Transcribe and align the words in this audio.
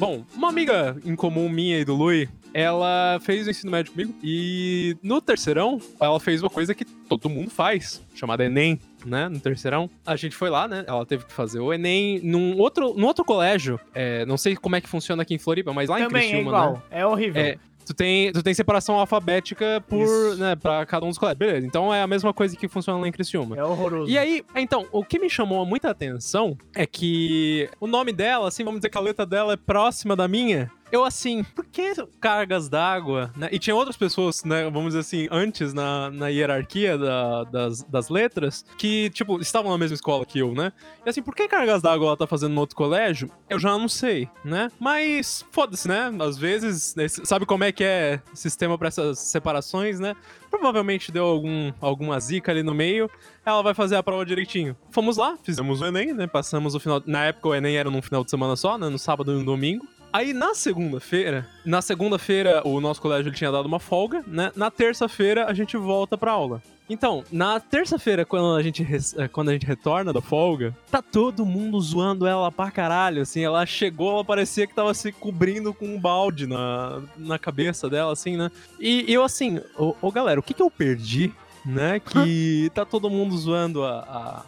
bom, 0.00 0.24
uma 0.34 0.48
amiga 0.48 0.96
em 1.04 1.14
comum 1.14 1.46
minha 1.48 1.78
e 1.78 1.84
do 1.84 1.94
Lui, 1.94 2.26
ela 2.54 3.18
fez 3.22 3.46
o 3.46 3.50
ensino 3.50 3.70
médio 3.70 3.92
comigo 3.92 4.14
e 4.22 4.96
no 5.02 5.20
terceirão 5.20 5.78
ela 6.00 6.18
fez 6.18 6.42
uma 6.42 6.48
coisa 6.50 6.74
que 6.74 6.84
todo 6.84 7.28
mundo 7.28 7.50
faz, 7.50 8.02
chamada 8.14 8.44
Enem, 8.44 8.80
né? 9.04 9.28
No 9.28 9.38
terceirão. 9.38 9.88
A 10.04 10.16
gente 10.16 10.34
foi 10.34 10.48
lá, 10.50 10.66
né? 10.66 10.84
Ela 10.86 11.04
teve 11.04 11.26
que 11.26 11.32
fazer 11.32 11.60
o 11.60 11.72
Enem 11.72 12.18
num 12.24 12.56
outro, 12.58 12.94
num 12.94 13.06
outro 13.06 13.24
colégio. 13.24 13.78
É, 13.94 14.24
não 14.24 14.36
sei 14.38 14.56
como 14.56 14.74
é 14.74 14.80
que 14.80 14.88
funciona 14.88 15.22
aqui 15.22 15.34
em 15.34 15.38
Floripa, 15.38 15.72
mas 15.72 15.88
lá 15.88 15.98
Também 15.98 16.22
em 16.22 16.26
é 16.26 16.28
Criciúma, 16.30 16.50
igual. 16.50 16.72
né? 16.72 16.80
É 16.90 17.06
horrível. 17.06 17.42
É, 17.42 17.58
tu 17.90 17.94
tem, 17.94 18.32
tu 18.32 18.42
tem 18.42 18.54
separação 18.54 18.96
alfabética 18.98 19.82
por, 19.88 20.02
Isso. 20.02 20.36
né, 20.36 20.54
pra 20.54 20.86
cada 20.86 21.04
um 21.04 21.08
dos 21.08 21.18
colégios. 21.18 21.38
Beleza, 21.38 21.66
então 21.66 21.92
é 21.92 22.02
a 22.02 22.06
mesma 22.06 22.32
coisa 22.32 22.56
que 22.56 22.68
funciona 22.68 22.98
lá 23.00 23.08
em 23.08 23.12
Criciúma. 23.12 23.56
É 23.56 23.64
horroroso. 23.64 24.10
E 24.10 24.16
aí, 24.16 24.44
então, 24.54 24.86
o 24.92 25.04
que 25.04 25.18
me 25.18 25.28
chamou 25.28 25.64
muita 25.66 25.90
atenção 25.90 26.56
é 26.74 26.86
que 26.86 27.68
o 27.80 27.86
nome 27.86 28.12
dela, 28.12 28.48
assim, 28.48 28.64
vamos 28.64 28.80
dizer 28.80 28.90
que 28.90 28.98
a 28.98 29.00
letra 29.00 29.26
dela 29.26 29.54
é 29.54 29.56
próxima 29.56 30.14
da 30.14 30.28
minha. 30.28 30.70
Eu, 30.92 31.04
assim, 31.04 31.44
por 31.44 31.64
que 31.66 31.92
cargas 32.20 32.68
d'água, 32.68 33.30
né? 33.36 33.48
E 33.52 33.58
tinha 33.58 33.76
outras 33.76 33.96
pessoas, 33.96 34.42
né, 34.44 34.64
vamos 34.64 34.88
dizer 34.88 34.98
assim, 35.00 35.28
antes 35.30 35.72
na, 35.72 36.10
na 36.10 36.28
hierarquia 36.28 36.98
da- 36.98 37.44
das, 37.44 37.82
das 37.84 38.08
letras, 38.08 38.64
que, 38.76 39.08
tipo, 39.10 39.40
estavam 39.40 39.70
na 39.70 39.78
mesma 39.78 39.94
escola 39.94 40.26
que 40.26 40.40
eu, 40.40 40.52
né? 40.52 40.72
E 41.06 41.08
assim, 41.08 41.22
por 41.22 41.34
que 41.34 41.46
cargas 41.46 41.80
d'água 41.80 42.08
ela 42.08 42.16
tá 42.16 42.26
fazendo 42.26 42.54
no 42.54 42.60
outro 42.60 42.74
colégio? 42.74 43.30
Eu 43.48 43.58
já 43.58 43.70
não 43.70 43.88
sei, 43.88 44.28
né? 44.44 44.68
Mas, 44.80 45.44
foda-se, 45.52 45.86
né? 45.86 46.10
Às 46.20 46.36
vezes, 46.36 46.94
né, 46.96 47.06
sabe 47.08 47.46
como 47.46 47.62
é 47.62 47.70
que 47.70 47.84
é 47.84 48.20
sistema 48.34 48.76
pra 48.76 48.88
essas 48.88 49.18
separações, 49.20 50.00
né? 50.00 50.16
Provavelmente 50.50 51.12
deu 51.12 51.24
algum, 51.24 51.72
alguma 51.80 52.18
zica 52.18 52.50
ali 52.50 52.62
no 52.64 52.74
meio 52.74 53.08
ela 53.46 53.62
vai 53.62 53.72
fazer 53.74 53.96
a 53.96 54.02
prova 54.02 54.24
direitinho. 54.26 54.76
Fomos 54.90 55.16
lá, 55.16 55.36
fizemos 55.42 55.80
o 55.80 55.86
Enem, 55.86 56.12
né? 56.12 56.26
Passamos 56.26 56.74
o 56.74 56.80
final. 56.80 57.02
Na 57.06 57.24
época 57.26 57.48
o 57.48 57.54
Enem 57.54 57.76
era 57.76 57.90
num 57.90 58.02
final 58.02 58.22
de 58.22 58.30
semana 58.30 58.54
só, 58.54 58.76
né? 58.76 58.88
No 58.88 58.98
sábado 58.98 59.32
e 59.32 59.34
no 59.38 59.44
domingo. 59.44 59.86
Aí 60.12 60.32
na 60.32 60.54
segunda-feira, 60.54 61.46
na 61.64 61.80
segunda-feira 61.80 62.62
o 62.66 62.80
nosso 62.80 63.00
colégio 63.00 63.28
ele 63.28 63.36
tinha 63.36 63.52
dado 63.52 63.66
uma 63.66 63.78
folga, 63.78 64.24
né? 64.26 64.50
Na 64.56 64.70
terça-feira 64.70 65.46
a 65.46 65.54
gente 65.54 65.76
volta 65.76 66.18
pra 66.18 66.32
aula. 66.32 66.62
Então, 66.90 67.22
na 67.30 67.60
terça-feira, 67.60 68.24
quando, 68.24 68.56
a 68.56 68.62
gente 68.64 68.84
eh, 69.16 69.28
quando 69.28 69.50
a 69.50 69.52
gente 69.52 69.64
retorna 69.64 70.12
da 70.12 70.20
folga, 70.20 70.76
tá 70.90 71.00
todo 71.00 71.46
mundo 71.46 71.80
zoando 71.80 72.26
ela 72.26 72.50
pra 72.50 72.68
caralho, 72.68 73.22
assim, 73.22 73.44
ela 73.44 73.64
chegou, 73.64 74.14
ela 74.14 74.24
parecia 74.24 74.66
que 74.66 74.74
tava 74.74 74.92
se 74.92 75.12
cobrindo 75.12 75.72
com 75.72 75.86
um 75.86 76.00
balde 76.00 76.48
na, 76.48 77.00
na 77.16 77.38
cabeça 77.38 77.88
dela, 77.88 78.12
assim, 78.12 78.36
né? 78.36 78.50
E 78.80 79.04
eu, 79.06 79.22
assim, 79.22 79.60
ô, 79.78 79.94
ô, 80.02 80.10
galera, 80.10 80.40
o 80.40 80.42
que 80.42 80.52
que 80.52 80.62
eu 80.62 80.68
perdi, 80.68 81.32
né? 81.64 82.00
Que 82.00 82.68
tá 82.74 82.84
todo 82.84 83.08
mundo 83.08 83.38
zoando 83.38 83.84
a, 83.84 84.00
a 84.00 84.42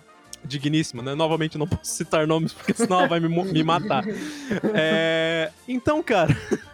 digníssima, 0.45 1.03
né? 1.03 1.15
Novamente 1.15 1.59
não 1.59 1.67
posso 1.67 1.95
citar 1.95 2.27
nomes, 2.27 2.53
porque 2.53 2.75
senão 2.75 3.01
ela 3.01 3.09
vai 3.09 3.21
me, 3.21 3.29
me 3.29 3.63
matar. 3.63 4.05
É, 4.75 5.51
então, 5.67 6.03
cara... 6.03 6.37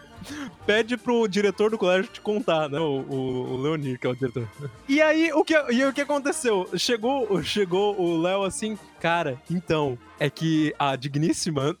Pede 0.65 0.97
pro 0.97 1.27
diretor 1.27 1.71
do 1.71 1.77
colégio 1.77 2.11
te 2.11 2.21
contar, 2.21 2.69
né? 2.69 2.79
O, 2.79 2.99
o, 3.09 3.53
o 3.53 3.57
Leonir, 3.57 3.99
que 3.99 4.05
é 4.05 4.09
o 4.09 4.15
diretor. 4.15 4.47
E 4.87 5.01
aí, 5.01 5.31
o 5.33 5.43
que, 5.43 5.55
e 5.71 5.83
o 5.83 5.93
que 5.93 6.01
aconteceu? 6.01 6.69
Chegou, 6.75 7.41
chegou 7.41 7.99
o 7.99 8.21
Léo 8.21 8.43
assim, 8.43 8.77
cara, 8.99 9.41
então, 9.49 9.97
é 10.19 10.29
que 10.29 10.73
a 10.77 10.95
digníssima, 10.95 11.75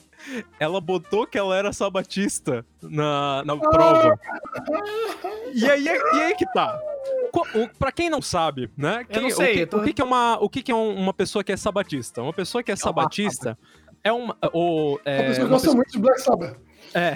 ela 0.58 0.80
botou 0.80 1.26
que 1.26 1.38
ela 1.38 1.56
era 1.56 1.72
sabatista 1.72 2.64
na, 2.82 3.44
na 3.44 3.56
prova. 3.56 4.18
E 5.52 5.70
aí, 5.70 5.84
e 5.84 6.20
aí 6.20 6.34
que 6.34 6.46
tá. 6.52 6.80
Pra 7.78 7.90
quem 7.92 8.08
não 8.10 8.22
sabe, 8.22 8.70
né? 8.76 9.04
Eu 9.08 9.22
não 9.22 9.28
quem- 9.28 9.36
sei, 9.36 9.52
O 9.52 9.56
que, 9.58 9.66
tô- 9.66 9.78
o 9.78 9.84
que 9.84 9.92
que 9.92 10.02
é 10.02 10.04
uma, 10.04 10.38
o 10.40 10.48
que 10.48 10.62
que 10.62 10.70
é 10.72 10.74
um- 10.74 10.94
uma 10.96 11.12
pessoa 11.12 11.42
que 11.44 11.52
é 11.52 11.56
sabatista? 11.56 12.22
Uma 12.22 12.32
pessoa 12.32 12.62
que 12.62 12.70
é 12.72 12.76
sabatista 12.76 13.58
é 14.02 14.12
uma. 14.12 14.36
Ou, 14.52 15.00
é, 15.04 15.18
a 15.18 15.22
pessoa 15.24 15.46
uma 15.46 15.50
gosta 15.54 15.74
muito 15.74 15.90
de 15.92 15.98
Black 15.98 16.20
Sabbath. 16.20 16.56
É. 16.94 17.14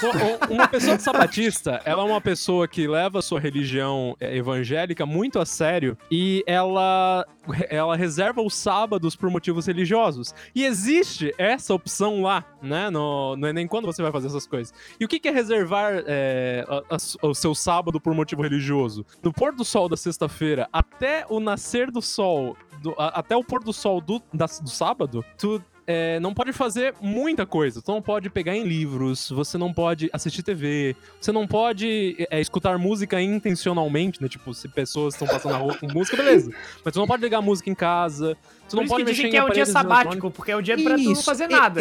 Uma 0.50 0.66
pessoa 0.68 0.98
sabatista, 0.98 1.80
ela 1.84 2.02
é 2.02 2.06
uma 2.06 2.20
pessoa 2.20 2.66
que 2.66 2.86
leva 2.86 3.22
sua 3.22 3.38
religião 3.40 4.16
é, 4.20 4.36
evangélica 4.36 5.06
muito 5.06 5.38
a 5.38 5.46
sério 5.46 5.96
e 6.10 6.42
ela, 6.46 7.24
ela 7.68 7.96
reserva 7.96 8.42
os 8.42 8.54
sábados 8.54 9.14
por 9.14 9.30
motivos 9.30 9.66
religiosos. 9.66 10.34
E 10.54 10.64
existe 10.64 11.32
essa 11.38 11.72
opção 11.74 12.22
lá, 12.22 12.44
né? 12.62 12.90
No, 12.90 13.36
no 13.36 13.46
Enem, 13.46 13.66
quando 13.66 13.86
você 13.86 14.02
vai 14.02 14.10
fazer 14.12 14.26
essas 14.28 14.46
coisas. 14.46 14.72
E 14.98 15.04
o 15.04 15.08
que 15.08 15.26
é 15.28 15.30
reservar 15.30 16.02
é, 16.06 16.64
a- 16.68 16.94
a- 16.96 17.26
o 17.28 17.34
seu 17.34 17.54
sábado 17.54 18.00
por 18.00 18.14
motivo 18.14 18.42
religioso? 18.42 19.04
Do 19.22 19.32
pôr 19.32 19.54
do 19.54 19.64
sol 19.64 19.88
da 19.88 19.96
sexta-feira 19.96 20.68
até 20.72 21.24
o 21.28 21.38
nascer 21.40 21.90
do 21.90 22.02
sol, 22.02 22.56
do- 22.82 22.94
até 22.98 23.36
o 23.36 23.44
pôr 23.44 23.62
do 23.62 23.72
sol 23.72 24.00
do, 24.00 24.20
da- 24.34 24.46
do 24.46 24.70
sábado, 24.70 25.24
tu 25.38 25.62
é, 25.92 26.20
não 26.20 26.32
pode 26.32 26.52
fazer 26.52 26.94
muita 27.00 27.44
coisa. 27.44 27.82
Tu 27.82 27.90
não 27.90 28.00
pode 28.00 28.30
pegar 28.30 28.54
em 28.54 28.62
livros, 28.62 29.28
você 29.28 29.58
não 29.58 29.72
pode 29.72 30.08
assistir 30.12 30.40
TV, 30.40 30.94
você 31.20 31.32
não 31.32 31.48
pode 31.48 32.14
é, 32.30 32.40
escutar 32.40 32.78
música 32.78 33.20
intencionalmente, 33.20 34.22
né? 34.22 34.28
Tipo, 34.28 34.54
se 34.54 34.68
pessoas 34.68 35.14
estão 35.14 35.26
passando 35.26 35.50
na 35.50 35.58
rua 35.58 35.76
com 35.76 35.92
música, 35.92 36.16
beleza. 36.16 36.52
Mas 36.84 36.94
tu 36.94 37.00
não 37.00 37.08
pode 37.08 37.22
ligar 37.22 37.42
música 37.42 37.68
em 37.68 37.74
casa, 37.74 38.36
tu 38.70 38.76
não 38.76 38.86
pode 38.86 39.02
que 39.04 39.10
mexer 39.10 39.16
dizem 39.22 39.30
que 39.30 39.36
é 39.36 39.44
o 39.44 39.50
dia 39.50 39.66
sabático, 39.66 40.30
porque 40.30 40.50
é 40.52 40.56
o 40.56 40.62
dia 40.62 40.76
pra 40.82 40.96
tu 40.96 41.02
não 41.02 41.16
fazer 41.22 41.48
nada. 41.48 41.80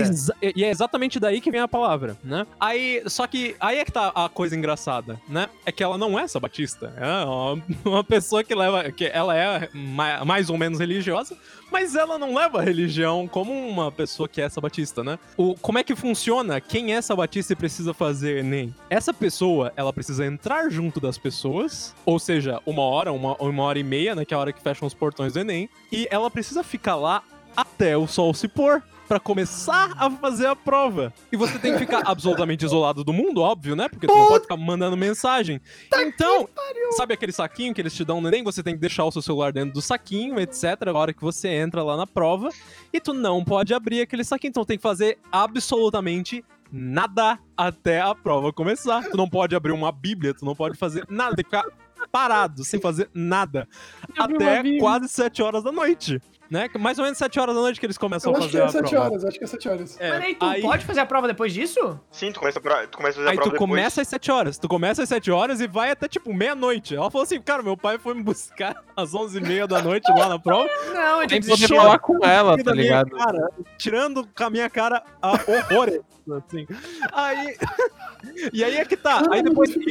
E 0.55 0.63
é 0.63 0.69
exatamente 0.69 1.19
daí 1.19 1.39
que 1.41 1.51
vem 1.51 1.61
a 1.61 1.67
palavra, 1.67 2.17
né? 2.23 2.45
Aí, 2.59 3.01
só 3.07 3.25
que 3.27 3.55
aí 3.59 3.77
é 3.77 3.85
que 3.85 3.91
tá 3.91 4.11
a 4.13 4.27
coisa 4.29 4.55
engraçada, 4.55 5.19
né? 5.27 5.47
É 5.65 5.71
que 5.71 5.83
ela 5.83 5.97
não 5.97 6.17
é 6.19 6.27
sabatista. 6.27 6.93
É 6.97 7.25
uma, 7.25 7.63
uma 7.85 8.03
pessoa 8.03 8.43
que 8.43 8.53
leva. 8.53 8.91
que 8.91 9.05
ela 9.05 9.35
é 9.37 9.69
ma- 9.73 10.23
mais 10.25 10.49
ou 10.49 10.57
menos 10.57 10.79
religiosa, 10.79 11.37
mas 11.71 11.95
ela 11.95 12.17
não 12.17 12.33
leva 12.33 12.59
a 12.59 12.63
religião 12.63 13.27
como 13.27 13.53
uma 13.53 13.91
pessoa 13.91 14.27
que 14.27 14.41
é 14.41 14.49
sabatista, 14.49 15.03
né? 15.03 15.19
O, 15.37 15.55
como 15.55 15.77
é 15.77 15.83
que 15.83 15.95
funciona? 15.95 16.59
Quem 16.59 16.93
é 16.95 17.01
sabatista 17.01 17.53
e 17.53 17.55
precisa 17.55 17.93
fazer 17.93 18.39
Enem? 18.39 18.73
Essa 18.89 19.13
pessoa, 19.13 19.71
ela 19.75 19.93
precisa 19.93 20.25
entrar 20.25 20.69
junto 20.71 20.99
das 20.99 21.17
pessoas, 21.17 21.93
ou 22.05 22.17
seja, 22.17 22.59
uma 22.65 22.81
hora, 22.81 23.11
uma, 23.13 23.35
uma 23.35 23.63
hora 23.63 23.77
e 23.77 23.83
meia, 23.83 24.15
né? 24.15 24.25
Que 24.25 24.33
é 24.33 24.37
a 24.37 24.39
hora 24.39 24.51
que 24.53 24.61
fecham 24.61 24.87
os 24.87 24.93
portões 24.95 25.33
do 25.33 25.39
Enem, 25.39 25.69
e 25.91 26.07
ela 26.09 26.29
precisa 26.31 26.63
ficar 26.63 26.78
lá 26.87 27.23
até 27.55 27.97
o 27.97 28.07
sol 28.07 28.33
se 28.33 28.47
pôr. 28.47 28.81
Pra 29.07 29.19
começar 29.19 29.95
a 29.97 30.07
fazer 30.11 30.45
a 30.45 30.55
prova. 30.55 31.11
E 31.31 31.35
você 31.35 31.57
tem 31.57 31.73
que 31.73 31.79
ficar 31.79 32.03
absolutamente 32.05 32.63
isolado 32.63 33.03
do 33.03 33.11
mundo, 33.11 33.41
óbvio, 33.41 33.75
né? 33.75 33.89
Porque 33.89 34.05
tu 34.05 34.15
não 34.15 34.27
pode 34.27 34.43
ficar 34.43 34.55
mandando 34.55 34.95
mensagem. 34.95 35.59
Então, 35.95 36.47
sabe 36.91 37.15
aquele 37.15 37.31
saquinho 37.31 37.73
que 37.73 37.81
eles 37.81 37.95
te 37.95 38.05
dão 38.05 38.21
no 38.21 38.27
Enem? 38.27 38.43
Você 38.43 38.61
tem 38.61 38.75
que 38.75 38.79
deixar 38.79 39.05
o 39.05 39.11
seu 39.11 39.23
celular 39.23 39.51
dentro 39.51 39.73
do 39.73 39.81
saquinho, 39.81 40.39
etc. 40.39 40.63
A 40.89 40.93
hora 40.93 41.11
que 41.11 41.23
você 41.23 41.47
entra 41.47 41.81
lá 41.81 41.97
na 41.97 42.05
prova. 42.05 42.49
E 42.93 43.01
tu 43.01 43.11
não 43.11 43.43
pode 43.43 43.73
abrir 43.73 44.01
aquele 44.01 44.23
saquinho. 44.23 44.49
Então 44.49 44.63
tem 44.63 44.77
que 44.77 44.83
fazer 44.83 45.17
absolutamente 45.31 46.45
nada 46.71 47.39
até 47.57 48.01
a 48.01 48.13
prova 48.13 48.53
começar. 48.53 49.09
Tu 49.09 49.17
não 49.17 49.27
pode 49.27 49.55
abrir 49.55 49.71
uma 49.71 49.91
bíblia, 49.91 50.35
tu 50.35 50.45
não 50.45 50.53
pode 50.53 50.77
fazer 50.77 51.03
nada. 51.09 51.35
Tem 51.35 51.43
que 51.43 51.49
ficar 51.49 51.65
parado, 52.11 52.63
sem 52.63 52.79
fazer 52.79 53.09
nada. 53.11 53.67
Uma 54.15 54.25
Até 54.25 54.77
quase 54.77 55.07
7 55.07 55.41
horas 55.41 55.63
da 55.63 55.71
noite. 55.71 56.21
Né? 56.49 56.67
Mais 56.79 56.97
ou 56.97 57.03
menos 57.03 57.17
7 57.19 57.39
horas 57.39 57.53
da 57.53 57.61
noite 57.61 57.79
que 57.79 57.85
eles 57.85 57.97
começam 57.97 58.31
Eu 58.31 58.35
a 58.35 58.39
acho 58.39 58.47
que 58.49 58.57
fazer 58.57 58.63
é 58.63 58.67
a 58.67 58.71
7 58.83 58.89
prova. 58.89 59.05
horas, 59.05 59.25
acho 59.25 59.37
que 59.37 59.43
é 59.43 59.47
7 59.47 59.69
horas. 59.69 59.97
É, 59.99 60.09
Mas 60.09 60.23
aí 60.23 60.35
tu 60.35 60.61
pode 60.61 60.85
fazer 60.85 60.99
a 61.01 61.05
prova 61.05 61.27
depois 61.27 61.53
disso? 61.53 61.99
Sim, 62.11 62.31
tu 62.31 62.39
começa, 62.39 62.57
a 62.57 62.61
pro- 62.61 62.87
tu 62.87 62.97
começa 62.97 63.19
a 63.19 63.21
fazer 63.21 63.27
a 63.27 63.31
Aí 63.31 63.35
prova 63.35 63.49
tu 63.51 63.53
depois. 63.53 63.69
começa 63.69 64.01
às 64.01 64.07
7 64.07 64.31
horas. 64.31 64.57
Tu 64.57 64.67
começa 64.67 65.03
às 65.03 65.09
7 65.09 65.29
horas 65.29 65.61
e 65.61 65.67
vai 65.67 65.91
até 65.91 66.07
tipo 66.07 66.33
meia-noite. 66.33 66.95
Ela 66.95 67.11
falou 67.11 67.23
assim: 67.23 67.39
cara, 67.39 67.61
meu 67.61 67.77
pai 67.77 67.99
foi 67.99 68.15
me 68.15 68.23
buscar 68.23 68.75
às 68.97 69.11
11h30 69.13 69.67
da 69.67 69.81
noite 69.81 70.11
lá 70.11 70.27
na 70.27 70.39
prova. 70.39 70.67
Não, 70.93 71.21
ele 71.21 71.39
poder 71.45 71.67
falar 71.67 71.99
com 71.99 72.25
ela, 72.25 72.57
tá 72.63 72.71
ligado? 72.73 73.11
cara, 73.11 73.49
tirando 73.77 74.27
com 74.35 74.43
a 74.43 74.49
minha 74.49 74.69
cara 74.71 75.03
a 75.21 75.33
horrores. 75.33 76.01
assim. 76.47 76.65
Aí. 77.13 77.55
e 78.53 78.63
aí 78.63 78.77
é 78.77 78.85
que 78.85 78.97
tá. 78.97 79.21
Aí 79.31 79.43
depois 79.43 79.69
eu 79.75 79.81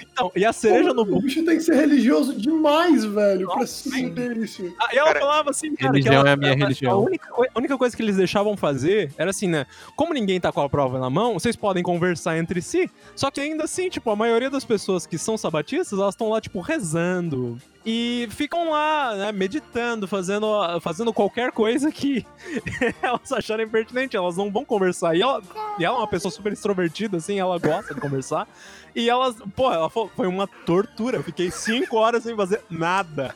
Então, 0.00 0.30
e 0.34 0.44
a 0.44 0.52
cereja 0.52 0.92
no 0.92 1.02
O 1.02 1.04
bolo. 1.04 1.22
bicho 1.22 1.44
tem 1.44 1.56
que 1.56 1.62
ser 1.62 1.74
religioso 1.74 2.34
demais, 2.38 3.04
velho, 3.04 3.46
pra 3.46 3.56
Nossa, 3.60 3.90
saber 3.90 4.36
isso. 4.36 4.62
Aí 4.80 4.96
ela 4.98 5.08
Cara, 5.08 5.20
falava 5.20 5.50
assim, 5.50 5.74
cara, 5.74 5.92
religião 5.92 6.12
que 6.12 6.18
ela- 6.18 6.28
é 6.30 6.32
a 6.32 6.36
minha 6.36 6.50
ela- 6.52 6.58
religião. 6.58 6.92
A 6.92 6.98
única, 6.98 7.28
a 7.54 7.58
única 7.58 7.78
coisa 7.78 7.96
que 7.96 8.02
eles 8.02 8.16
deixavam 8.16 8.56
fazer 8.56 9.12
era 9.16 9.30
assim, 9.30 9.46
né? 9.48 9.66
Como 9.96 10.12
ninguém 10.14 10.40
tá 10.40 10.50
com 10.52 10.60
a 10.60 10.68
prova 10.68 10.98
na 10.98 11.08
mão, 11.10 11.34
vocês 11.34 11.56
podem 11.56 11.82
conversar 11.82 12.36
entre 12.38 12.60
si. 12.62 12.90
Só 13.16 13.30
que 13.30 13.40
ainda 13.40 13.64
assim, 13.64 13.88
tipo, 13.88 14.10
a 14.10 14.16
maioria 14.16 14.50
das 14.50 14.64
pessoas 14.64 15.06
que 15.06 15.18
são 15.18 15.36
sabatistas, 15.38 15.98
elas 15.98 16.14
estão 16.14 16.28
lá, 16.30 16.40
tipo, 16.40 16.60
rezando. 16.60 17.58
E 17.90 18.28
ficam 18.32 18.68
lá, 18.68 19.16
né, 19.16 19.32
meditando, 19.32 20.06
fazendo, 20.06 20.46
fazendo 20.78 21.10
qualquer 21.10 21.50
coisa 21.50 21.90
que 21.90 22.22
elas 23.00 23.32
acharem 23.32 23.66
pertinente. 23.66 24.14
Elas 24.14 24.36
não 24.36 24.52
vão 24.52 24.62
conversar. 24.62 25.16
E 25.16 25.22
ela, 25.22 25.42
e 25.78 25.86
ela 25.86 25.96
é 25.96 25.98
uma 26.00 26.06
pessoa 26.06 26.30
super 26.30 26.52
extrovertida, 26.52 27.16
assim, 27.16 27.38
ela 27.38 27.58
gosta 27.58 27.94
de 27.94 28.00
conversar. 28.02 28.46
E 28.94 29.08
elas, 29.08 29.36
pô, 29.56 29.72
ela 29.72 29.88
falou, 29.88 30.10
foi 30.14 30.26
uma 30.26 30.46
tortura. 30.46 31.16
Eu 31.16 31.22
fiquei 31.22 31.50
cinco 31.50 31.96
horas 31.96 32.24
sem 32.24 32.36
fazer 32.36 32.60
nada. 32.68 33.34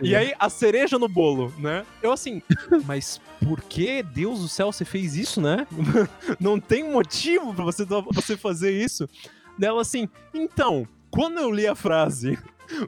E 0.00 0.14
aí, 0.14 0.32
a 0.38 0.48
cereja 0.48 0.96
no 0.96 1.08
bolo, 1.08 1.52
né? 1.58 1.84
Eu 2.00 2.12
assim, 2.12 2.40
mas 2.86 3.20
por 3.44 3.60
que, 3.62 4.00
Deus 4.04 4.42
do 4.42 4.48
céu, 4.48 4.70
você 4.70 4.84
fez 4.84 5.16
isso, 5.16 5.40
né? 5.40 5.66
Não 6.38 6.60
tem 6.60 6.88
motivo 6.88 7.52
pra 7.52 7.64
você, 7.64 7.84
você 7.84 8.36
fazer 8.36 8.70
isso. 8.70 9.08
Dela 9.58 9.82
assim, 9.82 10.08
então, 10.32 10.86
quando 11.10 11.40
eu 11.40 11.50
li 11.50 11.66
a 11.66 11.74
frase, 11.74 12.38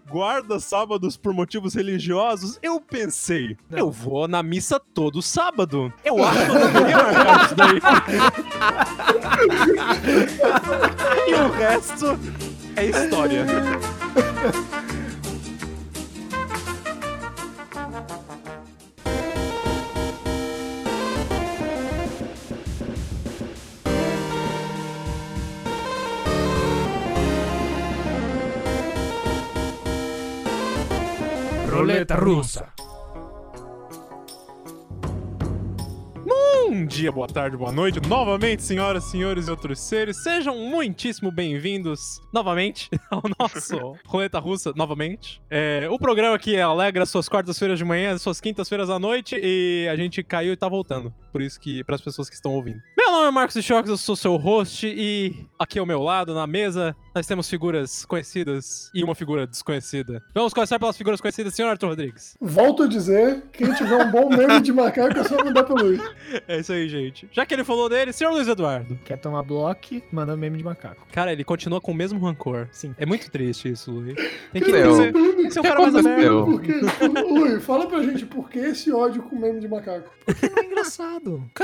guarda 0.08 0.58
sábados 0.60 1.16
por 1.16 1.32
motivos 1.32 1.74
religiosos, 1.74 2.58
eu 2.62 2.80
pensei, 2.80 3.56
eu 3.70 3.90
vou 3.90 4.26
na 4.28 4.42
missa 4.42 4.80
todo 4.94 5.22
sábado. 5.22 5.92
Eu 6.04 6.22
acho 6.24 6.44
que 6.46 6.50
eu 6.50 6.60
deveria 6.60 6.96
marcar 6.96 7.44
isso 7.44 7.54
daí. 7.54 7.80
e 11.28 11.34
o 11.34 11.50
resto 11.52 12.18
é 12.76 12.84
história. 12.86 13.46
Roleta 31.80 32.14
russa. 32.14 32.68
Bom 36.26 36.84
dia, 36.84 37.10
boa 37.10 37.26
tarde, 37.26 37.56
boa 37.56 37.72
noite. 37.72 38.06
Novamente, 38.06 38.62
senhoras, 38.62 39.04
senhores 39.04 39.48
e 39.48 39.50
outros 39.50 39.80
seres, 39.80 40.22
sejam 40.22 40.58
muitíssimo 40.58 41.32
bem-vindos 41.32 42.20
novamente 42.34 42.90
ao 43.10 43.22
nosso 43.38 43.96
Roleta 44.04 44.38
Russa, 44.38 44.74
novamente. 44.76 45.40
É, 45.48 45.88
o 45.90 45.98
programa 45.98 46.36
aqui 46.36 46.60
alegra 46.60 47.06
suas 47.06 47.30
quartas-feiras 47.30 47.78
de 47.78 47.84
manhã, 47.86 48.18
suas 48.18 48.42
quintas-feiras 48.42 48.90
à 48.90 48.98
noite 48.98 49.40
e 49.42 49.88
a 49.90 49.96
gente 49.96 50.22
caiu 50.22 50.52
e 50.52 50.56
tá 50.58 50.68
voltando. 50.68 51.14
Por 51.32 51.40
isso 51.40 51.58
que, 51.58 51.82
para 51.82 51.94
as 51.94 52.02
pessoas 52.02 52.28
que 52.28 52.34
estão 52.34 52.52
ouvindo. 52.52 52.82
Meu 53.00 53.12
nome 53.12 53.28
é 53.28 53.30
Marcos 53.30 53.64
Choques, 53.64 53.88
eu 53.88 53.96
sou 53.96 54.14
seu 54.14 54.36
host 54.36 54.86
e 54.86 55.34
aqui 55.58 55.78
ao 55.78 55.86
meu 55.86 56.02
lado, 56.02 56.34
na 56.34 56.46
mesa, 56.46 56.94
nós 57.14 57.26
temos 57.26 57.48
figuras 57.48 58.04
conhecidas 58.04 58.90
e 58.94 59.02
uma 59.02 59.14
figura 59.14 59.46
desconhecida. 59.46 60.22
Vamos 60.34 60.52
começar 60.52 60.78
pelas 60.78 60.98
figuras 60.98 61.18
conhecidas, 61.18 61.54
senhor 61.54 61.70
Arthur 61.70 61.88
Rodrigues. 61.88 62.36
Volto 62.38 62.82
a 62.82 62.86
dizer, 62.86 63.42
quem 63.54 63.72
tiver 63.72 64.04
um 64.04 64.10
bom 64.10 64.28
meme 64.28 64.60
de 64.60 64.70
macaco 64.70 65.18
é 65.18 65.24
só 65.24 65.42
mandar 65.42 65.64
pro 65.64 65.82
Luiz. 65.82 65.98
É 66.46 66.60
isso 66.60 66.74
aí, 66.74 66.90
gente. 66.90 67.26
Já 67.32 67.46
que 67.46 67.54
ele 67.54 67.64
falou 67.64 67.88
dele, 67.88 68.12
senhor 68.12 68.32
Luiz 68.32 68.46
Eduardo. 68.46 68.98
Quer 69.02 69.16
tomar 69.16 69.44
bloco, 69.44 69.80
manda 70.12 70.36
meme 70.36 70.58
de 70.58 70.64
macaco. 70.64 71.06
Cara, 71.10 71.32
ele 71.32 71.42
continua 71.42 71.80
com 71.80 71.92
o 71.92 71.94
mesmo 71.94 72.20
rancor. 72.20 72.68
Sim. 72.70 72.94
É 72.98 73.06
muito 73.06 73.30
triste 73.30 73.70
isso, 73.70 73.90
Luiz. 73.90 74.14
Tem 74.52 74.60
que, 74.60 74.70
Meu. 74.70 74.94
ser, 74.94 75.12
tem 75.14 75.46
que 75.46 75.50
ser 75.50 75.60
um 75.60 75.62
cara 75.62 75.80
mais 75.80 75.96
aberto. 75.96 76.60
Luiz, 77.30 77.64
fala 77.64 77.86
pra 77.86 78.02
gente 78.02 78.26
por 78.26 78.50
que 78.50 78.58
esse 78.58 78.92
ódio 78.92 79.22
com 79.22 79.36
meme 79.36 79.58
de 79.58 79.68
macaco. 79.68 80.10
É 80.26 80.64
engraçado. 80.64 81.42
Ô, 81.58 81.62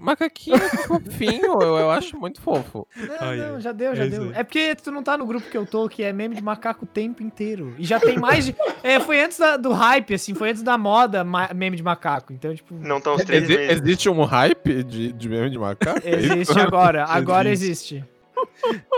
macaquinho 0.00 0.56
é 0.56 0.68
fofinho, 0.86 1.60
eu, 1.62 1.76
eu 1.78 1.90
acho 1.90 2.16
muito 2.18 2.40
fofo. 2.40 2.86
Não, 2.96 3.16
Ai, 3.20 3.36
não, 3.36 3.54
ai. 3.56 3.60
já 3.60 3.72
deu, 3.72 3.94
já 3.94 4.04
É 4.04 4.08
deu. 4.08 4.32
É 4.34 4.42
porque 4.44 4.74
tu 4.76 4.90
não 4.90 5.02
tá 5.02 5.16
no 5.16 5.26
grupo 5.26 5.48
que 5.50 5.56
eu 5.56 5.66
tô, 5.66 5.88
que 5.88 6.02
é 6.02 6.12
meme 6.12 6.34
de 6.34 6.42
macaco 6.42 6.84
o 6.84 6.88
tempo 6.88 7.22
inteiro. 7.22 7.74
E 7.78 7.84
já 7.84 7.98
tem 8.00 8.18
mais 8.18 8.46
de. 8.46 8.54
É, 8.84 9.00
foi 9.00 9.18
antes 9.22 9.38
da- 9.38 9.56
do 9.56 9.72
hype, 9.72 10.12
assim, 10.12 10.34
foi 10.34 10.50
antes 10.50 10.62
da 10.62 10.76
moda 10.76 11.24
meme 11.54 11.74
de 11.74 11.82
macaco. 11.82 12.34
Então, 12.34 12.54
tipo. 12.54 12.74
Não 12.74 13.00
tá 13.00 13.14
uns 13.14 13.24
três 13.24 13.44
Exi- 13.44 13.56
meses. 13.56 13.80
existe 13.82 14.08
um 14.10 14.22
hype 14.24 14.82
de, 14.84 15.10
de 15.10 15.28
meme 15.28 15.48
de 15.48 15.58
macaco? 15.58 16.00
É? 16.04 16.10
Existe 16.16 16.58
agora, 16.60 17.04
agora 17.08 17.48
Existe. 17.50 17.94
existe. 17.96 18.13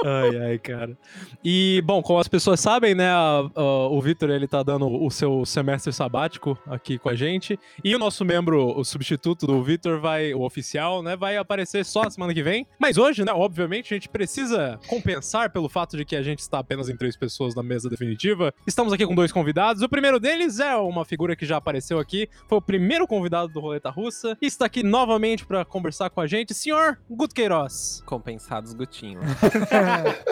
Ai, 0.05 0.37
ai, 0.51 0.59
cara. 0.59 0.97
E, 1.45 1.83
bom, 1.85 2.03
como 2.03 2.19
as 2.19 2.29
pessoas 2.29 2.61
sabem, 2.61 2.95
né, 2.95 3.09
a- 3.09 3.49
a- 3.55 3.89
o 3.89 4.01
Vitor, 4.01 4.31
ele 4.31 4.47
tá 4.49 4.63
dando 4.63 4.87
o 4.87 5.11
seu 5.11 5.45
semestre 5.45 5.93
sabático 5.93 6.59
aqui 6.67 6.99
com 6.99 7.09
a 7.09 7.15
gente. 7.15 7.59
E 7.85 7.95
o 7.95 7.99
nosso 7.99 8.25
membro, 8.25 8.79
o 8.79 8.85
substituto 8.85 9.47
do 9.47 9.63
Vitor, 9.63 10.01
vai, 10.01 10.35
o 10.35 10.43
oficial, 10.43 11.03
né, 11.03 11.17
vai 11.17 11.37
aparecer 11.37 11.85
só 11.85 12.03
na 12.03 12.11
semana 12.11 12.35
que 12.35 12.43
vem. 12.43 12.67
Mas 12.79 12.99
hoje, 12.99 13.25
né, 13.25 13.33
obviamente, 13.33 13.95
a 13.95 13.97
gente 13.97 14.09
precisa 14.09 14.79
compensar 14.89 15.51
pelo 15.51 15.69
fato 15.69 15.97
de 15.97 16.05
que 16.05 16.17
a 16.17 16.23
gente 16.23 16.41
está 16.41 16.59
apenas 16.59 16.89
em 16.89 16.97
três 16.97 17.17
pessoas 17.17 17.55
na 17.55 17.63
mesa 17.63 17.89
definitiva. 17.89 18.53
Estamos 18.67 18.93
aqui 18.93 19.07
com 19.07 19.15
dois 19.15 19.31
convidados. 19.31 19.83
O 19.83 19.89
primeiro 19.89 20.19
deles 20.19 20.59
é 20.59 20.75
uma 20.77 21.05
figura 21.05 21.37
que 21.37 21.47
já 21.47 21.57
apareceu 21.59 21.99
aqui, 21.99 22.29
foi 22.49 22.59
o 22.59 22.63
primeiro 22.63 23.07
convidado 23.07 23.53
do 23.53 23.61
Roleta 23.61 23.91
Russa. 23.91 24.37
E 24.43 24.47
está 24.47 24.67
aqui 24.67 24.83
novamente 24.83 25.45
para 25.47 25.65
conversar 25.65 26.11
com 26.11 26.21
a 26.21 26.27
gente, 26.27 26.53
senhor 26.55 26.99
Guto. 27.09 27.37
Compensados 28.07 28.73
Gutinho. 28.73 29.21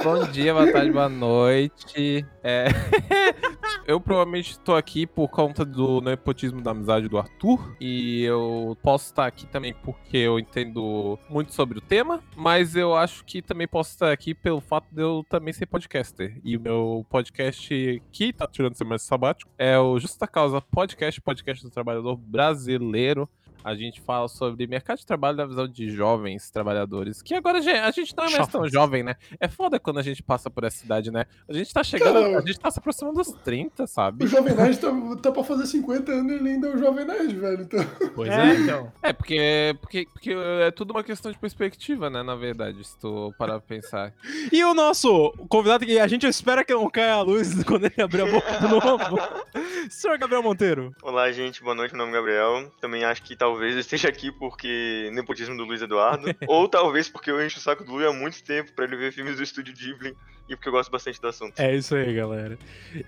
Bom 0.03 0.31
dia, 0.31 0.53
boa 0.53 0.71
tarde, 0.71 0.91
boa 0.91 1.09
noite. 1.09 2.25
É, 2.43 2.67
eu 3.87 4.01
provavelmente 4.01 4.59
tô 4.59 4.75
aqui 4.75 5.07
por 5.07 5.29
conta 5.29 5.65
do 5.65 6.01
nepotismo 6.01 6.61
da 6.61 6.71
amizade 6.71 7.09
do 7.09 7.19
Arthur. 7.19 7.77
E 7.81 8.23
eu 8.23 8.77
posso 8.83 9.07
estar 9.07 9.27
aqui 9.27 9.47
também 9.47 9.75
porque 9.75 10.17
eu 10.17 10.39
entendo 10.39 11.19
muito 11.29 11.53
sobre 11.53 11.79
o 11.79 11.81
tema. 11.81 12.23
Mas 12.37 12.77
eu 12.77 12.95
acho 12.95 13.25
que 13.25 13.43
também 13.43 13.67
posso 13.67 13.91
estar 13.91 14.13
aqui 14.13 14.35
pelo 14.35 14.61
fato 14.61 14.87
de 14.91 15.03
eu 15.03 15.25
também 15.29 15.53
ser 15.53 15.67
podcaster. 15.67 16.41
E 16.45 16.57
o 16.57 16.61
meu 16.61 17.07
podcast 17.09 18.03
que 18.13 18.33
tá 18.33 18.47
tirando 18.47 18.75
semestre 18.75 19.09
sabático 19.09 19.51
é 19.59 19.79
o 19.79 19.99
Justa 19.99 20.27
Causa 20.27 20.61
Podcast, 20.61 21.21
podcast 21.21 21.63
do 21.63 21.71
trabalhador 21.71 22.17
brasileiro. 22.17 23.29
A 23.65 23.75
gente 23.75 24.03
fala 24.03 24.29
sobre 24.29 24.67
mercado 24.67 24.99
de 24.99 25.07
trabalho 25.07 25.39
da 25.39 25.47
visão 25.47 25.67
de 25.67 25.89
jovens 25.89 26.51
trabalhadores. 26.51 27.23
Que 27.23 27.35
agora 27.35 27.63
gente, 27.63 27.79
a 27.79 27.91
gente 27.91 28.15
não 28.15 28.25
é 28.25 28.31
mais 28.31 28.47
tão 28.47 28.69
jovem, 28.69 29.03
né? 29.03 29.17
É 29.41 29.49
foda 29.49 29.81
quando 29.81 29.99
a 30.01 30.03
gente 30.03 30.23
passa 30.23 30.51
por 30.51 30.65
essa 30.65 30.85
idade, 30.85 31.11
né? 31.11 31.25
A 31.49 31.53
gente 31.55 31.73
tá 31.73 31.83
chegando, 31.83 32.21
Cara, 32.21 32.39
a 32.39 32.41
gente 32.43 32.61
tá 32.61 32.71
se 32.71 32.79
aproximando 32.79 33.17
dos 33.17 33.33
30, 33.43 33.85
O 33.85 33.87
sabe? 33.87 34.27
Jovem 34.27 34.55
Nerd 34.55 34.79
tá, 34.79 34.91
tá 35.23 35.33
pra 35.33 35.43
fazer 35.43 35.67
50 35.67 36.13
anos 36.13 36.33
e 36.33 36.35
ele 36.35 36.49
ainda 36.51 36.69
é 36.69 36.75
um 36.75 36.79
Jovem 36.79 37.07
Nerd, 37.07 37.35
velho. 37.35 37.63
Então, 37.63 37.85
Pois 38.15 38.29
É, 38.29 38.55
então. 38.55 38.93
É, 39.03 39.13
porque, 39.15 39.75
porque, 39.81 40.07
porque 40.13 40.35
é 40.61 40.71
tudo 40.71 40.91
uma 40.91 41.03
questão 41.03 41.33
de 41.33 41.39
perspectiva, 41.39 42.11
né? 42.11 42.23
Na 42.23 42.37
verdade, 42.37 42.85
se 42.85 42.99
tu 42.99 43.33
parar 43.39 43.55
pra 43.61 43.63
pensar. 43.63 44.13
E 44.53 44.63
o 44.63 44.75
nosso 44.75 45.33
convidado 45.49 45.87
que 45.87 45.99
a 45.99 46.07
gente 46.07 46.27
espera 46.27 46.63
que 46.63 46.75
não 46.75 46.91
caia 46.91 47.15
a 47.15 47.23
luz 47.23 47.49
quando 47.65 47.87
ele 47.87 48.03
abrir 48.03 48.23
a 48.23 48.31
boca 48.31 48.59
de 48.59 48.69
novo. 48.69 49.17
Senhor 49.89 50.19
Gabriel 50.19 50.43
Monteiro. 50.43 50.95
Olá, 51.03 51.33
gente, 51.33 51.63
boa 51.63 51.75
noite, 51.75 51.95
meu 51.95 52.05
nome 52.05 52.13
é 52.13 52.21
Gabriel. 52.21 52.71
Também 52.79 53.05
acho 53.05 53.23
que 53.23 53.35
talvez 53.35 53.54
eu 53.63 53.79
esteja 53.79 54.09
aqui 54.09 54.33
porque 54.33 55.11
nepotismo 55.13 55.57
do 55.57 55.65
Luiz 55.65 55.83
Eduardo. 55.83 56.27
ou 56.49 56.69
talvez 56.69 57.09
porque 57.09 57.31
eu 57.31 57.45
encho 57.45 57.59
o 57.59 57.63
saco 57.63 57.85
do 57.85 57.93
Luiz 57.93 58.09
há 58.09 58.13
muito 58.13 58.43
tempo 58.43 58.73
pra 58.73 58.85
ele 58.85 58.97
ver 58.97 59.13
filmes 59.13 59.37
do 59.37 59.43
estúdio 59.43 59.75
Ghibli 59.75 60.17
e 60.49 60.55
porque 60.55 60.69
eu 60.69 60.73
gosto 60.73 60.91
bastante 60.91 61.21
do 61.21 61.29
assunto. 61.29 61.59
É 61.59 61.75
isso 61.75 61.95
aí, 61.95 62.15
galera. 62.15 62.59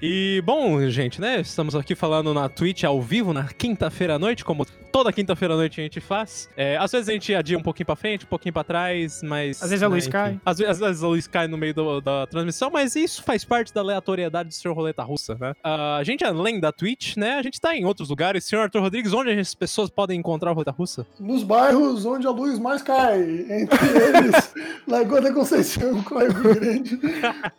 E, 0.00 0.42
bom, 0.44 0.88
gente, 0.88 1.20
né? 1.20 1.40
Estamos 1.40 1.74
aqui 1.74 1.94
falando 1.94 2.32
na 2.32 2.48
Twitch 2.48 2.84
ao 2.84 3.00
vivo, 3.02 3.32
na 3.32 3.44
quinta-feira 3.44 4.14
à 4.14 4.18
noite, 4.18 4.44
como 4.44 4.64
toda 4.90 5.12
quinta-feira 5.12 5.52
à 5.54 5.56
noite 5.56 5.80
a 5.80 5.84
gente 5.84 6.00
faz. 6.00 6.48
É, 6.56 6.76
às 6.78 6.90
vezes 6.92 7.08
a 7.08 7.12
gente 7.12 7.34
adia 7.34 7.58
um 7.58 7.62
pouquinho 7.62 7.86
pra 7.86 7.96
frente, 7.96 8.24
um 8.24 8.28
pouquinho 8.28 8.52
pra 8.54 8.64
trás, 8.64 9.20
mas. 9.22 9.62
Às 9.62 9.68
vezes 9.70 9.82
a 9.82 9.88
né, 9.88 9.94
luz 9.94 10.04
enfim. 10.04 10.12
cai. 10.12 10.40
Às, 10.44 10.60
às 10.60 10.78
vezes 10.78 11.02
a 11.02 11.06
luz 11.08 11.26
cai 11.26 11.46
no 11.46 11.58
meio 11.58 11.74
do- 11.74 12.00
da 12.00 12.26
transmissão, 12.26 12.70
mas 12.70 12.96
isso 12.96 13.22
faz 13.22 13.44
parte 13.44 13.72
da 13.74 13.80
aleatoriedade 13.82 14.48
do 14.48 14.54
Sr. 14.54 14.72
Roleta 14.72 15.02
Russa, 15.02 15.36
né? 15.38 15.52
Ah, 15.62 15.96
a 15.98 16.04
gente, 16.04 16.24
além 16.24 16.58
da 16.58 16.72
Twitch, 16.72 17.16
né? 17.16 17.34
A 17.34 17.42
gente 17.42 17.60
tá 17.60 17.76
em 17.76 17.84
outros 17.84 18.08
lugares. 18.08 18.44
Senhor 18.44 18.62
Arthur 18.62 18.80
Rodrigues, 18.80 19.12
onde 19.12 19.30
as 19.32 19.54
pessoas 19.54 19.90
podem 19.90 20.18
encontrar 20.18 20.50
o 20.52 20.54
Roleta 20.54 20.70
Russa? 20.70 21.06
nos 21.20 21.42
bairros 21.42 22.04
onde 22.06 22.26
a 22.26 22.30
luz 22.30 22.58
mais 22.58 22.82
cai, 22.82 23.20
entre 23.50 23.86
eles, 23.88 24.54
Lagoa 24.88 25.20
da 25.20 25.32
Conceição, 25.32 26.02
Código 26.02 26.42
Grande. 26.54 26.98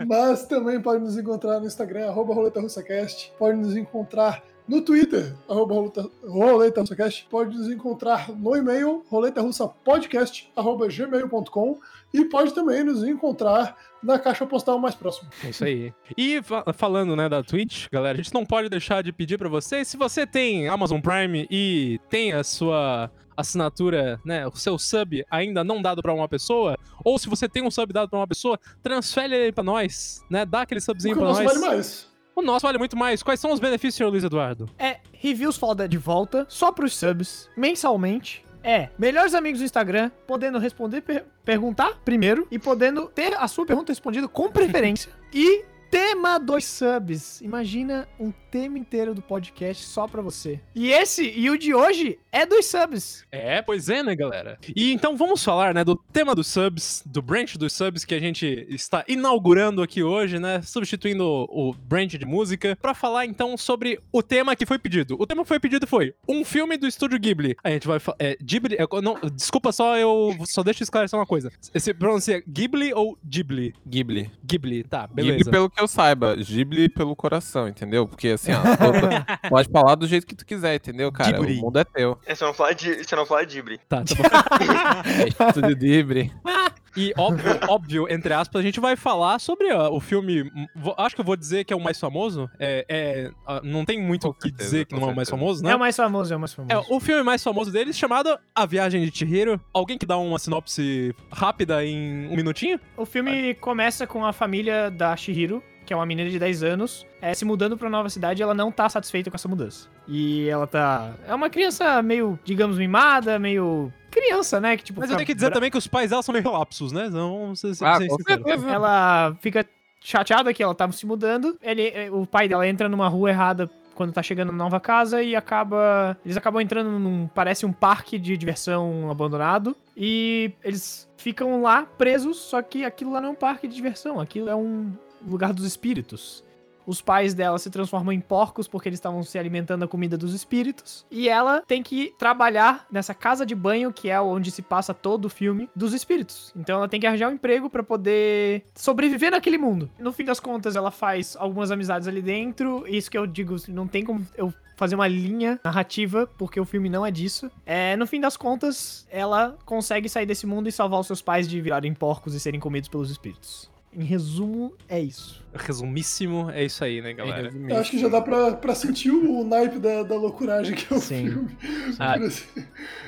Mas 0.05 0.45
também 0.45 0.81
pode 0.81 1.03
nos 1.03 1.17
encontrar 1.17 1.59
no 1.59 1.65
Instagram, 1.67 2.07
arroba 2.09 2.33
Roleta 2.33 2.59
RussaCast. 2.59 3.31
Pode 3.37 3.57
nos 3.57 3.75
encontrar 3.75 4.43
no 4.67 4.81
Twitter, 4.81 5.33
arroba 5.47 5.73
Roleta, 5.75 6.09
Roleta 6.27 6.81
RussaCast. 6.81 7.27
Pode 7.29 7.57
nos 7.57 7.69
encontrar 7.69 8.29
no 8.29 8.55
e-mail, 8.55 9.03
roletarussapodcast, 9.09 10.49
arroba 10.55 10.87
gmail.com. 10.87 11.79
E 12.13 12.23
pode 12.25 12.53
também 12.53 12.83
nos 12.83 13.03
encontrar 13.03 13.75
na 14.01 14.17
caixa 14.17 14.45
postal 14.45 14.79
mais 14.79 14.95
próxima. 14.95 15.29
É 15.43 15.49
isso 15.49 15.63
aí. 15.65 15.93
E 16.17 16.41
fa- 16.41 16.63
falando, 16.73 17.15
né, 17.15 17.27
da 17.27 17.43
Twitch, 17.43 17.87
galera, 17.91 18.17
a 18.17 18.21
gente 18.21 18.33
não 18.33 18.45
pode 18.45 18.69
deixar 18.69 19.03
de 19.03 19.11
pedir 19.11 19.37
pra 19.37 19.49
vocês, 19.49 19.87
se 19.87 19.97
você 19.97 20.25
tem 20.25 20.67
Amazon 20.69 21.01
Prime 21.01 21.47
e 21.51 21.99
tem 22.09 22.31
a 22.31 22.43
sua 22.43 23.11
assinatura, 23.37 24.19
né, 24.25 24.45
o 24.47 24.55
seu 24.55 24.77
sub 24.77 25.23
ainda 25.29 25.63
não 25.63 25.81
dado 25.81 26.01
pra 26.01 26.13
uma 26.13 26.27
pessoa, 26.27 26.75
ou 27.05 27.17
se 27.19 27.29
você 27.29 27.47
tem 27.47 27.63
um 27.63 27.71
sub 27.71 27.93
dado 27.93 28.09
pra 28.09 28.19
uma 28.19 28.27
pessoa, 28.27 28.59
transfere 28.83 29.35
ele 29.35 29.51
pra 29.51 29.63
nós, 29.63 30.25
né, 30.29 30.45
dá 30.45 30.61
aquele 30.63 30.81
subzinho 30.81 31.15
nosso 31.15 31.43
nós. 31.43 31.53
vale 31.53 31.65
mais. 31.67 32.07
O 32.35 32.41
nosso 32.41 32.65
vale 32.67 32.77
muito 32.77 32.95
mais. 32.95 33.23
Quais 33.23 33.39
são 33.39 33.51
os 33.51 33.59
benefícios, 33.59 33.95
senhor 33.95 34.09
Luiz 34.11 34.23
Eduardo? 34.23 34.69
É 34.77 34.97
reviews 35.11 35.57
foda 35.57 35.87
de 35.87 35.97
volta, 35.97 36.45
só 36.49 36.71
pros 36.71 36.95
subs, 36.95 37.49
mensalmente. 37.57 38.45
É, 38.63 38.89
melhores 38.99 39.33
amigos 39.33 39.59
do 39.59 39.65
Instagram, 39.65 40.11
podendo 40.27 40.59
responder, 40.59 41.01
per- 41.01 41.25
perguntar 41.45 41.99
primeiro 42.03 42.45
e 42.51 42.59
podendo 42.59 43.07
ter 43.07 43.33
a 43.35 43.47
sua 43.47 43.65
pergunta 43.65 43.91
respondida 43.91 44.27
com 44.27 44.51
preferência. 44.51 45.11
e 45.33 45.63
tema 45.89 46.39
dos 46.39 46.65
subs. 46.65 47.41
Imagina 47.41 48.07
um 48.19 48.31
tema 48.31 48.77
inteiro 48.77 49.13
do 49.13 49.21
podcast 49.21 49.83
só 49.85 50.07
pra 50.07 50.21
você. 50.21 50.59
E 50.73 50.91
esse, 50.91 51.29
e 51.29 51.49
o 51.49 51.57
de 51.57 51.73
hoje, 51.73 52.17
é 52.31 52.45
dos 52.45 52.65
subs. 52.65 53.25
É, 53.31 53.61
pois 53.61 53.89
é, 53.89 54.01
né, 54.03 54.15
galera? 54.15 54.57
E 54.75 54.91
então 54.91 55.15
vamos 55.15 55.43
falar, 55.43 55.73
né, 55.73 55.83
do 55.83 55.95
tema 55.95 56.33
dos 56.33 56.47
subs, 56.47 57.03
do 57.05 57.21
branch 57.21 57.57
dos 57.57 57.73
subs 57.73 58.05
que 58.05 58.15
a 58.15 58.19
gente 58.19 58.65
está 58.69 59.03
inaugurando 59.07 59.81
aqui 59.81 60.03
hoje, 60.03 60.39
né, 60.39 60.61
substituindo 60.61 61.23
o, 61.23 61.69
o 61.69 61.73
branch 61.73 62.17
de 62.17 62.25
música, 62.25 62.77
pra 62.81 62.93
falar 62.93 63.25
então 63.25 63.57
sobre 63.57 63.99
o 64.11 64.23
tema 64.23 64.55
que 64.55 64.65
foi 64.65 64.79
pedido. 64.79 65.15
O 65.19 65.25
tema 65.25 65.43
que 65.43 65.47
foi 65.47 65.59
pedido 65.59 65.87
foi 65.87 66.13
um 66.27 66.43
filme 66.43 66.77
do 66.77 66.87
estúdio 66.87 67.19
Ghibli. 67.19 67.55
A 67.63 67.69
gente 67.69 67.87
vai 67.87 67.99
falar. 67.99 68.17
É, 68.19 68.37
Ghibli. 68.41 68.75
é, 68.75 69.01
não, 69.01 69.17
desculpa 69.33 69.71
só, 69.71 69.97
eu 69.97 70.35
só 70.45 70.63
deixa 70.63 70.83
eu 70.83 70.85
esclarecer 70.85 71.17
uma 71.17 71.25
coisa. 71.25 71.51
Você 71.73 71.93
pronuncia 71.93 72.43
Ghibli 72.47 72.93
ou 72.93 73.17
Ghibli? 73.23 73.73
Ghibli. 73.87 74.31
Ghibli, 74.43 74.83
tá, 74.83 75.07
Ghibli 75.07 75.31
beleza. 75.31 75.51
pelo 75.51 75.69
que 75.77 75.83
eu 75.83 75.87
saiba, 75.87 76.35
Ghibli 76.35 76.89
pelo 76.89 77.15
coração, 77.15 77.67
entendeu? 77.67 78.07
Porque 78.07 78.29
assim, 78.29 78.51
ó, 78.51 78.61
tu- 78.61 78.67
pode 79.49 79.69
falar 79.69 79.93
do 79.95 80.07
jeito 80.07 80.25
que 80.25 80.35
tu 80.35 80.43
quiser, 80.45 80.75
entendeu, 80.75 81.11
cara? 81.11 81.37
Ghibli. 81.37 81.59
O 81.59 81.61
mundo 81.61 81.77
é 81.77 81.83
teu. 81.83 82.17
É, 82.25 82.33
você 82.33 82.43
não 82.43 82.53
fala 82.53 82.73
de, 82.73 83.03
você 83.03 83.15
não 83.15 83.25
fala 83.25 83.45
de 83.45 83.59
Ibri. 83.59 83.79
Tá, 83.87 84.03
tá 84.03 84.15
bom. 84.15 84.23
É 85.23 85.27
estúdio 85.47 85.75
Ghibli. 85.77 86.33
E 86.97 87.13
óbvio, 87.15 87.51
óbvio, 87.69 88.07
entre 88.09 88.33
aspas, 88.33 88.59
a 88.59 88.63
gente 88.63 88.79
vai 88.79 88.95
falar 88.95 89.39
sobre 89.39 89.71
ó, 89.71 89.89
o 89.89 89.99
filme. 89.99 90.51
acho 90.97 91.15
que 91.15 91.21
eu 91.21 91.25
vou 91.25 91.35
dizer 91.35 91.63
que 91.63 91.71
é 91.71 91.75
o 91.75 91.79
mais 91.79 91.99
famoso. 91.99 92.49
É, 92.59 92.85
é, 92.89 93.31
ah, 93.45 93.61
não 93.63 93.85
tem 93.85 94.01
muito 94.01 94.27
o 94.27 94.33
que 94.33 94.49
certeza, 94.49 94.63
dizer 94.63 94.85
que 94.85 94.95
não 94.95 95.03
é 95.03 95.11
o 95.11 95.15
mais 95.15 95.27
certeza. 95.27 95.45
famoso, 95.45 95.63
né? 95.63 95.71
É 95.71 95.75
o 95.75 95.79
mais 95.79 95.95
famoso, 95.95 96.33
é 96.33 96.35
o 96.35 96.39
mais 96.39 96.53
famoso. 96.53 96.73
É, 96.73 96.95
o 96.95 96.99
filme 96.99 97.21
mais 97.21 97.43
famoso 97.43 97.71
deles 97.71 97.95
chamado 97.95 98.37
A 98.55 98.65
Viagem 98.65 99.05
de 99.05 99.15
Chihiro. 99.15 99.61
Alguém 99.71 99.97
que 99.97 100.05
dá 100.05 100.17
uma 100.17 100.39
sinopse 100.39 101.13
rápida 101.31 101.85
em 101.85 102.27
um 102.29 102.35
minutinho? 102.35 102.79
O 102.97 103.05
filme 103.05 103.53
começa 103.55 104.07
com 104.07 104.25
a 104.25 104.33
família 104.33 104.89
da 104.89 105.15
Shihiro, 105.15 105.61
que 105.87 105.93
é 105.93 105.95
uma 105.95 106.05
menina 106.05 106.29
de 106.29 106.37
10 106.37 106.63
anos, 106.63 107.07
é, 107.21 107.33
se 107.33 107.45
mudando 107.45 107.77
pra 107.77 107.87
uma 107.87 107.97
nova 107.97 108.09
cidade 108.09 108.41
e 108.41 108.43
ela 108.43 108.53
não 108.53 108.69
tá 108.71 108.89
satisfeita 108.89 109.31
com 109.31 109.35
essa 109.35 109.47
mudança. 109.47 109.87
E 110.05 110.47
ela 110.49 110.67
tá. 110.67 111.13
É 111.25 111.33
uma 111.33 111.49
criança 111.49 112.01
meio, 112.03 112.37
digamos, 112.43 112.77
mimada, 112.77 113.39
meio. 113.39 113.91
Criança, 114.11 114.59
né? 114.59 114.75
Que, 114.75 114.83
tipo, 114.83 114.99
Mas 114.99 115.09
eu 115.09 115.15
tenho 115.15 115.25
que 115.25 115.33
dizer 115.33 115.47
bra- 115.47 115.53
também 115.55 115.71
que 115.71 115.77
os 115.77 115.87
pais 115.87 116.09
dela 116.09 116.21
são 116.21 116.33
meio 116.33 116.43
relapsos, 116.43 116.91
né? 116.91 117.07
Não, 117.09 117.55
ser, 117.55 117.73
ser, 117.73 117.85
Ah, 117.85 117.97
certeza. 117.97 118.69
Ela 118.69 119.35
fica 119.39 119.65
chateada 120.01 120.53
que 120.53 120.61
ela 120.61 120.75
tá 120.75 120.91
se 120.91 121.05
mudando. 121.05 121.57
Ele, 121.61 121.87
eh, 121.87 122.11
o 122.11 122.25
pai 122.25 122.47
dela 122.49 122.67
entra 122.67 122.89
numa 122.89 123.07
rua 123.07 123.29
errada 123.29 123.69
quando 123.95 124.11
tá 124.13 124.21
chegando 124.21 124.51
na 124.51 124.57
nova 124.57 124.79
casa 124.79 125.23
e 125.23 125.35
acaba. 125.35 126.17
Eles 126.25 126.35
acabam 126.35 126.61
entrando 126.61 126.89
num. 126.99 127.27
Parece 127.27 127.65
um 127.65 127.71
parque 127.71 128.17
de 128.19 128.35
diversão 128.37 129.09
abandonado. 129.09 129.75
E 129.95 130.51
eles 130.63 131.07
ficam 131.17 131.61
lá 131.61 131.83
presos, 131.97 132.37
só 132.37 132.61
que 132.61 132.85
aquilo 132.85 133.11
lá 133.11 133.19
não 133.21 133.29
é 133.29 133.31
um 133.31 133.35
parque 133.35 133.67
de 133.67 133.75
diversão, 133.75 134.19
aquilo 134.19 134.49
é 134.49 134.55
um 134.55 134.91
lugar 135.25 135.53
dos 135.53 135.65
espíritos. 135.65 136.43
Os 136.87 137.01
pais 137.01 137.33
dela 137.33 137.59
se 137.59 137.69
transformam 137.69 138.13
em 138.13 138.21
porcos 138.21 138.65
porque 138.65 138.87
eles 138.87 138.97
estavam 138.97 139.21
se 139.21 139.37
alimentando 139.37 139.81
da 139.81 139.87
comida 139.89 140.17
dos 140.17 140.33
espíritos. 140.33 141.05
E 141.11 141.27
ela 141.27 141.61
tem 141.67 141.83
que 141.83 142.15
trabalhar 142.17 142.87
nessa 142.89 143.13
casa 143.13 143.45
de 143.45 143.53
banho, 143.53 143.91
que 143.91 144.09
é 144.09 144.21
onde 144.21 144.49
se 144.51 144.61
passa 144.61 144.93
todo 144.93 145.25
o 145.25 145.29
filme, 145.29 145.69
dos 145.75 145.93
espíritos. 145.93 146.53
Então 146.55 146.77
ela 146.77 146.87
tem 146.87 146.97
que 146.97 147.05
arranjar 147.05 147.29
um 147.29 147.33
emprego 147.33 147.69
pra 147.69 147.83
poder 147.83 148.63
sobreviver 148.73 149.31
naquele 149.31 149.57
mundo. 149.57 149.89
No 149.99 150.13
fim 150.13 150.23
das 150.23 150.39
contas, 150.39 150.77
ela 150.77 150.89
faz 150.89 151.35
algumas 151.37 151.71
amizades 151.71 152.07
ali 152.07 152.21
dentro. 152.21 152.85
Isso 152.87 153.11
que 153.11 153.17
eu 153.17 153.27
digo, 153.27 153.57
não 153.67 153.85
tem 153.85 154.05
como 154.05 154.25
eu 154.37 154.53
fazer 154.77 154.95
uma 154.95 155.07
linha 155.09 155.59
narrativa, 155.65 156.25
porque 156.37 156.57
o 156.57 156.63
filme 156.63 156.87
não 156.87 157.05
é 157.05 157.11
disso. 157.11 157.51
É, 157.65 157.97
no 157.97 158.07
fim 158.07 158.21
das 158.21 158.37
contas, 158.37 159.05
ela 159.09 159.57
consegue 159.65 160.07
sair 160.07 160.25
desse 160.25 160.45
mundo 160.45 160.69
e 160.69 160.71
salvar 160.71 161.01
os 161.01 161.07
seus 161.07 161.21
pais 161.21 161.49
de 161.49 161.59
virarem 161.59 161.93
porcos 161.93 162.33
e 162.33 162.39
serem 162.39 162.61
comidos 162.61 162.87
pelos 162.87 163.11
espíritos. 163.11 163.69
Em 163.97 164.03
resumo, 164.03 164.73
é 164.87 164.99
isso. 164.99 165.43
Resumíssimo, 165.55 166.51
é 166.51 166.63
isso 166.63 166.83
aí, 166.83 167.01
né, 167.01 167.13
galera? 167.13 167.49
Eu 167.67 167.77
acho 167.77 167.89
que 167.89 167.97
já 167.97 168.07
dá 168.07 168.21
pra, 168.21 168.53
pra 168.53 168.75
sentir 168.75 169.09
o 169.09 169.43
naipe 169.43 169.79
da, 169.79 170.03
da 170.03 170.15
loucuragem 170.15 170.75
que 170.75 170.93
é 170.93 170.95
o 170.95 170.99
Sim. 170.99 171.31
filme. 171.31 171.57
Ah. 171.97 172.15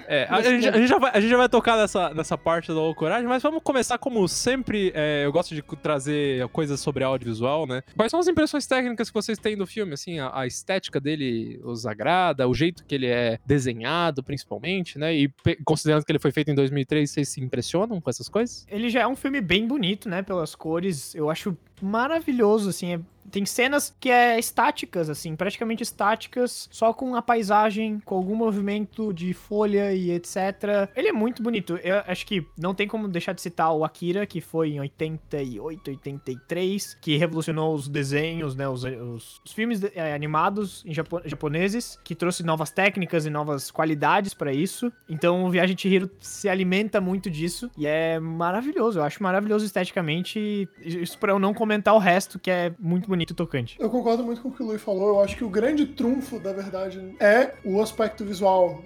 É, 0.07 0.25
a, 0.27 0.41
gente, 0.41 0.67
a 0.67 0.71
gente 0.71 0.87
já 0.87 0.97
vai, 0.97 1.11
a 1.13 1.19
gente 1.19 1.29
já 1.29 1.37
vai 1.37 1.47
tocar 1.47 1.77
nessa, 1.77 2.11
nessa 2.15 2.35
parte 2.35 2.69
da 2.69 2.73
loucuragem, 2.73 3.27
mas 3.27 3.43
vamos 3.43 3.61
começar 3.61 3.99
como 3.99 4.27
sempre. 4.27 4.91
é, 4.95 5.25
eu 5.25 5.31
gosto 5.31 5.53
de 5.53 5.61
trazer 5.61 6.47
coisas 6.47 6.79
sobre 6.79 7.03
audiovisual, 7.03 7.67
né? 7.67 7.83
Quais 7.95 8.09
são 8.09 8.19
as 8.19 8.27
impressões 8.27 8.65
técnicas 8.65 9.11
que 9.11 9.13
vocês 9.13 9.37
têm 9.37 9.55
do 9.55 9.67
filme? 9.67 9.93
Assim, 9.93 10.17
a, 10.17 10.31
a 10.33 10.47
estética 10.47 10.99
dele 10.99 11.59
os 11.63 11.85
agrada, 11.85 12.47
o 12.47 12.55
jeito 12.55 12.83
que 12.83 12.95
ele 12.95 13.05
é 13.05 13.37
desenhado, 13.45 14.23
principalmente, 14.23 14.97
né? 14.97 15.13
E 15.13 15.31
considerando 15.63 16.03
que 16.03 16.11
ele 16.11 16.17
foi 16.17 16.31
feito 16.31 16.49
em 16.49 16.55
2003, 16.55 17.11
vocês 17.11 17.29
se 17.29 17.39
impressionam 17.39 18.01
com 18.01 18.09
essas 18.09 18.27
coisas? 18.27 18.65
Ele 18.71 18.89
já 18.89 19.01
é 19.01 19.07
um 19.07 19.15
filme 19.15 19.39
bem 19.39 19.67
bonito, 19.67 20.09
né? 20.09 20.23
Pelas 20.23 20.55
cores. 20.55 20.78
Eu 21.15 21.29
acho 21.29 21.55
maravilhoso, 21.81 22.69
assim. 22.69 22.93
é- 22.93 22.99
Tem 23.31 23.45
cenas 23.45 23.95
que 23.99 24.09
é 24.09 24.39
estáticas, 24.39 25.09
assim, 25.09 25.35
praticamente 25.35 25.83
estáticas, 25.83 26.67
só 26.71 26.91
com 26.93 27.15
a 27.15 27.21
paisagem, 27.21 27.99
com 28.03 28.15
algum 28.15 28.35
movimento 28.35 29.13
de 29.13 29.33
folha 29.33 29.93
e 29.93 30.11
etc. 30.11 30.89
Ele 30.95 31.09
é 31.09 31.13
muito 31.13 31.43
bonito. 31.43 31.77
Eu 31.77 32.01
acho 32.07 32.25
que 32.25 32.45
não 32.57 32.73
tem 32.73 32.87
como 32.87 33.07
deixar 33.07 33.33
de 33.33 33.41
citar 33.41 33.71
o 33.73 33.83
Akira, 33.85 34.25
que 34.25 34.41
foi 34.41 34.69
em 34.71 34.79
88, 34.79 35.89
83, 35.91 36.97
que 37.01 37.17
revolucionou 37.17 37.73
os 37.75 37.87
desenhos, 37.87 38.55
né? 38.55 38.67
Os, 38.67 38.83
os- 38.83 39.41
os 39.45 39.51
filmes 39.53 39.81
eh, 39.83 40.13
animados 40.13 40.83
em 40.85 40.93
japo- 40.93 41.21
japoneses, 41.25 41.99
que 42.03 42.15
trouxe 42.15 42.43
novas 42.43 42.71
técnicas 42.71 43.25
e 43.25 43.29
novas 43.29 43.69
qualidades 43.71 44.33
pra 44.33 44.51
isso. 44.51 44.91
Então 45.07 45.43
o 45.45 45.49
Viagem 45.49 45.75
de 45.75 45.81
Chihiro 45.83 46.09
se 46.19 46.49
alimenta 46.49 46.99
muito 46.99 47.29
disso 47.29 47.69
e 47.77 47.85
é 47.85 48.19
maravilhoso. 48.19 48.99
Eu 48.99 49.03
acho 49.03 49.21
maravilhoso 49.21 49.65
esteticamente. 49.65 50.67
Isso 50.81 51.17
pra 51.17 51.31
eu 51.31 51.39
não 51.39 51.53
comentar 51.53 51.93
o 51.93 51.99
resto, 51.99 52.39
que 52.39 52.49
é 52.49 52.71
muito 52.79 53.07
bonito 53.07 53.18
e 53.23 53.33
tocante. 53.33 53.75
Eu 53.79 53.89
concordo 53.89 54.23
muito 54.23 54.41
com 54.41 54.49
o 54.49 54.51
que 54.51 54.63
o 54.63 54.65
Luiz 54.65 54.81
falou. 54.81 55.09
Eu 55.09 55.21
acho 55.21 55.35
que 55.35 55.43
o 55.43 55.49
grande 55.49 55.85
trunfo, 55.85 56.39
da 56.39 56.53
verdade, 56.53 57.15
é 57.19 57.53
o 57.63 57.81
aspecto 57.81 58.23
visual. 58.23 58.83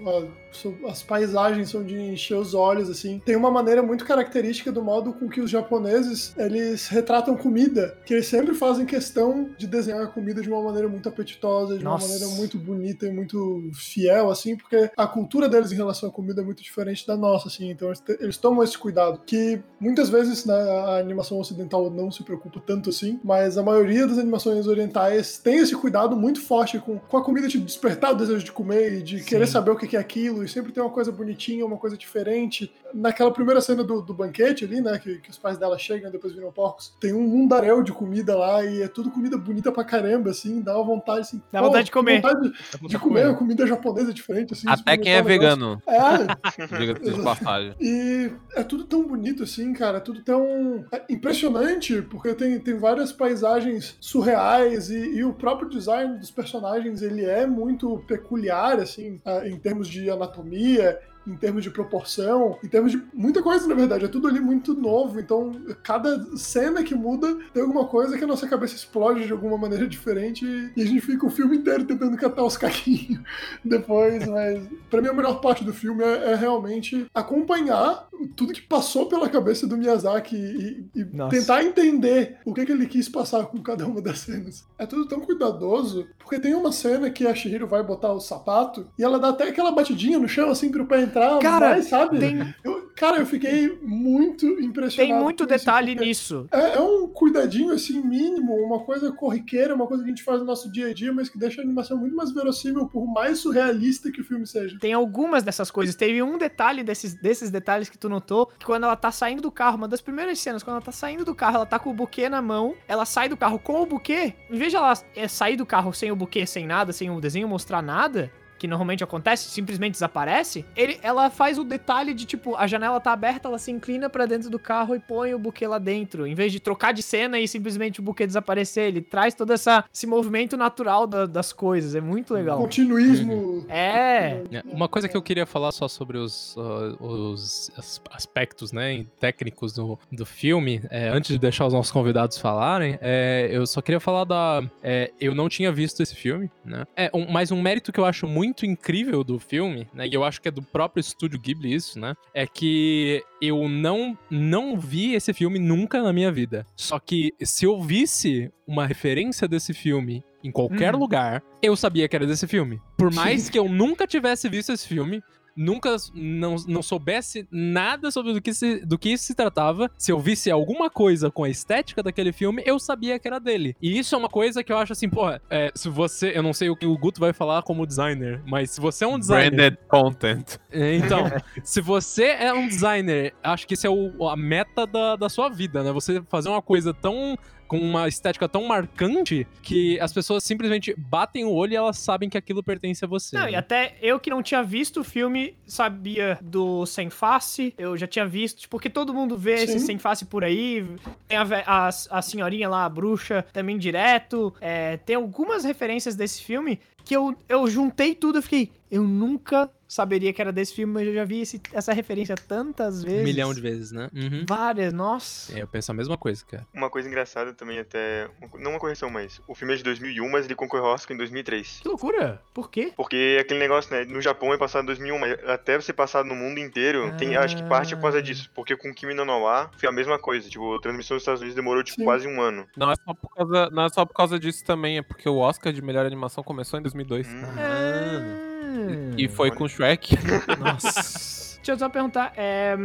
As 0.87 1.01
paisagens 1.01 1.69
são 1.69 1.83
de 1.83 1.99
encher 1.99 2.37
os 2.37 2.53
olhos, 2.53 2.89
assim. 2.89 3.19
Tem 3.25 3.35
uma 3.35 3.49
maneira 3.49 3.81
muito 3.81 4.05
característica 4.05 4.71
do 4.71 4.83
modo 4.83 5.13
com 5.13 5.27
que 5.27 5.41
os 5.41 5.49
japoneses, 5.49 6.33
eles 6.37 6.87
retratam 6.87 7.35
comida, 7.35 7.97
que 8.05 8.13
eles 8.13 8.27
sempre 8.27 8.53
fazem 8.53 8.85
questão 8.85 9.49
de 9.57 9.67
desenhar 9.67 10.03
a 10.03 10.07
comida 10.07 10.41
de 10.41 10.49
uma 10.49 10.61
maneira 10.61 10.87
muito 10.87 11.09
apetitosa, 11.09 11.77
de 11.77 11.83
Nossa. 11.83 12.05
uma 12.05 12.13
maneira 12.13 12.35
muito 12.35 12.57
bonita 12.57 13.07
e 13.07 13.11
muito 13.11 13.69
fiel, 13.73 14.29
assim, 14.29 14.55
porque 14.55 14.91
a 14.95 15.07
cultura 15.07 15.49
deles 15.49 15.71
em 15.71 15.75
relação 15.75 16.09
à 16.09 16.11
comida 16.11 16.41
é 16.41 16.43
muito 16.43 16.61
diferente 16.61 17.05
da 17.05 17.17
nossa, 17.17 17.47
assim. 17.47 17.69
Então 17.69 17.89
eles, 17.89 18.03
eles 18.19 18.37
tomam 18.37 18.63
esse 18.63 18.77
cuidado, 18.77 19.21
que 19.25 19.61
muitas 19.79 20.09
vezes 20.09 20.45
né, 20.45 20.53
a 20.53 20.97
animação 20.97 21.39
ocidental 21.39 21.89
não 21.89 22.11
se 22.11 22.23
preocupa 22.23 22.61
tanto 22.65 22.89
assim, 22.89 23.19
mas 23.23 23.57
a 23.57 23.63
maioria 23.63 24.07
das 24.13 24.19
animações 24.19 24.67
orientais 24.67 25.37
tem 25.37 25.57
esse 25.57 25.75
cuidado 25.75 26.15
muito 26.15 26.41
forte 26.41 26.79
com, 26.79 26.99
com 26.99 27.17
a 27.17 27.23
comida 27.23 27.47
te 27.47 27.57
despertar 27.59 28.11
o 28.11 28.15
desejo 28.15 28.43
de 28.43 28.51
comer 28.51 28.99
e 28.99 29.01
de 29.01 29.19
Sim. 29.19 29.25
querer 29.25 29.47
saber 29.47 29.71
o 29.71 29.75
que 29.75 29.95
é 29.95 29.99
aquilo, 29.99 30.43
e 30.43 30.47
sempre 30.47 30.71
tem 30.71 30.81
uma 30.81 30.89
coisa 30.89 31.11
bonitinha, 31.11 31.65
uma 31.65 31.77
coisa 31.77 31.97
diferente. 31.97 32.71
Naquela 32.93 33.31
primeira 33.31 33.59
cena 33.59 33.83
do, 33.83 34.01
do 34.01 34.13
banquete 34.13 34.65
ali, 34.65 34.79
né, 34.79 34.99
que, 34.99 35.17
que 35.19 35.29
os 35.29 35.37
pais 35.37 35.57
dela 35.57 35.77
chegam 35.77 36.09
e 36.09 36.11
depois 36.11 36.33
viram 36.33 36.51
porcos, 36.51 36.93
tem 36.99 37.13
um 37.13 37.21
mundaréu 37.27 37.81
de 37.81 37.91
comida 37.91 38.37
lá 38.37 38.63
e 38.63 38.81
é 38.81 38.87
tudo 38.87 39.11
comida 39.11 39.37
bonita 39.37 39.71
pra 39.71 39.83
caramba, 39.83 40.29
assim, 40.29 40.61
dá 40.61 40.75
uma 40.75 40.85
vontade, 40.85 41.21
assim. 41.21 41.41
Dá 41.51 41.59
pô, 41.59 41.67
vontade 41.67 41.85
de 41.85 41.91
comer. 41.91 42.21
vontade 42.21 42.53
de 42.87 42.99
comer 42.99 43.25
a 43.25 43.33
comida 43.33 43.65
japonesa 43.65 44.13
diferente, 44.13 44.53
assim. 44.53 44.67
Até 44.67 44.97
quem 44.97 45.13
é 45.13 45.21
negócio. 45.21 45.39
vegano, 45.39 45.81
É, 45.87 46.53
de 46.77 47.75
e 47.79 48.31
é 48.55 48.63
tudo 48.63 48.83
tão 48.83 49.03
bonito 49.03 49.43
assim, 49.43 49.73
cara, 49.73 49.97
é 49.97 50.01
tudo 50.01 50.21
tão 50.21 50.85
é 50.91 51.03
impressionante, 51.09 52.01
porque 52.03 52.33
tem, 52.33 52.59
tem 52.59 52.77
várias 52.77 53.11
paisagens 53.11 53.95
surreais 54.03 54.89
e, 54.89 55.15
e 55.15 55.23
o 55.23 55.31
próprio 55.31 55.69
design 55.69 56.17
dos 56.17 56.29
personagens, 56.29 57.01
ele 57.01 57.23
é 57.23 57.47
muito 57.47 57.99
peculiar, 57.99 58.77
assim, 58.77 59.21
ah, 59.23 59.47
em 59.47 59.57
termos 59.57 59.87
de 59.87 60.09
anatomia, 60.09 60.99
em 61.25 61.35
termos 61.35 61.63
de 61.63 61.69
proporção, 61.69 62.57
em 62.63 62.67
termos 62.67 62.91
de 62.91 63.01
muita 63.13 63.41
coisa, 63.41 63.67
na 63.67 63.75
verdade. 63.75 64.05
É 64.05 64.07
tudo 64.07 64.27
ali 64.27 64.39
muito 64.39 64.73
novo. 64.73 65.19
Então, 65.19 65.51
cada 65.81 66.37
cena 66.37 66.83
que 66.83 66.95
muda 66.95 67.37
tem 67.53 67.61
alguma 67.61 67.85
coisa 67.85 68.17
que 68.17 68.23
a 68.23 68.27
nossa 68.27 68.47
cabeça 68.47 68.75
explode 68.75 69.25
de 69.25 69.31
alguma 69.31 69.57
maneira 69.57 69.87
diferente 69.87 70.45
e 70.75 70.81
a 70.81 70.85
gente 70.85 71.01
fica 71.01 71.25
o 71.25 71.29
filme 71.29 71.57
inteiro 71.57 71.85
tentando 71.85 72.17
catar 72.17 72.43
os 72.43 72.57
caquinhos 72.57 73.19
depois. 73.63 74.27
Mas, 74.27 74.63
pra 74.89 75.01
mim, 75.01 75.07
a 75.07 75.13
melhor 75.13 75.41
parte 75.41 75.63
do 75.63 75.73
filme 75.73 76.03
é, 76.03 76.31
é 76.31 76.35
realmente 76.35 77.05
acompanhar 77.13 78.07
tudo 78.35 78.53
que 78.53 78.61
passou 78.61 79.07
pela 79.07 79.29
cabeça 79.29 79.67
do 79.67 79.77
Miyazaki 79.77 80.35
e, 80.35 80.99
e 80.99 81.05
tentar 81.29 81.63
entender 81.63 82.37
o 82.45 82.53
que, 82.53 82.65
que 82.65 82.71
ele 82.71 82.85
quis 82.85 83.09
passar 83.09 83.45
com 83.45 83.61
cada 83.61 83.85
uma 83.85 84.01
das 84.01 84.19
cenas. 84.19 84.65
É 84.77 84.85
tudo 84.85 85.07
tão 85.07 85.19
cuidadoso, 85.19 86.07
porque 86.19 86.39
tem 86.39 86.53
uma 86.53 86.71
cena 86.71 87.09
que 87.09 87.25
a 87.25 87.35
Shihiro 87.35 87.67
vai 87.67 87.83
botar 87.83 88.11
o 88.13 88.19
sapato 88.19 88.87
e 88.97 89.03
ela 89.03 89.19
dá 89.19 89.29
até 89.29 89.47
aquela 89.49 89.71
batidinha 89.71 90.19
no 90.19 90.27
chão, 90.27 90.49
assim, 90.49 90.69
pro 90.69 90.85
pé 90.85 91.01
entrar 91.19 91.39
Cara, 91.39 91.69
mais, 91.69 91.85
sabe? 91.85 92.19
Tem, 92.19 92.55
Eu- 92.63 92.91
cara, 92.95 93.17
eu 93.17 93.25
fiquei 93.25 93.77
muito 93.81 94.45
impressionado. 94.45 94.95
tem 94.95 95.13
muito 95.13 95.43
isso, 95.43 95.49
detalhe 95.49 95.95
nisso. 95.95 96.47
É, 96.51 96.75
é 96.75 96.79
um 96.79 97.07
cuidadinho, 97.07 97.71
assim, 97.71 98.01
mínimo, 98.01 98.53
uma 98.55 98.79
coisa 98.79 99.11
corriqueira, 99.11 99.75
uma 99.75 99.85
coisa 99.87 100.03
que 100.03 100.09
a 100.09 100.13
gente 100.13 100.23
faz 100.23 100.39
no 100.39 100.45
nosso 100.45 100.71
dia 100.71 100.87
a 100.87 100.93
dia, 100.93 101.13
mas 101.13 101.29
que 101.29 101.37
deixa 101.37 101.61
a 101.61 101.63
animação 101.63 101.97
muito 101.97 102.15
mais 102.15 102.31
verossímil, 102.31 102.87
por 102.87 103.05
mais 103.07 103.39
surrealista 103.39 104.11
que 104.11 104.21
o 104.21 104.23
filme 104.23 104.45
seja. 104.47 104.77
Tem 104.79 104.93
algumas 104.93 105.43
dessas 105.43 105.69
coisas. 105.69 105.95
Teve 105.95 106.21
um 106.23 106.37
detalhe 106.37 106.83
desses, 106.83 107.13
desses 107.13 107.49
detalhes 107.51 107.89
que 107.89 107.97
tu 107.97 108.09
notou, 108.09 108.47
que 108.47 108.65
quando 108.65 108.83
ela 108.83 108.95
tá 108.95 109.11
saindo 109.11 109.41
do 109.41 109.51
carro, 109.51 109.77
uma 109.77 109.87
das 109.87 110.01
primeiras 110.01 110.39
cenas, 110.39 110.63
quando 110.63 110.75
ela 110.77 110.85
tá 110.85 110.91
saindo 110.91 111.23
do 111.23 111.35
carro, 111.35 111.57
ela 111.57 111.65
tá 111.65 111.77
com 111.79 111.89
o 111.89 111.93
buquê 111.93 112.27
na 112.29 112.41
mão, 112.41 112.75
ela 112.87 113.05
sai 113.05 113.29
do 113.29 113.37
carro 113.37 113.59
com 113.59 113.81
o 113.81 113.85
buquê, 113.85 114.33
em 114.49 114.57
vez 114.57 114.71
de 114.71 114.77
ela 114.77 114.93
é, 115.15 115.27
sair 115.27 115.55
do 115.55 115.65
carro 115.65 115.93
sem 115.93 116.11
o 116.11 116.15
buquê, 116.15 116.45
sem 116.45 116.65
nada, 116.65 116.91
sem 116.91 117.09
o 117.09 117.19
desenho 117.19 117.47
mostrar 117.47 117.81
nada, 117.81 118.31
que 118.63 118.67
normalmente 118.67 119.03
acontece, 119.03 119.49
simplesmente 119.49 119.91
desaparece, 119.91 120.65
ele, 120.73 120.97
ela 121.03 121.29
faz 121.29 121.57
o 121.59 121.65
detalhe 121.65 122.13
de, 122.13 122.23
tipo, 122.25 122.55
a 122.55 122.65
janela 122.65 122.97
tá 123.01 123.11
aberta, 123.11 123.49
ela 123.49 123.57
se 123.59 123.69
inclina 123.71 124.09
pra 124.09 124.25
dentro 124.25 124.49
do 124.49 124.57
carro 124.57 124.95
e 124.95 124.99
põe 124.99 125.33
o 125.33 125.39
buquê 125.39 125.67
lá 125.67 125.77
dentro. 125.77 126.25
Em 126.25 126.33
vez 126.33 126.49
de 126.49 126.61
trocar 126.61 126.93
de 126.93 127.03
cena 127.03 127.37
e 127.37 127.45
simplesmente 127.45 127.99
o 127.99 128.03
buquê 128.03 128.25
desaparecer, 128.25 128.85
ele 128.85 129.01
traz 129.01 129.33
todo 129.35 129.51
essa, 129.51 129.83
esse 129.93 130.07
movimento 130.07 130.55
natural 130.55 131.05
da- 131.05 131.25
das 131.25 131.51
coisas. 131.51 131.93
É 131.93 131.99
muito 131.99 132.33
legal. 132.33 132.57
Continuismo. 132.57 133.65
É. 133.67 134.43
É, 134.49 134.63
Uma 134.65 134.87
coisa 134.87 135.09
que 135.09 135.17
eu 135.17 135.21
queria 135.21 135.45
falar 135.45 135.73
só 135.73 135.89
sobre 135.89 136.17
os, 136.17 136.55
ah, 136.57 136.95
os 137.03 137.69
as- 137.77 138.01
aspectos 138.11 138.71
né, 138.71 139.05
técnicos 139.19 139.73
do, 139.73 139.99
do 140.09 140.25
filme, 140.25 140.81
é, 140.89 141.09
antes 141.09 141.31
de 141.31 141.37
deixar 141.37 141.65
os 141.67 141.73
nossos 141.73 141.91
convidados 141.91 142.37
falarem, 142.37 142.97
é, 143.01 143.49
eu 143.51 143.67
só 143.67 143.81
queria 143.81 143.99
falar 143.99 144.23
da. 144.23 144.63
é, 144.81 145.11
eu 145.19 145.35
não 145.35 145.49
tinha 145.49 145.69
visto 145.69 146.01
esse 146.01 146.15
filme, 146.15 146.49
né? 146.63 146.85
É, 146.95 147.09
um, 147.13 147.29
mas 147.29 147.51
um 147.51 147.61
mérito 147.61 147.91
que 147.91 147.99
eu 147.99 148.05
acho 148.05 148.25
muito 148.27 148.52
incrível 148.65 149.23
do 149.23 149.39
filme, 149.39 149.87
né? 149.93 150.07
E 150.07 150.13
eu 150.13 150.23
acho 150.23 150.41
que 150.41 150.47
é 150.47 150.51
do 150.51 150.61
próprio 150.61 151.01
estúdio 151.01 151.39
Ghibli 151.39 151.73
isso, 151.73 151.99
né? 151.99 152.15
É 152.33 152.45
que 152.45 153.23
eu 153.41 153.67
não, 153.67 154.17
não 154.29 154.77
vi 154.79 155.13
esse 155.15 155.33
filme 155.33 155.57
nunca 155.59 156.01
na 156.01 156.13
minha 156.13 156.31
vida. 156.31 156.65
Só 156.75 156.99
que 156.99 157.33
se 157.41 157.65
eu 157.65 157.81
visse 157.81 158.51
uma 158.67 158.85
referência 158.85 159.47
desse 159.47 159.73
filme 159.73 160.23
em 160.43 160.51
qualquer 160.51 160.93
Hum. 160.95 160.99
lugar, 160.99 161.41
eu 161.61 161.75
sabia 161.75 162.07
que 162.07 162.15
era 162.15 162.27
desse 162.27 162.47
filme. 162.47 162.79
Por 162.97 163.11
mais 163.13 163.49
que 163.49 163.57
eu 163.57 163.67
nunca 163.69 164.05
tivesse 164.05 164.47
visto 164.49 164.71
esse 164.73 164.87
filme, 164.87 165.21
nunca 165.55 165.95
não, 166.13 166.55
não 166.67 166.81
soubesse 166.81 167.47
nada 167.51 168.09
sobre 168.11 168.33
do 168.33 168.41
que, 168.41 168.53
se, 168.53 168.85
do 168.85 168.97
que 168.97 169.09
isso 169.09 169.25
se 169.25 169.35
tratava, 169.35 169.89
se 169.97 170.11
eu 170.11 170.19
visse 170.19 170.49
alguma 170.51 170.89
coisa 170.89 171.29
com 171.31 171.43
a 171.43 171.49
estética 171.49 172.01
daquele 172.03 172.31
filme, 172.31 172.63
eu 172.65 172.79
sabia 172.79 173.19
que 173.19 173.27
era 173.27 173.39
dele. 173.39 173.75
E 173.81 173.97
isso 173.97 174.15
é 174.15 174.17
uma 174.17 174.29
coisa 174.29 174.63
que 174.63 174.71
eu 174.71 174.77
acho 174.77 174.93
assim, 174.93 175.09
porra, 175.09 175.41
é, 175.49 175.71
se 175.75 175.89
você. 175.89 176.31
Eu 176.35 176.43
não 176.43 176.53
sei 176.53 176.69
o 176.69 176.75
que 176.75 176.85
o 176.85 176.97
Guto 176.97 177.19
vai 177.19 177.33
falar 177.33 177.61
como 177.63 177.85
designer, 177.85 178.41
mas 178.45 178.71
se 178.71 178.81
você 178.81 179.03
é 179.03 179.07
um 179.07 179.19
designer. 179.19 179.51
Branded 179.51 179.77
content. 179.87 180.57
É, 180.71 180.95
Então, 180.95 181.23
se 181.63 181.81
você 181.81 182.25
é 182.25 182.53
um 182.53 182.67
designer, 182.67 183.33
acho 183.43 183.67
que 183.67 183.73
isso 183.73 183.85
é 183.87 183.89
o- 183.89 184.27
a 184.29 184.35
meta 184.35 184.85
da, 184.87 185.15
da 185.15 185.29
sua 185.29 185.49
vida, 185.49 185.83
né? 185.83 185.91
Você 185.91 186.21
fazer 186.29 186.49
uma 186.49 186.61
coisa 186.61 186.93
tão. 186.93 187.37
Com 187.67 187.77
uma 187.77 188.07
estética 188.07 188.47
tão 188.47 188.65
marcante 188.65 189.47
que 189.61 189.99
as 189.99 190.13
pessoas 190.13 190.43
simplesmente 190.43 190.93
batem 190.97 191.45
o 191.45 191.51
olho 191.51 191.73
e 191.73 191.75
elas 191.75 191.97
sabem 191.97 192.29
que 192.29 192.37
aquilo 192.37 192.61
pertence 192.63 193.03
a 193.03 193.07
você. 193.07 193.37
Não, 193.37 193.47
e 193.47 193.53
né? 193.53 193.57
até 193.57 193.95
eu 194.01 194.19
que 194.19 194.29
não 194.29 194.43
tinha 194.43 194.63
visto 194.63 195.01
o 195.01 195.03
filme, 195.03 195.55
sabia 195.65 196.37
do 196.41 196.85
Sem 196.85 197.09
Face, 197.09 197.73
eu 197.77 197.97
já 197.97 198.07
tinha 198.07 198.25
visto, 198.25 198.61
tipo, 198.61 198.73
porque 198.73 198.89
todo 198.89 199.13
mundo 199.13 199.37
vê 199.37 199.53
esse 199.63 199.79
Sim. 199.79 199.85
Sem 199.85 199.97
Face 199.97 200.25
por 200.25 200.43
aí, 200.43 200.85
tem 201.27 201.37
a, 201.37 201.45
a, 201.65 201.87
a 201.87 202.21
senhorinha 202.21 202.67
lá, 202.67 202.85
a 202.85 202.89
bruxa, 202.89 203.45
também 203.53 203.77
direto, 203.77 204.53
é, 204.59 204.97
tem 204.97 205.15
algumas 205.15 205.63
referências 205.63 206.15
desse 206.15 206.41
filme 206.41 206.79
que 207.03 207.15
eu, 207.15 207.35
eu 207.49 207.67
juntei 207.67 208.15
tudo, 208.15 208.37
eu 208.39 208.43
fiquei, 208.43 208.71
eu 208.91 209.03
nunca 209.03 209.69
saberia 209.87 210.33
que 210.33 210.41
era 210.41 210.51
desse 210.51 210.73
filme, 210.73 210.91
mas 210.91 211.07
eu 211.07 211.13
já 211.13 211.23
vi 211.23 211.41
esse- 211.41 211.61
essa 211.71 211.93
referência 211.93 212.33
tantas 212.35 213.03
vezes. 213.03 213.21
Um 213.21 213.23
milhão 213.23 213.53
de 213.53 213.61
vezes, 213.61 213.91
né? 213.91 214.09
Uhum. 214.11 214.43
Várias, 214.49 214.91
nossa. 214.91 215.55
É, 215.55 215.61
eu 215.61 215.67
penso 215.67 215.91
a 215.91 215.93
mesma 215.93 216.17
coisa, 216.17 216.43
cara. 216.45 216.65
Uma 216.73 216.89
coisa 216.89 217.07
engraçada 217.07 217.53
também, 217.53 217.77
até. 217.77 218.27
Não 218.57 218.71
uma 218.71 218.79
correção, 218.79 219.09
mas. 219.11 219.39
O 219.47 219.53
filme 219.53 219.73
é 219.75 219.77
de 219.77 219.83
2001, 219.83 220.27
mas 220.31 220.45
ele 220.45 220.55
concorreu 220.55 220.85
ao 220.87 220.93
Oscar 220.95 221.13
em 221.13 221.17
2003. 221.19 221.81
Que 221.83 221.87
loucura, 221.87 222.41
por 222.55 222.71
quê? 222.71 222.91
Porque 222.95 223.37
aquele 223.39 223.59
negócio, 223.59 223.93
né? 223.95 224.03
No 224.05 224.19
Japão 224.19 224.51
é 224.51 224.57
passado 224.57 224.81
em 224.83 224.87
2001, 224.87 225.19
mas 225.19 225.37
até 225.47 225.79
você 225.79 225.93
passar 225.93 226.25
no 226.25 226.33
mundo 226.35 226.59
inteiro, 226.59 227.13
tem, 227.19 227.35
acho 227.35 227.55
que 227.57 227.63
parte 227.63 227.93
é 227.93 227.95
por 227.95 228.03
causa 228.03 228.21
disso. 228.21 228.49
Porque 228.55 228.75
com 228.75 228.91
Kimi 228.91 229.13
no 229.13 229.25
Nawa 229.25 229.69
foi 229.77 229.87
a 229.87 229.91
mesma 229.91 230.17
coisa. 230.17 230.49
Tipo, 230.49 230.75
a 230.75 230.81
transmissão 230.81 231.15
dos 231.17 231.21
Estados 231.21 231.41
Unidos 231.41 231.55
demorou, 231.55 231.83
tipo, 231.83 231.99
Sim. 231.99 232.05
quase 232.05 232.27
um 232.27 232.41
ano. 232.41 232.65
Não 232.75 232.89
é, 232.91 232.95
só 232.95 233.13
por 233.13 233.29
causa, 233.35 233.69
não 233.69 233.83
é 233.85 233.89
só 233.89 234.05
por 234.05 234.13
causa 234.15 234.39
disso 234.39 234.63
também, 234.65 234.97
é 234.97 235.03
porque 235.03 235.29
o 235.29 235.37
Oscar 235.37 235.71
de 235.71 235.83
melhor 235.83 236.03
animação 236.03 236.43
começou 236.43 236.79
em 236.79 236.83
2002. 236.93 237.27
Hum. 237.27 237.43
Ah. 237.57 239.13
E 239.17 239.27
foi 239.27 239.51
com 239.51 239.67
Shrek. 239.67 240.15
Nossa. 240.59 241.53
Deixa 241.57 241.71
eu 241.71 241.77
só 241.79 241.89
perguntar, 241.89 242.33
é, 242.35 242.75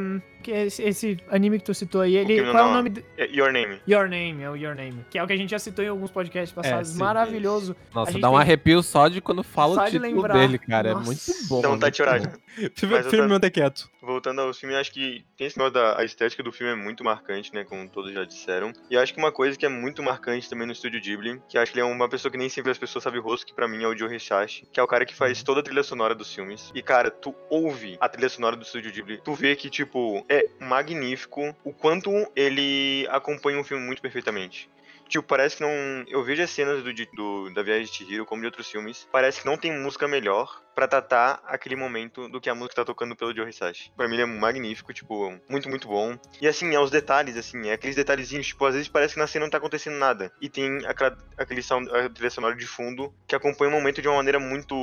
que 0.48 0.54
esse, 0.56 0.82
esse 0.82 1.18
anime 1.30 1.58
que 1.58 1.64
tu 1.64 1.74
citou 1.74 2.00
aí, 2.00 2.16
ele, 2.16 2.42
qual 2.50 2.56
é 2.66 2.70
o 2.70 2.72
nome? 2.74 2.90
de- 2.90 3.04
É 3.16 3.26
Your 3.26 3.52
Name. 3.52 3.80
Your 3.86 4.08
Name, 4.08 4.42
é 4.42 4.50
o 4.50 4.56
Your 4.56 4.74
Name. 4.74 5.04
Que 5.10 5.18
é 5.18 5.22
o 5.22 5.26
que 5.26 5.32
a 5.32 5.36
gente 5.36 5.50
já 5.50 5.58
citou 5.58 5.84
em 5.84 5.88
alguns 5.88 6.10
podcasts 6.10 6.52
passados. 6.52 6.88
sim. 6.90 6.98
Maravilhoso. 6.98 7.76
Nossa, 7.94 8.18
dá 8.18 8.28
um 8.30 8.32
tem- 8.32 8.40
arrepio 8.40 8.82
só 8.82 9.08
de 9.08 9.20
quando 9.20 9.42
fala 9.42 9.74
Só 9.74 9.82
o 9.82 9.84
de 9.86 9.90
título 9.92 10.10
lembrar. 10.14 10.34
dele, 10.38 10.58
cara. 10.58 10.94
Nossa. 10.94 11.02
É 11.02 11.06
muito 11.06 11.48
bom. 11.48 11.60
É 11.64 11.68
vontade 11.68 11.96
de 11.96 12.04
já. 12.04 13.02
Filme, 13.08 13.28
manter 13.28 13.50
quieto. 13.50 13.88
Voltando 14.02 14.40
ao 14.40 14.52
filme, 14.54 14.74
eu 14.74 14.80
acho 14.80 14.90
que 14.90 15.24
tem 15.36 15.46
esse 15.46 15.56
negócio 15.58 15.74
da 15.74 16.00
a 16.00 16.04
estética 16.04 16.42
do 16.42 16.50
filme 16.50 16.72
é 16.72 16.76
muito 16.76 17.04
marcante, 17.04 17.52
né? 17.54 17.62
Como 17.64 17.88
todos 17.88 18.12
já 18.12 18.24
disseram. 18.24 18.72
E 18.90 18.96
acho 18.96 19.12
que 19.12 19.18
uma 19.20 19.30
coisa 19.30 19.56
que 19.56 19.66
é 19.66 19.68
muito 19.68 20.02
marcante 20.02 20.48
também 20.48 20.66
no 20.66 20.72
estúdio 20.72 21.00
Ghibli, 21.00 21.40
que 21.48 21.56
eu 21.58 21.62
acho 21.62 21.70
que 21.72 21.78
ele 21.78 21.86
é 21.86 21.92
uma 21.92 22.08
pessoa 22.08 22.32
que 22.32 22.38
nem 22.38 22.48
sempre 22.48 22.70
as 22.72 22.78
pessoas 22.78 23.04
sabem 23.04 23.20
o 23.20 23.22
rosto, 23.22 23.46
que 23.46 23.54
pra 23.54 23.68
mim 23.68 23.82
é 23.84 23.86
o 23.86 23.96
Joe 23.96 24.14
Hisaishi, 24.16 24.66
que 24.72 24.80
é 24.80 24.82
o 24.82 24.86
cara 24.86 25.04
que 25.04 25.14
faz 25.14 25.42
toda 25.42 25.60
a 25.60 25.62
trilha 25.62 25.82
sonora 25.82 26.14
dos 26.14 26.34
filmes. 26.34 26.72
E 26.74 26.82
cara, 26.82 27.10
tu 27.10 27.34
ouve 27.50 27.96
a 28.00 28.08
trilha 28.08 28.28
sonora 28.28 28.56
do 28.56 28.62
estúdio 28.62 28.90
Ghibli, 28.90 29.20
tu 29.22 29.34
vê 29.34 29.54
que 29.54 29.68
tipo 29.68 30.24
é 30.28 30.37
magnífico 30.60 31.54
o 31.64 31.72
quanto 31.72 32.10
ele 32.34 33.06
acompanha 33.10 33.58
um 33.58 33.64
filme 33.64 33.84
muito 33.84 34.02
perfeitamente. 34.02 34.70
Tipo, 35.08 35.26
parece 35.26 35.56
que 35.56 35.62
não. 35.62 35.70
Eu 36.06 36.22
vejo 36.22 36.42
as 36.42 36.50
cenas 36.50 36.82
do, 36.84 36.92
do- 36.92 37.54
da 37.54 37.62
Viagem 37.62 37.86
de 37.86 37.92
Chihiro, 37.96 38.26
como 38.26 38.42
de 38.42 38.46
outros 38.46 38.70
filmes. 38.70 39.08
Parece 39.10 39.40
que 39.40 39.46
não 39.46 39.56
tem 39.56 39.72
música 39.72 40.06
melhor 40.06 40.62
pra 40.74 40.86
tratar 40.86 41.40
aquele 41.46 41.74
momento 41.74 42.28
do 42.28 42.38
que 42.40 42.50
a 42.50 42.54
música 42.54 42.76
tá 42.76 42.84
tocando 42.84 43.16
pelo 43.16 43.34
Joe 43.34 43.48
Hisashi. 43.48 43.90
Pra 43.96 44.06
mim 44.06 44.14
ele 44.16 44.22
é 44.24 44.26
magnífico, 44.26 44.92
tipo, 44.92 45.34
muito, 45.48 45.66
muito 45.68 45.88
bom. 45.88 46.16
E 46.42 46.46
assim, 46.46 46.74
é 46.74 46.78
os 46.78 46.90
detalhes, 46.90 47.38
assim, 47.38 47.68
é 47.68 47.72
aqueles 47.72 47.96
detalhezinhos, 47.96 48.48
tipo, 48.48 48.66
às 48.66 48.74
vezes 48.74 48.86
parece 48.88 49.14
que 49.14 49.20
na 49.20 49.26
cena 49.26 49.46
não 49.46 49.50
tá 49.50 49.56
acontecendo 49.56 49.96
nada. 49.96 50.30
E 50.42 50.48
tem 50.50 50.84
aquela, 50.86 51.16
aquele 51.38 51.62
sound, 51.62 51.88
de 52.58 52.66
fundo 52.66 53.12
que 53.26 53.34
acompanha 53.34 53.70
o 53.70 53.74
momento 53.74 54.02
de 54.02 54.08
uma 54.08 54.16
maneira 54.18 54.38
muito 54.38 54.74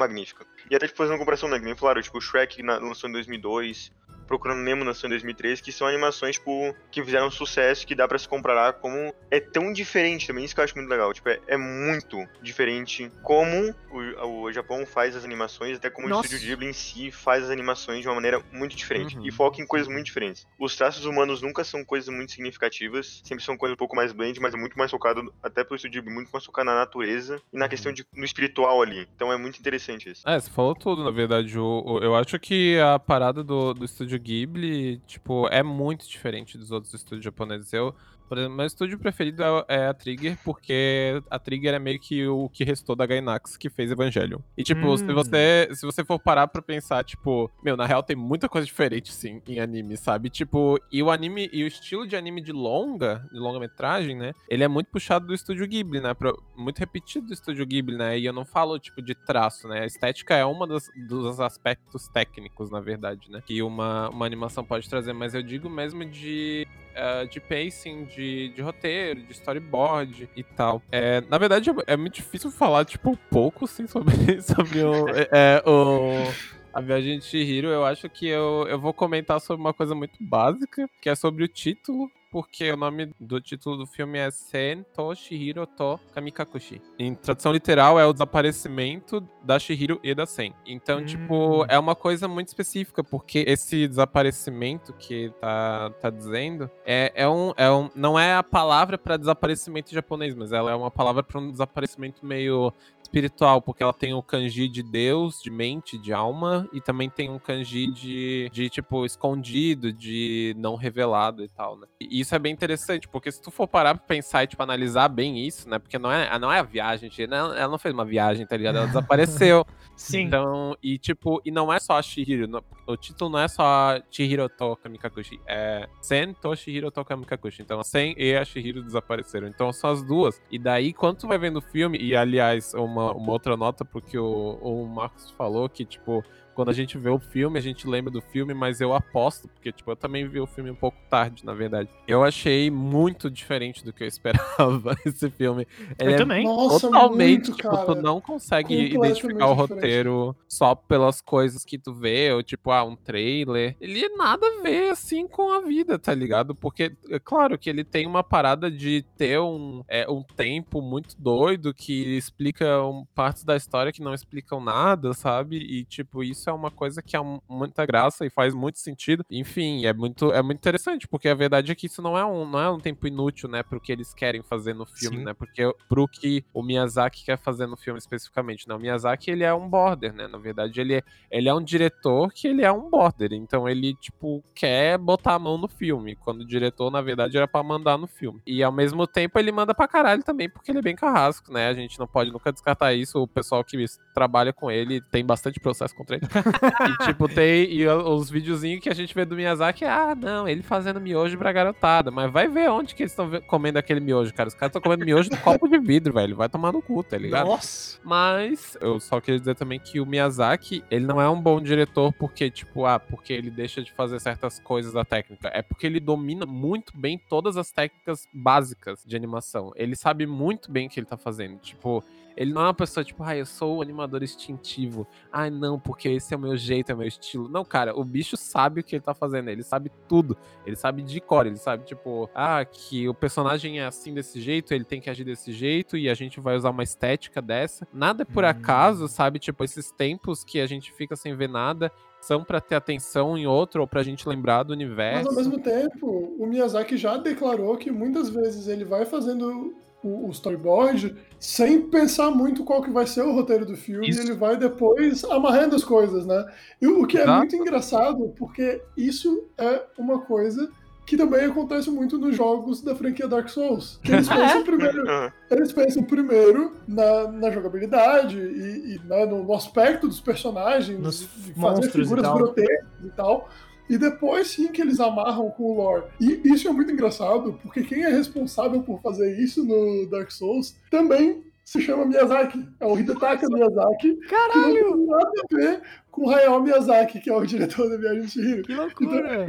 magnífica. 0.00 0.44
E 0.70 0.74
até, 0.74 0.86
tipo, 0.86 0.98
fazendo 0.98 1.12
uma 1.12 1.18
comparação, 1.18 1.48
né, 1.48 1.58
que 1.58 1.64
nem 1.64 1.76
falaram, 1.76 2.02
tipo, 2.02 2.18
o 2.18 2.20
Shrek 2.20 2.62
na- 2.62 2.78
lançou 2.78 3.08
em 3.08 3.12
2002, 3.12 3.92
Procurando 4.26 4.60
Nemo 4.62 4.84
lançou 4.84 5.08
em 5.08 5.10
2013, 5.10 5.60
que 5.60 5.72
são 5.72 5.88
animações, 5.88 6.36
tipo, 6.36 6.72
que 6.92 7.02
fizeram 7.02 7.32
sucesso, 7.32 7.84
que 7.84 7.96
dá 7.96 8.06
pra 8.06 8.16
se 8.16 8.28
comparar 8.28 8.74
como 8.74 9.12
é 9.28 9.40
tão 9.40 9.72
diferente 9.72 10.28
também, 10.28 10.44
isso 10.44 10.54
que 10.54 10.60
eu 10.60 10.64
acho 10.64 10.76
muito 10.76 10.88
legal, 10.88 11.12
tipo, 11.12 11.28
é, 11.28 11.40
é 11.48 11.56
muito 11.56 12.16
diferente 12.40 13.10
como 13.24 13.74
o, 13.90 14.42
o 14.44 14.52
Japão 14.52 14.86
faz 14.86 15.16
as 15.16 15.24
animações, 15.24 15.78
até 15.78 15.90
como 15.90 16.08
Nossa. 16.08 16.22
o 16.22 16.24
Estúdio 16.26 16.48
Ghibli 16.48 16.68
em 16.68 16.72
si 16.72 17.10
faz 17.10 17.42
as 17.42 17.50
animações 17.50 18.02
de 18.02 18.08
uma 18.08 18.14
maneira 18.14 18.40
muito 18.52 18.76
diferente, 18.76 19.16
Uhum. 19.16 19.26
e 19.26 19.32
foca 19.32 19.60
em 19.60 19.66
coisas 19.66 19.88
muito 19.88 20.06
diferentes. 20.06 20.46
Os 20.60 20.76
traços 20.76 21.04
humanos 21.06 21.42
nunca 21.42 21.64
são 21.64 21.84
coisas 21.84 22.08
muito 22.14 22.30
significativas, 22.30 23.20
sempre 23.24 23.42
são 23.42 23.56
coisas 23.56 23.74
um 23.74 23.78
pouco 23.78 23.96
mais 23.96 24.12
blend, 24.12 24.38
mas 24.38 24.54
é 24.54 24.56
muito 24.56 24.78
mais 24.78 24.92
focado, 24.92 25.34
até 25.42 25.64
pelo 25.64 25.74
Estúdio 25.74 26.02
Ghibli, 26.02 26.14
muito 26.14 26.30
mais 26.30 26.44
focado 26.44 26.66
na 26.66 26.76
natureza 26.76 27.42
e 27.52 27.58
na 27.58 27.68
questão 27.68 27.92
de, 27.92 28.06
no 28.14 28.24
espiritual 28.24 28.80
ali, 28.80 29.08
então 29.16 29.32
é 29.32 29.36
muito 29.36 29.58
interessante 29.58 29.89
isso. 29.98 30.28
É, 30.28 30.38
você 30.38 30.50
falou 30.50 30.74
tudo, 30.74 31.02
na 31.04 31.10
verdade. 31.10 31.58
O, 31.58 31.82
o- 31.84 31.98
eu 31.98 32.14
acho 32.14 32.38
que 32.38 32.78
a 32.78 32.98
parada 32.98 33.42
do, 33.44 33.74
do 33.74 33.84
estúdio 33.84 34.18
Ghibli, 34.18 34.98
tipo, 35.06 35.46
é 35.48 35.62
muito 35.62 36.08
diferente 36.08 36.56
dos 36.58 36.70
outros 36.70 36.92
estúdios 36.94 37.24
japoneses. 37.24 37.72
Eu, 37.72 37.94
por 38.30 38.38
exemplo, 38.38 38.56
meu 38.56 38.64
estúdio 38.66 38.96
preferido 38.96 39.42
é, 39.42 39.64
é 39.68 39.86
a 39.88 39.92
Trigger, 39.92 40.38
porque 40.44 41.20
a 41.28 41.36
Trigger 41.36 41.74
é 41.74 41.78
meio 41.80 41.98
que 41.98 42.24
o 42.28 42.48
que 42.48 42.62
restou 42.62 42.94
da 42.94 43.04
Gainax 43.04 43.56
que 43.56 43.68
fez 43.68 43.90
Evangelion. 43.90 44.38
E, 44.56 44.62
tipo, 44.62 44.96
se 44.96 45.04
Hum. 45.10 45.14
você 45.14 45.68
se 45.72 45.84
você 45.84 46.04
for 46.04 46.16
parar 46.20 46.46
pra 46.46 46.62
pensar, 46.62 47.02
tipo, 47.04 47.50
meu, 47.64 47.76
na 47.76 47.86
real 47.86 48.04
tem 48.04 48.14
muita 48.14 48.48
coisa 48.48 48.64
diferente, 48.64 49.12
sim, 49.12 49.42
em 49.48 49.58
anime, 49.58 49.96
sabe? 49.96 50.30
Tipo, 50.30 50.78
e 50.92 51.02
o 51.02 51.10
anime, 51.10 51.50
e 51.52 51.64
o 51.64 51.66
estilo 51.66 52.06
de 52.06 52.14
anime 52.14 52.40
de 52.40 52.52
longa, 52.52 53.26
de 53.32 53.38
longa-metragem, 53.38 54.16
né? 54.16 54.32
Ele 54.48 54.62
é 54.62 54.68
muito 54.68 54.86
puxado 54.92 55.26
do 55.26 55.34
estúdio 55.34 55.66
Ghibli, 55.66 56.00
né? 56.00 56.14
Pro- 56.14 56.40
muito 56.56 56.78
repetido 56.78 57.26
do 57.26 57.32
estúdio 57.32 57.66
Ghibli, 57.66 57.96
né? 57.96 58.16
E 58.16 58.24
eu 58.24 58.32
não 58.32 58.44
falo, 58.44 58.78
tipo, 58.78 59.02
de 59.02 59.14
traço, 59.26 59.66
né? 59.66 59.80
A 59.80 59.86
estética 59.86 60.36
é 60.36 60.44
uma 60.44 60.66
das, 60.68 60.84
dos 61.08 61.40
aspectos 61.40 62.06
técnicos, 62.08 62.70
na 62.70 62.78
verdade, 62.80 63.28
né? 63.28 63.42
Que 63.44 63.60
uma, 63.60 64.08
uma 64.10 64.24
animação 64.24 64.64
pode 64.64 64.88
trazer, 64.88 65.12
mas 65.12 65.34
eu 65.34 65.42
digo 65.42 65.68
mesmo 65.68 66.04
de 66.04 66.64
eh, 66.94 67.26
de 67.26 67.40
pacing, 67.40 68.04
de, 68.04 68.19
de 68.20 68.62
roteiro, 68.62 69.22
de 69.22 69.32
storyboard 69.32 70.28
e 70.36 70.42
tal. 70.42 70.82
É, 70.90 71.22
na 71.28 71.38
verdade, 71.38 71.70
é, 71.70 71.74
é 71.94 71.96
muito 71.96 72.14
difícil 72.14 72.50
falar, 72.50 72.84
tipo, 72.84 73.16
pouco, 73.30 73.64
assim, 73.64 73.86
sobre, 73.86 74.14
sobre 74.42 74.82
o, 74.82 75.08
é, 75.08 75.62
o, 75.66 76.32
a 76.72 76.80
Viagem 76.80 77.18
de 77.18 77.24
Chihiro. 77.24 77.68
Eu 77.68 77.84
acho 77.84 78.08
que 78.08 78.26
eu, 78.26 78.66
eu 78.68 78.78
vou 78.78 78.92
comentar 78.92 79.40
sobre 79.40 79.60
uma 79.60 79.74
coisa 79.74 79.94
muito 79.94 80.16
básica, 80.20 80.88
que 81.00 81.08
é 81.08 81.14
sobre 81.14 81.44
o 81.44 81.48
título, 81.48 82.10
porque 82.30 82.70
o 82.70 82.76
nome 82.76 83.12
do 83.18 83.40
título 83.40 83.76
do 83.76 83.86
filme 83.86 84.18
é 84.18 84.30
Sen 84.30 84.84
to 84.94 85.14
Shihiro 85.14 85.66
to 85.66 85.98
Kamikakushi. 86.14 86.80
Em 86.98 87.14
tradução 87.14 87.52
literal, 87.52 87.98
é 87.98 88.06
o 88.06 88.12
desaparecimento 88.12 89.20
da 89.42 89.58
Shihiro 89.58 89.98
e 90.02 90.14
da 90.14 90.26
Sen. 90.26 90.54
Então, 90.64 91.00
Hum. 91.00 91.04
tipo, 91.04 91.64
é 91.68 91.78
uma 91.78 91.94
coisa 91.94 92.28
muito 92.28 92.48
específica, 92.48 93.02
porque 93.02 93.44
esse 93.46 93.88
desaparecimento 93.88 94.92
que 94.92 95.30
tá, 95.40 95.90
tá 96.00 96.10
dizendo 96.10 96.70
é, 96.84 97.12
é, 97.14 97.28
um, 97.28 97.52
é 97.56 97.70
um. 97.70 97.90
Não 97.94 98.18
é 98.18 98.34
a 98.34 98.42
palavra 98.42 98.96
para 98.96 99.16
desaparecimento 99.16 99.90
em 99.90 99.94
japonês, 99.94 100.34
mas 100.34 100.52
ela 100.52 100.70
é 100.70 100.74
uma 100.74 100.90
palavra 100.90 101.22
para 101.22 101.40
um 101.40 101.50
desaparecimento 101.50 102.24
meio 102.24 102.72
espiritual, 103.10 103.60
porque 103.60 103.82
ela 103.82 103.92
tem 103.92 104.14
o 104.14 104.22
kanji 104.22 104.68
de 104.68 104.82
Deus, 104.84 105.40
de 105.42 105.50
mente, 105.50 105.98
de 105.98 106.12
alma, 106.12 106.68
e 106.72 106.80
também 106.80 107.10
tem 107.10 107.28
um 107.28 107.38
kanji 107.40 107.88
de, 107.88 108.48
de 108.52 108.70
tipo, 108.70 109.04
escondido, 109.04 109.92
de 109.92 110.54
não 110.56 110.76
revelado 110.76 111.42
e 111.44 111.48
tal, 111.48 111.76
né? 111.76 111.86
E 112.00 112.20
isso 112.20 112.34
é 112.34 112.38
bem 112.38 112.52
interessante, 112.52 113.08
porque 113.08 113.30
se 113.32 113.42
tu 113.42 113.50
for 113.50 113.66
parar 113.66 113.96
pra 113.96 114.06
pensar 114.06 114.44
e, 114.44 114.46
tipo, 114.46 114.62
analisar 114.62 115.08
bem 115.08 115.44
isso, 115.44 115.68
né? 115.68 115.78
Porque 115.80 115.98
não 115.98 116.10
é, 116.10 116.38
não 116.38 116.52
é 116.52 116.60
a 116.60 116.62
viagem, 116.62 117.10
ela 117.18 117.68
não 117.68 117.78
fez 117.78 117.92
uma 117.92 118.04
viagem, 118.04 118.46
tá 118.46 118.56
ligado? 118.56 118.76
Ela 118.76 118.86
desapareceu. 118.86 119.66
Sim. 119.96 120.22
Então, 120.22 120.76
e 120.82 120.96
tipo, 120.96 121.42
e 121.44 121.50
não 121.50 121.72
é 121.72 121.78
só 121.80 121.94
a 121.98 122.02
Shihiro. 122.02 122.46
no- 122.46 122.62
o 122.86 122.96
título 122.96 123.30
não 123.30 123.38
é 123.38 123.46
só 123.48 124.00
Chihiro 124.10 124.48
to 124.48 124.76
Kamikakushi, 124.82 125.38
é 125.46 125.88
Sen 126.00 126.32
to 126.34 126.56
Shihiro 126.56 126.90
to 126.90 127.04
Kamikakushi. 127.04 127.62
Então, 127.62 127.78
a 127.80 127.84
Sen 127.84 128.14
e 128.16 128.34
a 128.34 128.44
Shihiro 128.44 128.82
desapareceram. 128.82 129.46
Então, 129.48 129.72
são 129.72 129.90
as 129.90 130.02
duas. 130.02 130.40
E 130.50 130.58
daí, 130.58 130.92
quando 130.92 131.18
tu 131.18 131.28
vai 131.28 131.38
vendo 131.38 131.58
o 131.58 131.62
filme, 131.62 131.98
e 131.98 132.16
aliás, 132.16 132.72
uma, 132.74 132.99
uma 133.12 133.32
outra 133.32 133.56
nota, 133.56 133.84
porque 133.84 134.18
o, 134.18 134.58
o 134.60 134.86
Marcos 134.86 135.30
falou 135.32 135.68
que, 135.68 135.84
tipo, 135.84 136.24
quando 136.54 136.68
a 136.68 136.72
gente 136.72 136.98
vê 136.98 137.08
o 137.08 137.18
filme, 137.18 137.58
a 137.58 137.62
gente 137.62 137.86
lembra 137.86 138.10
do 138.10 138.20
filme, 138.20 138.54
mas 138.54 138.80
eu 138.80 138.92
aposto, 138.92 139.48
porque, 139.48 139.72
tipo, 139.72 139.90
eu 139.90 139.96
também 139.96 140.28
vi 140.28 140.40
o 140.40 140.46
filme 140.46 140.70
um 140.70 140.74
pouco 140.74 140.98
tarde, 141.08 141.44
na 141.44 141.54
verdade. 141.54 141.88
Eu 142.06 142.22
achei 142.24 142.70
muito 142.70 143.30
diferente 143.30 143.84
do 143.84 143.92
que 143.92 144.04
eu 144.04 144.08
esperava 144.08 144.96
esse 145.04 145.28
filme. 145.30 145.66
Ele 145.98 146.10
Eu 146.10 146.14
é 146.14 146.16
também. 146.16 146.44
Nossa, 146.44 146.86
Totalmente, 146.88 147.48
muito, 147.48 147.56
tipo, 147.56 147.70
cara. 147.70 147.86
tu 147.86 147.94
não 147.96 148.20
consegue 148.20 148.74
identificar 148.74 149.46
o 149.48 149.54
diferente. 149.54 149.74
roteiro 149.74 150.36
só 150.48 150.74
pelas 150.74 151.20
coisas 151.20 151.64
que 151.64 151.78
tu 151.78 151.92
vê, 151.94 152.32
ou 152.32 152.42
tipo, 152.42 152.70
ah, 152.70 152.84
um 152.84 152.96
trailer. 152.96 153.76
Ele 153.80 154.04
é 154.04 154.08
nada 154.16 154.46
a 154.46 154.62
ver, 154.62 154.90
assim, 154.90 155.26
com 155.26 155.52
a 155.52 155.60
vida, 155.60 155.98
tá 155.98 156.14
ligado? 156.14 156.54
Porque, 156.54 156.92
é 157.10 157.18
claro 157.18 157.58
que 157.58 157.68
ele 157.68 157.84
tem 157.84 158.06
uma 158.06 158.22
parada 158.22 158.70
de 158.70 159.02
ter 159.16 159.38
um, 159.40 159.82
é, 159.88 160.08
um 160.10 160.22
tempo 160.22 160.80
muito 160.80 161.16
doido 161.20 161.74
que 161.74 162.16
explica 162.16 162.82
um, 162.82 163.04
partes 163.14 163.44
da 163.44 163.56
história 163.56 163.92
que 163.92 164.02
não 164.02 164.14
explicam 164.14 164.60
nada, 164.60 165.12
sabe? 165.12 165.56
E, 165.56 165.84
tipo, 165.84 166.22
isso 166.22 166.39
é 166.48 166.52
uma 166.52 166.70
coisa 166.70 167.02
que 167.02 167.16
é 167.16 167.20
muita 167.48 167.84
graça 167.84 168.24
e 168.24 168.30
faz 168.30 168.54
muito 168.54 168.78
sentido. 168.78 169.24
Enfim, 169.30 169.84
é 169.84 169.92
muito, 169.92 170.32
é 170.32 170.42
muito 170.42 170.58
interessante, 170.58 171.08
porque 171.08 171.28
a 171.28 171.34
verdade 171.34 171.72
é 171.72 171.74
que 171.74 171.86
isso 171.86 172.00
não 172.00 172.16
é 172.16 172.24
um, 172.24 172.48
não 172.48 172.60
é 172.60 172.70
um 172.70 172.78
tempo 172.78 173.06
inútil, 173.06 173.48
né, 173.48 173.62
pro 173.62 173.80
que 173.80 173.92
eles 173.92 174.14
querem 174.14 174.42
fazer 174.42 174.74
no 174.74 174.86
filme, 174.86 175.18
Sim. 175.18 175.24
né? 175.24 175.34
Porque 175.34 175.62
pro 175.88 176.06
que 176.06 176.44
o 176.54 176.62
Miyazaki 176.62 177.24
quer 177.24 177.38
fazer 177.38 177.66
no 177.66 177.76
filme 177.76 177.98
especificamente, 177.98 178.68
né? 178.68 178.74
O 178.74 178.78
Miyazaki, 178.78 179.30
ele 179.30 179.44
é 179.44 179.52
um 179.52 179.68
border, 179.68 180.12
né? 180.12 180.26
Na 180.26 180.38
verdade, 180.38 180.80
ele 180.80 180.94
é, 180.94 181.02
ele 181.30 181.48
é 181.48 181.54
um 181.54 181.62
diretor 181.62 182.32
que 182.32 182.46
ele 182.48 182.64
é 182.64 182.72
um 182.72 182.88
border, 182.88 183.32
então 183.32 183.68
ele, 183.68 183.94
tipo, 183.94 184.42
quer 184.54 184.96
botar 184.98 185.34
a 185.34 185.38
mão 185.38 185.58
no 185.58 185.68
filme, 185.68 186.16
quando 186.16 186.42
o 186.42 186.46
diretor, 186.46 186.90
na 186.90 187.00
verdade, 187.00 187.36
era 187.36 187.48
pra 187.48 187.62
mandar 187.62 187.98
no 187.98 188.06
filme. 188.06 188.40
E 188.46 188.62
ao 188.62 188.72
mesmo 188.72 189.06
tempo, 189.06 189.38
ele 189.38 189.52
manda 189.52 189.74
pra 189.74 189.88
caralho 189.88 190.22
também, 190.22 190.48
porque 190.48 190.70
ele 190.70 190.78
é 190.78 190.82
bem 190.82 190.96
carrasco, 190.96 191.52
né? 191.52 191.68
A 191.68 191.74
gente 191.74 191.98
não 191.98 192.06
pode 192.06 192.30
nunca 192.30 192.52
descartar 192.52 192.92
isso, 192.94 193.20
o 193.20 193.26
pessoal 193.26 193.64
que 193.64 193.76
trabalha 194.14 194.52
com 194.52 194.70
ele 194.70 195.00
tem 195.00 195.24
bastante 195.24 195.58
processo 195.58 195.94
contra 195.94 196.16
ele. 196.16 196.26
E 197.00 197.06
tipo, 197.06 197.28
tem 197.28 197.72
e 197.72 197.86
os 197.86 198.30
videozinhos 198.30 198.80
que 198.80 198.88
a 198.88 198.94
gente 198.94 199.14
vê 199.14 199.24
do 199.24 199.36
Miyazaki, 199.36 199.84
ah, 199.84 200.14
não, 200.14 200.48
ele 200.48 200.62
fazendo 200.62 201.00
miojo 201.00 201.36
pra 201.36 201.52
garotada. 201.52 202.10
Mas 202.10 202.30
vai 202.30 202.48
ver 202.48 202.70
onde 202.70 202.94
que 202.94 203.02
eles 203.02 203.12
estão 203.12 203.30
comendo 203.42 203.78
aquele 203.78 204.00
miojo, 204.00 204.32
cara. 204.32 204.48
Os 204.48 204.54
caras 204.54 204.70
estão 204.70 204.82
comendo 204.82 205.04
miojo 205.04 205.30
no 205.30 205.36
copo 205.38 205.68
de 205.68 205.78
vidro, 205.78 206.14
velho. 206.14 206.36
Vai 206.36 206.48
tomar 206.48 206.72
no 206.72 206.82
cu, 206.82 207.02
tá 207.02 207.18
ligado? 207.18 207.46
Nossa. 207.46 207.98
Mas 208.04 208.76
eu 208.80 208.98
só 209.00 209.20
queria 209.20 209.38
dizer 209.38 209.54
também 209.54 209.78
que 209.78 210.00
o 210.00 210.06
Miyazaki, 210.06 210.84
ele 210.90 211.06
não 211.06 211.20
é 211.20 211.28
um 211.28 211.40
bom 211.40 211.60
diretor 211.60 212.12
porque, 212.12 212.50
tipo, 212.50 212.86
ah, 212.86 212.98
porque 212.98 213.32
ele 213.32 213.50
deixa 213.50 213.82
de 213.82 213.92
fazer 213.92 214.20
certas 214.20 214.58
coisas 214.58 214.92
da 214.92 215.04
técnica. 215.04 215.50
É 215.52 215.62
porque 215.62 215.86
ele 215.86 216.00
domina 216.00 216.46
muito 216.46 216.96
bem 216.96 217.18
todas 217.18 217.56
as 217.56 217.70
técnicas 217.70 218.26
básicas 218.32 219.04
de 219.04 219.16
animação. 219.16 219.72
Ele 219.76 219.96
sabe 219.96 220.26
muito 220.26 220.70
bem 220.70 220.86
o 220.86 220.90
que 220.90 221.00
ele 221.00 221.06
tá 221.06 221.16
fazendo. 221.16 221.58
Tipo, 221.58 222.02
ele 222.40 222.54
não 222.54 222.62
é 222.62 222.64
uma 222.64 222.72
pessoa, 222.74 223.04
tipo, 223.04 223.22
ah, 223.22 223.36
eu 223.36 223.44
sou 223.44 223.76
o 223.76 223.82
animador 223.82 224.22
instintivo. 224.22 225.06
Ai, 225.30 225.50
não, 225.50 225.78
porque 225.78 226.08
esse 226.08 226.32
é 226.32 226.36
o 226.38 226.40
meu 226.40 226.56
jeito, 226.56 226.90
é 226.90 226.94
o 226.94 226.96
meu 226.98 227.06
estilo. 227.06 227.50
Não, 227.50 227.62
cara, 227.66 227.94
o 227.94 228.02
bicho 228.02 228.34
sabe 228.34 228.80
o 228.80 228.82
que 228.82 228.96
ele 228.96 229.02
tá 229.02 229.12
fazendo. 229.12 229.50
Ele 229.50 229.62
sabe 229.62 229.92
tudo. 230.08 230.38
Ele 230.64 230.74
sabe 230.74 231.02
de 231.02 231.20
cor. 231.20 231.46
Ele 231.46 231.58
sabe, 231.58 231.84
tipo, 231.84 232.30
ah, 232.34 232.64
que 232.64 233.06
o 233.06 233.12
personagem 233.12 233.78
é 233.80 233.84
assim 233.84 234.14
desse 234.14 234.40
jeito, 234.40 234.72
ele 234.72 234.84
tem 234.84 235.02
que 235.02 235.10
agir 235.10 235.22
desse 235.22 235.52
jeito 235.52 235.98
e 235.98 236.08
a 236.08 236.14
gente 236.14 236.40
vai 236.40 236.56
usar 236.56 236.70
uma 236.70 236.82
estética 236.82 237.42
dessa. 237.42 237.86
Nada 237.92 238.22
é 238.22 238.24
por 238.24 238.42
Hum. 238.42 238.48
acaso, 238.48 239.06
sabe? 239.06 239.38
Tipo, 239.38 239.62
esses 239.62 239.90
tempos 239.92 240.42
que 240.42 240.60
a 240.60 240.66
gente 240.66 240.90
fica 240.94 241.14
sem 241.16 241.36
ver 241.36 241.48
nada 241.50 241.92
são 242.22 242.42
pra 242.42 242.58
ter 242.60 242.74
atenção 242.74 243.36
em 243.36 243.46
outro 243.46 243.82
ou 243.82 243.86
pra 243.86 244.02
gente 244.02 244.26
lembrar 244.26 244.62
do 244.62 244.70
Mas 244.70 244.76
universo. 244.78 245.28
ao 245.28 245.34
mesmo 245.36 245.58
tempo, 245.60 246.34
o 246.38 246.46
Miyazaki 246.46 246.96
já 246.96 247.18
declarou 247.18 247.76
que 247.76 247.90
muitas 247.90 248.30
vezes 248.30 248.66
ele 248.66 248.84
vai 248.84 249.04
fazendo 249.04 249.74
o, 250.02 250.28
o 250.28 250.30
storyboard 250.30 251.16
sem 251.38 251.82
pensar 251.82 252.30
muito 252.30 252.64
qual 252.64 252.82
que 252.82 252.90
vai 252.90 253.06
ser 253.06 253.22
o 253.22 253.32
roteiro 253.32 253.64
do 253.66 253.76
filme 253.76 254.08
Isso. 254.08 254.20
e 254.20 254.24
ele 254.24 254.34
vai 254.34 254.56
depois 254.56 255.24
amarrando 255.24 255.76
as 255.76 255.84
coisas, 255.84 256.26
né? 256.26 256.44
E 256.80 256.86
o 256.86 257.06
que 257.06 257.18
é 257.18 257.22
Exato. 257.22 257.38
muito 257.38 257.56
engraçado, 257.56 258.34
porque 258.38 258.82
isso 258.96 259.48
é 259.58 259.82
uma 259.98 260.20
coisa 260.20 260.70
que 261.06 261.16
também 261.16 261.44
acontece 261.44 261.90
muito 261.90 262.16
nos 262.18 262.36
jogos 262.36 262.82
da 262.82 262.94
franquia 262.94 263.26
Dark 263.26 263.48
Souls. 263.48 263.98
Que 264.04 264.12
eles 264.12 264.28
pensam 264.30 264.62
primeiro 264.62 265.08
Aham. 265.10 265.32
eles 265.50 265.72
pensam 265.72 266.02
primeiro 266.04 266.76
na, 266.86 267.28
na 267.32 267.50
jogabilidade 267.50 268.38
e, 268.38 268.94
e, 268.94 269.00
né, 269.06 269.26
no, 269.26 269.42
no 269.42 269.54
aspecto 269.54 270.06
dos 270.06 270.20
personagens, 270.20 271.00
Nos 271.00 271.20
de 271.20 271.52
fazer 271.54 271.86
e 271.86 271.90
figuras 271.90 272.22
tal. 272.24 272.36
grotescas 272.38 273.04
e 273.04 273.10
tal. 273.10 273.48
E 273.90 273.98
depois 273.98 274.46
sim 274.46 274.68
que 274.68 274.80
eles 274.80 275.00
amarram 275.00 275.50
com 275.50 275.64
o 275.64 275.74
lore. 275.74 276.04
E 276.20 276.40
isso 276.44 276.68
é 276.68 276.72
muito 276.72 276.92
engraçado, 276.92 277.58
porque 277.60 277.82
quem 277.82 278.04
é 278.04 278.08
responsável 278.08 278.80
por 278.82 279.02
fazer 279.02 279.36
isso 279.36 279.64
no 279.64 280.06
Dark 280.08 280.30
Souls 280.30 280.76
também 280.88 281.42
se 281.64 281.80
chama 281.82 282.06
Miyazaki. 282.06 282.68
É 282.78 282.86
o 282.86 282.96
Hidetaka 282.96 283.48
Miyazaki, 283.48 284.16
que 284.16 284.34
não 284.34 284.72
tem 284.72 285.06
nada 285.06 285.30
a 285.42 285.56
ver 285.56 285.82
com 286.10 286.26
o 286.26 286.30
Hayao 286.30 286.62
Miyazaki, 286.62 287.20
que 287.20 287.30
é 287.30 287.34
o 287.34 287.42
diretor 287.46 287.90
da 287.90 287.96
Viagem 287.96 288.22
de 288.22 288.30
Chihiro. 288.30 288.62
Que 288.62 288.74
loucura! 288.74 289.46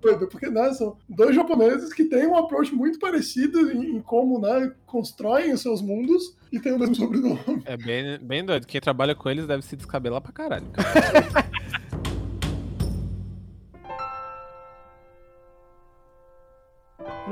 Doido, 0.00 0.26
Porque 0.26 0.50
né, 0.50 0.72
são 0.72 0.96
dois 1.08 1.36
japoneses 1.36 1.92
que 1.92 2.04
têm 2.04 2.26
um 2.26 2.36
approach 2.36 2.74
muito 2.74 2.98
parecido 2.98 3.70
em, 3.70 3.96
em 3.96 4.00
como 4.00 4.40
né, 4.40 4.72
constroem 4.84 5.52
os 5.52 5.60
seus 5.60 5.80
mundos 5.80 6.36
e 6.50 6.58
têm 6.58 6.72
o 6.72 6.78
mesmo 6.78 6.94
sobrenome. 6.94 7.62
É 7.64 7.76
bem, 7.76 8.18
bem 8.18 8.44
doido. 8.44 8.66
Quem 8.66 8.80
trabalha 8.80 9.14
com 9.14 9.30
eles 9.30 9.46
deve 9.46 9.62
se 9.62 9.76
descabelar 9.76 10.20
pra 10.20 10.32
caralho. 10.32 10.66
cara. 10.72 11.46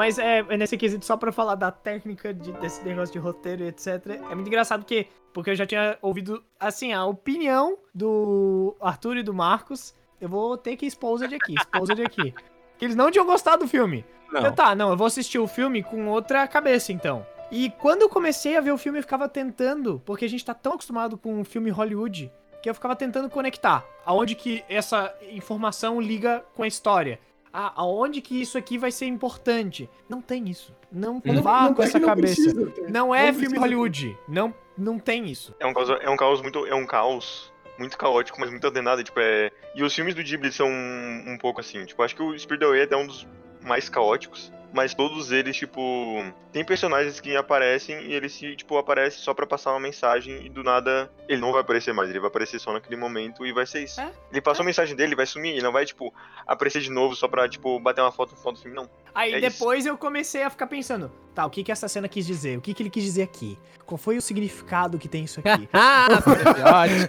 Mas 0.00 0.18
é, 0.18 0.38
é 0.48 0.56
nesse 0.56 0.78
quesito, 0.78 1.04
só 1.04 1.14
pra 1.14 1.30
falar 1.30 1.56
da 1.56 1.70
técnica 1.70 2.32
de- 2.32 2.52
desse 2.52 2.82
negócio 2.82 3.12
de 3.12 3.18
roteiro 3.18 3.62
e 3.64 3.66
etc. 3.66 3.86
É 4.30 4.34
muito 4.34 4.46
engraçado 4.46 4.82
que, 4.82 5.06
porque 5.30 5.50
eu 5.50 5.54
já 5.54 5.66
tinha 5.66 5.98
ouvido, 6.00 6.42
assim, 6.58 6.94
a 6.94 7.04
opinião 7.04 7.76
do 7.94 8.74
Arthur 8.80 9.18
e 9.18 9.22
do 9.22 9.34
Marcos. 9.34 9.94
Eu 10.18 10.30
vou 10.30 10.56
ter 10.56 10.74
que 10.76 10.86
exposed 10.86 11.34
aqui, 11.34 11.54
exposed 11.54 12.02
aqui. 12.02 12.32
Que 12.78 12.86
eles 12.86 12.96
não 12.96 13.10
tinham 13.10 13.26
gostado 13.26 13.64
do 13.64 13.68
filme. 13.68 14.02
Eu, 14.32 14.52
tá, 14.52 14.74
não, 14.74 14.88
eu 14.88 14.96
vou 14.96 15.06
assistir 15.06 15.38
o 15.38 15.46
filme 15.46 15.82
com 15.82 16.08
outra 16.08 16.48
cabeça, 16.48 16.92
então. 16.94 17.26
E 17.50 17.68
quando 17.68 18.00
eu 18.00 18.08
comecei 18.08 18.56
a 18.56 18.60
ver 18.62 18.72
o 18.72 18.78
filme, 18.78 19.00
eu 19.00 19.02
ficava 19.02 19.28
tentando, 19.28 20.00
porque 20.06 20.24
a 20.24 20.28
gente 20.30 20.42
tá 20.42 20.54
tão 20.54 20.72
acostumado 20.72 21.18
com 21.18 21.42
o 21.42 21.44
filme 21.44 21.68
Hollywood, 21.68 22.32
que 22.62 22.70
eu 22.70 22.74
ficava 22.74 22.96
tentando 22.96 23.28
conectar 23.28 23.84
aonde 24.06 24.34
que 24.34 24.64
essa 24.66 25.14
informação 25.30 26.00
liga 26.00 26.42
com 26.54 26.62
a 26.62 26.66
história. 26.66 27.20
Ah, 27.52 27.72
aonde 27.76 28.20
que 28.20 28.40
isso 28.40 28.56
aqui 28.56 28.78
vai 28.78 28.92
ser 28.92 29.06
importante? 29.06 29.88
Não 30.08 30.20
tem 30.22 30.48
isso. 30.48 30.74
Não 30.92 31.20
Não- 31.24 31.42
vá 31.42 31.62
não- 31.62 31.74
com 31.74 31.82
essa 31.82 31.98
não 31.98 32.06
cabeça. 32.08 32.34
precisa. 32.34 32.72
Não 32.88 33.14
é 33.14 33.26
Não 33.26 33.32
filme 33.34 33.40
precisa 33.48 33.60
Hollywood. 33.60 34.18
Não, 34.28 34.54
não 34.78 34.98
tem 34.98 35.26
isso. 35.26 35.54
É 35.58 35.66
um 35.66 35.74
caos, 35.74 35.90
é 35.90 36.08
um 36.10 36.16
caos 36.16 36.40
muito. 36.42 36.64
É 36.66 36.74
um 36.74 36.86
caos 36.86 37.52
muito 37.78 37.98
caótico, 37.98 38.38
mas 38.40 38.50
muito 38.50 38.64
ordenado. 38.64 39.02
Tipo, 39.02 39.18
é... 39.20 39.50
E 39.74 39.82
os 39.82 39.92
filmes 39.94 40.14
do 40.14 40.22
Ghibli 40.22 40.52
são 40.52 40.68
um, 40.68 41.24
um 41.32 41.38
pouco 41.38 41.60
assim. 41.60 41.84
Tipo, 41.84 42.02
acho 42.02 42.14
que 42.14 42.22
o 42.22 42.38
Spirit 42.38 42.64
Away 42.64 42.86
é 42.90 42.96
um 42.96 43.06
dos 43.06 43.26
mais 43.62 43.88
caóticos. 43.88 44.52
Mas 44.72 44.94
todos 44.94 45.32
eles, 45.32 45.56
tipo. 45.56 46.24
Tem 46.52 46.64
personagens 46.64 47.20
que 47.20 47.36
aparecem 47.36 48.02
e 48.02 48.12
eles 48.14 48.32
se, 48.32 48.54
tipo, 48.56 48.76
aparecem 48.76 49.20
só 49.20 49.32
pra 49.34 49.46
passar 49.46 49.70
uma 49.72 49.80
mensagem 49.80 50.44
e 50.46 50.48
do 50.48 50.62
nada 50.64 51.10
ele 51.28 51.40
não 51.40 51.52
vai 51.52 51.60
aparecer 51.60 51.92
mais, 51.94 52.08
ele 52.10 52.18
vai 52.20 52.28
aparecer 52.28 52.58
só 52.58 52.72
naquele 52.72 52.96
momento 52.96 53.46
e 53.46 53.52
vai 53.52 53.66
ser 53.66 53.82
isso. 53.84 54.00
É, 54.00 54.10
Ele 54.30 54.40
passou 54.40 54.62
a 54.62 54.66
mensagem 54.66 54.96
dele, 54.96 55.14
vai 55.14 55.26
sumir, 55.26 55.52
ele 55.52 55.62
não 55.62 55.72
vai, 55.72 55.84
tipo, 55.86 56.12
aparecer 56.46 56.80
de 56.82 56.90
novo 56.90 57.14
só 57.14 57.28
pra, 57.28 57.48
tipo, 57.48 57.78
bater 57.80 58.00
uma 58.00 58.10
foto 58.12 58.30
no 58.32 58.36
final 58.36 58.52
do 58.52 58.58
filme, 58.60 58.76
não. 58.76 58.90
Aí 59.14 59.32
É 59.34 59.38
isso. 59.38 59.58
depois 59.58 59.86
eu 59.86 59.96
comecei 59.98 60.42
a 60.42 60.50
ficar 60.50 60.66
pensando, 60.66 61.10
tá, 61.34 61.44
o 61.46 61.50
que 61.50 61.62
que 61.64 61.72
essa 61.72 61.88
cena 61.88 62.08
quis 62.08 62.26
dizer? 62.26 62.58
O 62.58 62.60
que 62.60 62.72
que 62.74 62.82
ele 62.82 62.90
quis 62.90 63.02
dizer 63.04 63.22
aqui? 63.22 63.58
Qual 63.86 63.98
foi 63.98 64.16
o 64.16 64.22
significado 64.22 64.98
que 64.98 65.08
tem 65.08 65.24
isso 65.24 65.40
aqui? 65.44 65.68
ah, 65.72 66.06
ótimo. 66.84 67.08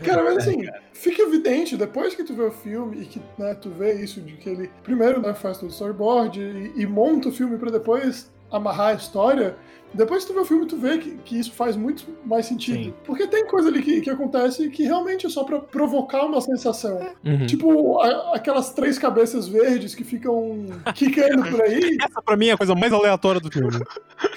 Cara, 0.04 0.24
mas 0.24 0.38
assim, 0.38 0.66
fica 0.92 1.22
evidente, 1.22 1.76
depois 1.76 2.14
que 2.14 2.24
tu 2.24 2.34
vê 2.34 2.42
o 2.42 2.50
filme 2.50 3.02
e 3.02 3.06
que 3.06 3.20
né, 3.38 3.54
tu 3.54 3.70
vê 3.70 3.94
isso 4.02 4.20
de 4.20 4.32
que 4.36 4.48
ele 4.48 4.70
primeiro 4.82 5.20
né, 5.20 5.34
faz 5.34 5.58
todo 5.58 5.68
o 5.68 5.72
storyboard 5.72 6.40
e, 6.40 6.72
e 6.82 6.86
monta 6.86 7.28
o 7.28 7.32
filme 7.32 7.56
pra 7.58 7.70
depois 7.70 8.30
amarrar 8.50 8.88
a 8.88 8.94
história, 8.94 9.56
depois 9.96 10.24
que 10.24 10.30
tu 10.30 10.34
vê 10.34 10.40
o 10.40 10.44
filme 10.44 10.66
tu 10.66 10.76
vê 10.76 10.98
que, 10.98 11.16
que 11.24 11.38
isso 11.38 11.52
faz 11.52 11.74
muito 11.76 12.04
mais 12.24 12.46
sentido. 12.46 12.84
Sim. 12.84 12.94
Porque 13.04 13.26
tem 13.26 13.46
coisa 13.46 13.68
ali 13.68 13.82
que, 13.82 14.00
que 14.00 14.10
acontece 14.10 14.68
que 14.70 14.82
realmente 14.84 15.26
é 15.26 15.28
só 15.28 15.42
pra 15.44 15.58
provocar 15.58 16.24
uma 16.24 16.40
sensação. 16.40 16.98
Uhum. 17.24 17.46
Tipo, 17.46 17.98
a- 18.00 18.36
aquelas 18.36 18.72
três 18.72 18.98
cabeças 18.98 19.48
verdes 19.48 19.94
que 19.94 20.04
ficam 20.04 20.66
quicando 20.94 21.42
por 21.50 21.62
aí. 21.62 21.96
Essa 22.02 22.22
pra 22.22 22.36
mim 22.36 22.48
é 22.48 22.52
a 22.52 22.56
coisa 22.56 22.74
mais 22.74 22.92
aleatória 22.92 23.40
do 23.40 23.50
filme. 23.50 23.72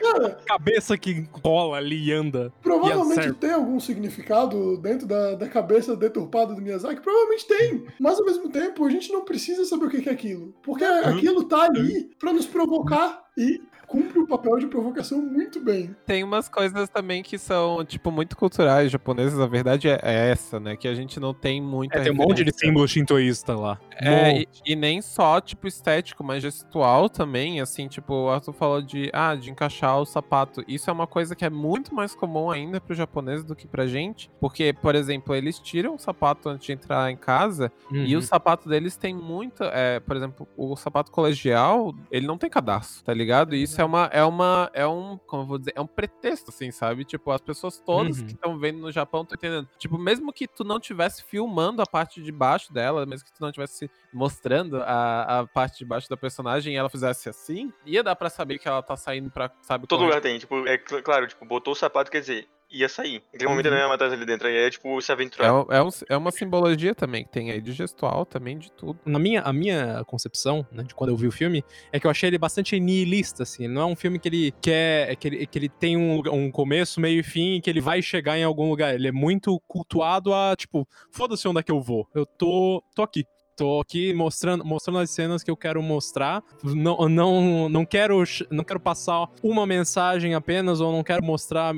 Cara, 0.01 0.37
cabeça 0.45 0.97
que 0.97 1.23
cola 1.41 1.77
ali 1.77 2.07
e 2.09 2.11
anda. 2.13 2.51
provavelmente 2.61 3.23
certo. 3.23 3.35
tem 3.35 3.51
algum 3.51 3.79
significado 3.79 4.77
dentro 4.77 5.05
da, 5.07 5.35
da 5.35 5.47
cabeça 5.47 5.95
deturpada 5.95 6.53
do 6.53 6.61
Miyazaki. 6.61 7.01
Provavelmente 7.01 7.47
tem. 7.47 7.83
Mas 7.99 8.19
ao 8.19 8.25
mesmo 8.25 8.49
tempo, 8.49 8.85
a 8.85 8.89
gente 8.89 9.11
não 9.11 9.23
precisa 9.23 9.65
saber 9.65 9.85
o 9.85 9.89
que 9.89 10.01
que 10.01 10.09
é 10.09 10.11
aquilo. 10.11 10.53
Porque 10.63 10.83
aquilo 10.83 11.43
tá 11.43 11.63
ali 11.63 12.09
pra 12.19 12.33
nos 12.33 12.45
provocar 12.45 13.23
e 13.37 13.61
cumpre 13.89 14.19
o 14.19 14.27
papel 14.27 14.57
de 14.59 14.67
provocação 14.67 15.19
muito 15.21 15.59
bem. 15.59 15.95
Tem 16.05 16.23
umas 16.23 16.47
coisas 16.47 16.87
também 16.89 17.23
que 17.23 17.37
são, 17.37 17.83
tipo, 17.83 18.11
muito 18.11 18.37
culturais 18.37 18.91
japonesas. 18.91 19.39
A 19.39 19.47
verdade 19.47 19.89
é 19.89 19.99
é 20.01 20.29
essa, 20.31 20.59
né? 20.59 20.75
Que 20.77 20.87
a 20.87 20.93
gente 20.95 21.19
não 21.19 21.33
tem 21.33 21.61
muita 21.61 21.97
É, 21.97 22.03
tem 22.03 22.11
um 22.11 22.15
monte 22.15 22.43
de 22.43 22.51
símbolo 22.55 22.87
shintoísta 22.87 23.55
lá. 23.55 23.79
É, 23.97 24.41
e, 24.41 24.47
e 24.65 24.75
nem 24.75 25.01
só, 25.01 25.41
tipo, 25.41 25.67
estético, 25.67 26.23
mas 26.23 26.41
gestual 26.41 27.09
também, 27.09 27.59
assim, 27.59 27.87
tipo, 27.87 28.13
o 28.13 28.29
Arthur 28.29 28.53
falou 28.53 28.81
de, 28.81 29.09
ah, 29.13 29.35
de 29.35 29.49
encaixar 29.51 29.99
o 29.99 30.05
sapato. 30.05 30.63
Isso 30.67 30.89
é 30.89 30.93
uma 30.93 31.07
coisa 31.07 31.35
que 31.35 31.43
é 31.43 31.49
muito 31.49 31.93
mais 31.93 32.15
comum 32.15 32.49
ainda 32.51 32.79
pro 32.79 32.95
japonês 32.95 33.43
do 33.43 33.55
que 33.55 33.67
pra 33.67 33.87
gente, 33.87 34.29
porque, 34.39 34.71
por 34.73 34.95
exemplo, 34.95 35.35
eles 35.35 35.59
tiram 35.59 35.95
o 35.95 35.99
sapato 35.99 36.47
antes 36.49 36.65
de 36.67 36.73
entrar 36.73 37.11
em 37.11 37.17
casa, 37.17 37.71
e 37.91 38.13
Uhum. 38.13 38.19
o 38.19 38.21
sapato 38.21 38.69
deles 38.69 38.95
tem 38.95 39.13
muito, 39.15 39.63
é, 39.63 39.99
por 39.99 40.15
exemplo, 40.15 40.47
o 40.55 40.75
sapato 40.75 41.11
colegial, 41.11 41.93
ele 42.11 42.27
não 42.27 42.37
tem 42.37 42.49
cadarço, 42.49 43.03
tá 43.03 43.13
ligado? 43.13 43.55
E 43.55 43.63
isso 43.63 43.78
é 43.81 43.85
uma, 43.85 44.05
é 44.11 44.23
uma, 44.23 44.69
é 44.73 44.87
um, 44.87 45.17
como 45.27 45.43
eu 45.43 45.47
vou 45.47 45.57
dizer, 45.57 45.73
é 45.75 45.81
um 45.81 45.87
pretexto, 45.87 46.49
assim, 46.49 46.71
sabe? 46.71 47.03
Tipo, 47.05 47.31
as 47.31 47.41
pessoas 47.41 47.79
todas 47.79 48.19
Uhum. 48.19 48.25
que 48.25 48.31
estão 48.33 48.57
vendo 48.59 48.79
no 48.79 48.91
Japão 48.91 49.21
estão 49.23 49.35
entendendo. 49.35 49.67
Tipo, 49.77 49.97
mesmo 49.97 50.31
que 50.33 50.47
tu 50.47 50.63
não 50.63 50.79
tivesse 50.79 51.23
filmando 51.23 51.81
a 51.81 51.85
parte 51.85 52.21
de 52.21 52.31
baixo 52.31 52.71
dela, 52.73 53.05
mesmo 53.05 53.25
que 53.25 53.33
tu 53.33 53.41
não 53.41 53.51
tivesse 53.51 53.89
mostrando 54.13 54.81
a, 54.83 55.39
a 55.39 55.47
parte 55.47 55.79
de 55.79 55.85
baixo 55.85 56.09
da 56.09 56.17
personagem 56.17 56.73
e 56.73 56.77
ela 56.77 56.89
fizesse 56.89 57.29
assim, 57.29 57.71
ia 57.85 58.03
dar 58.03 58.15
pra 58.15 58.29
saber 58.29 58.59
que 58.59 58.67
ela 58.67 58.81
tá 58.81 58.95
saindo 58.95 59.29
pra, 59.31 59.51
sabe, 59.61 59.87
Todo 59.87 59.99
correr. 59.99 60.09
lugar 60.09 60.21
tem, 60.21 60.37
tipo, 60.39 60.67
é 60.67 60.77
cl- 60.77 61.01
claro, 61.01 61.27
tipo, 61.27 61.45
botou 61.45 61.73
o 61.73 61.75
sapato, 61.75 62.09
quer 62.11 62.19
dizer, 62.21 62.47
ia 62.71 62.87
sair. 62.89 63.23
Naquele 63.33 63.49
momento 63.49 63.65
Uhum. 63.65 63.71
não 63.71 63.77
ia 63.79 63.87
matar 63.87 64.11
ali 64.11 64.25
dentro, 64.25 64.47
aí 64.47 64.55
é 64.55 64.69
tipo 64.69 65.01
se 65.01 65.11
É, 65.11 65.13
aventurar. 65.13 65.53
um- 65.53 65.71
é, 65.71 65.81
um- 65.83 65.89
é 66.09 66.17
uma 66.17 66.31
simbologia 66.31 66.93
também 66.93 67.23
que 67.23 67.31
tem 67.31 67.51
aí 67.51 67.59
de 67.61 67.71
gestual, 67.71 68.25
também 68.25 68.57
de 68.57 68.71
tudo. 68.71 68.99
na 69.05 69.17
minha, 69.19 69.41
a 69.41 69.51
minha 69.53 70.03
concepção, 70.05 70.65
né, 70.71 70.83
de 70.83 70.93
quando 70.93 71.09
eu 71.09 71.17
vi 71.17 71.27
o 71.27 71.31
filme, 71.31 71.63
é 71.91 71.99
que 71.99 72.05
eu 72.07 72.11
achei 72.11 72.29
ele 72.29 72.37
bastante 72.37 72.79
nihilista, 72.79 73.43
assim. 73.43 73.63
Ele 73.65 73.73
não 73.73 73.81
é 73.81 73.85
um 73.85 73.95
filme 73.95 74.19
que 74.19 74.27
ele 74.29 74.53
quer. 74.61 75.15
que 75.15 75.27
ele, 75.27 75.45
que 75.47 75.57
ele 75.59 75.69
tem 75.69 75.97
um, 75.97 76.17
lugar- 76.17 76.31
um 76.33 76.51
começo, 76.51 76.99
meio 77.01 77.19
e 77.19 77.23
fim, 77.23 77.55
e 77.55 77.61
que 77.61 77.69
ele 77.69 77.81
vai 77.81 78.01
chegar 78.01 78.37
em 78.37 78.43
algum 78.43 78.69
lugar. 78.69 78.93
Ele 78.95 79.07
é 79.07 79.11
muito 79.11 79.59
cultuado 79.67 80.33
a, 80.33 80.55
tipo, 80.55 80.87
foda-se 81.11 81.47
onde 81.47 81.59
é 81.59 81.63
que 81.63 81.71
eu 81.71 81.81
vou. 81.81 82.07
Eu 82.13 82.25
tô, 82.25 82.83
tô 82.95 83.01
aqui. 83.01 83.25
Tô 83.59 83.81
aqui 83.81 84.13
mostrando, 84.13 84.63
mostrando 84.63 84.99
as 84.99 85.09
cenas 85.09 85.43
que 85.43 85.51
eu 85.51 85.57
quero 85.57 85.83
mostrar. 85.83 86.41
Não, 86.63 87.09
não, 87.09 87.67
não, 87.67 87.85
quero, 87.85 88.23
não 88.49 88.63
quero 88.63 88.79
passar 88.79 89.27
uma 89.43 89.67
mensagem 89.67 90.33
apenas, 90.33 90.79
ou 90.79 90.93
não 90.93 91.03
quero 91.03 91.21
mostrar, 91.21 91.73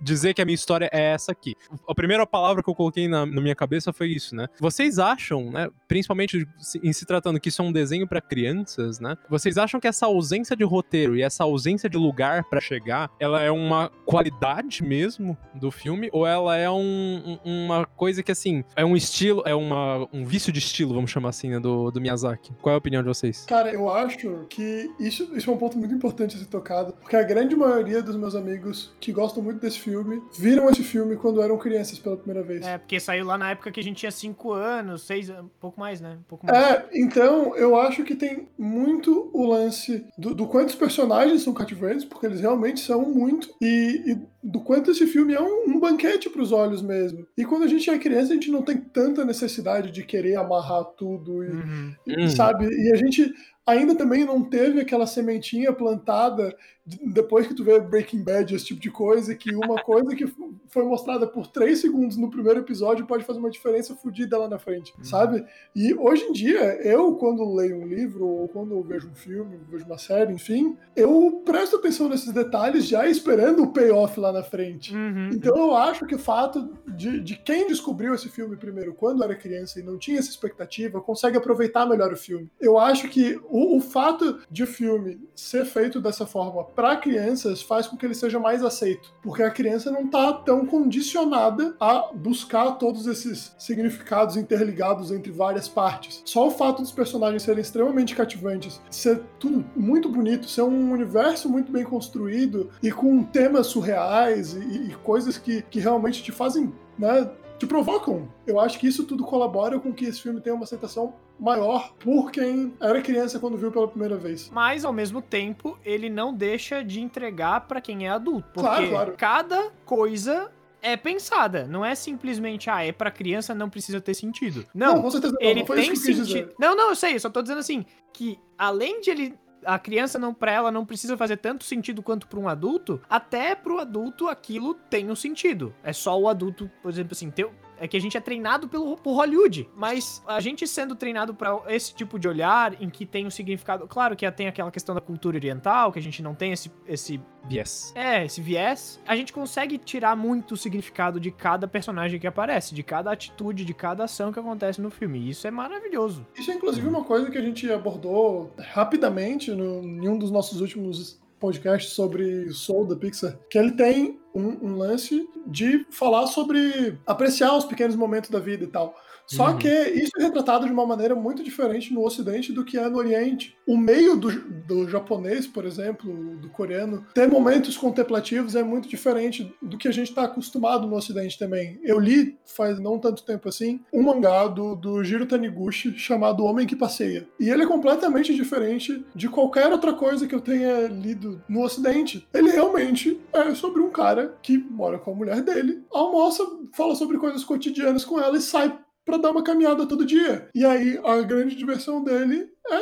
dizer 0.00 0.34
que 0.34 0.42
a 0.42 0.44
minha 0.44 0.56
história 0.56 0.90
é 0.92 1.12
essa 1.12 1.30
aqui. 1.30 1.54
A 1.88 1.94
primeira 1.94 2.26
palavra 2.26 2.60
que 2.60 2.68
eu 2.68 2.74
coloquei 2.74 3.06
na, 3.06 3.24
na 3.24 3.40
minha 3.40 3.54
cabeça 3.54 3.92
foi 3.92 4.08
isso, 4.08 4.34
né? 4.34 4.48
Vocês 4.58 4.98
acham, 4.98 5.48
né? 5.48 5.68
Principalmente 5.86 6.44
em 6.82 6.92
se 6.92 7.06
tratando 7.06 7.38
que 7.38 7.50
isso 7.50 7.62
é 7.62 7.64
um 7.64 7.70
desenho 7.70 8.08
pra 8.08 8.20
crianças, 8.20 8.98
né? 8.98 9.16
Vocês 9.30 9.56
acham 9.58 9.78
que 9.78 9.86
essa 9.86 10.06
ausência 10.06 10.56
de 10.56 10.64
roteiro 10.64 11.14
e 11.16 11.22
essa 11.22 11.44
ausência 11.44 11.88
de 11.88 11.96
lugar 11.96 12.42
pra 12.50 12.60
chegar, 12.60 13.08
ela 13.20 13.40
é 13.40 13.50
uma 13.52 13.90
qualidade 14.04 14.82
mesmo 14.82 15.38
do 15.54 15.70
filme? 15.70 16.08
Ou 16.12 16.26
ela 16.26 16.56
é 16.56 16.68
um- 16.68 17.38
uma 17.44 17.86
coisa 17.86 18.24
que, 18.24 18.32
assim, 18.32 18.64
é 18.74 18.84
um 18.84 18.96
estilo, 18.96 19.40
é 19.46 19.54
uma, 19.54 20.08
um 20.12 20.24
vício 20.24 20.52
de 20.52 20.58
estilo, 20.58 20.92
vamos 20.94 21.11
chamar 21.12 21.30
assim, 21.30 21.50
né? 21.50 21.60
Do, 21.60 21.90
do 21.90 22.00
Miyazaki? 22.00 22.52
Qual 22.60 22.72
é 22.72 22.74
a 22.74 22.78
opinião 22.78 23.02
de 23.02 23.08
vocês? 23.08 23.44
Cara, 23.46 23.72
eu 23.72 23.90
acho 23.90 24.46
que 24.48 24.90
isso, 24.98 25.36
isso 25.36 25.50
é 25.50 25.52
um 25.52 25.56
ponto 25.56 25.78
muito 25.78 25.94
importante 25.94 26.36
a 26.36 26.38
ser 26.38 26.46
tocado, 26.46 26.92
porque 26.94 27.16
a 27.16 27.22
grande 27.22 27.54
maioria 27.54 28.02
dos 28.02 28.16
meus 28.16 28.34
amigos 28.34 28.92
que 29.00 29.12
gostam 29.12 29.42
muito 29.42 29.60
desse 29.60 29.78
filme 29.78 30.22
viram 30.38 30.68
esse 30.68 30.82
filme 30.82 31.16
quando 31.16 31.42
eram 31.42 31.58
crianças 31.58 31.98
pela 31.98 32.16
primeira 32.16 32.42
vez. 32.42 32.66
É, 32.66 32.78
porque 32.78 32.98
saiu 32.98 33.26
lá 33.26 33.38
na 33.38 33.50
época 33.50 33.70
que 33.70 33.80
a 33.80 33.82
gente 33.82 33.98
tinha 33.98 34.10
5 34.10 34.52
anos, 34.52 35.02
6 35.02 35.30
anos, 35.30 35.44
um 35.44 35.60
pouco 35.60 35.78
mais, 35.78 36.00
né? 36.00 36.18
Um 36.20 36.24
pouco 36.24 36.46
mais. 36.46 36.58
É, 36.58 36.88
então 36.94 37.56
eu 37.56 37.76
acho 37.76 38.04
que 38.04 38.14
tem 38.14 38.48
muito 38.58 39.30
o 39.32 39.46
lance 39.46 40.04
do, 40.16 40.34
do 40.34 40.46
quanto 40.46 40.70
os 40.70 40.74
personagens 40.74 41.42
são 41.42 41.52
cativantes, 41.52 42.04
porque 42.04 42.26
eles 42.26 42.40
realmente 42.40 42.80
são 42.80 43.02
muito, 43.02 43.54
e, 43.60 44.12
e 44.12 44.31
do 44.42 44.60
quanto 44.60 44.90
esse 44.90 45.06
filme 45.06 45.32
é 45.34 45.40
um, 45.40 45.64
um 45.68 45.78
banquete 45.78 46.28
pros 46.28 46.50
olhos 46.50 46.82
mesmo. 46.82 47.26
E 47.38 47.44
quando 47.44 47.62
a 47.62 47.68
gente 47.68 47.88
é 47.88 47.98
criança, 47.98 48.32
a 48.32 48.34
gente 48.34 48.50
não 48.50 48.62
tem 48.62 48.76
tanta 48.76 49.24
necessidade 49.24 49.90
de 49.92 50.02
querer 50.04 50.34
amarrar 50.36 50.84
tudo 50.96 51.44
e, 51.44 51.48
Uhum. 51.48 51.94
e, 52.06 52.16
Uhum. 52.22 52.28
sabe? 52.28 52.66
E 52.66 52.92
a 52.92 52.96
gente 52.96 53.32
ainda 53.64 53.94
também 53.94 54.24
não 54.24 54.42
teve 54.42 54.80
aquela 54.80 55.06
sementinha 55.06 55.72
plantada 55.72 56.56
depois 56.84 57.46
que 57.46 57.54
tu 57.54 57.62
vê 57.62 57.78
Breaking 57.78 58.24
Bad, 58.24 58.54
esse 58.54 58.66
tipo 58.66 58.80
de 58.80 58.90
coisa, 58.90 59.34
que 59.34 59.54
uma 59.54 59.80
coisa 59.82 60.14
que 60.16 60.26
foi 60.68 60.84
mostrada 60.84 61.26
por 61.26 61.46
três 61.46 61.80
segundos 61.80 62.16
no 62.16 62.28
primeiro 62.28 62.60
episódio 62.60 63.06
pode 63.06 63.24
fazer 63.24 63.38
uma 63.38 63.50
diferença 63.50 63.94
fodida 63.94 64.36
lá 64.36 64.48
na 64.48 64.58
frente, 64.58 64.92
sabe? 65.02 65.44
E 65.76 65.94
hoje 65.94 66.24
em 66.24 66.32
dia, 66.32 66.60
eu, 66.82 67.14
quando 67.14 67.54
leio 67.54 67.76
um 67.76 67.86
livro, 67.86 68.26
ou 68.26 68.48
quando 68.48 68.82
vejo 68.82 69.08
um 69.08 69.14
filme, 69.14 69.60
vejo 69.68 69.84
uma 69.84 69.98
série, 69.98 70.32
enfim, 70.32 70.76
eu 70.96 71.42
presto 71.44 71.76
atenção 71.76 72.08
nesses 72.08 72.32
detalhes 72.32 72.86
já 72.86 73.06
esperando 73.06 73.62
o 73.62 73.72
payoff 73.72 74.18
lá 74.18 74.32
na 74.32 74.42
frente. 74.42 74.94
Uhum. 74.94 75.30
Então 75.32 75.56
eu 75.56 75.76
acho 75.76 76.04
que 76.04 76.16
o 76.16 76.18
fato 76.18 76.68
de, 76.88 77.20
de 77.20 77.36
quem 77.36 77.68
descobriu 77.68 78.14
esse 78.14 78.28
filme 78.28 78.56
primeiro 78.56 78.94
quando 78.94 79.22
era 79.22 79.36
criança 79.36 79.78
e 79.78 79.82
não 79.84 79.98
tinha 79.98 80.18
essa 80.18 80.30
expectativa, 80.30 81.00
consegue 81.00 81.36
aproveitar 81.36 81.86
melhor 81.86 82.12
o 82.12 82.16
filme. 82.16 82.50
Eu 82.60 82.76
acho 82.78 83.08
que 83.08 83.40
o, 83.48 83.76
o 83.76 83.80
fato 83.80 84.40
de 84.50 84.64
o 84.64 84.66
filme 84.66 85.20
ser 85.34 85.64
feito 85.64 86.00
dessa 86.00 86.26
forma 86.26 86.71
para 86.74 86.96
crianças 86.96 87.62
faz 87.62 87.86
com 87.86 87.96
que 87.96 88.06
ele 88.06 88.14
seja 88.14 88.38
mais 88.38 88.64
aceito. 88.64 89.12
Porque 89.22 89.42
a 89.42 89.50
criança 89.50 89.90
não 89.90 90.08
tá 90.08 90.32
tão 90.32 90.66
condicionada 90.66 91.74
a 91.80 92.10
buscar 92.14 92.72
todos 92.72 93.06
esses 93.06 93.54
significados 93.58 94.36
interligados 94.36 95.10
entre 95.10 95.30
várias 95.32 95.68
partes. 95.68 96.22
Só 96.24 96.48
o 96.48 96.50
fato 96.50 96.82
dos 96.82 96.92
personagens 96.92 97.42
serem 97.42 97.62
extremamente 97.62 98.14
cativantes, 98.14 98.80
ser 98.90 99.22
tudo 99.38 99.64
muito 99.76 100.08
bonito, 100.08 100.48
ser 100.48 100.62
um 100.62 100.92
universo 100.92 101.48
muito 101.48 101.70
bem 101.70 101.84
construído 101.84 102.70
e 102.82 102.90
com 102.90 103.22
temas 103.22 103.66
surreais 103.68 104.54
e, 104.54 104.90
e 104.90 104.96
coisas 105.02 105.38
que, 105.38 105.62
que 105.62 105.80
realmente 105.80 106.22
te 106.22 106.32
fazem, 106.32 106.72
né, 106.98 107.30
te 107.62 107.66
provocam. 107.66 108.28
Eu 108.44 108.58
acho 108.58 108.78
que 108.78 108.88
isso 108.88 109.04
tudo 109.04 109.24
colabora 109.24 109.78
com 109.78 109.92
que 109.92 110.04
esse 110.04 110.20
filme 110.20 110.40
tenha 110.40 110.54
uma 110.54 110.64
aceitação 110.64 111.14
maior 111.38 111.92
por 112.00 112.32
quem 112.32 112.74
era 112.80 113.00
criança 113.00 113.38
quando 113.38 113.56
viu 113.56 113.70
pela 113.70 113.86
primeira 113.86 114.16
vez. 114.16 114.50
Mas, 114.52 114.84
ao 114.84 114.92
mesmo 114.92 115.22
tempo, 115.22 115.78
ele 115.84 116.10
não 116.10 116.34
deixa 116.34 116.82
de 116.82 117.00
entregar 117.00 117.60
pra 117.62 117.80
quem 117.80 118.06
é 118.06 118.10
adulto. 118.10 118.48
Porque 118.52 118.68
Claro, 118.68 118.88
claro. 118.88 119.14
cada 119.16 119.70
coisa 119.84 120.50
é 120.80 120.96
pensada. 120.96 121.64
Não 121.68 121.84
é 121.84 121.94
simplesmente, 121.94 122.68
ah, 122.68 122.84
é 122.84 122.90
pra 122.90 123.10
criança, 123.12 123.54
não 123.54 123.70
precisa 123.70 124.00
ter 124.00 124.14
sentido. 124.14 124.66
Não, 124.74 125.00
com 125.00 125.10
certeza 125.10 125.36
não, 125.40 125.48
ele 125.48 125.60
não 125.60 125.76
tem 125.76 125.94
sentido. 125.94 126.52
Não, 126.58 126.74
não, 126.74 126.88
eu 126.90 126.96
sei, 126.96 127.14
eu 127.14 127.20
só 127.20 127.30
tô 127.30 127.40
dizendo 127.40 127.58
assim, 127.58 127.86
que 128.12 128.38
além 128.58 129.00
de 129.00 129.10
ele. 129.10 129.34
A 129.64 129.78
criança 129.78 130.18
não 130.18 130.34
pra 130.34 130.52
ela 130.52 130.70
não 130.70 130.84
precisa 130.84 131.16
fazer 131.16 131.36
tanto 131.36 131.64
sentido 131.64 132.02
quanto 132.02 132.26
pra 132.26 132.38
um 132.38 132.48
adulto, 132.48 133.00
até 133.08 133.54
pro 133.54 133.78
adulto 133.78 134.28
aquilo 134.28 134.74
tem 134.74 135.10
um 135.10 135.14
sentido. 135.14 135.74
É 135.82 135.92
só 135.92 136.18
o 136.18 136.28
adulto, 136.28 136.70
por 136.82 136.90
exemplo, 136.90 137.12
assim, 137.12 137.30
ter, 137.30 137.48
é 137.82 137.88
que 137.88 137.96
a 137.96 138.00
gente 138.00 138.16
é 138.16 138.20
treinado 138.20 138.68
pelo, 138.68 138.96
por 138.96 139.14
Hollywood, 139.14 139.68
mas 139.74 140.22
a 140.24 140.38
gente 140.38 140.68
sendo 140.68 140.94
treinado 140.94 141.34
pra 141.34 141.60
esse 141.66 141.92
tipo 141.92 142.16
de 142.16 142.28
olhar 142.28 142.80
em 142.80 142.88
que 142.88 143.04
tem 143.04 143.26
um 143.26 143.30
significado, 143.30 143.88
claro 143.88 144.14
que 144.14 144.30
tem 144.30 144.46
aquela 144.46 144.70
questão 144.70 144.94
da 144.94 145.00
cultura 145.00 145.36
oriental, 145.36 145.90
que 145.90 145.98
a 145.98 146.02
gente 146.02 146.22
não 146.22 146.32
tem 146.32 146.52
esse, 146.52 146.70
esse 146.86 147.20
Yes. 147.50 147.92
é, 147.96 148.24
esse 148.24 148.40
viés, 148.40 149.00
a 149.04 149.16
gente 149.16 149.32
consegue 149.32 149.76
tirar 149.76 150.14
muito 150.14 150.54
o 150.54 150.56
significado 150.56 151.18
de 151.18 151.32
cada 151.32 151.66
personagem 151.66 152.20
que 152.20 152.26
aparece, 152.26 152.72
de 152.72 152.84
cada 152.84 153.10
atitude, 153.10 153.64
de 153.64 153.74
cada 153.74 154.04
ação 154.04 154.32
que 154.32 154.38
acontece 154.38 154.80
no 154.80 154.92
filme. 154.92 155.18
E 155.18 155.30
isso 155.30 155.44
é 155.48 155.50
maravilhoso. 155.50 156.24
Isso 156.36 156.52
é 156.52 156.54
inclusive 156.54 156.86
uma 156.86 157.02
coisa 157.02 157.32
que 157.32 157.38
a 157.38 157.42
gente 157.42 157.68
abordou 157.68 158.54
rapidamente 158.60 159.50
no, 159.50 159.82
em 159.82 160.08
um 160.08 160.16
dos 160.16 160.30
nossos 160.30 160.60
últimos 160.60 161.20
podcasts 161.40 161.92
sobre 161.94 162.48
Soul 162.52 162.86
da 162.86 162.94
Pixar, 162.94 163.36
que 163.50 163.58
ele 163.58 163.72
tem 163.72 164.21
um, 164.34 164.66
um 164.70 164.76
lance 164.76 165.28
de 165.46 165.86
falar 165.90 166.26
sobre 166.26 166.98
apreciar 167.06 167.56
os 167.56 167.64
pequenos 167.64 167.96
momentos 167.96 168.30
da 168.30 168.38
vida 168.38 168.64
e 168.64 168.68
tal. 168.68 168.94
Só 169.24 169.50
Uhum. 169.50 169.56
que 169.56 169.68
isso 169.68 170.10
é 170.18 170.24
retratado 170.24 170.66
de 170.66 170.72
uma 170.72 170.84
maneira 170.84 171.14
muito 171.14 171.42
diferente 171.44 171.94
no 171.94 172.04
Ocidente 172.04 172.52
do 172.52 172.64
que 172.64 172.76
é 172.76 172.88
no 172.88 172.98
Oriente. 172.98 173.56
O 173.66 173.76
meio 173.76 174.16
do, 174.16 174.30
do 174.66 174.88
japonês, 174.88 175.46
por 175.46 175.64
exemplo, 175.64 176.36
do 176.36 176.50
coreano, 176.50 177.06
ter 177.14 177.28
momentos 177.30 177.76
contemplativos 177.76 178.56
é 178.56 178.62
muito 178.64 178.88
diferente 178.88 179.50
do 179.62 179.78
que 179.78 179.86
a 179.88 179.92
gente 179.92 180.08
está 180.08 180.24
acostumado 180.24 180.86
no 180.88 180.96
Ocidente 180.96 181.38
também. 181.38 181.78
Eu 181.82 181.98
li, 182.00 182.36
faz 182.44 182.78
não 182.80 182.98
tanto 182.98 183.22
tempo 183.24 183.48
assim, 183.48 183.80
um 183.92 184.02
mangá 184.02 184.48
do, 184.48 184.74
do 184.74 185.02
Jiro 185.04 185.24
Taniguchi 185.24 185.96
chamado 185.96 186.44
Homem 186.44 186.66
que 186.66 186.76
Passeia. 186.76 187.26
E 187.38 187.48
ele 187.48 187.62
é 187.62 187.66
completamente 187.66 188.34
diferente 188.34 189.04
de 189.14 189.28
qualquer 189.28 189.70
outra 189.72 189.92
coisa 189.92 190.26
que 190.26 190.34
eu 190.34 190.40
tenha 190.40 190.88
lido 190.88 191.40
no 191.48 191.62
Ocidente. 191.62 192.26
Ele 192.34 192.50
realmente 192.50 193.18
é 193.32 193.54
sobre 193.54 193.80
um 193.80 193.88
cara 193.88 194.21
que 194.42 194.58
mora 194.58 194.98
com 194.98 195.12
a 195.12 195.14
mulher 195.14 195.42
dele, 195.42 195.84
almoça, 195.90 196.44
fala 196.74 196.94
sobre 196.94 197.18
coisas 197.18 197.44
cotidianas 197.44 198.04
com 198.04 198.20
ela 198.20 198.36
e 198.36 198.40
sai 198.40 198.78
pra 199.04 199.16
dar 199.16 199.30
uma 199.30 199.42
caminhada 199.42 199.86
todo 199.86 200.06
dia. 200.06 200.48
E 200.54 200.64
aí 200.64 201.00
a 201.04 201.20
grande 201.22 201.54
diversão 201.56 202.02
dele 202.02 202.48
é 202.70 202.80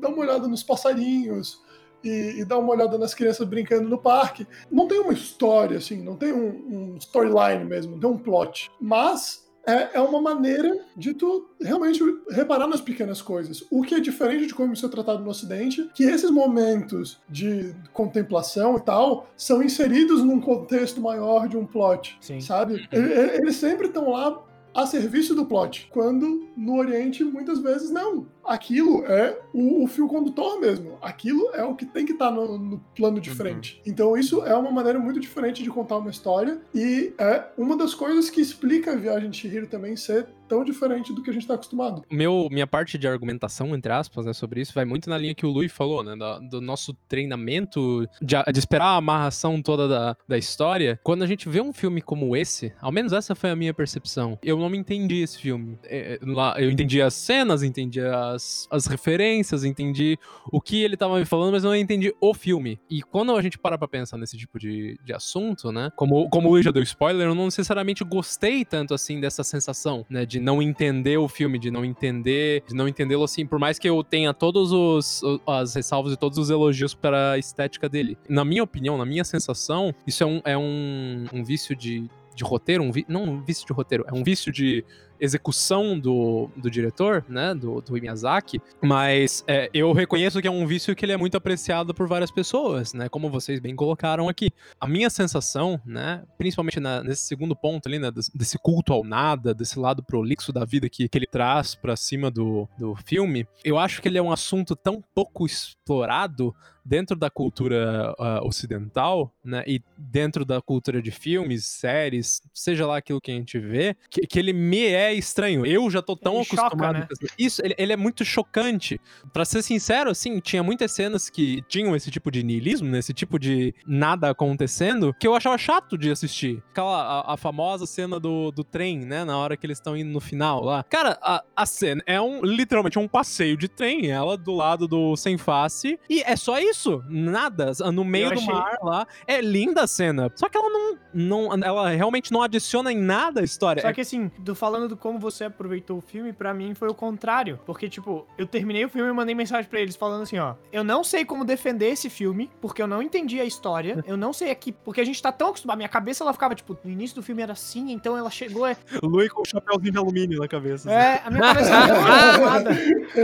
dar 0.00 0.08
uma 0.08 0.18
olhada 0.18 0.46
nos 0.46 0.62
passarinhos, 0.62 1.64
e, 2.04 2.40
e 2.40 2.44
dá 2.44 2.58
uma 2.58 2.72
olhada 2.72 2.96
nas 2.96 3.14
crianças 3.14 3.46
brincando 3.46 3.88
no 3.88 3.98
parque. 3.98 4.46
Não 4.70 4.86
tem 4.86 5.00
uma 5.00 5.12
história, 5.12 5.78
assim, 5.78 6.02
não 6.02 6.16
tem 6.16 6.32
um, 6.32 6.94
um 6.94 6.96
storyline 6.98 7.64
mesmo, 7.64 7.92
não 7.92 8.00
tem 8.00 8.10
um 8.10 8.18
plot. 8.18 8.70
Mas 8.80 9.45
é, 9.66 9.90
é 9.94 10.00
uma 10.00 10.20
maneira 10.20 10.78
de 10.96 11.12
tu 11.12 11.48
realmente 11.60 12.00
reparar 12.30 12.66
nas 12.66 12.80
pequenas 12.80 13.20
coisas. 13.20 13.64
O 13.70 13.82
que 13.82 13.94
é 13.94 14.00
diferente 14.00 14.46
de 14.46 14.54
como 14.54 14.72
isso 14.72 14.86
é 14.86 14.88
tratado 14.88 15.22
no 15.22 15.30
Ocidente, 15.30 15.90
que 15.94 16.04
esses 16.04 16.30
momentos 16.30 17.20
de 17.28 17.74
contemplação 17.92 18.76
e 18.76 18.80
tal 18.80 19.28
são 19.36 19.62
inseridos 19.62 20.22
num 20.22 20.40
contexto 20.40 21.00
maior 21.00 21.48
de 21.48 21.56
um 21.56 21.66
plot, 21.66 22.16
Sim. 22.20 22.40
sabe? 22.40 22.88
Eles 22.92 23.56
sempre 23.56 23.88
estão 23.88 24.10
lá 24.10 24.42
a 24.76 24.86
serviço 24.86 25.34
do 25.34 25.46
plot, 25.46 25.88
quando 25.90 26.46
no 26.54 26.76
Oriente 26.76 27.24
muitas 27.24 27.58
vezes 27.60 27.90
não. 27.90 28.26
Aquilo 28.46 29.04
é 29.06 29.38
o, 29.52 29.84
o 29.84 29.86
fio 29.86 30.06
condutor 30.08 30.60
mesmo. 30.60 30.98
Aquilo 31.02 31.50
é 31.54 31.64
o 31.64 31.74
que 31.74 31.84
tem 31.86 32.04
que 32.06 32.12
estar 32.12 32.30
no, 32.30 32.58
no 32.58 32.78
plano 32.94 33.20
de 33.20 33.30
Uhum. 33.30 33.36
frente. 33.36 33.80
Então 33.86 34.16
isso 34.16 34.42
é 34.44 34.54
uma 34.56 34.70
maneira 34.70 34.98
muito 34.98 35.18
diferente 35.20 35.62
de 35.62 35.70
contar 35.70 35.96
uma 35.98 36.10
história 36.10 36.60
e 36.74 37.12
é 37.18 37.44
uma 37.58 37.76
das 37.76 37.94
coisas 37.94 38.30
que 38.30 38.40
explica 38.40 38.92
a 38.92 38.96
viagem 38.96 39.30
de 39.30 39.36
Chihiro 39.36 39.66
também 39.66 39.96
ser 39.96 40.26
tão 40.48 40.62
diferente 40.64 41.12
do 41.12 41.22
que 41.24 41.30
a 41.30 41.32
gente 41.32 41.42
está 41.42 41.54
acostumado. 41.54 42.04
Meu, 42.08 42.46
minha 42.52 42.68
parte 42.68 42.96
de 42.96 43.08
argumentação, 43.08 43.74
entre 43.74 43.90
aspas, 43.92 44.24
né, 44.26 44.32
sobre 44.32 44.60
isso, 44.60 44.72
vai 44.72 44.84
muito 44.84 45.10
na 45.10 45.18
linha 45.18 45.34
que 45.34 45.44
o 45.44 45.50
Lui 45.50 45.68
falou, 45.68 46.04
né? 46.04 46.14
da- 46.14 46.38
do 46.38 46.60
nosso 46.60 46.94
treinamento, 47.08 48.08
de, 48.22 48.36
de 48.52 48.58
esperar 48.58 48.86
a 48.86 48.96
amarração 48.96 49.60
toda 49.60 49.88
da, 49.88 50.16
da 50.26 50.38
história. 50.38 50.98
Quando 51.02 51.22
a 51.22 51.26
gente 51.26 51.48
vê 51.48 51.60
um 51.60 51.72
filme 51.72 52.00
como 52.00 52.36
esse, 52.36 52.72
ao 52.80 52.92
menos 52.92 53.12
essa 53.12 53.34
foi 53.34 53.50
a 53.50 53.56
minha 53.56 53.74
percepção, 53.74 54.38
eu 54.42 54.56
não 54.58 54.70
me 54.70 54.78
entendi 54.78 55.20
esse 55.22 55.38
filme. 55.38 55.78
É, 55.84 56.18
lá, 56.22 56.54
eu 56.60 56.70
entendi 56.70 57.02
as 57.02 57.14
cenas, 57.14 57.62
entendi 57.64 58.00
as, 58.00 58.35
as 58.70 58.86
referências, 58.86 59.64
entendi 59.64 60.18
o 60.50 60.60
que 60.60 60.82
ele 60.82 60.96
tava 60.96 61.18
me 61.18 61.24
falando, 61.24 61.52
mas 61.52 61.62
não 61.62 61.74
entendi 61.74 62.14
o 62.20 62.34
filme. 62.34 62.78
E 62.90 63.02
quando 63.02 63.34
a 63.34 63.42
gente 63.42 63.58
para 63.58 63.76
pra 63.78 63.88
pensar 63.88 64.16
nesse 64.16 64.36
tipo 64.36 64.58
de, 64.58 64.98
de 65.04 65.12
assunto, 65.12 65.72
né? 65.72 65.90
Como, 65.96 66.28
como 66.28 66.48
o 66.48 66.52
Luiz 66.52 66.64
já 66.64 66.70
deu 66.70 66.82
spoiler, 66.82 67.28
eu 67.28 67.34
não 67.34 67.44
necessariamente 67.46 68.04
gostei 68.04 68.64
tanto 68.64 68.94
assim 68.94 69.20
dessa 69.20 69.42
sensação, 69.44 70.04
né? 70.08 70.24
De 70.26 70.38
não 70.40 70.60
entender 70.62 71.16
o 71.18 71.28
filme, 71.28 71.58
de 71.58 71.70
não 71.70 71.84
entender, 71.84 72.62
de 72.66 72.74
não 72.74 72.88
entendê-lo 72.88 73.24
assim, 73.24 73.46
por 73.46 73.58
mais 73.58 73.78
que 73.78 73.88
eu 73.88 74.02
tenha 74.04 74.32
todos 74.34 74.72
os 74.72 75.22
as 75.46 75.74
ressalvas 75.74 76.12
e 76.12 76.16
todos 76.16 76.38
os 76.38 76.50
elogios 76.50 76.94
para 76.94 77.32
a 77.32 77.38
estética 77.38 77.88
dele. 77.88 78.16
Na 78.28 78.44
minha 78.44 78.62
opinião, 78.62 78.96
na 78.98 79.04
minha 79.04 79.24
sensação, 79.24 79.94
isso 80.06 80.22
é 80.22 80.26
um, 80.26 80.40
é 80.44 80.58
um, 80.58 81.26
um 81.32 81.44
vício 81.44 81.74
de, 81.74 82.08
de 82.34 82.44
roteiro, 82.44 82.82
um 82.82 82.92
vi- 82.92 83.06
não 83.08 83.24
um 83.24 83.42
vício 83.42 83.66
de 83.66 83.72
roteiro, 83.72 84.04
é 84.06 84.12
um 84.12 84.22
vício 84.22 84.52
de 84.52 84.84
execução 85.20 85.98
do, 85.98 86.48
do 86.56 86.70
diretor, 86.70 87.24
né, 87.28 87.54
do, 87.54 87.80
do 87.80 87.92
Miyazaki, 87.92 88.60
mas 88.82 89.44
é, 89.46 89.70
eu 89.72 89.92
reconheço 89.92 90.40
que 90.40 90.48
é 90.48 90.50
um 90.50 90.66
vício 90.66 90.94
que 90.94 91.04
ele 91.04 91.12
é 91.12 91.16
muito 91.16 91.36
apreciado 91.36 91.94
por 91.94 92.06
várias 92.08 92.30
pessoas, 92.30 92.92
né, 92.94 93.08
como 93.08 93.30
vocês 93.30 93.60
bem 93.60 93.74
colocaram 93.74 94.28
aqui. 94.28 94.50
A 94.80 94.86
minha 94.86 95.10
sensação, 95.10 95.80
né, 95.84 96.22
principalmente 96.38 96.80
na- 96.80 97.02
nesse 97.02 97.22
segundo 97.22 97.54
ponto 97.56 97.88
ali, 97.88 97.98
né, 97.98 98.10
des- 98.10 98.28
desse 98.30 98.58
culto 98.58 98.92
ao 98.92 99.04
nada, 99.04 99.54
desse 99.54 99.78
lado 99.78 100.02
prolixo 100.02 100.52
da 100.52 100.64
vida 100.64 100.88
que, 100.88 101.08
que 101.08 101.18
ele 101.18 101.26
traz 101.26 101.74
pra 101.74 101.96
cima 101.96 102.30
do, 102.30 102.68
do 102.78 102.94
filme, 103.04 103.46
eu 103.64 103.78
acho 103.78 104.00
que 104.02 104.08
ele 104.08 104.18
é 104.18 104.22
um 104.22 104.32
assunto 104.32 104.74
tão 104.76 105.02
pouco 105.14 105.46
explorado 105.46 106.54
dentro 106.84 107.16
da 107.16 107.28
cultura 107.28 108.14
ah, 108.16 108.40
ocidental, 108.44 109.32
né, 109.44 109.64
e 109.66 109.82
dentro 109.98 110.44
da 110.44 110.62
cultura 110.62 111.02
de 111.02 111.10
filmes, 111.10 111.66
séries, 111.66 112.40
seja 112.54 112.86
lá 112.86 112.98
aquilo 112.98 113.20
que 113.20 113.32
a 113.32 113.34
gente 113.34 113.58
vê, 113.58 113.96
que, 114.08 114.24
que 114.24 114.38
ele 114.38 114.52
me 114.52 114.84
é 114.86 115.05
estranho. 115.14 115.64
Eu 115.66 115.90
já 115.90 116.00
tô 116.02 116.16
tão 116.16 116.36
Ele 116.36 116.44
choca, 116.44 116.62
acostumado 116.66 116.98
né? 117.00 117.06
com 117.06 117.12
essa- 117.24 117.34
Isso, 117.38 117.62
ele, 117.64 117.74
ele 117.78 117.92
é 117.92 117.96
muito 117.96 118.24
chocante. 118.24 119.00
Pra 119.32 119.44
ser 119.44 119.62
sincero, 119.62 120.10
assim, 120.10 120.38
tinha 120.40 120.62
muitas 120.62 120.92
cenas 120.92 121.28
que 121.30 121.62
tinham 121.68 121.94
esse 121.96 122.10
tipo 122.10 122.30
de 122.30 122.42
niilismo, 122.42 122.88
né, 122.88 122.98
esse 122.98 123.12
tipo 123.14 123.38
de 123.38 123.74
nada 123.86 124.30
acontecendo, 124.30 125.14
que 125.18 125.26
eu 125.26 125.34
achava 125.34 125.56
chato 125.58 125.96
de 125.98 126.10
assistir. 126.10 126.62
Aquela, 126.70 127.20
a, 127.20 127.34
a 127.34 127.36
famosa 127.36 127.86
cena 127.86 128.18
do, 128.20 128.50
do 128.50 128.64
trem, 128.64 128.98
né, 129.00 129.24
na 129.24 129.36
hora 129.38 129.56
que 129.56 129.66
eles 129.66 129.78
estão 129.78 129.96
indo 129.96 130.10
no 130.10 130.20
final 130.20 130.62
lá. 130.62 130.82
Cara, 130.84 131.18
a, 131.22 131.42
a 131.54 131.66
cena 131.66 132.02
é 132.06 132.20
um, 132.20 132.42
literalmente 132.44 132.98
um 132.98 133.08
passeio 133.08 133.56
de 133.56 133.68
trem, 133.68 134.10
ela 134.10 134.36
do 134.36 134.52
lado 134.54 134.86
do 134.88 135.16
sem 135.16 135.36
face, 135.38 135.98
e 136.08 136.22
é 136.22 136.36
só 136.36 136.58
isso, 136.58 137.02
nada, 137.08 137.72
no 137.92 138.04
meio 138.04 138.26
Eu 138.26 138.34
do 138.34 138.38
achei- 138.40 138.54
mar 138.54 138.78
lá. 138.82 139.06
É 139.26 139.40
linda 139.40 139.82
a 139.82 139.86
cena, 139.86 140.30
só 140.34 140.48
que 140.48 140.56
ela 140.56 140.68
não, 140.70 140.98
não, 141.12 141.52
ela 141.64 141.90
realmente 141.90 142.32
não 142.32 142.42
adiciona 142.42 142.92
em 142.92 142.98
nada 142.98 143.40
a 143.40 143.44
história. 143.44 143.82
Só 143.82 143.88
É 143.88 143.92
que 143.92 144.00
assim, 144.00 144.30
do, 144.38 144.54
falando 144.54 144.88
do 144.88 144.95
como 144.96 145.18
você 145.18 145.44
aproveitou 145.44 145.98
o 145.98 146.00
filme, 146.00 146.32
pra 146.32 146.52
mim 146.54 146.74
foi 146.74 146.88
o 146.88 146.94
contrário. 146.94 147.58
Porque, 147.66 147.88
tipo, 147.88 148.26
eu 148.38 148.46
terminei 148.46 148.84
o 148.84 148.88
filme 148.88 149.10
e 149.10 149.12
mandei 149.12 149.34
mensagem 149.34 149.68
pra 149.68 149.80
eles 149.80 149.96
falando 149.96 150.22
assim, 150.22 150.38
ó. 150.38 150.54
Eu 150.72 150.82
não 150.84 151.04
sei 151.04 151.24
como 151.24 151.44
defender 151.44 151.88
esse 151.88 152.08
filme, 152.08 152.50
porque 152.60 152.82
eu 152.82 152.86
não 152.86 153.02
entendi 153.02 153.40
a 153.40 153.44
história. 153.44 154.02
Eu 154.06 154.16
não 154.16 154.32
sei 154.32 154.50
aqui. 154.50 154.70
Porque 154.72 155.00
a 155.00 155.04
gente 155.04 155.20
tá 155.20 155.32
tão 155.32 155.48
acostumado. 155.48 155.76
Minha 155.78 155.88
cabeça 155.88 156.22
ela 156.22 156.32
ficava, 156.32 156.54
tipo, 156.54 156.78
no 156.84 156.90
início 156.90 157.16
do 157.16 157.22
filme 157.22 157.42
era 157.42 157.52
assim, 157.52 157.90
então 157.90 158.16
ela 158.16 158.30
chegou. 158.30 158.66
É, 158.66 158.76
Lui 159.02 159.28
com 159.28 159.42
o 159.42 159.44
chapéuzinho 159.44 159.92
de 159.92 159.98
alumínio 159.98 160.38
na 160.38 160.48
cabeça. 160.48 160.88
assim. 160.88 160.98
é 160.98 161.22
a 161.24 161.30
minha 161.30 161.42
cabeça 161.42 161.70
tá 161.70 161.86
tão 161.86 161.96
acostumada. 162.06 162.70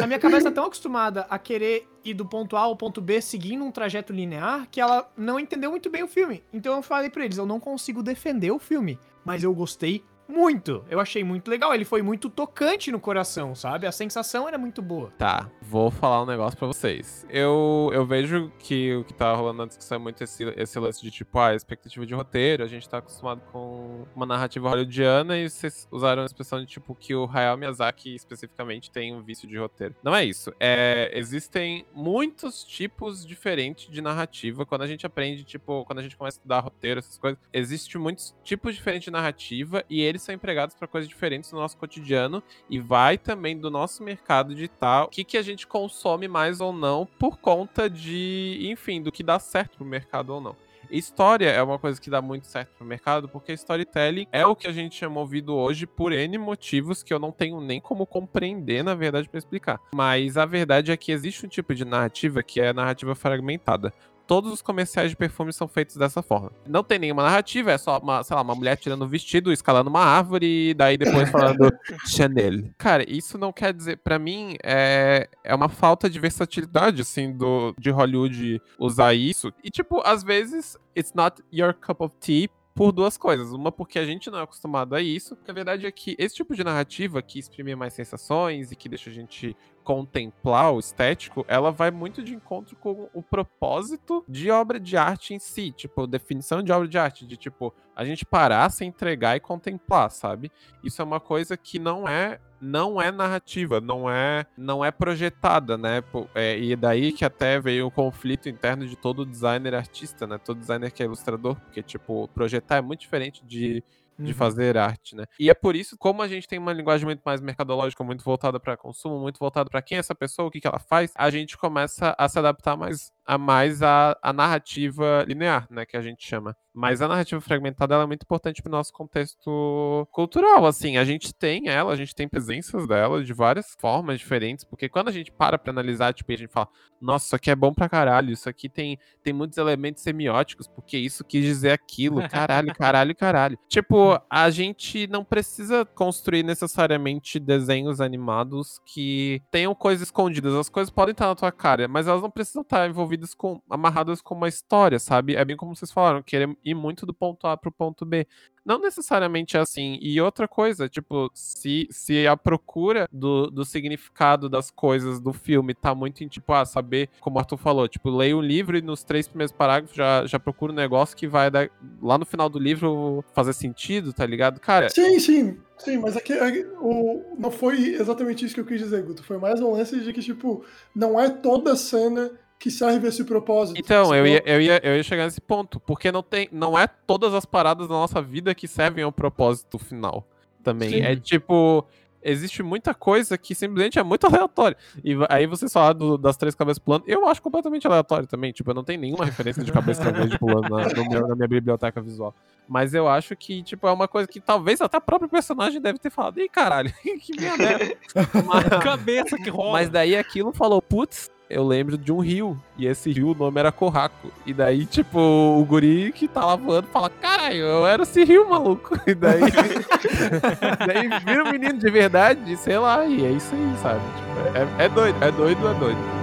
A 0.02 0.06
minha 0.06 0.18
cabeça 0.18 0.44
tá 0.44 0.50
tão 0.50 0.64
acostumada 0.64 1.26
a 1.30 1.38
querer 1.38 1.88
ir 2.04 2.14
do 2.14 2.26
ponto 2.26 2.56
A 2.56 2.61
ao 2.61 2.76
ponto 2.76 3.00
B 3.00 3.20
seguindo 3.20 3.64
um 3.64 3.70
trajeto 3.70 4.12
linear 4.12 4.66
que 4.70 4.80
ela 4.80 5.11
não 5.16 5.38
entendeu 5.38 5.70
muito 5.70 5.88
bem 5.88 6.02
o 6.02 6.08
filme. 6.08 6.42
Então 6.52 6.74
eu 6.76 6.82
falei 6.82 7.11
pra 7.11 7.24
eles, 7.24 7.38
eu 7.38 7.46
não 7.46 7.61
consigo 7.61 8.02
defender 8.02 8.50
o 8.50 8.58
filme, 8.58 8.98
mas 9.24 9.44
eu 9.44 9.54
gostei 9.54 10.04
muito. 10.28 10.85
Eu 10.88 11.00
achei 11.00 11.22
muito 11.22 11.50
legal, 11.50 11.74
ele 11.74 11.85
foi 11.85 12.02
muito 12.02 12.28
tocante 12.28 12.90
no 12.90 13.00
coração, 13.00 13.54
sabe? 13.54 13.87
A 13.87 13.92
sensação 13.92 14.48
era 14.48 14.58
muito 14.58 14.80
boa. 14.80 15.12
Tá, 15.18 15.50
vou 15.61 15.90
falar 15.90 16.22
um 16.22 16.26
negócio 16.26 16.58
pra 16.58 16.66
vocês. 16.66 17.26
Eu, 17.28 17.90
eu 17.92 18.04
vejo 18.06 18.50
que 18.58 18.94
o 18.94 19.04
que 19.04 19.14
tá 19.14 19.35
rolando 19.35 19.58
na 19.58 19.66
discussão 19.66 19.96
é 19.96 19.98
muito 19.98 20.22
esse, 20.22 20.44
esse 20.56 20.78
lance 20.78 21.02
de 21.02 21.11
tipo, 21.11 21.38
ah, 21.38 21.54
expectativa 21.54 22.06
de 22.06 22.14
roteiro, 22.14 22.64
a 22.64 22.66
gente 22.66 22.88
tá 22.88 22.98
acostumado 22.98 23.42
com 23.52 24.06
uma 24.14 24.26
narrativa 24.26 24.68
hollywoodiana 24.68 25.38
e 25.38 25.48
vocês 25.48 25.88
usaram 25.90 26.22
a 26.22 26.26
expressão 26.26 26.61
de 26.61 26.66
tipo 26.66 26.94
que 26.94 27.14
o 27.14 27.28
Hayao 27.32 27.56
Miyazaki 27.56 28.14
especificamente 28.14 28.90
tem 28.90 29.14
um 29.14 29.22
vício 29.22 29.48
de 29.48 29.56
roteiro. 29.56 29.94
Não 30.02 30.14
é 30.14 30.24
isso. 30.24 30.52
É, 30.58 31.11
existem 31.14 31.85
muitos 31.94 32.64
tipos 32.64 33.24
diferentes 33.24 33.90
de 33.90 34.00
narrativa. 34.00 34.64
Quando 34.64 34.82
a 34.82 34.87
gente 34.87 35.06
aprende, 35.06 35.44
tipo, 35.44 35.85
quando 35.85 35.98
a 35.98 36.02
gente 36.02 36.16
começa 36.16 36.37
a 36.37 36.40
estudar 36.40 36.61
roteiro, 36.61 36.98
essas 36.98 37.18
coisas, 37.18 37.38
existe 37.52 37.98
muitos 37.98 38.35
tipos 38.42 38.74
diferentes 38.74 39.04
de 39.04 39.11
narrativa 39.11 39.85
e 39.88 40.02
eles 40.12 40.22
são 40.22 40.35
empregados 40.35 40.75
pra 40.75 40.87
coisas 40.87 41.09
diferentes 41.09 41.51
no 41.53 41.59
nosso 41.59 41.77
cotidiano 41.77 42.42
e 42.68 42.79
vai 42.79 43.18
também 43.18 43.59
do 43.59 43.70
nosso 43.70 44.03
mercado 44.03 44.55
de 44.55 44.68
tal, 44.68 45.07
o 45.07 45.09
que, 45.09 45.25
que 45.25 45.37
a 45.37 45.42
gente 45.42 45.66
consome 45.66 46.29
mais 46.29 46.61
ou 46.61 46.72
não 46.72 47.07
por 47.18 47.38
conta 47.38 47.88
de, 47.88 48.59
enfim, 48.62 49.03
do 49.03 49.11
que 49.11 49.22
dá 49.22 49.38
certo 49.38 49.79
pro 49.79 49.87
mercado 49.87 50.31
ou 50.31 50.40
não. 50.40 50.57
História 50.90 51.48
é 51.48 51.62
uma 51.62 51.79
coisa 51.79 51.98
que 51.98 52.11
dá 52.11 52.20
muito 52.20 52.46
certo 52.46 52.75
pro 52.77 52.87
mercado, 52.87 53.27
porque 53.27 53.53
storytelling 53.55 54.27
é 54.31 54.44
o 54.44 54.55
que 54.55 54.66
a 54.66 54.72
gente 54.72 55.03
é 55.03 55.09
movido 55.09 55.55
hoje 55.55 55.87
por 55.87 56.12
N 56.12 56.37
motivos 56.37 57.03
que 57.03 57.14
eu 57.14 57.18
não 57.18 57.33
tenho 57.33 57.62
nem 57.62 57.81
como 57.81 58.05
compreender, 58.05 58.85
na 58.85 58.94
verdade, 58.94 59.27
pra 59.27 59.38
explicar. 59.38 59.81
Mas 59.94 60.37
a 60.37 60.44
verdade 60.44 60.92
é 60.92 60.96
que 60.96 61.11
existe 61.11 61.46
um 61.46 61.48
tipo 61.48 61.75
de 61.75 61.87
narrativa 61.87 62.42
que 62.42 62.61
é 62.61 62.68
a 62.68 62.75
narrativa 62.75 63.14
fragmentada 63.14 63.92
todos 64.32 64.50
os 64.50 64.62
comerciais 64.62 65.10
de 65.10 65.16
perfume 65.16 65.52
são 65.52 65.68
feitos 65.68 65.94
dessa 65.94 66.22
forma. 66.22 66.50
Não 66.66 66.82
tem 66.82 66.98
nenhuma 66.98 67.22
narrativa, 67.22 67.70
é 67.70 67.76
só 67.76 67.98
uma, 67.98 68.22
sei 68.22 68.34
lá, 68.34 68.40
uma 68.40 68.54
mulher 68.54 68.78
tirando 68.78 69.02
o 69.02 69.06
vestido, 69.06 69.52
escalando 69.52 69.90
uma 69.90 70.00
árvore 70.00 70.70
e 70.70 70.72
daí 70.72 70.96
depois 70.96 71.28
falando 71.30 71.70
Chanel. 72.06 72.70
Cara, 72.78 73.04
isso 73.06 73.36
não 73.36 73.52
quer 73.52 73.74
dizer, 73.74 73.98
Pra 73.98 74.18
mim, 74.18 74.56
é, 74.64 75.28
é 75.44 75.54
uma 75.54 75.68
falta 75.68 76.08
de 76.08 76.18
versatilidade, 76.18 77.02
assim, 77.02 77.30
do, 77.30 77.74
de 77.78 77.90
Hollywood 77.90 78.58
usar 78.78 79.12
isso. 79.12 79.52
E, 79.62 79.68
tipo, 79.68 80.00
às 80.02 80.22
vezes, 80.22 80.78
it's 80.96 81.12
not 81.12 81.42
your 81.52 81.74
cup 81.74 82.00
of 82.00 82.16
tea, 82.18 82.48
por 82.74 82.92
duas 82.92 83.16
coisas. 83.16 83.52
Uma, 83.52 83.70
porque 83.70 83.98
a 83.98 84.04
gente 84.04 84.30
não 84.30 84.38
é 84.38 84.42
acostumado 84.42 84.94
a 84.94 85.00
isso. 85.00 85.37
A 85.46 85.52
verdade 85.52 85.87
é 85.87 85.92
que 85.92 86.16
esse 86.18 86.35
tipo 86.35 86.54
de 86.54 86.64
narrativa 86.64 87.22
que 87.22 87.38
exprime 87.38 87.74
mais 87.74 87.94
sensações 87.94 88.72
e 88.72 88.76
que 88.76 88.88
deixa 88.88 89.11
a 89.11 89.12
gente 89.12 89.56
contemplar 89.82 90.72
o 90.72 90.78
estético, 90.78 91.44
ela 91.48 91.72
vai 91.72 91.90
muito 91.90 92.22
de 92.22 92.35
encontro 92.35 92.76
com 92.76 93.08
o 93.12 93.22
propósito 93.22 94.24
de 94.28 94.50
obra 94.50 94.78
de 94.78 94.96
arte 94.96 95.35
em 95.35 95.38
si. 95.38 95.72
Tipo, 95.72 96.06
definição 96.06 96.62
de 96.62 96.72
obra 96.72 96.88
de 96.88 96.98
arte. 96.98 97.26
De, 97.26 97.37
tipo, 97.37 97.74
a 97.94 98.04
gente 98.04 98.24
parar, 98.24 98.70
se 98.70 98.85
entregar 98.85 99.37
e 99.37 99.40
contemplar, 99.40 100.11
sabe? 100.11 100.50
Isso 100.82 101.02
é 101.02 101.04
uma 101.04 101.20
coisa 101.20 101.56
que 101.56 101.78
não 101.78 102.08
é 102.08 102.40
não 102.62 103.03
é 103.03 103.11
narrativa, 103.11 103.81
não 103.81 104.09
é 104.09 104.46
não 104.57 104.85
é 104.85 104.90
projetada, 104.92 105.77
né? 105.77 106.03
É, 106.35 106.57
e 106.59 106.77
daí 106.77 107.12
que 107.12 107.25
até 107.25 107.59
veio 107.61 107.87
o 107.87 107.90
conflito 107.90 108.48
interno 108.48 108.87
de 108.87 108.96
todo 108.96 109.27
designer 109.27 109.75
artista, 109.75 110.27
né? 110.27 110.38
Todo 110.38 110.61
designer 110.61 110.92
que 110.92 111.03
é 111.03 111.07
ilustrador, 111.07 111.57
porque 111.61 111.83
tipo 111.83 112.29
projetar 112.29 112.77
é 112.77 112.81
muito 112.81 113.01
diferente 113.01 113.44
de 113.44 113.83
de 114.22 114.31
Uhum. 114.31 114.38
fazer 114.38 114.77
arte, 114.77 115.16
né? 115.16 115.25
E 115.40 115.51
é 115.51 115.55
por 115.55 115.75
isso, 115.75 115.96
como 115.98 116.22
a 116.22 116.29
gente 116.29 116.46
tem 116.46 116.59
uma 116.59 116.72
linguagem 116.72 117.05
muito 117.05 117.22
mais 117.25 117.40
mercadológica, 117.40 118.05
muito 118.05 118.22
voltada 118.22 118.61
para 118.61 118.77
consumo, 118.77 119.18
muito 119.18 119.38
voltada 119.38 119.68
para 119.68 119.83
quem 119.83 119.96
é 119.96 119.98
essa 119.98 120.14
pessoa, 120.14 120.46
o 120.46 120.51
que, 120.51 120.61
que 120.61 120.66
ela 120.66 120.79
faz, 120.79 121.12
a 121.16 121.31
gente 121.31 121.57
começa 121.57 122.14
a 122.16 122.29
se 122.29 122.38
adaptar 122.38 122.77
mais 122.77 123.11
a 123.24 123.38
mais 123.38 123.82
a, 123.82 124.16
a 124.22 124.32
narrativa 124.32 125.24
linear, 125.26 125.66
né, 125.70 125.87
que 125.87 125.96
a 125.96 126.02
gente 126.02 126.26
chama. 126.26 126.56
Mas 126.74 127.02
a 127.02 127.08
narrativa 127.08 127.40
fragmentada 127.40 127.94
é 127.94 128.06
muito 128.06 128.22
importante 128.22 128.62
para 128.62 128.70
o 128.70 128.72
nosso 128.72 128.92
contexto 128.94 130.08
cultural. 130.11 130.64
Assim, 130.64 130.96
a 130.96 131.04
gente 131.04 131.35
tem 131.35 131.68
ela, 131.68 131.92
a 131.92 131.96
gente 131.96 132.14
tem 132.14 132.26
presenças 132.26 132.87
dela 132.87 133.22
de 133.22 133.32
várias 133.35 133.76
formas 133.78 134.18
diferentes, 134.18 134.64
porque 134.64 134.88
quando 134.88 135.08
a 135.08 135.12
gente 135.12 135.30
para 135.30 135.58
para 135.58 135.70
analisar, 135.70 136.14
tipo, 136.14 136.32
a 136.32 136.37
gente 136.37 136.50
fala, 136.50 136.68
nossa, 136.98 137.26
isso 137.26 137.37
aqui 137.37 137.50
é 137.50 137.56
bom 137.56 137.74
pra 137.74 137.90
caralho, 137.90 138.32
isso 138.32 138.48
aqui 138.48 138.70
tem, 138.70 138.98
tem 139.22 139.35
muitos 139.35 139.58
elementos 139.58 140.02
semióticos, 140.02 140.66
porque 140.66 140.96
isso 140.96 141.22
quis 141.24 141.44
dizer 141.44 141.72
aquilo, 141.72 142.26
caralho, 142.28 142.72
caralho, 142.74 143.14
caralho. 143.14 143.58
Tipo, 143.68 144.18
a 144.30 144.48
gente 144.48 145.06
não 145.08 145.25
precisa 145.25 145.85
construir 145.85 146.42
necessariamente 146.42 147.38
desenhos 147.38 148.00
animados 148.00 148.81
que 148.87 149.42
tenham 149.50 149.75
coisas 149.75 150.08
escondidas. 150.08 150.54
As 150.54 150.70
coisas 150.70 150.90
podem 150.90 151.12
estar 151.12 151.27
na 151.27 151.35
tua 151.35 151.52
cara, 151.52 151.87
mas 151.87 152.06
elas 152.06 152.23
não 152.23 152.31
precisam 152.31 152.62
estar 152.62 152.88
envolvidas 152.88 153.12
com, 153.37 153.60
amarradas 153.69 154.21
com 154.21 154.35
uma 154.35 154.48
história, 154.48 154.98
sabe? 154.98 155.35
É 155.35 155.44
bem 155.44 155.56
como 155.56 155.75
vocês 155.75 155.90
falaram, 155.90 156.23
querer 156.23 156.56
ir 156.65 156.75
muito 156.75 157.06
do 157.06 157.15
ponto 157.15 157.46
A 157.46 157.56
pro 157.56 157.73
ponto 157.73 158.04
B. 158.04 158.27
Não 158.65 158.79
necessariamente 158.79 159.56
é 159.56 159.60
assim. 159.60 159.98
E 160.00 160.21
outra 160.21 160.46
coisa, 160.46 160.88
tipo, 160.88 161.31
se, 161.35 161.88
se 161.90 162.27
a 162.27 162.37
procura 162.37 163.08
do, 163.13 163.50
do 163.50 163.65
significado 163.65 164.48
das 164.48 164.71
coisas 164.71 165.21
do 165.21 165.33
filme 165.33 165.75
tá 165.75 165.94
muito 165.94 166.23
em, 166.23 166.29
tipo, 166.29 166.52
ah, 166.52 166.65
saber, 166.65 167.08
como 167.21 167.37
o 167.37 167.38
Arthur 167.40 167.56
falou, 167.56 167.88
tipo, 167.88 168.08
leio 168.10 168.38
um 168.38 168.42
livro 168.42 168.77
e 168.77 168.83
nos 168.83 169.02
três 169.02 169.27
primeiros 169.27 169.52
parágrafos 169.52 169.96
já, 169.96 170.25
já 170.27 170.38
procuro 170.38 170.73
um 170.73 170.77
negócio 170.77 171.17
que 171.17 171.27
vai 171.27 171.50
dar, 171.50 171.71
lá 172.00 172.17
no 172.17 172.25
final 172.25 172.48
do 172.48 172.58
livro 172.58 173.25
fazer 173.33 173.52
sentido, 173.52 174.13
tá 174.13 174.25
ligado? 174.25 174.60
Cara. 174.60 174.88
Sim, 174.88 175.19
sim. 175.19 175.58
Sim, 175.79 175.98
mas 175.98 176.17
aqui, 176.17 176.33
aqui, 176.35 176.65
o, 176.81 177.35
não 177.37 177.50
foi 177.50 177.94
exatamente 177.94 178.44
isso 178.44 178.54
que 178.54 178.60
eu 178.60 178.65
quis 178.65 178.81
dizer, 178.81 179.02
Guto. 179.02 179.25
Foi 179.25 179.37
mais 179.38 179.60
um 179.60 179.73
lance 179.73 179.98
de 179.98 180.13
que, 180.13 180.21
tipo, 180.21 180.65
não 180.94 181.19
é 181.19 181.29
toda 181.29 181.75
cena 181.75 182.31
que 182.63 182.71
serve 182.71 183.08
esse 183.08 183.25
propósito. 183.25 183.77
Então, 183.77 184.15
eu 184.15 184.25
ia, 184.25 184.40
eu, 184.46 184.60
ia, 184.60 184.81
eu 184.85 184.96
ia 184.96 185.02
chegar 185.02 185.25
nesse 185.25 185.40
ponto, 185.40 185.81
porque 185.81 186.13
não, 186.13 186.23
tem, 186.23 186.48
não 186.52 186.79
é 186.79 186.87
todas 186.87 187.35
as 187.35 187.44
paradas 187.44 187.88
da 187.88 187.94
nossa 187.94 188.23
vida 188.23 188.54
que 188.54 188.69
servem 188.69 189.02
ao 189.02 189.10
propósito 189.10 189.81
final 189.81 190.25
também. 190.63 190.90
Sim. 190.90 191.00
É 191.00 191.17
tipo, 191.17 191.85
existe 192.23 192.63
muita 192.63 192.94
coisa 192.94 193.37
que 193.37 193.52
simplesmente 193.52 193.98
é 193.98 194.02
muito 194.04 194.29
aleatória. 194.29 194.77
E 195.02 195.17
aí 195.29 195.44
você 195.44 195.69
só 195.69 195.92
do, 195.92 196.17
das 196.17 196.37
três 196.37 196.54
cabeças 196.54 196.79
pulando, 196.79 197.02
eu 197.08 197.27
acho 197.27 197.42
completamente 197.42 197.85
aleatório 197.85 198.29
também. 198.29 198.52
Tipo, 198.52 198.71
eu 198.71 198.75
não 198.75 198.85
tenho 198.85 199.00
nenhuma 199.00 199.25
referência 199.25 199.65
de 199.65 199.73
cabeça 199.73 200.08
grande 200.08 200.38
pulando 200.38 200.69
na, 200.69 200.87
meu, 201.08 201.27
na, 201.27 201.35
minha 201.35 201.48
biblioteca 201.48 202.00
visual. 202.00 202.33
Mas 202.69 202.94
eu 202.94 203.08
acho 203.08 203.35
que, 203.35 203.60
tipo, 203.65 203.88
é 203.88 203.92
uma 203.92 204.06
coisa 204.06 204.29
que 204.29 204.40
talvez 204.40 204.81
até 204.81 204.98
o 204.98 205.00
próprio 205.00 205.29
personagem 205.29 205.81
deve 205.81 205.98
ter 205.98 206.10
falado. 206.10 206.38
Ih, 206.38 206.48
caralho, 206.48 206.94
que 207.02 207.40
merda. 207.40 207.96
Mas, 208.46 208.69
cabeça 208.85 209.37
que 209.37 209.50
rola. 209.50 209.73
Mas 209.73 209.88
daí 209.90 210.17
aquilo 210.17 210.52
falou, 210.52 210.81
putz, 210.81 211.29
eu 211.53 211.67
lembro 211.67 211.98
de 211.98 212.11
um 212.11 212.19
rio. 212.19 212.59
E 212.79 212.87
esse 212.87 213.13
rio, 213.13 213.33
o 213.33 213.35
nome 213.35 213.61
era 213.61 213.71
Corraco. 213.71 214.33
E 214.46 214.53
daí, 214.55 214.87
tipo, 214.87 215.19
o 215.19 215.65
guri 215.65 216.11
que 216.13 216.27
tá 216.27 216.44
lavando 216.44 216.88
fala: 216.88 217.11
Caralho, 217.11 217.59
eu 217.59 217.87
era 217.87 218.03
esse 218.03 218.25
rio, 218.25 218.48
maluco. 218.48 218.98
E 219.07 219.15
daí. 219.15 219.40
daí 220.87 221.09
vira 221.25 221.44
um 221.44 221.53
menino 221.53 221.79
de 221.79 221.90
verdade, 221.90 222.57
sei 222.57 222.79
lá. 222.79 223.05
E 223.05 223.25
é 223.25 223.31
isso 223.31 223.55
aí, 223.55 223.75
sabe? 223.83 224.00
Tipo, 224.00 224.81
é, 224.81 224.85
é 224.85 224.88
doido, 224.88 225.23
é 225.23 225.31
doido, 225.31 225.69
é 225.69 225.75
doido. 225.75 226.21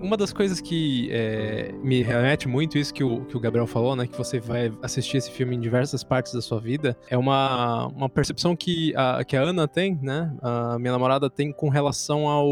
Uma 0.00 0.16
das 0.16 0.32
coisas 0.32 0.60
que 0.60 1.08
é, 1.10 1.72
me 1.82 2.02
remete 2.02 2.46
muito 2.46 2.78
isso 2.78 2.92
que 2.94 3.02
o, 3.02 3.24
que 3.24 3.36
o 3.36 3.40
Gabriel 3.40 3.66
falou, 3.66 3.96
né? 3.96 4.06
Que 4.06 4.16
você 4.16 4.38
vai 4.38 4.72
assistir 4.82 5.16
esse 5.16 5.30
filme 5.30 5.56
em 5.56 5.60
diversas 5.60 6.04
partes 6.04 6.32
da 6.32 6.40
sua 6.40 6.60
vida, 6.60 6.96
é 7.08 7.16
uma, 7.16 7.86
uma 7.88 8.08
percepção 8.08 8.54
que 8.54 8.94
a, 8.96 9.24
que 9.24 9.36
a 9.36 9.42
Ana 9.42 9.66
tem, 9.66 9.98
né? 10.00 10.34
A 10.40 10.78
minha 10.78 10.92
namorada 10.92 11.28
tem 11.28 11.52
com 11.52 11.68
relação 11.68 12.28
ao, 12.28 12.48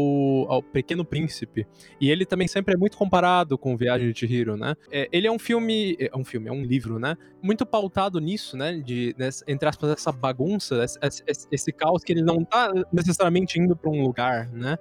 ao 0.51 0.63
Pequeno 0.63 1.05
Príncipe. 1.05 1.65
E 1.99 2.09
ele 2.09 2.25
também 2.25 2.47
sempre 2.47 2.73
é 2.73 2.77
muito 2.77 2.97
comparado 2.97 3.57
com 3.57 3.77
Viagem 3.77 4.11
de 4.11 4.19
Chihiro, 4.19 4.57
né? 4.57 4.75
É, 4.91 5.07
ele 5.11 5.27
é 5.27 5.31
um 5.31 5.39
filme, 5.39 5.95
é 5.99 6.15
um 6.17 6.25
filme, 6.25 6.49
é 6.49 6.51
um 6.51 6.63
livro, 6.63 6.99
né? 6.99 7.15
Muito 7.41 7.65
pautado 7.65 8.19
nisso, 8.19 8.57
né? 8.57 8.73
De, 8.77 9.15
nessa, 9.17 9.43
entre 9.47 9.69
aspas, 9.69 9.91
essa 9.91 10.11
bagunça, 10.11 10.83
esse, 10.83 11.23
esse, 11.25 11.47
esse 11.51 11.71
caos 11.71 12.03
que 12.03 12.11
ele 12.11 12.21
não 12.21 12.43
tá 12.43 12.71
necessariamente 12.91 13.59
indo 13.59 13.75
para 13.75 13.89
um 13.89 14.01
lugar, 14.03 14.49
né? 14.51 14.77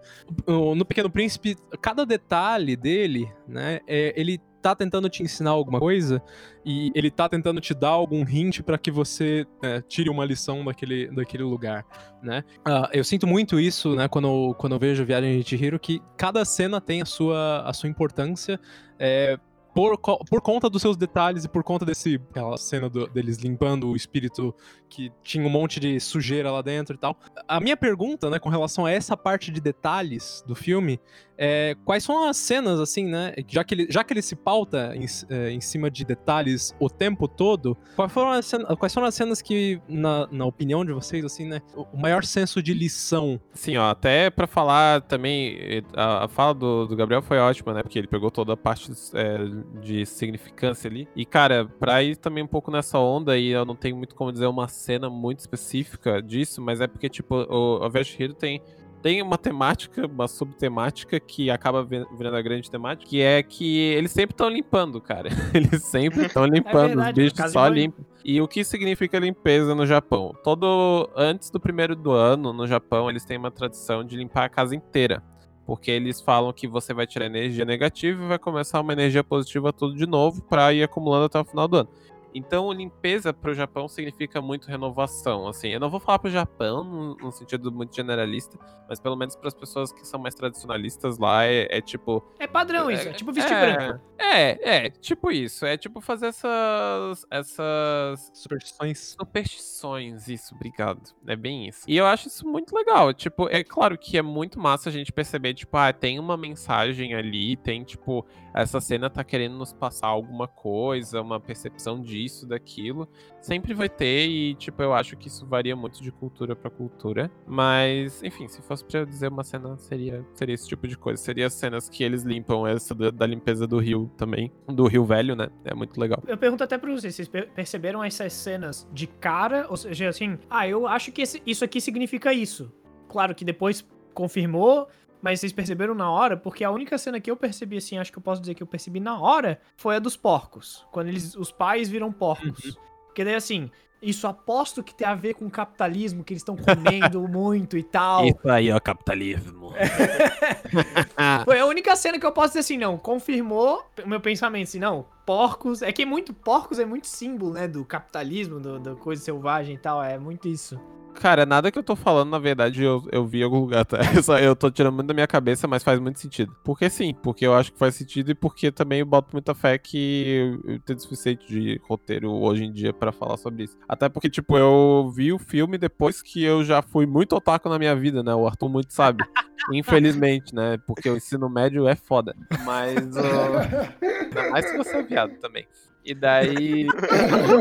No 0.46 0.84
Pequeno 0.84 1.10
Príncipe, 1.10 1.56
cada 1.80 2.04
detalhe 2.04 2.55
detalhe 2.56 2.76
dele, 2.76 3.32
né, 3.46 3.80
é, 3.86 4.12
ele 4.16 4.40
tá 4.62 4.74
tentando 4.74 5.08
te 5.08 5.22
ensinar 5.22 5.50
alguma 5.50 5.78
coisa 5.78 6.20
e 6.64 6.90
ele 6.94 7.08
tá 7.08 7.28
tentando 7.28 7.60
te 7.60 7.72
dar 7.72 7.90
algum 7.90 8.26
hint 8.28 8.62
para 8.62 8.76
que 8.76 8.90
você 8.90 9.46
é, 9.62 9.80
tire 9.80 10.10
uma 10.10 10.24
lição 10.24 10.64
daquele, 10.64 11.08
daquele 11.08 11.44
lugar, 11.44 11.84
né? 12.20 12.42
Uh, 12.66 12.88
eu 12.92 13.04
sinto 13.04 13.28
muito 13.28 13.60
isso, 13.60 13.94
né, 13.94 14.08
quando 14.08 14.54
quando 14.58 14.72
eu 14.74 14.78
vejo 14.78 15.04
Viagem 15.04 15.38
de 15.38 15.48
Chihiro, 15.48 15.78
que 15.78 16.02
cada 16.16 16.44
cena 16.44 16.80
tem 16.80 17.00
a 17.00 17.04
sua, 17.04 17.60
a 17.60 17.72
sua 17.72 17.88
importância, 17.88 18.58
é, 18.98 19.38
por, 19.76 19.98
por 19.98 20.40
conta 20.40 20.70
dos 20.70 20.80
seus 20.80 20.96
detalhes 20.96 21.44
e 21.44 21.48
por 21.48 21.62
conta 21.62 21.84
desse 21.84 22.18
aquela 22.30 22.56
cena 22.56 22.88
do, 22.88 23.06
deles 23.08 23.36
limpando 23.36 23.90
o 23.90 23.94
espírito 23.94 24.54
que 24.88 25.12
tinha 25.22 25.46
um 25.46 25.50
monte 25.50 25.78
de 25.78 26.00
sujeira 26.00 26.50
lá 26.50 26.62
dentro 26.62 26.96
e 26.96 26.98
tal. 26.98 27.14
A 27.46 27.60
minha 27.60 27.76
pergunta, 27.76 28.30
né, 28.30 28.38
com 28.38 28.48
relação 28.48 28.86
a 28.86 28.90
essa 28.90 29.14
parte 29.18 29.50
de 29.50 29.60
detalhes 29.60 30.42
do 30.46 30.54
filme, 30.54 30.98
é, 31.38 31.76
quais 31.84 32.02
são 32.02 32.26
as 32.26 32.36
cenas, 32.36 32.80
assim, 32.80 33.06
né? 33.06 33.34
Já 33.48 33.62
que 33.62 33.74
ele, 33.74 33.86
já 33.90 34.02
que 34.02 34.12
ele 34.12 34.22
se 34.22 34.34
pauta 34.34 34.94
em, 34.94 35.04
é, 35.28 35.50
em 35.50 35.60
cima 35.60 35.90
de 35.90 36.04
detalhes 36.04 36.74
o 36.80 36.88
tempo 36.88 37.28
todo, 37.28 37.76
quais 37.94 38.10
foram 38.10 38.30
as 38.30 38.46
cenas, 38.46 38.74
quais 38.78 38.94
foram 38.94 39.06
as 39.06 39.14
cenas 39.14 39.42
que, 39.42 39.80
na, 39.88 40.26
na 40.30 40.46
opinião 40.46 40.84
de 40.84 40.92
vocês, 40.92 41.24
assim, 41.24 41.46
né? 41.46 41.60
O 41.74 41.96
maior 41.98 42.24
senso 42.24 42.62
de 42.62 42.72
lição? 42.72 43.38
Sim, 43.52 43.76
ó, 43.76 43.90
até 43.90 44.30
para 44.30 44.46
falar 44.46 45.02
também, 45.02 45.84
a, 45.94 46.24
a 46.24 46.28
fala 46.28 46.54
do, 46.54 46.86
do, 46.86 46.96
Gabriel 46.96 47.20
foi 47.20 47.38
ótima, 47.38 47.74
né? 47.74 47.82
Porque 47.82 47.98
ele 47.98 48.08
pegou 48.08 48.30
toda 48.30 48.54
a 48.54 48.56
parte 48.56 48.90
é, 49.12 49.38
de 49.80 50.06
significância 50.06 50.88
ali. 50.88 51.08
E, 51.14 51.24
cara, 51.24 51.66
pra 51.78 52.02
ir 52.02 52.16
também 52.16 52.42
um 52.42 52.46
pouco 52.46 52.70
nessa 52.70 52.98
onda, 52.98 53.36
e 53.38 53.48
eu 53.48 53.64
não 53.64 53.76
tenho 53.76 53.96
muito 53.96 54.14
como 54.14 54.32
dizer 54.32 54.46
uma 54.46 54.68
cena 54.68 55.10
muito 55.10 55.40
específica 55.40 56.22
disso, 56.22 56.60
mas 56.60 56.80
é 56.80 56.86
porque, 56.86 57.08
tipo, 57.08 57.34
o, 57.34 57.84
o 57.84 57.90
Vest 57.90 58.18
Hero 58.18 58.34
tem 58.34 58.62
tem 59.02 59.22
uma 59.22 59.38
temática, 59.38 60.04
uma 60.04 60.26
subtemática 60.26 61.20
que 61.20 61.48
acaba 61.48 61.84
virando 61.84 62.36
a 62.36 62.42
grande 62.42 62.68
temática, 62.68 63.08
que 63.08 63.20
é 63.20 63.40
que 63.40 63.78
eles 63.78 64.10
sempre 64.10 64.34
estão 64.34 64.48
limpando, 64.48 65.00
cara. 65.00 65.28
Eles 65.54 65.84
sempre 65.84 66.26
estão 66.26 66.44
é 66.44 66.48
limpando, 66.48 66.76
é 66.76 66.86
verdade, 66.88 67.22
os 67.22 67.32
bichos 67.32 67.52
só 67.52 67.68
limpam. 67.68 68.04
E 68.24 68.40
o 68.40 68.48
que 68.48 68.64
significa 68.64 69.20
limpeza 69.20 69.76
no 69.76 69.86
Japão? 69.86 70.34
Todo 70.42 71.08
antes 71.14 71.50
do 71.50 71.60
primeiro 71.60 71.94
do 71.94 72.10
ano 72.10 72.52
no 72.52 72.66
Japão, 72.66 73.08
eles 73.08 73.24
têm 73.24 73.38
uma 73.38 73.52
tradição 73.52 74.02
de 74.04 74.16
limpar 74.16 74.46
a 74.46 74.48
casa 74.48 74.74
inteira. 74.74 75.22
Porque 75.66 75.90
eles 75.90 76.20
falam 76.20 76.52
que 76.52 76.68
você 76.68 76.94
vai 76.94 77.06
tirar 77.06 77.26
energia 77.26 77.64
negativa 77.64 78.22
e 78.22 78.28
vai 78.28 78.38
começar 78.38 78.80
uma 78.80 78.92
energia 78.92 79.24
positiva 79.24 79.72
tudo 79.72 79.96
de 79.96 80.06
novo 80.06 80.40
para 80.42 80.72
ir 80.72 80.84
acumulando 80.84 81.24
até 81.24 81.40
o 81.40 81.44
final 81.44 81.66
do 81.66 81.78
ano. 81.78 81.88
Então, 82.36 82.70
limpeza 82.70 83.32
para 83.32 83.50
o 83.50 83.54
Japão 83.54 83.88
significa 83.88 84.42
muito 84.42 84.68
renovação. 84.68 85.48
Assim, 85.48 85.68
eu 85.68 85.80
não 85.80 85.88
vou 85.88 85.98
falar 85.98 86.18
para 86.18 86.28
o 86.28 86.30
Japão 86.30 86.84
no, 86.84 87.16
no, 87.16 87.32
sentido 87.32 87.72
muito 87.72 87.96
generalista, 87.96 88.58
mas 88.86 89.00
pelo 89.00 89.16
menos 89.16 89.34
para 89.34 89.48
as 89.48 89.54
pessoas 89.54 89.90
que 89.90 90.06
são 90.06 90.20
mais 90.20 90.34
tradicionalistas 90.34 91.16
lá 91.16 91.46
é, 91.46 91.66
é 91.70 91.80
tipo. 91.80 92.22
É 92.38 92.46
padrão 92.46 92.90
é, 92.90 92.94
isso, 92.94 93.08
é 93.08 93.12
tipo 93.14 93.32
vestir 93.32 93.54
é, 93.54 93.76
branco. 93.76 94.04
É, 94.18 94.86
é, 94.86 94.90
tipo 94.90 95.30
isso. 95.30 95.64
É 95.64 95.78
tipo 95.78 95.98
fazer 96.02 96.26
essas. 96.26 97.26
essas. 97.30 98.30
Superstições. 98.34 99.16
Superstições, 99.18 100.28
isso, 100.28 100.54
obrigado. 100.54 101.14
É 101.26 101.36
bem 101.36 101.66
isso. 101.66 101.84
E 101.88 101.96
eu 101.96 102.04
acho 102.04 102.28
isso 102.28 102.46
muito 102.46 102.76
legal. 102.76 103.14
Tipo, 103.14 103.48
é 103.48 103.64
claro 103.64 103.96
que 103.96 104.18
é 104.18 104.22
muito 104.22 104.60
massa 104.60 104.90
a 104.90 104.92
gente 104.92 105.10
perceber, 105.10 105.54
tipo, 105.54 105.74
ah, 105.74 105.90
tem 105.90 106.18
uma 106.18 106.36
mensagem 106.36 107.14
ali, 107.14 107.56
tem, 107.56 107.82
tipo, 107.82 108.26
essa 108.52 108.78
cena 108.78 109.08
tá 109.08 109.24
querendo 109.24 109.56
nos 109.56 109.72
passar 109.72 110.08
alguma 110.08 110.46
coisa, 110.46 111.22
uma 111.22 111.40
percepção 111.40 112.02
disso 112.02 112.25
disso, 112.26 112.46
daquilo. 112.46 113.08
Sempre 113.40 113.72
vai 113.72 113.88
ter, 113.88 114.26
e, 114.26 114.54
tipo, 114.54 114.82
eu 114.82 114.92
acho 114.92 115.16
que 115.16 115.28
isso 115.28 115.46
varia 115.46 115.76
muito 115.76 116.02
de 116.02 116.10
cultura 116.10 116.56
para 116.56 116.70
cultura. 116.70 117.30
Mas, 117.46 118.22
enfim, 118.22 118.48
se 118.48 118.60
fosse 118.62 118.84
pra 118.84 119.00
eu 119.00 119.06
dizer 119.06 119.28
uma 119.28 119.44
cena, 119.44 119.76
seria, 119.78 120.24
seria 120.34 120.54
esse 120.54 120.68
tipo 120.68 120.86
de 120.88 120.98
coisa. 120.98 121.22
Seria 121.22 121.46
as 121.46 121.54
cenas 121.54 121.88
que 121.88 122.02
eles 122.02 122.22
limpam, 122.22 122.66
essa 122.66 122.94
da, 122.94 123.10
da 123.10 123.26
limpeza 123.26 123.66
do 123.66 123.78
rio 123.78 124.10
também. 124.16 124.52
Do 124.66 124.86
rio 124.86 125.04
velho, 125.04 125.36
né? 125.36 125.48
É 125.64 125.74
muito 125.74 125.98
legal. 126.00 126.22
Eu 126.26 126.36
pergunto 126.36 126.64
até 126.64 126.76
pra 126.76 126.90
vocês, 126.90 127.14
vocês 127.14 127.28
perceberam 127.28 128.02
essas 128.02 128.32
cenas 128.32 128.88
de 128.92 129.06
cara? 129.06 129.66
Ou 129.68 129.76
seja, 129.76 130.08
assim, 130.08 130.38
ah, 130.50 130.66
eu 130.68 130.86
acho 130.86 131.12
que 131.12 131.22
esse, 131.22 131.40
isso 131.46 131.64
aqui 131.64 131.80
significa 131.80 132.32
isso. 132.32 132.72
Claro 133.08 133.34
que 133.34 133.44
depois 133.44 133.86
confirmou, 134.12 134.88
mas 135.22 135.40
vocês 135.40 135.52
perceberam 135.52 135.94
na 135.94 136.10
hora? 136.10 136.36
Porque 136.36 136.64
a 136.64 136.70
única 136.70 136.96
cena 136.98 137.20
que 137.20 137.30
eu 137.30 137.36
percebi, 137.36 137.76
assim, 137.76 137.98
acho 137.98 138.12
que 138.12 138.18
eu 138.18 138.22
posso 138.22 138.40
dizer 138.40 138.54
que 138.54 138.62
eu 138.62 138.66
percebi 138.66 139.00
na 139.00 139.18
hora, 139.18 139.60
foi 139.76 139.96
a 139.96 139.98
dos 139.98 140.16
porcos. 140.16 140.86
Quando 140.90 141.08
eles, 141.08 141.34
os 141.34 141.50
pais 141.50 141.88
viram 141.88 142.12
porcos. 142.12 142.64
Uhum. 142.64 142.74
Porque 143.06 143.24
daí, 143.24 143.34
assim, 143.34 143.70
isso 144.00 144.26
aposto 144.26 144.82
que 144.82 144.94
tem 144.94 145.06
a 145.06 145.14
ver 145.14 145.34
com 145.34 145.46
o 145.46 145.50
capitalismo, 145.50 146.22
que 146.22 146.32
eles 146.32 146.42
estão 146.42 146.56
comendo 146.56 147.20
muito 147.28 147.76
e 147.76 147.82
tal. 147.82 148.24
Isso 148.26 148.48
aí, 148.48 148.70
ó, 148.70 148.78
capitalismo. 148.78 149.72
Foi 151.44 151.58
a 151.58 151.66
única 151.66 151.96
cena 151.96 152.18
que 152.18 152.26
eu 152.26 152.32
posso 152.32 152.48
dizer 152.48 152.60
assim, 152.60 152.78
não, 152.78 152.98
confirmou 152.98 153.84
o 154.04 154.08
meu 154.08 154.20
pensamento, 154.20 154.68
assim, 154.68 154.78
não, 154.78 155.06
porcos. 155.26 155.82
É 155.82 155.92
que 155.92 156.02
é 156.02 156.06
muito. 156.06 156.32
Porcos 156.32 156.78
é 156.78 156.86
muito 156.86 157.06
símbolo, 157.08 157.52
né? 157.52 157.66
Do 157.68 157.84
capitalismo, 157.84 158.60
do, 158.60 158.78
do 158.78 158.96
coisa 158.96 159.22
selvagem 159.22 159.74
e 159.74 159.78
tal. 159.78 160.02
É 160.02 160.16
muito 160.18 160.48
isso. 160.48 160.80
Cara, 161.14 161.46
nada 161.46 161.70
que 161.72 161.78
eu 161.78 161.82
tô 161.82 161.96
falando, 161.96 162.28
na 162.28 162.38
verdade, 162.38 162.82
eu, 162.84 163.02
eu 163.10 163.26
vi 163.26 163.40
em 163.40 163.42
algum 163.42 163.60
lugar, 163.60 163.86
tá? 163.86 163.96
Eu, 164.14 164.22
só- 164.22 164.38
eu 164.38 164.54
tô 164.54 164.70
tirando 164.70 164.92
muito 164.96 165.06
da 165.08 165.14
minha 165.14 165.26
cabeça, 165.26 165.66
mas 165.66 165.82
faz 165.82 165.98
muito 165.98 166.20
sentido. 166.20 166.54
Porque 166.62 166.90
sim, 166.90 167.14
porque 167.22 167.46
eu 167.46 167.54
acho 167.54 167.72
que 167.72 167.78
faz 167.78 167.94
sentido 167.94 168.30
e 168.30 168.34
porque 168.34 168.70
também 168.70 169.00
eu 169.00 169.06
boto 169.06 169.30
muita 169.32 169.54
fé 169.54 169.78
que 169.78 170.58
eu 170.66 170.78
tenho 170.80 171.00
suficiente 171.00 171.48
de 171.48 171.80
roteiro 171.88 172.30
hoje 172.30 172.64
em 172.64 172.70
dia 172.72 172.92
pra 172.92 173.12
falar 173.12 173.38
sobre 173.38 173.64
isso. 173.64 173.78
Até 173.88 174.10
porque, 174.10 174.28
tipo, 174.28 174.58
eu 174.58 175.10
vi 175.10 175.32
o 175.32 175.38
filme 175.38 175.78
depois 175.78 176.20
que 176.20 176.44
eu 176.44 176.62
já 176.62 176.82
fui 176.82 177.06
muito 177.06 177.34
otaku 177.34 177.70
na 177.70 177.78
minha 177.78 177.96
vida, 177.96 178.22
né? 178.22 178.34
O 178.34 178.46
Arthur 178.46 178.68
muito 178.68 178.92
sabe. 178.92 179.24
Infelizmente, 179.72 180.54
né? 180.54 180.76
Porque 180.86 181.08
o 181.08 181.16
ensino 181.16 181.48
médio 181.48 181.88
é 181.88 181.96
foda. 181.96 182.36
Mas. 182.62 183.16
ó, 183.16 183.56
Ainda 184.36 184.50
mais 184.50 184.68
se 184.68 184.76
você 184.76 184.96
é 184.98 185.02
viado 185.16 185.38
também. 185.40 185.66
E 186.04 186.14
daí. 186.14 186.86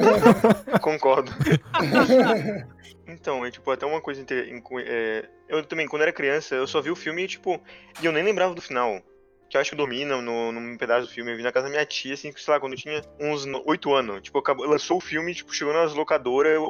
Concordo. 0.82 1.32
Então, 3.08 3.46
é 3.46 3.52
tipo, 3.52 3.70
até 3.70 3.86
uma 3.86 4.02
coisa 4.02 4.20
inte- 4.20 4.50
inco- 4.52 4.80
é, 4.80 5.30
Eu 5.48 5.64
também, 5.64 5.88
quando 5.88 6.02
era 6.02 6.12
criança, 6.12 6.56
eu 6.56 6.66
só 6.66 6.82
vi 6.82 6.90
o 6.90 6.96
filme 6.96 7.24
e, 7.24 7.28
tipo, 7.28 7.62
e 8.02 8.06
eu 8.06 8.12
nem 8.12 8.24
lembrava 8.24 8.56
do 8.56 8.62
final. 8.62 9.00
Que 9.48 9.56
eu 9.58 9.62
acho 9.62 9.70
que 9.70 9.76
eu 9.76 9.78
dormi 9.78 10.04
no, 10.04 10.24
no, 10.24 10.52
num 10.52 10.76
pedaço 10.76 11.06
do 11.08 11.14
filme. 11.14 11.32
Eu 11.32 11.38
vi 11.38 11.44
na 11.44 11.52
casa 11.52 11.66
da 11.68 11.72
minha 11.72 11.86
tia, 11.86 12.16
assim, 12.16 12.34
sei 12.36 12.52
lá, 12.52 12.60
quando 12.60 12.74
eu 12.74 12.80
tinha 12.80 13.00
uns 13.20 13.46
oito 13.68 13.94
anos. 13.94 14.24
Tipo, 14.24 14.40
acabou, 14.40 14.66
lançou 14.68 14.98
o 14.98 15.02
filme, 15.02 15.36
tipo, 15.36 15.54
chegou 15.54 15.72
nas 15.72 15.94
locadoras, 15.94 16.52
eu 16.54 16.66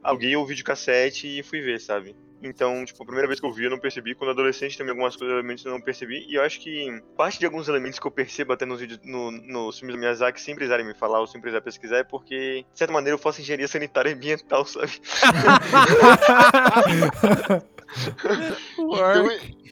aluguei 0.00 0.36
o 0.36 0.46
videocassete 0.46 1.40
e 1.40 1.42
fui 1.42 1.60
ver, 1.60 1.80
sabe? 1.80 2.14
Então, 2.46 2.84
tipo, 2.84 3.02
a 3.02 3.06
primeira 3.06 3.26
vez 3.26 3.40
que 3.40 3.46
eu 3.46 3.52
vi, 3.52 3.64
eu 3.64 3.70
não 3.70 3.78
percebi. 3.78 4.14
Quando 4.14 4.30
adolescente, 4.30 4.76
também 4.76 4.90
algumas 4.90 5.16
coisas, 5.16 5.34
elementos 5.34 5.64
eu 5.64 5.72
não 5.72 5.80
percebi. 5.80 6.26
E 6.28 6.34
eu 6.34 6.42
acho 6.42 6.60
que 6.60 7.02
parte 7.16 7.38
de 7.38 7.46
alguns 7.46 7.68
elementos 7.68 7.98
que 7.98 8.06
eu 8.06 8.10
percebo 8.10 8.52
até 8.52 8.66
nos 8.66 8.80
vídeos, 8.80 9.00
no, 9.04 9.30
nos 9.30 9.78
filmes 9.78 9.96
do 9.96 10.00
Miyazaki, 10.00 10.40
sem 10.40 10.54
precisarem 10.54 10.86
me 10.86 10.94
falar 10.94 11.20
ou 11.20 11.26
sem 11.26 11.40
precisar 11.40 11.62
pesquisar, 11.62 11.98
é 11.98 12.04
porque, 12.04 12.64
de 12.70 12.78
certa 12.78 12.92
maneira, 12.92 13.14
eu 13.14 13.20
faço 13.20 13.40
engenharia 13.40 13.66
sanitária 13.66 14.10
e 14.10 14.12
ambiental, 14.12 14.66
sabe? 14.66 14.92
Então, 18.76 19.28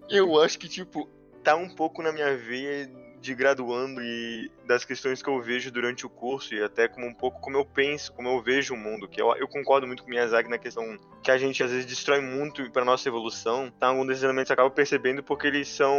eu 0.08 0.40
acho 0.40 0.58
que, 0.58 0.68
tipo, 0.68 1.08
tá 1.42 1.56
um 1.56 1.68
pouco 1.68 2.02
na 2.02 2.12
minha 2.12 2.36
veia 2.36 2.88
de 3.22 3.34
graduando 3.34 4.02
e 4.02 4.50
das 4.66 4.84
questões 4.84 5.22
que 5.22 5.28
eu 5.30 5.40
vejo 5.40 5.70
durante 5.70 6.04
o 6.04 6.10
curso 6.10 6.52
e 6.54 6.62
até 6.62 6.88
como 6.88 7.06
um 7.06 7.14
pouco 7.14 7.40
como 7.40 7.56
eu 7.56 7.64
penso, 7.64 8.12
como 8.12 8.28
eu 8.28 8.42
vejo 8.42 8.74
o 8.74 8.76
mundo, 8.76 9.08
que 9.08 9.22
eu, 9.22 9.34
eu 9.36 9.48
concordo 9.48 9.86
muito 9.86 10.02
com 10.02 10.08
o 10.08 10.10
Miyazaki 10.10 10.50
na 10.50 10.58
questão 10.58 10.84
que 11.22 11.30
a 11.30 11.38
gente 11.38 11.62
às 11.62 11.70
vezes 11.70 11.86
destrói 11.86 12.20
muito 12.20 12.68
para 12.72 12.84
nossa 12.84 13.08
evolução, 13.08 13.70
tá? 13.78 13.86
Algum 13.86 14.04
desses 14.04 14.22
elementos 14.24 14.50
eu 14.50 14.54
acabo 14.54 14.70
percebendo 14.70 15.22
porque 15.22 15.46
eles 15.46 15.68
são 15.68 15.96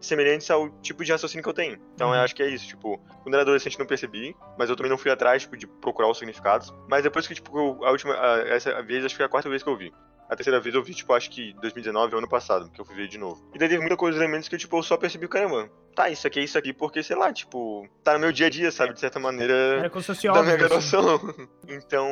semelhantes 0.00 0.50
ao 0.50 0.68
tipo 0.80 1.04
de 1.04 1.12
raciocínio 1.12 1.42
que 1.42 1.48
eu 1.48 1.54
tenho. 1.54 1.78
Então 1.94 2.14
eu 2.14 2.20
acho 2.20 2.34
que 2.34 2.42
é 2.42 2.48
isso, 2.48 2.66
tipo, 2.66 2.98
quando 3.22 3.34
era 3.34 3.42
adolescente 3.42 3.78
não 3.78 3.86
percebi, 3.86 4.36
mas 4.58 4.68
eu 4.68 4.76
também 4.76 4.90
não 4.90 4.98
fui 4.98 5.10
atrás, 5.10 5.42
tipo, 5.42 5.56
de 5.56 5.66
procurar 5.66 6.08
os 6.10 6.18
significados. 6.18 6.72
Mas 6.88 7.02
depois 7.02 7.26
que, 7.26 7.34
tipo, 7.34 7.56
eu- 7.58 7.84
a 7.84 7.90
última, 7.90 8.14
a- 8.14 8.40
essa 8.48 8.82
vez, 8.82 9.04
acho 9.04 9.14
que 9.14 9.18
foi 9.18 9.26
a 9.26 9.28
quarta 9.28 9.48
vez 9.48 9.62
que 9.62 9.68
eu 9.68 9.76
vi. 9.76 9.92
A 10.28 10.34
terceira 10.36 10.58
vez 10.58 10.74
eu 10.74 10.82
vi, 10.82 10.94
tipo, 10.94 11.12
acho 11.12 11.30
que 11.30 11.52
2019 11.60 12.14
ou 12.14 12.18
ano 12.18 12.28
passado, 12.28 12.70
que 12.70 12.80
eu 12.80 12.84
fui 12.84 12.94
ver 12.96 13.08
de 13.08 13.18
novo. 13.18 13.46
E 13.54 13.58
daí 13.58 13.68
teve 13.68 13.80
muita 13.80 13.96
coisa, 13.96 14.18
elementos 14.18 14.48
que, 14.48 14.56
tipo, 14.56 14.76
eu 14.76 14.82
só 14.82 14.96
percebi, 14.96 15.28
caramba, 15.28 15.70
tá, 15.94 16.10
isso 16.10 16.26
aqui 16.26 16.40
é 16.40 16.42
isso 16.44 16.58
aqui, 16.58 16.72
porque, 16.72 17.02
sei 17.02 17.16
lá, 17.16 17.32
tipo, 17.32 17.88
tá 18.02 18.14
no 18.14 18.18
meu 18.20 18.32
dia 18.32 18.46
a 18.46 18.50
dia, 18.50 18.70
sabe, 18.70 18.92
de 18.94 19.00
certa 19.00 19.18
maneira, 19.20 19.54
Era 19.78 19.90
como 19.90 20.02
se 20.02 20.08
fosse 20.08 20.26
da 20.26 20.32
minha 20.42 20.42
assim. 20.54 20.56
graduação. 20.58 21.20
Então, 21.66 22.06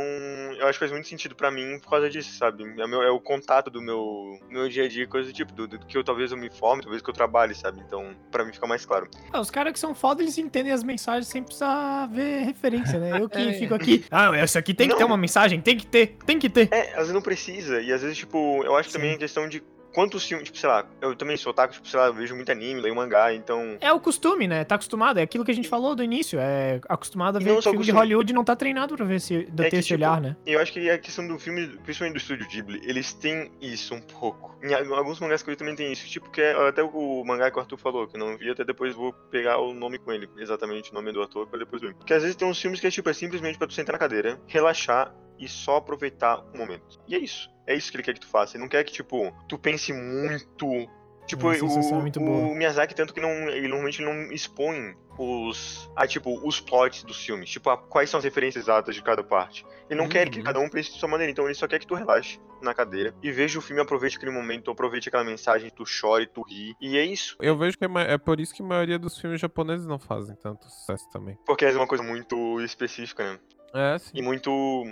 eu 0.59 0.67
acho 0.67 0.73
que 0.79 0.79
faz 0.79 0.91
muito 0.93 1.07
sentido 1.09 1.35
pra 1.37 1.51
mim 1.51 1.79
por 1.81 1.91
causa 1.91 2.09
disso, 2.09 2.37
sabe? 2.39 2.65
É, 2.65 2.87
meu- 2.87 3.03
é 3.03 3.11
o 3.11 3.21
contato 3.21 3.71
do 3.71 3.83
meu, 3.83 4.39
meu 4.49 4.67
dia 4.67 4.85
a 4.85 4.89
dia, 4.89 5.07
coisa 5.07 5.29
do 5.31 5.35
tipo, 5.35 5.53
do, 5.53 5.69
do 5.69 5.79
que 5.79 5.97
eu 5.97 6.03
talvez 6.03 6.33
eu 6.33 6.39
me 6.39 6.49
forme, 6.51 6.83
talvez 6.83 7.03
que 7.03 7.11
eu 7.11 7.15
trabalhe, 7.15 7.55
sabe? 7.55 7.83
Então, 7.87 8.15
pra 8.31 8.45
mim 8.47 8.53
fica 8.55 8.67
mais 8.67 8.87
claro. 8.87 9.09
Ah, 9.31 9.41
os 9.41 9.51
caras 9.51 9.75
que 9.75 9.79
são 9.79 9.95
foda, 9.95 10.23
eles 10.23 10.39
entendem 10.39 10.73
as 10.73 10.83
mensagens 10.83 11.27
sem 11.29 11.43
precisar 11.43 12.07
ver 12.07 12.45
referência, 12.45 12.99
né? 12.99 13.21
Eu 13.21 13.29
que 13.29 13.39
É. 13.51 13.53
fico 13.53 13.75
aqui. 13.75 14.05
Ah, 14.11 14.31
isso 14.43 14.59
aqui 14.59 14.73
tem 14.73 14.87
que 14.89 14.93
Não. 14.95 14.99
ter 14.99 15.05
uma 15.05 15.19
mensagem, 15.19 15.61
tem 15.61 15.77
que 15.77 15.87
ter, 15.87 16.17
tem 16.25 16.39
que 16.39 16.49
ter. 16.49 16.69
É, 16.73 16.93
às 16.93 16.97
vezes 17.01 17.13
não 17.13 17.21
precisa, 17.23 17.81
e 17.83 17.93
às 17.93 18.01
vezes, 18.01 18.17
tipo, 18.17 18.65
eu 18.65 18.75
acho 18.75 18.89
Sim. 18.91 18.97
também 18.97 19.15
a 19.15 19.19
questão 19.19 19.47
de 19.49 19.63
quantos 19.93 20.25
filmes, 20.27 20.47
tipo, 20.47 20.59
sei 20.59 20.69
lá, 20.69 20.85
eu 21.01 21.15
também 21.15 21.37
sou 21.37 21.51
otaku, 21.51 21.75
tipo, 21.75 21.87
sei 21.89 21.99
lá, 22.01 22.07
eu 22.07 22.15
vejo 22.15 22.35
muito 22.35 22.51
anime, 22.51 22.81
leio 22.81 22.95
mangá, 22.95 23.33
então. 23.35 23.77
É 23.81 23.93
o 23.93 24.01
costume, 24.01 24.49
né? 24.49 24.65
Tá 24.65 24.75
acostumado. 24.77 25.19
É 25.19 25.23
aquilo 25.23 25.45
que 25.45 25.51
a 25.51 25.55
gente 25.55 25.69
falou 25.69 25.95
do 25.95 26.03
início. 26.03 26.39
É 26.41 26.81
acostumado 26.89 27.37
a 27.37 27.39
ver 27.39 27.45
filme 27.47 27.61
de 27.61 27.69
costume. 27.71 27.91
Hollywood 27.93 28.33
e 28.33 28.35
não 28.35 28.45
tá 28.45 28.57
treinado 28.57 28.97
pra 28.97 29.05
ver 29.05 29.21
se 29.21 29.45
ter 29.45 29.67
É 29.67 29.71
que, 29.71 29.77
esse 29.77 29.89
tipo, 29.89 29.99
olhar, 30.01 30.21
né? 30.21 30.37
Eu 30.47 30.61
acho 30.61 30.73
que 30.73 30.89
a 30.91 30.99
questão 30.99 31.27
do 31.27 31.39
filme, 31.39 31.67
principalmente 31.85 32.15
do 32.15 32.19
estúdio 32.19 32.47
Ghibli, 32.49 32.81
eles 32.85 33.13
têm 33.13 33.51
isso 33.61 33.95
um 33.95 34.01
pouco. 34.01 34.57
Em 34.63 34.73
al- 34.75 34.95
alguns 34.95 35.19
mangás 35.21 35.43
que 35.43 35.51
eu 35.51 35.57
também 35.57 35.75
tem 35.75 35.93
isso. 35.93 36.07
Tipo, 36.09 36.31
que 36.31 36.41
é 36.41 36.53
até 36.69 36.83
o 36.83 37.25
mangá 37.25 37.51
que 37.51 37.57
o 37.57 37.61
Arthur 37.61 37.79
falou, 37.79 38.07
que 38.07 38.17
eu 38.17 38.21
não 38.21 38.37
vi, 38.37 38.51
até 38.51 38.65
depois 38.65 38.95
vou 38.95 39.13
pegar 39.31 39.59
o 39.59 39.73
nome 39.75 39.99
com 39.99 40.13
ele, 40.13 40.29
exatamente 40.39 40.91
o 40.91 40.95
nome 40.95 41.13
do 41.13 41.23
ator, 41.23 41.47
pra 41.49 41.59
depois 41.59 41.83
ver. 41.83 41.95
Porque 41.95 42.15
às 42.15 42.23
vezes 42.23 42.37
tem 42.37 42.49
uns 42.49 42.61
filmes 42.61 42.81
que 42.81 42.87
é 42.87 42.91
tipo, 42.91 43.09
é 43.11 43.13
simplesmente 43.13 43.59
pra 43.59 43.67
tu 43.67 43.75
sentar 43.75 43.93
na 43.93 43.99
cadeira, 43.99 44.41
relaxar 44.47 45.13
e 45.45 45.49
só 45.49 45.77
aproveitar 45.77 46.39
o 46.55 46.57
momento. 46.57 47.01
E 47.09 47.15
é 47.15 47.19
isso. 47.19 47.51
É 47.67 47.75
isso 47.75 47.91
que 47.91 47.97
ele 47.97 48.03
quer 48.05 48.15
que 48.15 48.21
tu 48.21 48.27
faça. 48.29 48.57
Ele 48.57 48.63
não 48.63 48.69
quer 48.69 48.83
que, 48.85 48.93
tipo, 48.93 49.33
tu 49.49 49.59
pense 49.59 49.93
muito. 49.93 50.89
Tipo, 51.27 51.53
É, 51.53 51.59
é 51.59 51.63
muito 52.01 52.21
o, 52.21 52.25
boa. 52.25 52.49
o 52.49 52.55
Miyazaki, 52.55 52.95
tanto 52.97 53.15
que 53.15 53.21
não, 53.21 53.31
ele 53.49 53.69
normalmente 53.69 54.03
não 54.03 54.33
expõe 54.33 54.97
os. 55.17 55.89
Ah, 55.95 56.07
tipo, 56.07 56.41
os 56.47 56.61
plots 56.61 57.05
dos 57.05 57.25
filmes. 57.25 57.49
Tipo, 57.49 57.71
a- 57.71 57.77
quais 57.79 58.11
são 58.11 58.19
as 58.19 58.25
referências 58.25 58.65
exatas 58.65 58.95
de 58.95 59.03
cada 59.03 59.23
parte. 59.23 59.65
Ele 59.89 60.01
não 60.01 60.09
quer 60.09 60.29
que 60.29 60.39
Uhum. 60.39 60.45
cada 60.45 60.59
um 60.59 60.69
pense 60.69 60.93
de 60.93 60.99
sua 60.99 61.09
maneira, 61.09 61.31
então 61.31 61.45
ele 61.45 61.55
só 61.55 61.69
quer 61.69 61.79
que 61.79 61.87
tu 61.87 61.95
relaxe 61.95 62.41
na 62.61 62.73
cadeira 62.75 63.15
e 63.23 63.31
veja 63.31 63.59
o 63.59 63.63
filme, 63.63 63.81
aproveite 63.83 64.17
aquele 64.17 64.33
momento, 64.33 64.71
aproveite 64.71 65.09
aquela 65.09 65.23
mensagem, 65.25 65.71
tu 65.71 65.85
chore, 65.87 66.27
tu 66.27 66.43
ri. 66.43 66.75
E 66.81 66.97
é 66.97 67.05
isso. 67.05 67.37
Eu 67.41 67.57
vejo 67.57 67.77
que 67.79 67.85
é 67.85 67.89
é 68.13 68.19
por 68.19 68.41
isso 68.41 68.55
que 68.55 68.63
a 68.63 68.67
maioria 68.67 68.99
dos 68.99 69.19
filmes 69.19 69.41
japoneses 69.41 69.87
não 69.87 69.99
fazem 69.99 70.35
tanto 70.37 70.65
sucesso 70.71 71.09
também. 71.11 71.37
Porque 71.47 71.65
é 71.65 71.71
uma 71.73 71.87
coisa 71.87 72.03
muito 72.03 72.61
específica, 72.63 73.33
né? 73.35 73.39
É, 73.75 73.99
sim. 73.99 74.11
E 74.15 74.23
muito 74.23 74.51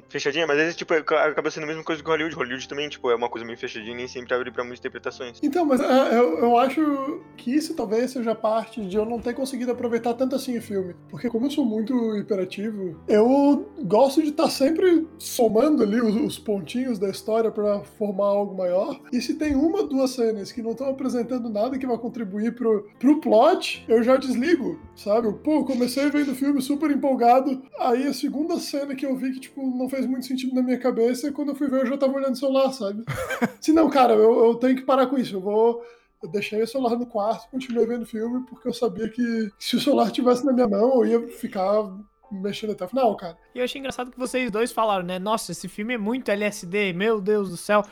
fechadinha, 0.09 0.47
mas 0.47 0.57
às 0.57 0.63
vezes, 0.63 0.77
tipo, 0.77 0.95
acaba 0.95 1.51
sendo 1.51 1.65
a 1.65 1.67
mesma 1.67 1.85
coisa 1.85 2.03
que 2.03 2.09
Hollywood. 2.09 2.35
Hollywood 2.35 2.69
também, 2.69 2.89
tipo, 2.89 3.11
é 3.11 3.15
uma 3.15 3.29
coisa 3.29 3.47
meio 3.47 3.59
fechadinha 3.59 3.93
e 3.93 3.97
nem 3.97 4.09
sempre 4.09 4.35
abre 4.35 4.51
pra 4.51 4.65
muitas 4.65 4.81
interpretações. 4.81 5.39
Então, 5.43 5.65
mas 5.65 5.81
é, 5.81 6.19
eu, 6.19 6.39
eu 6.39 6.57
acho 6.57 7.21
que 7.37 7.55
isso 7.55 7.75
talvez 7.75 8.11
seja 8.11 8.35
parte 8.35 8.85
de 8.85 8.97
eu 8.97 9.05
não 9.05 9.21
ter 9.21 9.35
conseguido 9.35 9.73
aproveitar 9.73 10.15
tanto 10.15 10.35
assim 10.35 10.57
o 10.59 10.63
filme. 10.63 10.95
Porque 11.09 11.29
como 11.29 11.47
eu 11.47 11.51
sou 11.51 11.65
muito 11.65 12.17
hiperativo, 12.17 13.01
eu 13.07 13.71
gosto 13.85 14.23
de 14.23 14.31
estar 14.31 14.49
sempre 14.49 15.07
somando 15.19 15.83
ali 15.83 16.01
os, 16.01 16.15
os 16.15 16.39
pontinhos 16.39 16.99
da 16.99 17.09
história 17.09 17.51
pra 17.51 17.81
formar 17.99 18.27
algo 18.27 18.57
maior. 18.57 18.99
E 19.13 19.21
se 19.21 19.35
tem 19.35 19.55
uma, 19.55 19.83
duas 19.83 20.13
cenas 20.13 20.53
que 20.53 20.63
não 20.63 20.73
estão 20.73 20.89
apresentando 20.89 21.51
nada 21.51 21.79
que 21.79 21.87
vai 21.87 21.99
contribuir 21.99 22.55
pro, 22.55 22.89
pro 22.99 23.21
plot, 23.21 23.85
eu 23.89 24.03
já 24.03 24.17
desligo, 24.17 24.81
sabe? 24.97 25.33
Pô, 25.45 25.65
comecei 25.65 26.09
vendo 26.11 26.33
o 26.33 26.35
filme 26.35 26.63
super 26.63 26.91
empolgado, 26.91 27.63
aí 27.79 28.07
a 28.07 28.15
segunda 28.15 28.59
cena 28.59 28.70
que 28.97 29.07
eu 29.07 29.17
vi 29.17 29.33
que, 29.33 29.41
tipo, 29.41 29.63
não 29.63 29.89
fez 29.89 30.07
muito 30.07 30.27
sentido 30.27 30.55
na 30.55 30.63
minha 30.63 30.79
cabeça, 30.79 31.29
e 31.29 31.33
quando 31.33 31.51
eu 31.51 31.55
fui 31.55 31.69
ver 31.69 31.83
eu 31.83 31.87
já 31.87 31.99
tava 31.99 32.15
olhando 32.15 32.35
o 32.35 32.39
celular, 32.39 32.73
sabe? 32.73 33.05
Se 33.61 33.73
não, 33.73 33.89
cara, 33.89 34.15
eu, 34.15 34.47
eu 34.47 34.55
tenho 34.57 34.77
que 34.77 34.83
parar 34.83 35.07
com 35.07 35.19
isso. 35.19 35.37
Eu 35.37 35.41
vou. 35.41 35.85
Eu 36.23 36.29
deixei 36.29 36.63
o 36.63 36.69
celular 36.69 36.97
no 36.97 37.07
quarto, 37.07 37.51
continuei 37.51 37.87
vendo 37.87 38.03
o 38.03 38.07
filme, 38.07 38.45
porque 38.47 38.69
eu 38.69 38.75
sabia 38.75 39.09
que 39.09 39.51
se 39.59 39.77
o 39.77 39.81
celular 39.81 40.07
estivesse 40.07 40.45
na 40.45 40.53
minha 40.53 40.69
mão, 40.69 41.03
eu 41.03 41.07
ia 41.07 41.29
ficar 41.29 41.91
mexendo 42.31 42.73
até 42.73 42.85
o 42.85 42.89
final, 42.89 43.17
cara. 43.17 43.39
E 43.55 43.59
eu 43.59 43.65
achei 43.65 43.79
engraçado 43.79 44.11
que 44.11 44.19
vocês 44.19 44.51
dois 44.51 44.71
falaram, 44.71 45.05
né? 45.05 45.19
Nossa, 45.19 45.53
esse 45.53 45.67
filme 45.67 45.95
é 45.95 45.99
muito 45.99 46.31
LSD, 46.31 46.93
meu 46.93 47.21
Deus 47.21 47.49
do 47.51 47.57
céu. 47.57 47.83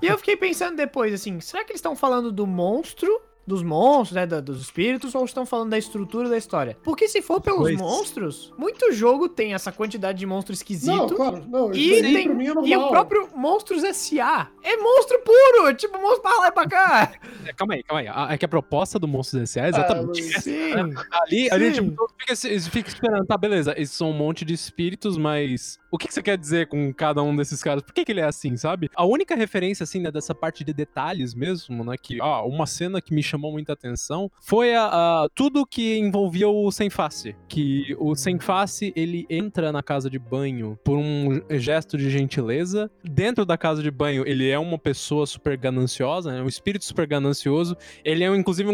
E 0.00 0.06
eu 0.06 0.16
fiquei 0.16 0.36
pensando 0.36 0.76
depois, 0.76 1.12
assim, 1.12 1.40
será 1.40 1.64
que 1.64 1.72
eles 1.72 1.78
estão 1.78 1.96
falando 1.96 2.30
do 2.30 2.46
monstro? 2.46 3.20
Dos 3.46 3.62
monstros, 3.62 4.12
né? 4.16 4.26
dos 4.26 4.60
espíritos, 4.60 5.14
ou 5.14 5.24
estão 5.24 5.44
falando 5.44 5.70
da 5.70 5.78
estrutura 5.78 6.28
da 6.28 6.36
história? 6.38 6.76
Porque 6.82 7.08
se 7.08 7.20
for 7.20 7.40
pelos 7.40 7.58
Pois. 7.60 7.76
monstros, 7.78 8.52
muito 8.56 8.92
jogo 8.92 9.28
tem 9.28 9.52
essa 9.54 9.72
quantidade 9.72 10.18
de 10.18 10.26
monstro 10.26 10.52
esquisito. 10.52 10.92
Não, 10.94 11.08
claro, 11.08 11.44
não, 11.48 11.74
E, 11.74 12.00
tem- 12.02 12.28
é 12.30 12.68
e 12.68 12.76
o 12.76 12.88
próprio 12.88 13.28
Monstros 13.34 13.82
S.A. 13.82 14.48
é 14.62 14.76
monstro 14.76 15.18
puro, 15.20 15.74
tipo 15.74 15.98
monstro 15.98 16.22
pra 16.22 16.38
lá 16.38 16.48
e 16.48 16.52
pra 16.52 16.68
cá. 16.68 17.12
É, 17.46 17.52
calma 17.52 17.74
aí, 17.74 17.82
calma 17.82 18.00
aí. 18.00 18.08
A- 18.08 18.28
É 18.32 18.38
que 18.38 18.44
a 18.44 18.48
proposta 18.48 18.98
do 18.98 19.08
Monstros 19.08 19.42
S.A. 19.42 19.66
é 19.66 19.68
exatamente 19.70 20.22
Ah, 20.22 20.26
essa. 20.28 20.40
Sim. 20.40 20.72
Ali, 21.10 21.50
ali 21.50 21.72
tipo, 21.72 22.08
fica, 22.18 22.36
fica 22.70 22.88
esperando, 22.88 23.26
tá, 23.26 23.36
beleza, 23.36 23.74
esses 23.76 23.96
são 23.96 24.10
um 24.10 24.16
monte 24.16 24.44
de 24.44 24.54
espíritos, 24.54 25.18
mas 25.18 25.78
o 25.90 25.98
que, 25.98 26.06
que 26.08 26.14
você 26.14 26.22
quer 26.22 26.38
dizer 26.38 26.68
com 26.68 26.92
cada 26.94 27.22
um 27.22 27.34
desses 27.34 27.62
caras? 27.62 27.82
Por 27.82 27.92
que, 27.92 28.04
que 28.04 28.12
ele 28.12 28.20
é 28.20 28.24
assim, 28.24 28.56
sabe? 28.56 28.88
A 28.94 29.04
única 29.04 29.34
referência, 29.34 29.82
assim, 29.84 30.00
né, 30.00 30.10
dessa 30.10 30.34
parte 30.34 30.62
de 30.64 30.72
detalhes 30.72 31.34
mesmo, 31.34 31.84
né, 31.84 31.96
que, 32.00 32.20
ó, 32.20 32.46
uma 32.46 32.66
cena 32.66 33.00
que 33.00 33.12
me 33.12 33.22
chamou 33.32 33.50
muita 33.52 33.72
atenção 33.72 34.30
foi 34.40 34.74
a, 34.74 34.86
a- 34.86 35.28
tudo 35.34 35.66
que 35.66 35.98
envolvia 35.98 36.48
o 36.48 36.70
Sem 36.70 36.88
Face. 36.90 37.34
Que 37.48 37.96
o 37.98 38.14
Sem 38.14 38.38
Face, 38.38 38.92
ele 38.94 39.26
entra 39.28 39.72
na 39.72 39.82
casa 39.82 40.08
de 40.08 40.18
banho 40.18 40.78
por 40.84 40.96
um 40.98 41.40
gesto 41.50 41.96
de 41.98 42.08
gentileza. 42.10 42.90
Dentro 43.02 43.44
da 43.44 43.56
casa 43.58 43.82
de 43.82 43.90
banho, 43.90 44.24
ele 44.26 44.48
é 44.48 44.58
uma 44.58 44.78
pessoa 44.78 45.26
super 45.26 45.56
gananciosa, 45.56 46.32
né, 46.32 46.42
um 46.42 46.48
espírito 46.48 46.84
super 46.84 47.06
ganancioso. 47.06 47.76
Ele 48.04 48.22
é, 48.24 48.28
inclusive, 48.36 48.68
um, 48.70 48.72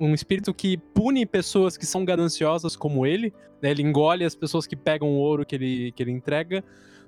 um- 0.00 0.08
um 0.08 0.14
espírito 0.14 0.52
que 0.52 0.76
pune 0.76 1.24
pessoas 1.26 1.76
que 1.76 1.86
são 1.86 2.04
gananciosas 2.04 2.76
como 2.76 3.06
ele. 3.06 3.32
né? 3.62 3.70
Ele 3.70 3.82
engole 3.82 4.24
as 4.24 4.34
pessoas 4.34 4.66
que 4.66 4.76
pegam 4.76 5.08
o 5.08 5.14
ouro 5.16 5.46
que 5.46 5.54
ele, 5.54 5.92
que 5.92 6.02
ele 6.02 6.10
entrega, 6.12 6.62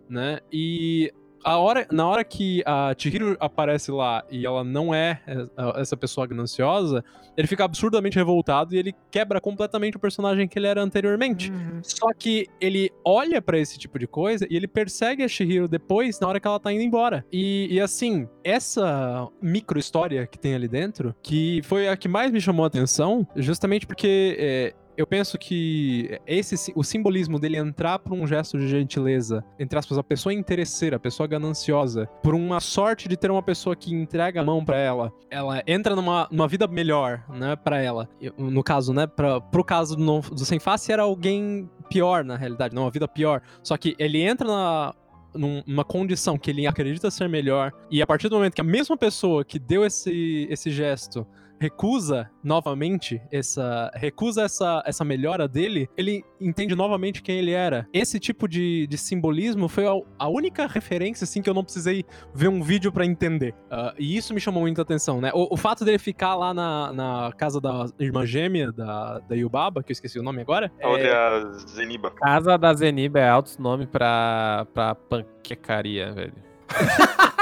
né? 0.09 0.41
E 0.53 1.12
a 1.45 1.59
hora, 1.59 1.87
na 1.91 2.07
hora 2.07 2.24
que 2.24 2.62
a 2.66 2.95
Chihiro 2.97 3.37
aparece 3.39 3.91
lá 3.91 4.24
e 4.30 4.45
ela 4.45 4.64
não 4.64 4.95
é 4.95 5.20
é, 5.26 5.80
essa 5.80 5.97
pessoa 5.97 6.26
gananciosa, 6.26 7.05
ele 7.37 7.47
fica 7.47 7.64
absurdamente 7.64 8.16
revoltado 8.16 8.74
e 8.74 8.78
ele 8.78 8.95
quebra 9.11 9.41
completamente 9.41 9.97
o 9.97 10.01
personagem 10.01 10.49
que 10.49 10.59
ele 10.59 10.66
era 10.66 10.82
anteriormente. 10.82 11.51
Uhum. 11.51 11.80
Só 11.82 12.12
que 12.18 12.47
ele 12.61 12.91
olha 13.05 13.41
pra 13.41 13.59
esse 13.59 13.78
tipo 13.78 13.99
de 13.99 14.07
coisa 14.07 14.47
e 14.51 14.57
ele 14.57 14.66
persegue 14.66 15.22
a 15.22 15.28
Chihiro 15.28 15.68
depois, 15.68 16.18
na 16.18 16.28
hora 16.28 16.41
que 16.41 16.47
ela 16.49 16.59
tá 16.59 16.72
indo 16.72 16.82
embora. 16.82 17.24
E, 17.32 17.68
e 17.70 17.80
assim, 17.80 18.28
essa 18.43 19.28
micro 19.41 19.78
história 19.78 20.26
que 20.26 20.39
tem 20.39 20.55
ali 20.55 20.68
dentro, 20.68 21.14
que 21.22 21.61
foi 21.64 21.89
a 21.89 21.97
que 21.97 22.09
mais 22.09 22.30
me 22.30 22.41
chamou 22.41 22.64
a 22.64 22.68
atenção, 22.68 23.26
justamente 23.37 23.87
porque 23.87 24.37
é, 24.39 24.74
eu 24.97 25.07
penso 25.07 25.38
que 25.38 26.18
esse 26.26 26.72
o 26.74 26.82
simbolismo 26.82 27.38
dele 27.38 27.57
entrar 27.57 27.99
por 27.99 28.12
um 28.14 28.26
gesto 28.26 28.59
de 28.59 28.66
gentileza, 28.68 29.44
entre 29.59 29.78
aspas, 29.78 29.99
a 29.99 30.03
pessoa 30.03 30.32
interesseira, 30.32 30.97
a 30.97 31.01
pessoa 31.01 31.26
gananciosa, 31.26 32.07
por 32.22 32.34
uma 32.34 32.61
sorte 32.61 33.09
de 33.09 33.16
ter 33.16 33.30
uma 33.30 33.42
pessoa 33.42 33.76
que 33.76 33.94
entrega 33.94 34.40
a 34.40 34.44
mão 34.44 34.64
pra 34.64 34.78
ela, 34.78 35.12
ela 35.30 35.62
entra 35.66 35.94
numa, 35.94 36.28
numa 36.30 36.49
vida 36.49 36.66
melhor, 36.66 37.24
né, 37.28 37.57
pra 37.57 37.80
ela. 37.80 38.09
No 38.38 38.62
caso, 38.62 38.92
né, 38.92 39.07
pra, 39.07 39.40
pro 39.40 39.64
caso 39.64 39.97
do, 39.97 40.20
do 40.20 40.44
Sem 40.44 40.59
Face 40.59 40.90
era 40.90 41.03
alguém 41.03 41.68
pior, 41.88 42.24
na 42.24 42.36
realidade, 42.36 42.74
não, 42.74 42.82
uma 42.82 42.90
vida 42.90 43.07
pior. 43.07 43.42
Só 43.62 43.76
que 43.76 43.94
ele 43.99 44.20
entra 44.20 44.47
na, 44.47 44.94
num- 45.34 45.62
numa 45.66 45.84
condição 45.84 46.38
que 46.38 46.51
ele 46.51 46.66
acredita 46.66 47.11
ser 47.11 47.28
melhor, 47.28 47.72
e 47.90 48.01
a 48.03 48.07
partir 48.07 48.28
do 48.28 48.36
momento 48.36 48.55
que 48.55 48.61
a 48.61 48.64
mesma 48.64 48.97
pessoa 48.97 49.44
que 49.44 49.59
deu 49.59 49.84
esse, 49.84 50.47
esse 50.51 50.70
gesto 50.70 51.26
recusa 51.59 52.30
novamente 52.42 53.20
essa 53.30 53.90
recusa 53.94 54.42
essa, 54.42 54.82
essa 54.86 55.04
melhora 55.04 55.48
dele, 55.48 55.88
ele 55.96 56.24
entende 56.40 56.74
novamente 56.74 57.22
quem 57.22 57.38
ele 57.38 57.52
era. 57.52 57.86
Esse 57.92 58.18
tipo 58.20 58.48
de, 58.48 58.86
de 58.86 58.98
simbolismo 58.98 59.68
foi 59.68 59.86
a, 59.86 59.92
a 60.18 60.28
única 60.28 60.66
referência 60.66 61.24
assim 61.24 61.42
que 61.42 61.48
eu 61.48 61.54
não 61.54 61.64
precisei 61.64 62.04
ver 62.34 62.48
um 62.48 62.62
vídeo 62.62 62.92
pra 62.92 63.04
entender. 63.04 63.54
Ah, 63.70 63.94
e 63.98 64.16
isso 64.16 64.34
me 64.34 64.40
chamou 64.40 64.62
muita 64.62 64.82
atenção, 64.82 65.20
né? 65.20 65.30
O, 65.34 65.54
o 65.54 65.57
fato 65.57 65.84
dele 65.84 65.98
ficar 65.98 66.34
lá 66.34 66.52
na, 66.52 66.92
na 66.92 67.32
casa 67.36 67.61
da 67.61 67.86
irmã 67.98 68.24
gêmea 68.24 68.72
da, 68.72 69.18
da 69.20 69.34
Yubaba, 69.34 69.82
que 69.82 69.90
eu 69.90 69.94
esqueci 69.94 70.18
o 70.18 70.22
nome 70.22 70.40
agora, 70.40 70.70
A 70.82 70.88
outra 70.88 71.07
é 71.07 71.14
a 71.14 71.52
Zeniba. 71.68 72.11
Casa 72.11 72.57
da 72.57 72.72
Zeniba 72.74 73.18
é 73.18 73.28
alto 73.28 73.61
nome 73.61 73.86
pra, 73.86 74.66
pra 74.72 74.94
panquecaria, 74.94 76.12
velho. 76.12 76.34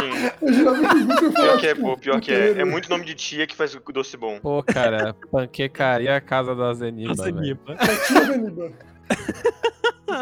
Sim. 0.00 0.30
Eu 0.42 0.52
geralmente 0.52 0.94
nunca 0.94 1.32
Pior 1.32 1.58
que 1.60 1.66
é, 1.66 1.74
tipo, 1.74 1.86
pô, 1.86 1.96
pior 1.96 2.20
que 2.20 2.32
é. 2.32 2.60
É 2.60 2.64
muito 2.64 2.88
nome 2.88 3.04
de 3.04 3.14
tia 3.14 3.46
que 3.46 3.54
faz 3.54 3.74
doce 3.92 4.16
bom. 4.16 4.38
Pô, 4.40 4.62
cara, 4.62 5.14
panquecaria 5.30 6.10
é 6.12 6.20
Casa 6.20 6.54
da 6.54 6.72
Zeniba. 6.74 7.14
Zeniba. 7.14 7.76
É 7.78 8.06
tia 8.06 8.32
Zeniba. 8.32 8.72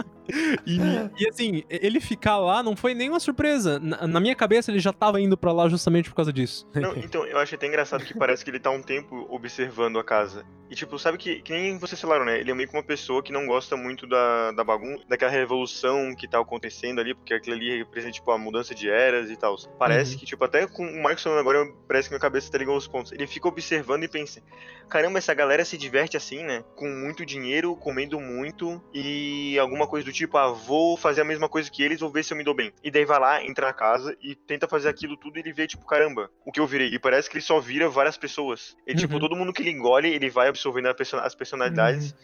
E, 0.67 0.79
e, 1.23 1.29
assim, 1.29 1.63
ele 1.71 2.01
ficar 2.01 2.39
lá 2.39 2.63
não 2.63 2.77
foi 2.77 2.95
nenhuma 2.95 3.21
surpresa. 3.21 3.79
Na, 3.79 4.07
na 4.07 4.21
minha 4.21 4.35
cabeça, 4.35 4.71
ele 4.71 4.79
já 4.79 4.93
tava 4.93 5.21
indo 5.21 5.37
pra 5.37 5.53
lá 5.53 5.69
justamente 5.69 6.09
por 6.11 6.17
causa 6.17 6.33
disso. 6.33 6.67
Não, 6.75 6.95
então, 6.97 7.25
eu 7.27 7.39
acho 7.39 7.55
até 7.55 7.67
engraçado 7.67 8.05
que 8.05 8.15
parece 8.15 8.45
que 8.45 8.51
ele 8.51 8.61
tá 8.61 8.71
um 8.71 8.83
tempo 8.83 9.27
observando 9.31 9.99
a 9.99 10.05
casa. 10.05 10.45
E, 10.71 10.75
tipo, 10.75 10.99
sabe 10.99 11.17
que, 11.17 11.41
que 11.41 11.53
nem 11.53 11.79
vocês 11.79 11.99
falaram, 12.01 12.27
né? 12.27 12.39
Ele 12.41 12.51
é 12.51 12.55
meio 12.55 12.69
que 12.69 12.77
uma 12.77 12.83
pessoa 12.83 13.23
que 13.23 13.33
não 13.33 13.47
gosta 13.47 13.75
muito 13.77 14.07
da, 14.07 14.53
da 14.53 14.63
bagunça, 14.63 15.03
daquela 15.09 15.31
revolução 15.31 16.15
que 16.15 16.29
tá 16.29 16.39
acontecendo 16.39 17.01
ali, 17.01 17.15
porque 17.15 17.33
aquilo 17.33 17.57
ali 17.57 17.79
representa, 17.79 18.13
tipo, 18.13 18.31
a 18.31 18.37
mudança 18.39 18.75
de 18.75 18.89
eras 18.91 19.31
e 19.31 19.37
tal. 19.37 19.57
Parece 19.79 20.13
Uhum. 20.13 20.19
que, 20.19 20.27
tipo, 20.27 20.45
até 20.45 20.67
com 20.67 20.85
o 20.87 21.03
Marcos 21.03 21.23
falando 21.23 21.39
agora, 21.41 21.67
parece 21.87 22.09
que 22.09 22.13
minha 22.15 22.21
cabeça 22.21 22.51
tá 22.53 22.59
ligando 22.59 22.77
os 22.77 22.87
pontos. 22.87 23.13
Ele 23.13 23.27
fica 23.27 23.49
observando 23.49 24.05
e 24.05 24.09
pensa: 24.09 24.43
caramba, 24.91 25.19
essa 25.19 25.33
galera 25.33 25.65
se 25.65 25.79
diverte 25.79 26.17
assim, 26.19 26.43
né? 26.45 26.63
Com 26.77 26.89
muito 26.89 27.25
dinheiro, 27.25 27.75
comendo 27.75 28.21
muito 28.21 28.83
e 28.93 29.59
alguma 29.59 29.87
coisa 29.87 30.05
do 30.05 30.13
tipo, 30.13 30.18
ah, 30.37 30.49
vou 30.49 30.97
fazer 30.97 31.21
a 31.21 31.25
mesma 31.25 31.49
coisa 31.49 31.71
que 31.71 31.83
eles, 31.83 32.01
vou 32.01 32.11
ver 32.11 32.25
se 32.25 32.33
eu 32.33 32.37
me 32.37 32.43
dou 32.45 32.55
bem. 32.55 32.73
E 32.83 32.91
daí 32.91 33.05
vai 33.05 33.21
lá, 33.21 33.45
entra 33.45 33.67
na 33.69 33.73
casa 33.73 34.17
e 34.23 34.35
tenta 34.35 34.67
fazer 34.67 34.89
aquilo 34.89 35.17
tudo 35.17 35.37
e 35.37 35.41
ele 35.41 35.53
vê, 35.53 35.67
tipo, 35.67 35.85
caramba, 35.87 36.31
o 36.45 36.51
que 36.51 36.59
eu 36.61 36.67
virei. 36.67 36.89
E 36.89 36.99
parece 36.99 37.29
que 37.31 37.37
ele 37.37 37.45
só 37.45 37.61
vira 37.61 37.89
várias 37.89 38.17
pessoas. 38.17 38.77
E, 38.87 38.95
tipo, 38.95 39.15
Uhum. 39.15 39.21
todo 39.21 39.37
mundo 39.37 39.53
que 39.53 39.63
ele 39.63 39.71
engole, 39.71 40.09
ele 40.09 40.29
vai 40.31 40.49
absorvendo 40.49 40.87
a 40.89 40.95
perso- 40.95 41.17
as 41.17 41.35
personalidades. 41.35 42.15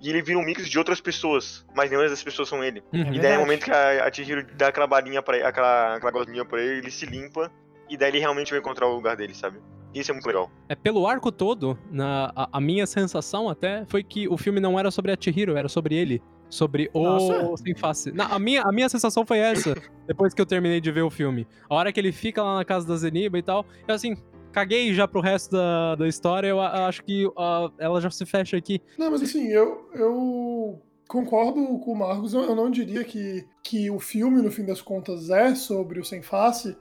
E 0.00 0.10
ele 0.10 0.20
vira 0.22 0.38
um 0.38 0.44
mix 0.44 0.68
de 0.68 0.76
outras 0.78 1.00
pessoas, 1.00 1.64
mas 1.74 1.88
nenhuma 1.88 2.08
dessas 2.08 2.22
pessoas 2.24 2.48
são 2.48 2.62
ele. 2.64 2.82
Uhum. 2.92 3.00
E 3.00 3.04
daí, 3.04 3.08
no 3.10 3.12
verdade. 3.20 3.38
momento 3.38 3.64
que 3.64 3.70
a, 3.70 4.04
a 4.06 4.12
Chihiro 4.12 4.44
dá 4.56 4.68
aquela 4.68 4.86
balinha 4.86 5.22
pra 5.22 5.36
ele, 5.36 5.46
aquela, 5.46 5.94
aquela 5.96 6.10
gosminha 6.12 6.44
pra 6.44 6.60
ele, 6.60 6.78
ele 6.78 6.90
se 6.90 7.06
limpa. 7.06 7.50
E 7.88 7.96
daí 7.96 8.10
ele 8.10 8.18
realmente 8.18 8.50
vai 8.50 8.58
encontrar 8.58 8.86
o 8.88 8.94
lugar 8.94 9.16
dele, 9.16 9.34
sabe? 9.34 9.60
Isso 9.94 10.10
é 10.10 10.14
muito 10.14 10.26
legal. 10.26 10.50
É, 10.68 10.74
pelo 10.74 11.06
arco 11.06 11.30
todo, 11.30 11.78
na, 11.90 12.32
a, 12.34 12.48
a 12.54 12.60
minha 12.60 12.84
sensação 12.86 13.48
até 13.48 13.84
foi 13.86 14.02
que 14.02 14.26
o 14.28 14.36
filme 14.36 14.58
não 14.58 14.76
era 14.78 14.90
sobre 14.90 15.12
a 15.12 15.16
Chihiro, 15.18 15.56
era 15.56 15.68
sobre 15.68 15.94
ele. 15.94 16.20
Sobre 16.54 16.88
o 16.94 17.02
Nossa. 17.02 17.56
Sem 17.56 17.74
Face. 17.74 18.12
Na- 18.12 18.26
a, 18.26 18.38
minha, 18.38 18.62
a 18.62 18.70
minha 18.70 18.88
sensação 18.88 19.26
foi 19.26 19.38
essa, 19.38 19.74
depois 20.06 20.32
que 20.32 20.40
eu 20.40 20.46
terminei 20.46 20.80
de 20.80 20.92
ver 20.92 21.02
o 21.02 21.10
filme. 21.10 21.48
A 21.68 21.74
hora 21.74 21.92
que 21.92 21.98
ele 21.98 22.12
fica 22.12 22.40
lá 22.44 22.54
na 22.54 22.64
casa 22.64 22.86
da 22.86 22.94
Zeniba 22.96 23.36
e 23.36 23.42
tal, 23.42 23.66
eu 23.88 23.92
assim, 23.92 24.16
caguei 24.52 24.94
já 24.94 25.08
pro 25.08 25.20
resto 25.20 25.50
da, 25.50 25.96
da 25.96 26.06
história, 26.06 26.46
eu 26.46 26.60
acho 26.60 27.02
que 27.02 27.28
ah, 27.36 27.68
ela 27.76 28.00
já 28.00 28.08
se 28.08 28.24
fecha 28.24 28.56
aqui. 28.56 28.80
Não, 28.96 29.10
mas 29.10 29.20
assim, 29.20 29.48
eu, 29.48 29.90
eu 29.94 30.80
concordo 31.08 31.76
com 31.80 31.92
o 31.92 31.98
Marcos. 31.98 32.32
Eu, 32.32 32.42
eu 32.42 32.54
não 32.54 32.70
diria 32.70 33.02
que, 33.02 33.44
que 33.60 33.90
o 33.90 33.98
filme, 33.98 34.40
no 34.40 34.52
fim 34.52 34.64
das 34.64 34.80
contas, 34.80 35.30
é 35.30 35.56
sobre 35.56 35.98
o 35.98 36.04
Sem 36.04 36.22
Face, 36.22 36.76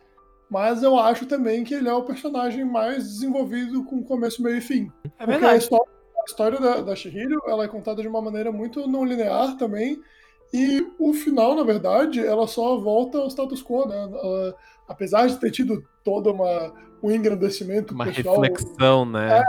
mas 0.51 0.84
eu 0.84 0.99
acho 0.99 1.26
também 1.26 1.63
que 1.63 1.74
ele 1.74 1.89
é 1.89 1.93
o 1.93 2.03
personagem 2.03 2.63
mais 2.63 3.05
desenvolvido 3.05 3.84
com 3.84 4.03
começo, 4.03 4.43
meio 4.43 4.57
e 4.57 4.61
fim. 4.61 4.91
É 5.03 5.09
Porque 5.09 5.24
a 5.24 5.26
verdade. 5.26 5.63
história, 5.63 5.91
a 6.24 6.26
história 6.26 6.59
da, 6.59 6.82
da 6.82 6.95
Shihiro, 6.95 7.41
ela 7.47 7.65
é 7.65 7.67
contada 7.67 8.01
de 8.01 8.07
uma 8.07 8.21
maneira 8.21 8.51
muito 8.51 8.88
não 8.88 9.05
linear 9.05 9.57
também. 9.57 10.01
E 10.53 10.86
o 10.99 11.13
final, 11.13 11.55
na 11.55 11.63
verdade, 11.63 12.19
ela 12.19 12.47
só 12.47 12.78
volta 12.78 13.17
ao 13.17 13.28
status 13.28 13.63
quo, 13.63 13.88
né? 13.88 13.95
Ela- 13.95 14.55
apesar 14.88 15.28
de 15.28 15.38
ter 15.38 15.51
tido 15.51 15.84
toda 16.03 16.32
uma 16.32 16.74
um 17.01 17.11
engrandecimento 17.11 17.93
Uma 17.93 18.05
pessoal, 18.05 18.39
reflexão, 18.39 19.05
né? 19.05 19.43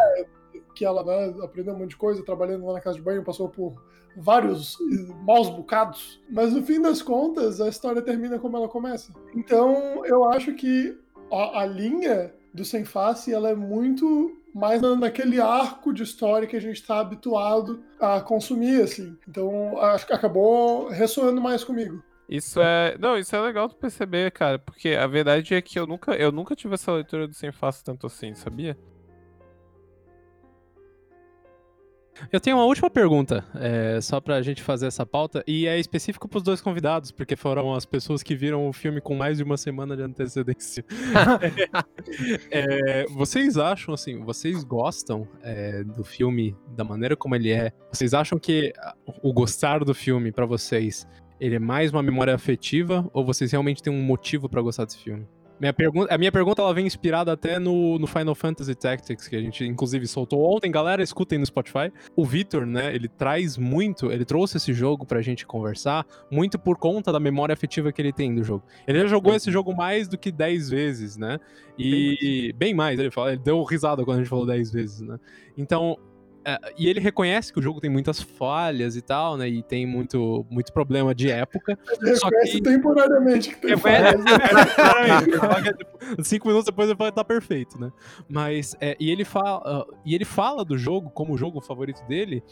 que 0.74 0.84
ela 0.84 1.04
né, 1.04 1.34
aprendeu 1.40 1.72
um 1.72 1.78
monte 1.78 1.90
de 1.90 1.96
coisa, 1.96 2.24
trabalhando 2.24 2.66
lá 2.66 2.72
na 2.72 2.80
casa 2.80 2.96
de 2.96 3.02
banho, 3.02 3.22
passou 3.22 3.48
por 3.48 3.80
vários 4.16 4.76
maus 5.24 5.48
bocados. 5.48 6.20
Mas 6.28 6.52
no 6.52 6.64
fim 6.64 6.80
das 6.80 7.00
contas, 7.00 7.60
a 7.60 7.68
história 7.68 8.02
termina 8.02 8.40
como 8.40 8.56
ela 8.56 8.68
começa. 8.68 9.12
Então, 9.36 10.04
eu 10.04 10.24
acho 10.24 10.52
que 10.54 10.98
a, 11.30 11.60
a 11.60 11.66
linha 11.66 12.34
do 12.52 12.64
Sem 12.64 12.84
Face, 12.84 13.32
ela 13.32 13.50
é 13.50 13.54
muito 13.54 14.36
mais 14.54 14.80
na- 14.80 14.94
naquele 14.94 15.40
arco 15.40 15.92
de 15.92 16.02
história 16.02 16.46
que 16.46 16.56
a 16.56 16.60
gente 16.60 16.76
está 16.80 17.00
habituado 17.00 17.82
a 18.00 18.20
consumir, 18.20 18.82
assim. 18.82 19.16
Então, 19.28 19.76
acho 19.78 20.06
que 20.06 20.12
acabou 20.12 20.88
ressoando 20.88 21.40
mais 21.40 21.64
comigo. 21.64 22.02
Isso 22.28 22.60
é. 22.60 22.96
Não, 22.98 23.18
isso 23.18 23.34
é 23.36 23.40
legal 23.40 23.68
tu 23.68 23.76
perceber, 23.76 24.30
cara. 24.30 24.58
Porque 24.58 24.90
a 24.90 25.06
verdade 25.06 25.54
é 25.54 25.60
que 25.60 25.78
eu 25.78 25.86
nunca, 25.86 26.12
eu 26.14 26.32
nunca 26.32 26.54
tive 26.56 26.74
essa 26.74 26.92
leitura 26.92 27.28
do 27.28 27.34
Sem 27.34 27.52
Face 27.52 27.84
tanto 27.84 28.06
assim, 28.06 28.34
sabia? 28.34 28.78
Eu 32.32 32.40
tenho 32.40 32.56
uma 32.56 32.64
última 32.64 32.88
pergunta, 32.88 33.44
é, 33.54 34.00
só 34.00 34.20
pra 34.20 34.40
gente 34.42 34.62
fazer 34.62 34.86
essa 34.86 35.04
pauta, 35.04 35.42
e 35.46 35.66
é 35.66 35.78
específico 35.78 36.28
pros 36.28 36.42
dois 36.42 36.60
convidados, 36.60 37.10
porque 37.10 37.36
foram 37.36 37.74
as 37.74 37.84
pessoas 37.84 38.22
que 38.22 38.34
viram 38.34 38.68
o 38.68 38.72
filme 38.72 39.00
com 39.00 39.14
mais 39.14 39.38
de 39.38 39.42
uma 39.42 39.56
semana 39.56 39.96
de 39.96 40.02
antecedência. 40.02 40.84
É, 42.50 43.04
vocês 43.14 43.56
acham, 43.56 43.94
assim, 43.94 44.22
vocês 44.22 44.64
gostam 44.64 45.26
é, 45.42 45.82
do 45.84 46.04
filme 46.04 46.56
da 46.76 46.84
maneira 46.84 47.16
como 47.16 47.34
ele 47.34 47.50
é? 47.50 47.72
Vocês 47.92 48.14
acham 48.14 48.38
que 48.38 48.72
o 49.22 49.32
gostar 49.32 49.84
do 49.84 49.94
filme, 49.94 50.32
pra 50.32 50.46
vocês, 50.46 51.06
ele 51.40 51.56
é 51.56 51.60
mais 51.60 51.92
uma 51.92 52.02
memória 52.02 52.34
afetiva, 52.34 53.08
ou 53.12 53.24
vocês 53.24 53.50
realmente 53.52 53.82
têm 53.82 53.92
um 53.92 54.02
motivo 54.02 54.48
pra 54.48 54.62
gostar 54.62 54.84
desse 54.84 54.98
filme? 54.98 55.26
Minha 55.64 55.72
pergunta, 55.72 56.14
a 56.14 56.18
minha 56.18 56.30
pergunta 56.30 56.60
ela 56.60 56.74
vem 56.74 56.86
inspirada 56.86 57.32
até 57.32 57.58
no, 57.58 57.98
no 57.98 58.06
Final 58.06 58.34
Fantasy 58.34 58.74
Tactics, 58.74 59.26
que 59.26 59.34
a 59.34 59.40
gente 59.40 59.64
inclusive 59.64 60.06
soltou 60.06 60.44
ontem. 60.54 60.70
Galera, 60.70 61.02
escutem 61.02 61.38
no 61.38 61.46
Spotify. 61.46 61.90
O 62.14 62.22
Vitor, 62.22 62.66
né, 62.66 62.94
ele 62.94 63.08
traz 63.08 63.56
muito, 63.56 64.12
ele 64.12 64.26
trouxe 64.26 64.58
esse 64.58 64.74
jogo 64.74 65.06
pra 65.06 65.22
gente 65.22 65.46
conversar, 65.46 66.06
muito 66.30 66.58
por 66.58 66.76
conta 66.76 67.10
da 67.10 67.18
memória 67.18 67.54
afetiva 67.54 67.90
que 67.90 68.02
ele 68.02 68.12
tem 68.12 68.34
do 68.34 68.44
jogo. 68.44 68.62
Ele 68.86 69.00
já 69.00 69.06
jogou 69.06 69.34
esse 69.34 69.50
jogo 69.50 69.74
mais 69.74 70.06
do 70.06 70.18
que 70.18 70.30
10 70.30 70.68
vezes, 70.68 71.16
né? 71.16 71.40
E 71.78 72.54
bem 72.58 72.74
mais, 72.74 73.00
ele, 73.00 73.10
fala, 73.10 73.32
ele 73.32 73.40
deu 73.42 73.62
risada 73.62 74.04
quando 74.04 74.18
a 74.18 74.20
gente 74.20 74.28
falou 74.28 74.44
10 74.44 74.70
vezes, 74.70 75.00
né? 75.00 75.18
Então, 75.56 75.96
é, 76.44 76.58
e 76.78 76.88
ele 76.88 77.00
reconhece 77.00 77.52
que 77.52 77.58
o 77.58 77.62
jogo 77.62 77.80
tem 77.80 77.88
muitas 77.90 78.20
falhas 78.20 78.96
e 78.96 79.02
tal, 79.02 79.36
né? 79.36 79.48
E 79.48 79.62
tem 79.62 79.86
muito, 79.86 80.44
muito 80.50 80.72
problema 80.72 81.14
de 81.14 81.30
época. 81.30 81.78
Ele 82.02 82.16
Só 82.16 82.26
reconhece 82.26 82.52
que- 82.52 82.62
temporariamente 82.62 83.48
que 83.50 83.56
tem 83.56 83.70
Reconhece- 83.74 84.18
falhas. 84.76 85.74
Cinco 86.22 86.46
minutos 86.48 86.66
depois 86.66 86.88
ele 86.88 86.96
fala 86.96 87.10
que 87.10 87.16
tá 87.16 87.24
perfeito, 87.24 87.80
né? 87.80 87.90
Mas, 88.28 88.76
é, 88.80 88.96
e, 89.00 89.10
ele 89.10 89.24
fala, 89.24 89.62
ah, 89.64 89.86
e 90.04 90.14
ele 90.14 90.24
fala 90.24 90.64
do 90.64 90.76
jogo 90.76 91.10
como 91.10 91.34
o 91.34 91.38
jogo 91.38 91.60
favorito 91.60 92.02
dele. 92.06 92.42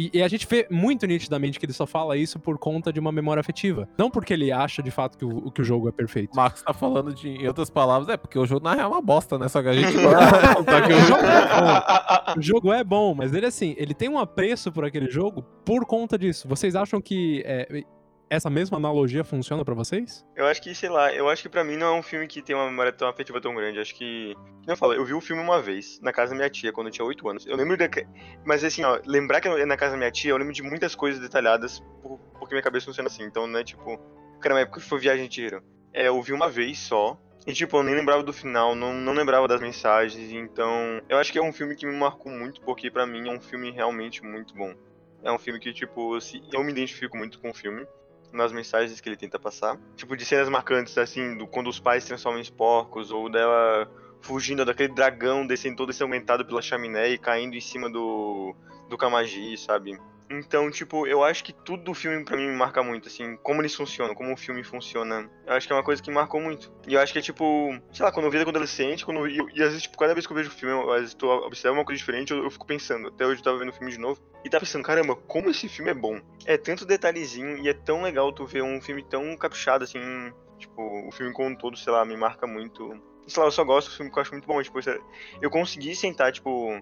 E, 0.00 0.10
e 0.14 0.22
a 0.22 0.28
gente 0.28 0.46
vê 0.46 0.66
muito 0.70 1.06
nitidamente 1.06 1.60
que 1.60 1.66
ele 1.66 1.74
só 1.74 1.86
fala 1.86 2.16
isso 2.16 2.38
por 2.40 2.56
conta 2.56 2.90
de 2.90 2.98
uma 2.98 3.12
memória 3.12 3.40
afetiva. 3.40 3.86
Não 3.98 4.10
porque 4.10 4.32
ele 4.32 4.50
acha 4.50 4.82
de 4.82 4.90
fato 4.90 5.18
que 5.18 5.26
o, 5.26 5.50
que 5.50 5.60
o 5.60 5.64
jogo 5.64 5.90
é 5.90 5.92
perfeito. 5.92 6.32
O 6.32 6.36
Marcos 6.36 6.62
tá 6.62 6.72
falando 6.72 7.12
de, 7.12 7.28
em 7.28 7.46
outras 7.46 7.68
palavras, 7.68 8.08
é 8.08 8.16
porque 8.16 8.38
o 8.38 8.46
jogo 8.46 8.64
na 8.64 8.74
real 8.74 8.90
é 8.90 8.94
uma 8.94 9.02
bosta, 9.02 9.38
né? 9.38 9.46
Só 9.48 9.60
que 9.60 9.68
a 9.68 9.74
gente. 9.74 9.92
Só 10.00 10.80
que 10.86 10.92
o 10.92 11.00
jogo 11.00 11.26
é 11.26 11.60
bom. 11.60 12.38
O 12.38 12.42
jogo 12.42 12.72
é 12.72 12.84
bom, 12.84 13.14
mas 13.14 13.34
ele 13.34 13.44
assim, 13.44 13.74
ele 13.76 13.92
tem 13.92 14.08
um 14.08 14.18
apreço 14.18 14.72
por 14.72 14.86
aquele 14.86 15.10
jogo 15.10 15.42
por 15.66 15.84
conta 15.84 16.16
disso. 16.16 16.48
Vocês 16.48 16.74
acham 16.74 16.98
que 17.00 17.42
é, 17.44 17.84
essa 18.30 18.48
mesma 18.48 18.76
analogia 18.78 19.24
funciona 19.24 19.64
pra 19.64 19.74
vocês? 19.74 20.24
Eu 20.36 20.46
acho 20.46 20.62
que, 20.62 20.74
sei 20.74 20.88
lá, 20.88 21.12
eu 21.12 21.28
acho 21.28 21.42
que 21.42 21.48
pra 21.48 21.64
mim 21.64 21.76
não 21.76 21.88
é 21.88 21.98
um 21.98 22.02
filme 22.02 22.26
que 22.28 22.40
tem 22.40 22.54
uma 22.54 22.70
memória 22.70 22.92
tão 22.92 23.08
afetiva 23.08 23.40
tão 23.40 23.54
grande. 23.54 23.80
Acho 23.80 23.94
que. 23.94 24.34
Como 24.34 24.70
eu 24.70 24.76
falo, 24.76 24.92
eu 24.94 25.04
vi 25.04 25.12
o 25.12 25.20
filme 25.20 25.42
uma 25.42 25.60
vez, 25.60 25.98
na 26.00 26.12
casa 26.12 26.30
da 26.30 26.36
minha 26.36 26.48
tia, 26.48 26.72
quando 26.72 26.86
eu 26.86 26.92
tinha 26.92 27.04
8 27.04 27.28
anos. 27.28 27.44
Eu 27.46 27.56
lembro 27.56 27.76
de. 27.76 27.88
Mas 28.44 28.62
assim, 28.62 28.84
ó, 28.84 29.00
lembrar 29.04 29.40
que 29.40 29.48
é 29.48 29.66
na 29.66 29.76
casa 29.76 29.92
da 29.92 29.98
minha 29.98 30.10
tia, 30.12 30.30
eu 30.30 30.36
lembro 30.36 30.52
de 30.54 30.62
muitas 30.62 30.94
coisas 30.94 31.20
detalhadas, 31.20 31.80
por- 32.02 32.18
porque 32.38 32.54
minha 32.54 32.62
cabeça 32.62 32.86
funciona 32.86 33.08
assim. 33.08 33.24
Então, 33.24 33.46
não 33.46 33.58
é 33.58 33.64
tipo. 33.64 33.98
Cara, 34.40 34.54
na 34.54 34.60
época 34.62 34.80
foi 34.80 34.98
viagem 35.00 35.24
de 35.26 35.30
dinheiro. 35.34 35.62
É, 35.92 36.06
eu 36.08 36.22
vi 36.22 36.32
uma 36.32 36.48
vez 36.48 36.78
só. 36.78 37.18
E, 37.46 37.52
tipo, 37.52 37.76
eu 37.78 37.82
nem 37.82 37.94
lembrava 37.94 38.22
do 38.22 38.32
final, 38.32 38.74
não, 38.76 38.92
não 38.94 39.12
lembrava 39.12 39.48
das 39.48 39.60
mensagens. 39.60 40.30
Então, 40.30 41.00
eu 41.08 41.16
acho 41.18 41.32
que 41.32 41.38
é 41.38 41.42
um 41.42 41.52
filme 41.52 41.74
que 41.74 41.84
me 41.86 41.96
marcou 41.96 42.30
muito, 42.30 42.60
porque 42.60 42.90
pra 42.90 43.06
mim 43.06 43.28
é 43.28 43.32
um 43.32 43.40
filme 43.40 43.70
realmente 43.70 44.22
muito 44.22 44.54
bom. 44.54 44.72
É 45.24 45.32
um 45.32 45.38
filme 45.38 45.58
que, 45.58 45.72
tipo, 45.72 46.16
eu 46.52 46.62
me 46.62 46.70
identifico 46.70 47.16
muito 47.16 47.40
com 47.40 47.50
o 47.50 47.54
filme 47.54 47.86
nas 48.32 48.52
mensagens 48.52 49.00
que 49.00 49.08
ele 49.08 49.16
tenta 49.16 49.38
passar. 49.38 49.78
Tipo, 49.96 50.16
de 50.16 50.24
cenas 50.24 50.48
marcantes, 50.48 50.96
assim, 50.98 51.36
do, 51.36 51.46
quando 51.46 51.68
os 51.68 51.80
pais 51.80 52.04
se 52.04 52.08
transformam 52.08 52.40
em 52.40 52.52
porcos, 52.52 53.10
ou 53.10 53.30
dela 53.30 53.90
fugindo 54.20 54.64
daquele 54.64 54.92
dragão, 54.92 55.46
descendo 55.46 55.76
todo 55.76 55.90
ensanguentado 55.90 56.44
pela 56.44 56.60
chaminé 56.60 57.08
e 57.08 57.18
caindo 57.18 57.56
em 57.56 57.60
cima 57.60 57.88
do, 57.90 58.54
do 58.88 58.98
Kamaji, 58.98 59.56
sabe? 59.56 59.98
Então, 60.30 60.70
tipo, 60.70 61.08
eu 61.08 61.24
acho 61.24 61.42
que 61.42 61.52
tudo 61.52 61.82
do 61.82 61.92
filme 61.92 62.24
pra 62.24 62.36
mim 62.36 62.46
me 62.46 62.56
marca 62.56 62.84
muito, 62.84 63.08
assim, 63.08 63.36
como 63.38 63.60
eles 63.60 63.74
funcionam, 63.74 64.14
como 64.14 64.32
o 64.32 64.36
filme 64.36 64.62
funciona. 64.62 65.28
Eu 65.44 65.54
acho 65.54 65.66
que 65.66 65.72
é 65.72 65.76
uma 65.76 65.82
coisa 65.82 66.00
que 66.00 66.08
marcou 66.08 66.40
muito. 66.40 66.72
E 66.86 66.94
eu 66.94 67.00
acho 67.00 67.12
que 67.12 67.18
é 67.18 67.22
tipo, 67.22 67.76
sei 67.92 68.04
lá, 68.04 68.12
quando 68.12 68.26
eu 68.26 68.30
vi 68.30 68.38
quando 68.38 68.50
adolescente, 68.50 69.04
quando 69.04 69.26
eu, 69.26 69.48
e 69.50 69.60
às 69.60 69.70
vezes, 69.70 69.82
tipo, 69.82 69.98
cada 69.98 70.14
vez 70.14 70.24
que 70.24 70.32
eu 70.32 70.36
vejo 70.36 70.48
o 70.48 70.52
filme, 70.52 70.72
eu, 70.72 70.92
às 70.92 71.00
vezes 71.00 71.14
tô 71.14 71.28
observando 71.44 71.78
uma 71.78 71.84
coisa 71.84 71.98
diferente, 71.98 72.32
eu, 72.32 72.44
eu 72.44 72.50
fico 72.50 72.64
pensando. 72.64 73.08
Até 73.08 73.26
hoje 73.26 73.40
eu 73.40 73.44
tava 73.44 73.58
vendo 73.58 73.70
o 73.70 73.72
filme 73.72 73.90
de 73.90 73.98
novo. 73.98 74.22
E 74.44 74.48
tava 74.48 74.64
pensando, 74.64 74.84
caramba, 74.84 75.16
como 75.16 75.50
esse 75.50 75.68
filme 75.68 75.90
é 75.90 75.94
bom. 75.94 76.20
É 76.46 76.56
tanto 76.56 76.86
detalhezinho 76.86 77.58
e 77.58 77.68
é 77.68 77.74
tão 77.74 78.02
legal 78.02 78.32
tu 78.32 78.46
ver 78.46 78.62
um 78.62 78.80
filme 78.80 79.02
tão 79.02 79.36
caprichado, 79.36 79.82
assim. 79.82 80.00
Tipo, 80.58 81.08
o 81.08 81.10
filme 81.10 81.32
como 81.32 81.48
um 81.48 81.56
todo, 81.56 81.76
sei 81.76 81.92
lá, 81.92 82.04
me 82.04 82.16
marca 82.16 82.46
muito. 82.46 82.94
Sei 83.26 83.40
lá, 83.40 83.48
eu 83.48 83.52
só 83.52 83.64
gosto 83.64 83.90
do 83.90 83.96
filme 83.96 84.12
que 84.12 84.18
eu 84.18 84.22
acho 84.22 84.32
muito 84.32 84.46
bom. 84.46 84.62
Tipo, 84.62 84.78
eu 85.42 85.50
consegui 85.50 85.96
sentar, 85.96 86.30
tipo, 86.30 86.80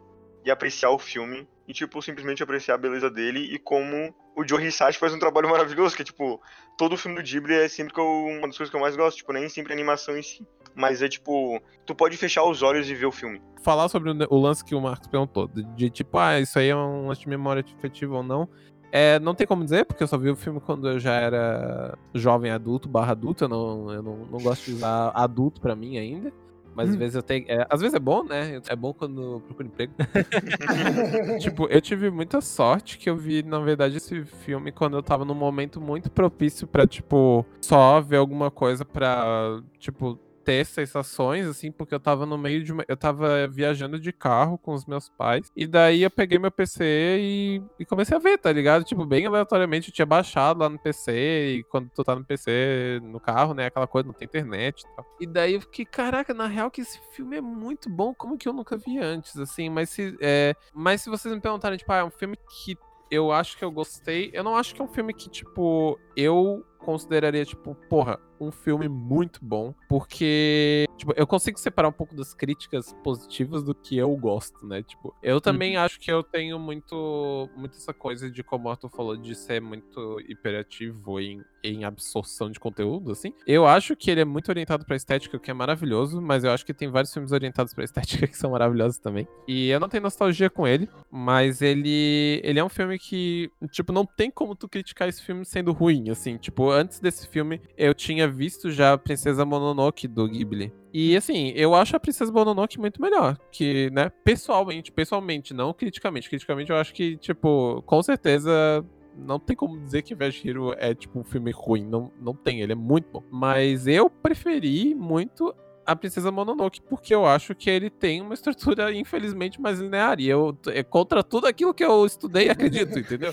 e 0.48 0.50
apreciar 0.50 0.90
o 0.90 0.98
filme. 0.98 1.46
E, 1.66 1.72
tipo, 1.72 2.00
simplesmente 2.00 2.42
apreciar 2.42 2.74
a 2.74 2.78
beleza 2.78 3.10
dele 3.10 3.40
e 3.40 3.58
como 3.58 4.14
o 4.34 4.46
Joe 4.46 4.64
Hisashi 4.64 4.98
faz 4.98 5.12
um 5.12 5.18
trabalho 5.18 5.50
maravilhoso, 5.50 5.94
que 5.94 6.02
tipo, 6.02 6.40
todo 6.78 6.94
o 6.94 6.96
filme 6.96 7.20
do 7.20 7.22
Ghibli 7.22 7.54
é 7.54 7.68
sempre 7.68 7.92
eu, 8.00 8.06
uma 8.06 8.46
das 8.46 8.56
coisas 8.56 8.70
que 8.70 8.76
eu 8.76 8.80
mais 8.80 8.96
gosto, 8.96 9.18
tipo, 9.18 9.32
nem 9.34 9.48
sempre 9.50 9.72
a 9.72 9.76
animação 9.76 10.16
em 10.16 10.22
si. 10.22 10.46
Mas 10.74 11.02
é, 11.02 11.08
tipo, 11.08 11.60
tu 11.84 11.94
pode 11.94 12.16
fechar 12.16 12.44
os 12.44 12.62
olhos 12.62 12.88
e 12.88 12.94
ver 12.94 13.04
o 13.04 13.12
filme. 13.12 13.42
Falar 13.62 13.88
sobre 13.90 14.10
o, 14.10 14.40
lance 14.40 14.64
que 14.64 14.74
o 14.74 14.80
Marcos 14.80 15.08
perguntou, 15.08 15.46
de, 15.48 15.62
de, 15.74 15.90
tipo, 15.90 16.16
ah, 16.16 16.40
isso 16.40 16.58
aí 16.58 16.68
é 16.68 16.76
um 16.76 17.08
lance 17.08 17.20
de 17.20 17.28
memória 17.28 17.62
afetiva 17.76 18.16
ou 18.16 18.22
não. 18.22 18.48
É, 18.90 19.18
não 19.18 19.34
tem 19.34 19.46
como 19.46 19.62
dizer, 19.62 19.84
porque 19.84 20.02
eu 20.02 20.08
só 20.08 20.16
vi 20.16 20.30
o 20.30 20.36
filme 20.36 20.60
quando 20.60 20.88
eu 20.88 20.98
já 20.98 21.14
era 21.14 21.98
jovem 22.14 22.50
adulto, 22.50 22.88
barra 22.88 23.12
adulto, 23.12 23.44
eu 23.44 23.48
não, 23.48 23.92
eu 23.92 24.02
não, 24.02 24.16
não 24.24 24.38
gosto 24.38 24.64
de 24.64 24.72
usar 24.72 25.10
adulto 25.14 25.60
pra 25.60 25.76
mim 25.76 25.98
ainda. 25.98 26.32
Mas 26.78 26.90
às 26.90 26.94
vezes 26.94 27.16
eu 27.16 27.22
tenho. 27.24 27.44
É, 27.48 27.66
às 27.68 27.80
vezes 27.80 27.92
é 27.92 27.98
bom, 27.98 28.22
né? 28.22 28.62
É 28.68 28.76
bom 28.76 28.94
quando 28.94 29.20
eu 29.20 29.40
procuro 29.40 29.66
emprego. 29.66 29.92
tipo, 31.42 31.66
eu 31.66 31.80
tive 31.80 32.08
muita 32.08 32.40
sorte 32.40 32.98
que 32.98 33.10
eu 33.10 33.16
vi, 33.16 33.42
na 33.42 33.58
verdade, 33.58 33.96
esse 33.96 34.24
filme 34.24 34.70
quando 34.70 34.96
eu 34.96 35.02
tava 35.02 35.24
num 35.24 35.34
momento 35.34 35.80
muito 35.80 36.08
propício 36.08 36.68
pra, 36.68 36.86
tipo, 36.86 37.44
só 37.60 38.00
ver 38.00 38.18
alguma 38.18 38.48
coisa 38.48 38.84
pra, 38.84 39.60
tipo, 39.80 40.20
ter 40.48 40.64
sensações, 40.64 41.46
assim, 41.46 41.70
porque 41.70 41.94
eu 41.94 42.00
tava 42.00 42.24
no 42.24 42.38
meio 42.38 42.64
de 42.64 42.72
uma. 42.72 42.82
Eu 42.88 42.96
tava 42.96 43.46
viajando 43.46 44.00
de 44.00 44.10
carro 44.14 44.56
com 44.56 44.72
os 44.72 44.86
meus 44.86 45.10
pais. 45.10 45.52
E 45.54 45.66
daí 45.66 46.02
eu 46.02 46.10
peguei 46.10 46.38
meu 46.38 46.50
PC 46.50 47.18
e, 47.20 47.62
e 47.78 47.84
comecei 47.84 48.16
a 48.16 48.18
ver, 48.18 48.38
tá 48.38 48.50
ligado? 48.50 48.82
Tipo, 48.82 49.04
bem 49.04 49.26
aleatoriamente, 49.26 49.90
eu 49.90 49.94
tinha 49.94 50.06
baixado 50.06 50.60
lá 50.60 50.70
no 50.70 50.78
PC. 50.78 51.58
E 51.58 51.64
quando 51.64 51.90
tu 51.90 52.02
tá 52.02 52.14
no 52.14 52.24
PC, 52.24 52.98
no 53.02 53.20
carro, 53.20 53.52
né? 53.52 53.66
Aquela 53.66 53.86
coisa, 53.86 54.06
não 54.06 54.14
tem 54.14 54.24
internet 54.24 54.80
e 54.80 54.96
tal. 54.96 55.04
E 55.20 55.26
daí 55.26 55.52
eu 55.52 55.60
fiquei, 55.60 55.84
caraca, 55.84 56.32
na 56.32 56.46
real 56.46 56.70
que 56.70 56.80
esse 56.80 56.98
filme 57.12 57.36
é 57.36 57.42
muito 57.42 57.90
bom, 57.90 58.14
como 58.14 58.38
que 58.38 58.48
eu 58.48 58.54
nunca 58.54 58.78
vi 58.78 58.98
antes, 58.98 59.36
assim. 59.36 59.68
Mas 59.68 59.90
se, 59.90 60.16
é, 60.18 60.54
mas 60.72 61.02
se 61.02 61.10
vocês 61.10 61.34
me 61.34 61.42
perguntarem, 61.42 61.76
tipo, 61.76 61.92
ah, 61.92 61.98
é 61.98 62.04
um 62.04 62.10
filme 62.10 62.38
que 62.64 62.74
eu 63.10 63.30
acho 63.32 63.58
que 63.58 63.64
eu 63.64 63.70
gostei. 63.70 64.30
Eu 64.32 64.42
não 64.42 64.56
acho 64.56 64.74
que 64.74 64.80
é 64.80 64.84
um 64.84 64.88
filme 64.88 65.12
que, 65.12 65.28
tipo, 65.28 65.98
eu 66.16 66.64
consideraria, 66.78 67.44
tipo, 67.44 67.74
porra, 67.88 68.18
um 68.40 68.50
filme 68.50 68.88
muito 68.88 69.40
bom, 69.42 69.74
porque, 69.88 70.86
tipo, 70.96 71.12
eu 71.16 71.26
consigo 71.26 71.58
separar 71.58 71.88
um 71.88 71.92
pouco 71.92 72.14
das 72.14 72.34
críticas 72.34 72.94
positivas 73.02 73.62
do 73.62 73.74
que 73.74 73.96
eu 73.96 74.14
gosto, 74.16 74.66
né? 74.66 74.82
Tipo, 74.82 75.14
eu 75.22 75.40
também 75.40 75.76
uhum. 75.76 75.82
acho 75.82 75.98
que 75.98 76.10
eu 76.10 76.22
tenho 76.22 76.58
muito, 76.58 77.48
muito 77.56 77.76
essa 77.76 77.92
coisa 77.92 78.30
de, 78.30 78.42
como 78.42 78.68
o 78.68 78.70
Arthur 78.70 78.90
falou, 78.90 79.16
de 79.16 79.34
ser 79.34 79.60
muito 79.60 80.20
hiperativo 80.28 81.20
em, 81.20 81.42
em 81.62 81.84
absorção 81.84 82.50
de 82.50 82.60
conteúdo, 82.60 83.12
assim. 83.12 83.32
Eu 83.46 83.66
acho 83.66 83.96
que 83.96 84.10
ele 84.10 84.20
é 84.20 84.24
muito 84.24 84.48
orientado 84.48 84.84
pra 84.84 84.96
estética, 84.96 85.36
o 85.36 85.40
que 85.40 85.50
é 85.50 85.54
maravilhoso, 85.54 86.20
mas 86.20 86.44
eu 86.44 86.50
acho 86.50 86.64
que 86.64 86.74
tem 86.74 86.90
vários 86.90 87.12
filmes 87.12 87.32
orientados 87.32 87.74
pra 87.74 87.84
estética 87.84 88.26
que 88.26 88.36
são 88.36 88.50
maravilhosos 88.50 88.98
também. 88.98 89.26
E 89.46 89.68
eu 89.68 89.80
não 89.80 89.88
tenho 89.88 90.02
nostalgia 90.02 90.48
com 90.48 90.66
ele, 90.66 90.88
mas 91.10 91.60
ele, 91.62 92.40
ele 92.44 92.58
é 92.58 92.64
um 92.64 92.68
filme 92.68 92.98
que, 92.98 93.50
tipo, 93.70 93.92
não 93.92 94.04
tem 94.04 94.30
como 94.30 94.54
tu 94.54 94.68
criticar 94.68 95.08
esse 95.08 95.22
filme 95.22 95.44
sendo 95.44 95.72
ruim, 95.72 96.10
assim. 96.10 96.36
Tipo, 96.36 96.67
antes 96.70 97.00
desse 97.00 97.26
filme, 97.26 97.60
eu 97.76 97.94
tinha 97.94 98.28
visto 98.28 98.70
já 98.70 98.92
a 98.92 98.98
Princesa 98.98 99.44
Mononoke 99.44 100.06
do 100.06 100.28
Ghibli. 100.28 100.72
E 100.92 101.16
assim, 101.16 101.52
eu 101.54 101.74
acho 101.74 101.96
a 101.96 102.00
Princesa 102.00 102.32
Mononoke 102.32 102.78
muito 102.78 103.00
melhor. 103.00 103.38
Que, 103.52 103.90
né, 103.90 104.10
pessoalmente, 104.24 104.90
pessoalmente, 104.90 105.52
não 105.52 105.72
criticamente. 105.72 106.28
Criticamente 106.28 106.70
eu 106.70 106.76
acho 106.76 106.94
que, 106.94 107.16
tipo, 107.16 107.82
com 107.82 108.02
certeza 108.02 108.84
não 109.18 109.38
tem 109.38 109.56
como 109.56 109.78
dizer 109.80 110.02
que 110.02 110.14
Hero 110.14 110.74
é 110.78 110.94
tipo 110.94 111.18
um 111.18 111.24
filme 111.24 111.50
ruim, 111.50 111.84
não, 111.84 112.12
não 112.20 112.34
tem, 112.34 112.60
ele 112.60 112.72
é 112.72 112.76
muito 112.76 113.08
bom. 113.12 113.22
Mas 113.30 113.86
eu 113.86 114.08
preferi 114.08 114.94
muito 114.94 115.54
a 115.88 115.96
Princesa 115.96 116.30
Mononoke, 116.30 116.82
porque 116.82 117.14
eu 117.14 117.24
acho 117.24 117.54
que 117.54 117.70
ele 117.70 117.88
tem 117.88 118.20
uma 118.20 118.34
estrutura, 118.34 118.92
infelizmente, 118.92 119.58
mais 119.58 119.80
linear. 119.80 120.20
E 120.20 120.28
eu, 120.28 120.54
é 120.66 120.82
contra 120.82 121.24
tudo 121.24 121.46
aquilo 121.46 121.72
que 121.72 121.82
eu 121.82 122.04
estudei 122.04 122.48
e 122.48 122.50
acredito, 122.52 122.98
entendeu? 122.98 123.32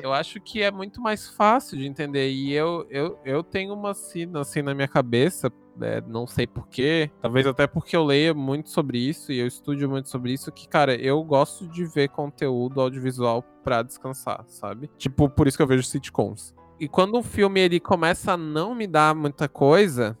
eu 0.00 0.12
acho 0.12 0.40
que 0.40 0.62
é 0.62 0.70
muito 0.70 1.00
mais 1.00 1.28
fácil 1.28 1.76
de 1.76 1.84
entender. 1.84 2.30
E 2.30 2.52
eu, 2.52 2.86
eu, 2.88 3.18
eu 3.24 3.42
tenho 3.42 3.74
uma 3.74 3.92
cena 3.92 4.42
assim 4.42 4.62
na 4.62 4.72
minha 4.72 4.86
cabeça, 4.86 5.52
é, 5.80 6.00
não 6.06 6.28
sei 6.28 6.46
porquê, 6.46 7.10
talvez 7.20 7.44
até 7.44 7.66
porque 7.66 7.96
eu 7.96 8.04
leia 8.04 8.32
muito 8.32 8.70
sobre 8.70 8.96
isso 8.96 9.32
e 9.32 9.40
eu 9.40 9.46
estudo 9.48 9.88
muito 9.88 10.08
sobre 10.08 10.32
isso, 10.32 10.52
que, 10.52 10.68
cara, 10.68 10.94
eu 10.94 11.20
gosto 11.24 11.66
de 11.66 11.84
ver 11.84 12.08
conteúdo 12.08 12.80
audiovisual 12.80 13.42
pra 13.64 13.82
descansar, 13.82 14.44
sabe? 14.46 14.88
Tipo, 14.96 15.28
por 15.28 15.48
isso 15.48 15.56
que 15.56 15.62
eu 15.64 15.66
vejo 15.66 15.82
sitcoms. 15.82 16.54
E 16.78 16.88
quando 16.88 17.18
um 17.18 17.22
filme 17.22 17.60
ele 17.60 17.80
começa 17.80 18.32
a 18.32 18.36
não 18.36 18.74
me 18.74 18.86
dar 18.86 19.14
muita 19.14 19.48
coisa, 19.48 20.16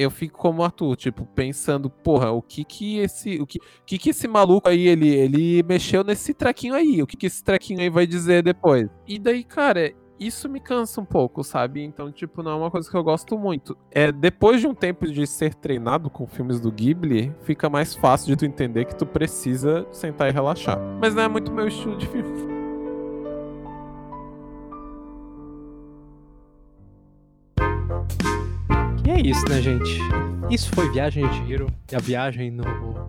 eu 0.00 0.10
fico 0.10 0.38
como 0.38 0.62
Arthur, 0.62 0.96
tipo, 0.96 1.26
pensando, 1.26 1.90
porra, 1.90 2.30
o 2.30 2.40
que 2.40 2.64
que 2.64 2.98
esse, 2.98 3.40
o 3.40 3.46
que, 3.46 3.58
que 3.84 3.98
que 3.98 4.10
esse 4.10 4.26
maluco 4.26 4.68
aí, 4.68 4.88
ele, 4.88 5.08
ele 5.08 5.62
mexeu 5.62 6.02
nesse 6.02 6.32
trequinho 6.32 6.74
aí, 6.74 7.02
o 7.02 7.06
que 7.06 7.18
que 7.18 7.26
esse 7.26 7.44
trequinho 7.44 7.80
aí 7.80 7.90
vai 7.90 8.06
dizer 8.06 8.42
depois? 8.42 8.88
E 9.06 9.18
daí, 9.18 9.44
cara, 9.44 9.92
isso 10.18 10.48
me 10.48 10.58
cansa 10.58 11.02
um 11.02 11.04
pouco, 11.04 11.44
sabe? 11.44 11.82
Então, 11.82 12.10
tipo, 12.10 12.42
não 12.42 12.52
é 12.52 12.54
uma 12.54 12.70
coisa 12.70 12.90
que 12.90 12.96
eu 12.96 13.04
gosto 13.04 13.38
muito. 13.38 13.76
É, 13.90 14.10
depois 14.10 14.60
de 14.60 14.66
um 14.66 14.74
tempo 14.74 15.06
de 15.06 15.26
ser 15.26 15.54
treinado 15.54 16.08
com 16.08 16.26
filmes 16.26 16.58
do 16.58 16.72
Ghibli, 16.72 17.34
fica 17.42 17.68
mais 17.68 17.94
fácil 17.94 18.28
de 18.28 18.36
tu 18.36 18.46
entender 18.46 18.86
que 18.86 18.94
tu 18.94 19.04
precisa 19.04 19.86
sentar 19.92 20.30
e 20.30 20.32
relaxar. 20.32 20.78
Mas 20.98 21.14
não 21.14 21.22
é 21.22 21.28
muito 21.28 21.52
meu 21.52 21.68
estilo 21.68 21.96
de 21.98 22.06
filme. 22.06 22.60
E 29.10 29.12
é 29.12 29.20
isso, 29.22 29.44
né, 29.48 29.60
gente? 29.60 29.98
Isso 30.52 30.70
foi 30.72 30.88
Viagem 30.92 31.28
de 31.28 31.52
Hero 31.52 31.66
e 31.90 31.96
a 31.96 31.98
viagem 31.98 32.48
no 32.48 32.62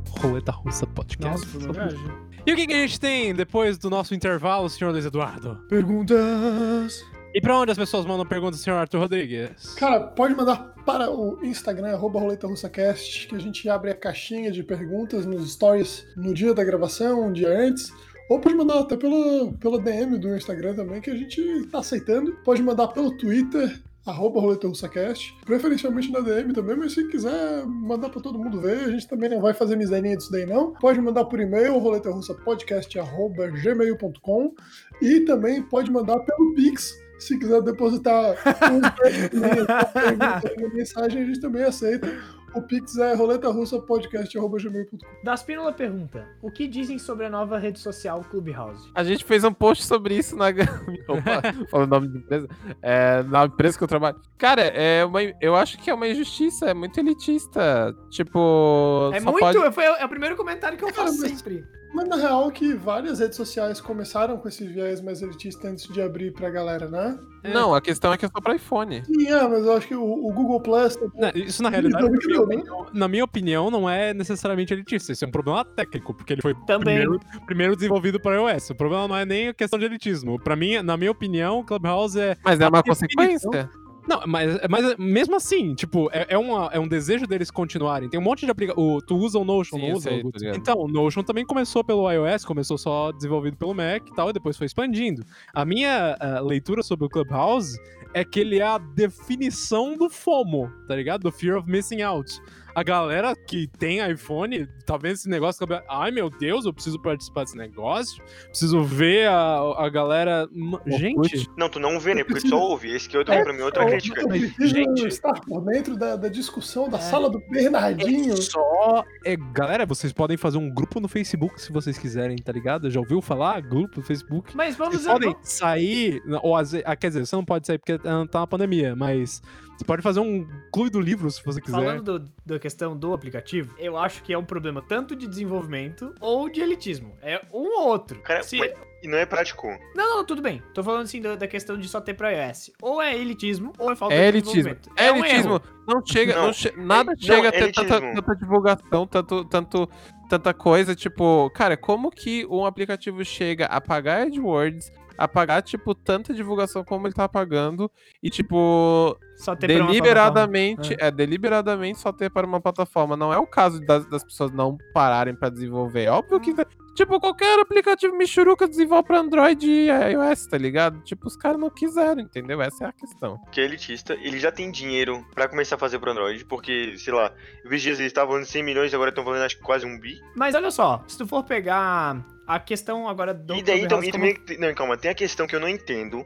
Roleta 0.10 0.52
Russa 0.52 0.88
Podcast. 0.88 1.46
Nossa, 1.46 1.46
foi 1.46 1.72
viagem. 1.72 2.12
E 2.44 2.52
o 2.52 2.56
que, 2.56 2.66
que, 2.66 2.74
a 2.74 2.78
gente 2.78 3.00
tem 3.00 3.36
depois 3.36 3.78
do 3.78 3.88
nosso 3.88 4.16
intervalo, 4.16 4.68
senhor 4.68 4.90
Luiz 4.90 5.06
Eduardo? 5.06 5.64
Perguntas. 5.70 7.06
E 7.36 7.40
pra 7.40 7.56
onde 7.56 7.72
as 7.72 7.78
pessoas 7.78 8.04
mandam 8.04 8.26
perguntas, 8.26 8.62
senhor 8.62 8.78
Arthur 8.78 8.98
Rodrigues? 8.98 9.76
Cara, 9.76 10.00
pode 10.00 10.34
mandar 10.34 10.74
para 10.84 11.12
o 11.12 11.38
Instagram, 11.46 11.94
arroba 11.94 12.20
RoletaRussaCast, 12.20 13.28
que 13.28 13.36
a 13.36 13.40
gente 13.40 13.70
abre 13.70 13.92
a 13.92 13.96
caixinha 13.96 14.52
de 14.52 14.64
perguntas 14.64 15.24
nos 15.24 15.54
stories 15.54 16.04
no 16.18 16.34
dia 16.34 16.52
da 16.56 16.64
gravação, 16.64 17.28
um 17.28 17.32
dia 17.32 17.56
antes. 17.56 17.94
Ou 18.28 18.40
pode 18.40 18.56
mandar 18.56 18.80
até 18.80 18.98
pela, 18.98 19.54
pela 19.54 19.80
DM 19.80 20.18
do 20.18 20.36
Instagram 20.36 20.74
também, 20.74 21.00
que 21.00 21.12
a 21.12 21.16
gente 21.16 21.68
tá 21.68 21.78
aceitando. 21.78 22.36
Pode 22.44 22.64
mandar 22.64 22.88
pelo 22.88 23.16
Twitter, 23.16 23.80
arroba 24.06 24.40
RoletaRussaCast, 24.40 25.36
preferencialmente 25.46 26.12
na 26.12 26.20
DM 26.20 26.54
também, 26.54 26.76
mas 26.76 26.94
se 26.94 27.08
quiser 27.08 27.66
mandar 27.66 28.10
pra 28.10 28.22
todo 28.22 28.38
mundo 28.40 28.60
ver, 28.60 28.80
a 28.80 28.90
gente 28.90 29.08
também 29.08 29.30
não 29.30 29.40
vai 29.40 29.54
fazer 29.54 29.76
miserinha 29.76 30.18
disso 30.18 30.32
daí 30.32 30.44
não. 30.46 30.74
Pode 30.74 31.00
mandar 31.00 31.26
por 31.26 31.40
e-mail, 31.40 31.78
roletarussapodcast.gmail.com 31.78 34.56
e 35.02 35.20
também 35.22 35.62
pode 35.62 35.92
mandar 35.92 36.18
pelo 36.20 36.56
Pix, 36.56 37.00
se 37.20 37.38
quiser 37.38 37.62
depositar 37.62 38.36
um 38.72 38.80
uma 40.58 40.70
mensagem, 40.74 41.22
a 41.22 41.26
gente 41.26 41.40
também 41.40 41.62
aceita. 41.64 42.12
O 42.54 42.62
Pix 42.62 42.98
é 42.98 43.14
roletarussapodcast.gmail.com. 43.16 44.98
Daspínola 45.24 45.72
pergunta: 45.72 46.28
O 46.42 46.52
que 46.52 46.68
dizem 46.68 47.00
sobre 47.00 47.26
a 47.26 47.30
nova 47.30 47.58
rede 47.58 47.80
social 47.80 48.22
Clubhouse? 48.30 48.92
A 48.94 49.04
gente 49.04 49.24
fez 49.24 49.44
um 49.44 49.54
post 49.54 49.86
sobre 49.86 50.16
isso 50.18 50.36
na. 50.36 50.48
Opa, 51.08 51.42
falando 51.70 51.88
o 51.88 51.96
nome 51.96 52.08
da 52.10 52.18
empresa. 52.20 52.48
É, 52.82 53.24
na 53.24 53.46
empresa 53.46 53.78
que 53.78 53.84
eu 53.84 53.88
trabalho. 53.88 54.20
Cara, 54.38 54.62
é 54.64 55.06
uma, 55.06 55.22
eu 55.42 55.56
acho 55.56 55.78
que 55.78 55.90
é 55.90 55.94
uma 55.94 56.08
injustiça, 56.08 56.66
é 56.70 56.74
muito 56.74 57.00
elitista. 57.00 57.96
Tipo. 58.10 59.12
É 59.14 59.20
só 59.22 59.32
muito. 59.32 59.40
pode- 59.40 59.72
Foi, 59.74 59.84
é 59.86 60.06
o 60.06 60.10
primeiro 60.10 60.36
comentário 60.36 60.78
que 60.78 60.84
eu 60.84 60.92
Cara, 60.92 61.08
faço 61.08 61.22
mas- 61.22 61.32
sempre. 61.32 61.64
Mas 61.94 62.08
na 62.08 62.16
real 62.16 62.50
que 62.52 62.74
várias 62.74 63.20
redes 63.20 63.36
sociais 63.36 63.82
começaram 63.82 64.38
com 64.38 64.48
esse 64.48 64.66
viés 64.66 65.02
mais 65.02 65.22
elitista 65.22 65.68
antes 65.68 65.88
de 65.92 66.02
abrir 66.02 66.32
pra 66.34 66.50
galera, 66.50 66.88
né? 66.88 67.20
Não, 67.44 67.74
a 67.74 67.82
questão 67.82 68.14
é 68.14 68.18
que 68.18 68.26
é 68.26 68.30
só 68.30 68.40
pra 68.40 68.56
iPhone. 68.56 69.04
Sim, 69.04 69.28
é, 69.28 69.48
mas 69.48 69.66
eu 69.66 69.74
acho 69.74 69.88
que 69.88 69.96
o, 69.96 70.04
o 70.04 70.32
Google 70.32 70.62
Plus 70.62 70.96
também 70.96 71.20
Não, 71.20 71.32
Isso, 71.34 71.62
na 71.64 71.70
realidade, 71.70 72.04
na 72.04 72.10
minha, 72.10 72.42
opinião, 72.42 72.86
na 72.94 73.08
minha 73.08 73.24
opinião, 73.24 73.72
não 73.72 73.90
é 73.90 74.14
necessariamente 74.14 74.74
elitista. 74.74 75.12
Isso 75.12 75.26
é 75.26 75.28
um 75.28 75.32
problema 75.32 75.66
técnico, 75.66 76.14
porque 76.14 76.34
ele 76.34 76.42
foi 76.42 76.54
Também. 76.68 76.98
primeiro, 77.00 77.20
primeiro 77.46 77.76
desenvolvido 77.76 78.20
para 78.22 78.36
iOS. 78.36 78.70
O 78.70 78.76
problema 78.76 79.08
não 79.08 79.18
é 79.18 79.26
nem 79.26 79.48
a 79.50 79.54
questão 79.54 79.80
de 79.80 79.86
elitismo. 79.86 80.40
Pra 80.40 80.56
mim, 80.56 80.82
na 80.84 80.96
minha 80.96 81.12
opinião, 81.12 81.60
o 81.60 81.66
Clubhouse 81.66 82.20
é. 82.20 82.38
Mas 82.46 82.60
é 82.62 82.68
uma 82.68 82.82
definição- 82.84 83.08
consequência. 83.08 83.70
Não, 84.08 84.22
mas, 84.26 84.60
mas 84.70 84.98
mesmo 84.98 85.36
assim, 85.36 85.76
tipo, 85.76 86.10
é, 86.12 86.26
é, 86.30 86.38
uma, 86.38 86.70
é 86.74 86.80
um 86.80 86.88
desejo 86.88 87.28
deles 87.28 87.52
continuarem. 87.52 88.10
Tem 88.10 88.20
um 88.20 88.24
monte 88.24 88.46
de 88.46 88.52
aplicação. 88.52 89.00
Tu 89.06 89.16
usa 89.16 89.38
o 89.40 89.46
Notion, 89.46 89.78
Sim, 89.78 89.88
não 89.88 89.96
usa? 89.96 90.10
sei, 90.10 90.22
ligado. 90.22 90.58
então, 90.58 90.78
o 90.78 90.88
Notion 90.88 91.24
também 91.24 91.46
começou 91.46 91.84
pelo 91.84 92.10
iOS, 92.12 92.44
começou 92.46 92.78
só 92.78 93.12
desenvolvido 93.12 93.58
pelo 93.58 93.74
Mac 93.74 94.08
e 94.08 94.16
tal, 94.16 94.30
e 94.30 94.34
depois 94.34 94.58
foi 94.58 94.66
expandindo. 94.66 95.24
A 95.54 95.64
minha 95.64 96.18
ah, 96.20 96.40
leitura 96.40 96.82
sobre 96.84 97.06
o 97.06 97.10
Clubhouse 97.10 97.78
é 98.14 98.26
que 98.26 98.40
ele 98.40 98.60
é 98.60 98.64
a 98.64 98.78
definição 98.78 99.96
do 99.96 100.10
FOMO, 100.10 100.72
tá 100.88 100.96
ligado? 100.96 101.22
Do 101.22 101.32
Fear 101.32 101.58
of 101.58 101.70
Missing 101.70 102.02
Out. 102.02 102.42
A 102.74 102.84
galera 102.84 103.36
que 103.36 103.68
tem 103.68 104.00
iPhone 104.10 104.68
tá 104.92 104.98
vendo 104.98 105.14
esse 105.14 105.30
negócio. 105.30 105.66
Ai 105.90 106.12
meu 106.12 106.30
Deus, 106.30 106.66
eu 106.66 106.74
preciso 106.74 107.00
participar 107.00 107.44
desse 107.44 107.58
negócio. 107.58 108.22
Preciso 108.50 108.84
ver 108.84 109.28
a, 109.28 109.60
a 109.86 109.90
galera. 109.90 110.48
Gente, 110.88 111.50
Não, 111.58 111.70
tu 111.70 111.80
não 111.80 112.00
vê, 112.00 112.14
né? 112.16 112.24
Porque 112.24 112.42
tu 112.42 112.50
só 112.50 112.58
ouve. 112.60 112.90
Esse 112.94 113.08
que 113.10 113.16
eu 113.18 113.24
também, 113.26 113.44
pra 113.44 113.54
mim, 113.54 113.60
é 113.62 113.66
outra 113.66 113.86
crítica. 113.86 114.22
Gente. 114.60 115.08
estar 115.08 115.34
por 115.42 115.62
dentro 115.66 115.96
da, 115.98 116.16
da 116.16 116.28
discussão 116.28 116.90
da 116.90 116.98
É. 116.98 117.02
sala 117.02 117.30
do 117.30 117.40
Bernardinho. 117.50 118.34
É 118.34 118.38
só. 118.38 119.04
É, 119.26 119.36
galera, 119.54 119.86
vocês 119.86 120.12
podem 120.14 120.38
fazer 120.38 120.58
um 120.58 120.70
grupo 120.70 121.00
no 121.00 121.08
Facebook 121.08 121.62
se 121.62 121.72
vocês 121.72 121.98
quiserem, 121.98 122.38
tá 122.38 122.52
ligado? 122.52 122.90
Já 122.90 123.00
ouviu 123.00 123.22
falar? 123.22 123.62
Grupo 123.62 124.00
no 124.00 124.04
Facebook? 124.06 124.56
Mas 124.56 124.76
vamos 124.76 124.96
Vocês 124.96 125.08
podem 125.08 125.36
sair. 125.42 126.22
Ou, 126.42 126.56
ah, 126.56 126.96
quer 126.96 127.08
dizer, 127.10 127.26
você 127.26 127.36
não 127.36 127.46
pode 127.46 127.68
sair 127.68 127.78
porque 127.78 127.94
ah, 127.94 128.26
tá 128.30 128.40
na 128.42 128.48
pandemia, 128.48 128.96
mas 128.96 129.42
você 129.78 129.86
pode 129.86 130.02
fazer 130.02 130.20
um 130.20 130.48
clube 130.72 130.90
do 130.90 131.00
livro 131.00 131.30
se 131.32 131.44
você 131.44 131.60
quiser. 131.62 131.76
Falando 131.78 132.20
do- 132.20 132.32
da 132.46 132.60
questão 132.60 132.96
do 132.98 133.14
aplicativo, 133.14 133.74
eu 133.80 133.98
acho 133.98 134.22
que 134.24 134.34
é 134.34 134.38
um 134.38 134.44
problema 134.44 134.81
tanto 134.88 135.16
de 135.16 135.28
desenvolvimento 135.28 136.14
ou 136.20 136.50
de 136.50 136.62
elitismo. 136.62 137.16
É 137.22 137.42
um 137.54 137.80
ou 137.82 137.88
outro. 137.90 138.20
Cara, 138.22 138.44
Se- 138.44 138.58
mas- 138.58 138.74
e 139.04 139.08
não 139.08 139.18
é 139.18 139.26
prático. 139.26 139.68
Não, 139.96 140.18
não, 140.18 140.24
tudo 140.26 140.42
bem. 140.44 140.62
Tô 140.76 140.84
falando 140.84 141.04
assim 141.04 141.20
da, 141.22 141.36
da 141.36 141.48
questão 141.48 141.76
de 141.78 141.88
só 141.90 142.00
ter 142.00 142.14
pra 142.14 142.30
iOS. 142.32 142.72
Ou 142.82 143.02
é 143.02 143.18
elitismo, 143.18 143.74
ou 143.80 143.92
é 143.92 143.96
falta 143.96 144.14
É 144.14 144.20
de 144.32 144.38
elitismo. 144.38 144.56
desenvolvimento. 144.56 144.92
É 144.96 145.12
um 145.12 145.18
elitismo. 145.26 145.54
erro. 145.56 145.64
Não 145.88 146.06
chega, 146.06 146.36
Não, 146.36 146.46
não 146.48 146.54
che- 146.54 146.74
nada 146.78 147.12
não, 147.14 147.20
chega 147.22 147.50
a 147.50 147.52
ter 147.52 147.64
elitismo. 147.64 147.90
tanta, 147.90 148.14
tanta 148.22 148.36
divulgação, 148.36 149.08
tanto, 149.08 149.46
tanto, 149.46 149.90
tanta 150.30 150.54
coisa. 150.54 150.94
Tipo, 150.96 151.50
cara, 151.56 151.76
como 151.76 152.12
que 152.12 152.46
um 152.46 152.64
aplicativo 152.64 153.26
chega 153.26 153.66
a 153.66 153.82
pagar 153.82 154.22
AdWords, 154.28 154.92
a 155.24 155.28
pagar, 155.28 155.62
tipo, 155.62 155.94
tanta 155.94 156.34
divulgação 156.34 156.84
como 156.84 157.08
ele 157.08 157.14
tá 157.14 157.28
pagando 157.30 157.90
e, 158.22 158.30
tipo, 158.30 159.18
Só 159.38 159.56
ter 159.56 159.68
pra 159.68 159.84
uma 159.84 159.88
deliberadamente, 159.88 160.96
é. 161.00 161.12
deliberadamente 161.12 162.00
só 162.00 162.12
ter 162.12 162.30
para 162.30 162.48
uma 162.48 162.60
plataforma. 162.60 163.16
Não 163.16 163.32
é 163.34 163.38
o 163.38 163.46
caso 163.48 163.80
das, 163.82 164.06
das 164.08 164.24
pessoas 164.24 164.52
não 164.52 164.78
pararem 164.94 165.36
pra 165.36 165.50
desenvolver. 165.50 166.06
É 166.06 166.12
Óbvio 166.12 166.40
que, 166.40 166.54
tipo, 166.96 167.20
qualquer 167.20 167.60
aplicativo 167.60 168.16
Michuruca 168.18 168.68
desenvolve 168.68 169.08
pra 169.08 169.20
Android 169.20 169.70
e 169.70 169.88
iOS, 169.88 170.48
tá 170.48 170.58
ligado? 170.58 171.02
Tipo, 171.02 171.28
os 171.28 171.36
caras 171.36 171.60
não 171.60 171.70
quiseram, 171.70 172.22
entendeu? 172.22 172.62
Essa 172.62 172.86
é 172.86 172.88
a 172.88 172.92
questão. 172.94 173.40
Que 173.52 173.62
é 173.62 173.66
elitista, 173.66 174.14
ele 174.22 174.40
já 174.40 174.52
tem 174.52 174.72
dinheiro 174.72 175.26
pra 175.34 175.48
começar 175.48 175.76
a 175.76 175.80
fazer 175.80 176.00
pro 176.00 176.12
Android, 176.12 176.44
porque, 176.46 176.98
sei 176.98 177.14
lá, 177.14 177.32
esses 177.66 177.82
dias 177.82 178.00
eles 178.00 178.10
estavam 178.12 178.32
valendo 178.32 178.48
100 178.48 178.64
milhões, 178.64 178.94
agora 178.94 179.10
estão 179.10 179.24
valendo 179.24 179.44
acho 179.44 179.58
que 179.58 179.64
quase 179.64 179.86
um 179.86 180.00
bi. 180.00 180.20
Mas 180.36 180.56
olha 180.56 180.72
só, 180.72 181.04
se 181.08 181.18
tu 181.18 181.28
for 181.28 181.44
pegar 181.44 182.24
a 182.56 182.60
questão 182.60 183.08
agora 183.08 183.34
do 183.34 183.56
e 183.56 183.64
daí 183.64 183.88
também, 183.88 184.12
como- 184.12 184.34
também. 184.34 184.58
Não, 184.60 184.74
calma, 184.74 184.98
tem 184.98 185.12
a 185.12 185.16
questão 185.16 185.48
que 185.48 185.56
eu 185.56 185.60
não 185.60 185.70
entendo. 185.70 186.26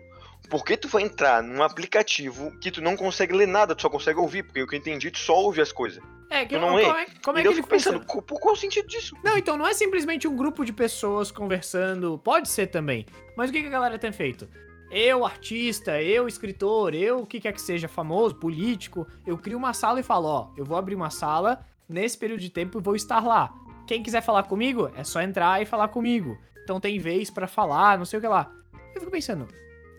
Por 0.49 0.63
que 0.63 0.77
tu 0.77 0.87
vai 0.87 1.01
entrar 1.01 1.41
num 1.41 1.63
aplicativo 1.63 2.51
que 2.59 2.69
tu 2.69 2.81
não 2.81 2.95
consegue 2.95 3.33
ler 3.33 3.47
nada, 3.47 3.75
tu 3.75 3.81
só 3.81 3.89
consegue 3.89 4.19
ouvir? 4.19 4.43
Porque 4.43 4.61
o 4.61 4.67
que 4.67 4.75
eu 4.75 4.79
entendi, 4.79 5.09
tu 5.09 5.17
só 5.17 5.35
ouve 5.35 5.59
as 5.61 5.71
coisas. 5.71 6.03
É, 6.29 6.45
que 6.45 6.55
tu 6.55 6.61
não 6.61 6.69
como, 6.69 6.77
lê. 6.77 6.83
é, 6.83 7.05
como 7.23 7.37
é 7.37 7.41
que 7.41 7.47
eu 7.47 7.53
fico 7.53 7.67
pensando, 7.67 7.99
funciona? 7.99 8.05
qual, 8.05 8.21
por 8.21 8.39
qual 8.39 8.53
o 8.53 8.57
sentido 8.57 8.87
disso? 8.87 9.15
Não, 9.23 9.37
então 9.37 9.57
não 9.57 9.65
é 9.67 9.73
simplesmente 9.73 10.27
um 10.27 10.35
grupo 10.35 10.63
de 10.63 10.73
pessoas 10.73 11.31
conversando, 11.31 12.17
pode 12.19 12.49
ser 12.49 12.67
também. 12.67 13.05
Mas 13.35 13.49
o 13.49 13.53
que, 13.53 13.61
que 13.61 13.67
a 13.67 13.71
galera 13.71 13.97
tem 13.97 14.11
feito? 14.11 14.47
Eu, 14.91 15.25
artista, 15.25 16.01
eu, 16.01 16.27
escritor, 16.27 16.93
eu, 16.93 17.19
o 17.19 17.25
que 17.25 17.39
quer 17.39 17.51
que 17.51 17.61
seja, 17.61 17.87
famoso, 17.87 18.35
político, 18.35 19.07
eu 19.25 19.37
crio 19.37 19.57
uma 19.57 19.73
sala 19.73 19.99
e 19.99 20.03
falo, 20.03 20.27
ó, 20.27 20.47
eu 20.55 20.63
vou 20.63 20.77
abrir 20.77 20.95
uma 20.95 21.09
sala 21.09 21.65
nesse 21.89 22.17
período 22.17 22.39
de 22.41 22.49
tempo 22.49 22.79
e 22.79 22.81
vou 22.81 22.95
estar 22.95 23.19
lá. 23.25 23.51
Quem 23.87 24.01
quiser 24.01 24.21
falar 24.21 24.43
comigo, 24.43 24.91
é 24.95 25.03
só 25.03 25.21
entrar 25.21 25.61
e 25.61 25.65
falar 25.65 25.89
comigo. 25.89 26.37
Então 26.63 26.79
tem 26.79 26.97
vez 26.99 27.29
pra 27.29 27.47
falar, 27.47 27.97
não 27.97 28.05
sei 28.05 28.17
o 28.17 28.21
que 28.21 28.27
lá. 28.27 28.51
Eu 28.93 29.01
fico 29.01 29.11
pensando, 29.11 29.47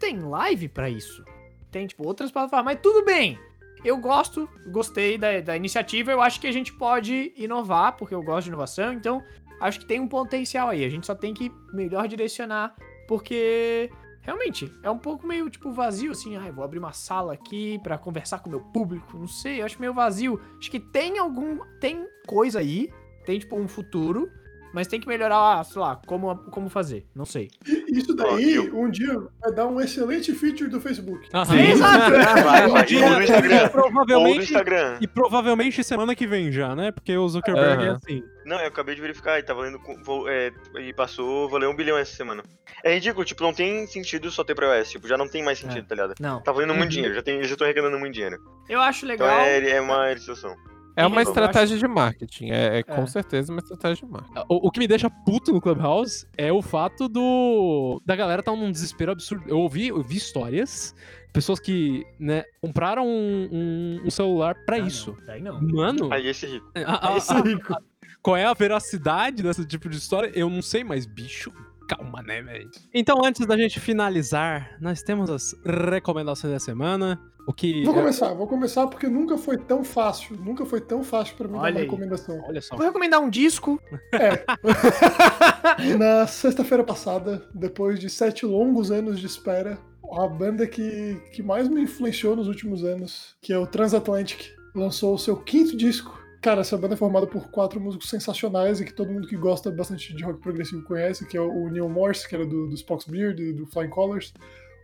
tem 0.00 0.18
live 0.18 0.68
pra 0.68 0.90
isso? 0.90 1.24
Tem, 1.70 1.86
tipo, 1.86 2.06
outras 2.06 2.30
plataformas, 2.30 2.74
mas 2.74 2.82
tudo 2.82 3.04
bem. 3.04 3.38
Eu 3.84 3.98
gosto, 3.98 4.48
gostei 4.68 5.16
da, 5.16 5.40
da 5.40 5.56
iniciativa, 5.56 6.10
eu 6.10 6.20
acho 6.20 6.40
que 6.40 6.46
a 6.46 6.52
gente 6.52 6.72
pode 6.72 7.32
inovar, 7.36 7.96
porque 7.96 8.14
eu 8.14 8.22
gosto 8.22 8.44
de 8.44 8.48
inovação, 8.50 8.92
então 8.92 9.22
acho 9.60 9.80
que 9.80 9.86
tem 9.86 10.00
um 10.00 10.08
potencial 10.08 10.68
aí. 10.68 10.84
A 10.84 10.88
gente 10.88 11.06
só 11.06 11.14
tem 11.14 11.32
que 11.32 11.52
melhor 11.72 12.08
direcionar, 12.08 12.74
porque 13.06 13.90
realmente 14.22 14.72
é 14.82 14.90
um 14.90 14.98
pouco 14.98 15.26
meio 15.26 15.48
tipo 15.48 15.70
vazio, 15.70 16.10
assim, 16.10 16.36
ah, 16.36 16.50
vou 16.50 16.64
abrir 16.64 16.80
uma 16.80 16.92
sala 16.92 17.34
aqui 17.34 17.78
pra 17.80 17.96
conversar 17.96 18.40
com 18.40 18.48
o 18.48 18.50
meu 18.50 18.60
público, 18.60 19.16
não 19.16 19.28
sei, 19.28 19.60
eu 19.60 19.66
acho 19.66 19.80
meio 19.80 19.94
vazio. 19.94 20.40
Acho 20.58 20.70
que 20.70 20.80
tem 20.80 21.18
algum. 21.18 21.58
Tem 21.78 22.08
coisa 22.26 22.58
aí, 22.58 22.90
tem 23.26 23.38
tipo 23.38 23.58
um 23.58 23.68
futuro, 23.68 24.30
mas 24.72 24.86
tem 24.86 25.00
que 25.00 25.08
melhorar, 25.08 25.64
sei 25.64 25.80
lá, 25.80 25.96
como, 26.06 26.34
como 26.50 26.68
fazer, 26.68 27.06
não 27.14 27.24
sei. 27.24 27.48
Isso 27.88 28.14
daí, 28.14 28.58
um 28.58 28.90
dia, 28.90 29.18
vai 29.40 29.52
dar 29.54 29.66
um 29.66 29.80
excelente 29.80 30.34
feature 30.34 30.68
do 30.68 30.78
Facebook. 30.80 31.28
Aham. 31.32 31.44
Sim, 31.46 31.70
exato. 31.72 32.10
Vai, 32.12 32.42
vai, 32.42 32.66
ou 32.66 33.10
no 33.10 33.22
Instagram. 33.22 33.56
e 33.56 33.58
Ou 33.58 33.64
no 33.64 33.70
provavelmente, 33.70 34.38
Instagram. 34.44 34.98
e 35.00 35.06
provavelmente 35.06 35.82
semana 35.84 36.14
que 36.14 36.26
vem 36.26 36.52
já, 36.52 36.74
né? 36.76 36.92
Porque 36.92 37.16
o 37.16 37.26
Zuckerberg 37.28 37.84
é 37.84 37.86
Aham. 37.88 37.96
assim. 38.02 38.22
Não, 38.44 38.60
eu 38.60 38.68
acabei 38.68 38.94
de 38.94 39.00
verificar 39.00 39.38
e 39.38 39.42
tá 39.42 39.54
valendo. 39.54 39.80
vou- 40.04 40.28
é, 40.28 40.52
e 40.78 40.92
passou, 40.92 41.48
valeu 41.48 41.70
um 41.70 41.74
bilhão 41.76 41.96
essa 41.96 42.14
semana. 42.14 42.42
É 42.84 42.94
ridículo, 42.94 43.24
tipo, 43.24 43.42
não 43.42 43.54
tem 43.54 43.86
sentido 43.86 44.30
só 44.30 44.44
ter 44.44 44.54
pra 44.54 44.76
iOS. 44.76 44.90
Tipo, 44.90 45.08
já 45.08 45.16
não 45.16 45.26
tem 45.28 45.42
mais 45.42 45.58
sentido, 45.58 45.78
É. 45.78 45.82
tá 45.88 45.94
ligado? 45.94 46.14
Não. 46.20 46.42
Tá 46.42 46.52
valendo 46.52 46.70
Uhum. 46.72 46.76
muito 46.76 46.90
dinheiro, 46.90 47.14
já, 47.14 47.22
tem, 47.22 47.42
já 47.42 47.56
tô 47.56 47.64
arrecadando 47.64 47.98
muito 47.98 48.12
dinheiro. 48.12 48.36
Eu 48.68 48.80
acho 48.80 49.06
Então 49.06 49.26
legal. 49.26 49.40
é, 49.40 49.70
é 49.70 49.80
uma 49.80 50.14
situação. 50.18 50.54
É 50.96 51.06
uma 51.06 51.20
estratégia 51.22 51.76
de 51.76 51.86
marketing. 51.86 52.50
É, 52.50 52.78
é 52.78 52.82
com 52.82 53.02
É. 53.02 53.06
certeza 53.06 53.52
uma 53.52 53.60
estratégia 53.60 54.06
de 54.06 54.12
marketing. 54.12 54.38
O, 54.48 54.66
o 54.68 54.70
que 54.70 54.78
me 54.80 54.88
deixa 54.88 55.10
puto 55.10 55.52
no 55.52 55.60
Clubhouse 55.60 56.26
é 56.36 56.50
o 56.52 56.62
fato 56.62 57.08
do 57.08 58.00
da 58.04 58.16
galera 58.16 58.42
tá 58.42 58.50
num 58.52 58.72
desespero 58.72 59.12
absurdo. 59.12 59.44
Eu 59.46 59.58
ouvi, 59.58 59.88
eu 59.88 60.02
vi 60.02 60.16
histórias, 60.16 60.94
pessoas 61.32 61.60
que, 61.60 62.02
né, 62.18 62.44
compraram 62.62 63.06
um, 63.06 63.48
um- 63.52 64.00
um 64.06 64.10
celular 64.10 64.54
pra 64.64 64.76
Ah, 64.76 64.80
isso. 64.80 65.14
Não, 65.18 65.26
daí 65.26 65.42
não. 65.42 65.60
Mano, 65.60 66.12
Aí 66.12 66.26
esse 66.28 66.46
é 66.46 66.48
rico. 66.48 66.70
a- 66.86 67.12
a- 67.12 67.16
Esse 67.18 67.32
a- 67.32 67.40
rico. 67.42 67.74
qual 68.22 68.36
é 68.36 68.44
a 68.46 68.54
veracidade 68.54 69.42
desse 69.42 69.66
tipo 69.66 69.88
de 69.90 69.96
história? 69.98 70.32
Eu 70.34 70.48
não 70.48 70.62
sei, 70.62 70.82
mas 70.82 71.04
bicho, 71.04 71.52
calma, 71.86 72.22
né, 72.22 72.40
velho? 72.40 72.70
Então, 72.94 73.20
antes 73.24 73.46
da 73.46 73.56
gente 73.56 73.78
finalizar, 73.78 74.76
nós 74.80 75.02
temos 75.02 75.28
as 75.30 75.54
recomendações 75.92 76.52
da 76.54 76.58
semana. 76.58 77.20
O 77.46 77.52
que. 77.52 77.84
Vou 77.84 77.94
começar, 77.94 78.34
vou 78.34 78.46
começar 78.46 78.86
porque 78.88 79.06
nunca 79.08 79.38
foi 79.38 79.56
tão 79.56 79.84
fácil. 79.84 80.36
Nunca 80.36 80.66
foi 80.66 80.80
tão 80.80 81.04
fácil 81.04 81.36
pra 81.36 81.46
mim 81.46 81.54
dar 81.54 81.60
Olha 81.60 81.72
uma 81.74 81.78
aí. 81.80 81.84
recomendação. 81.84 82.42
Olha 82.46 82.60
só. 82.60 82.76
Vou 82.76 82.84
recomendar 82.84 83.20
um 83.20 83.30
disco. 83.30 83.80
Na 85.98 86.26
sexta-feira 86.26 86.82
passada, 86.82 87.46
depois 87.54 88.00
de 88.00 88.10
sete 88.10 88.44
longos 88.44 88.90
anos 88.90 89.20
de 89.20 89.26
espera, 89.26 89.78
a 90.12 90.26
banda 90.26 90.66
que, 90.66 91.20
que 91.32 91.42
mais 91.42 91.68
me 91.68 91.82
influenciou 91.82 92.34
nos 92.34 92.48
últimos 92.48 92.84
anos, 92.84 93.36
que 93.40 93.52
é 93.52 93.58
o 93.58 93.66
Transatlantic, 93.66 94.50
lançou 94.74 95.14
o 95.14 95.18
seu 95.18 95.36
quinto 95.36 95.76
disco. 95.76 96.16
Cara, 96.42 96.60
essa 96.60 96.76
banda 96.76 96.94
é 96.94 96.96
formada 96.96 97.26
por 97.26 97.50
quatro 97.50 97.80
músicos 97.80 98.08
sensacionais 98.08 98.80
e 98.80 98.84
que 98.84 98.92
todo 98.92 99.12
mundo 99.12 99.26
que 99.26 99.36
gosta 99.36 99.70
bastante 99.70 100.14
de 100.14 100.22
rock 100.22 100.40
progressivo 100.40 100.82
conhece, 100.84 101.26
que 101.26 101.36
é 101.36 101.40
o 101.40 101.68
Neil 101.68 101.88
Morse, 101.88 102.28
que 102.28 102.34
era 102.34 102.46
do, 102.46 102.68
do 102.68 102.74
Spock's 102.74 103.06
Beard 103.08 103.40
e 103.40 103.52
do 103.52 103.66
Flying 103.66 103.88
Colors, 103.88 104.32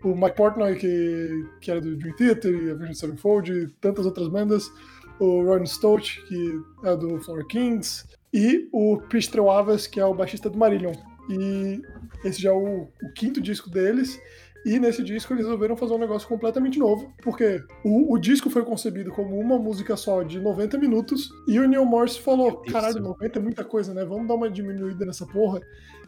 o 0.02 0.14
Mike 0.14 0.36
Portnoy, 0.36 0.76
que, 0.76 1.46
que 1.60 1.70
era 1.70 1.80
do 1.80 1.96
Dream 1.96 2.14
Theater 2.16 2.52
e 2.52 2.70
Avenged 2.70 2.98
Sevenfold 2.98 3.52
e 3.52 3.68
tantas 3.80 4.06
outras 4.06 4.28
bandas, 4.28 4.70
o 5.18 5.44
Ron 5.44 5.64
Stout, 5.66 6.24
que 6.26 6.60
é 6.84 6.96
do 6.96 7.20
Flower 7.20 7.46
Kings, 7.46 8.04
e 8.32 8.68
o 8.72 8.98
Pistro 9.08 9.50
Avas, 9.50 9.86
que 9.86 10.00
é 10.00 10.04
o 10.04 10.14
baixista 10.14 10.48
do 10.50 10.58
Marillion. 10.58 10.92
E 11.30 11.80
esse 12.24 12.40
já 12.40 12.50
é 12.50 12.52
o, 12.52 12.88
o 13.02 13.12
quinto 13.14 13.40
disco 13.40 13.70
deles. 13.70 14.18
E 14.64 14.78
nesse 14.78 15.02
disco 15.02 15.32
eles 15.32 15.44
resolveram 15.44 15.76
fazer 15.76 15.92
um 15.92 15.98
negócio 15.98 16.28
completamente 16.28 16.78
novo, 16.78 17.12
porque 17.20 17.60
o, 17.84 18.14
o 18.14 18.18
disco 18.18 18.48
foi 18.48 18.64
concebido 18.64 19.10
como 19.10 19.36
uma 19.36 19.58
música 19.58 19.96
só 19.96 20.22
de 20.22 20.38
90 20.38 20.78
minutos, 20.78 21.30
e 21.48 21.58
o 21.58 21.66
Neil 21.66 21.84
Morse 21.84 22.20
falou: 22.20 22.58
caralho, 22.70 23.00
90 23.00 23.38
é 23.38 23.42
muita 23.42 23.64
coisa, 23.64 23.92
né? 23.92 24.04
Vamos 24.04 24.28
dar 24.28 24.34
uma 24.34 24.48
diminuída 24.48 25.04
nessa 25.04 25.26
porra. 25.26 25.60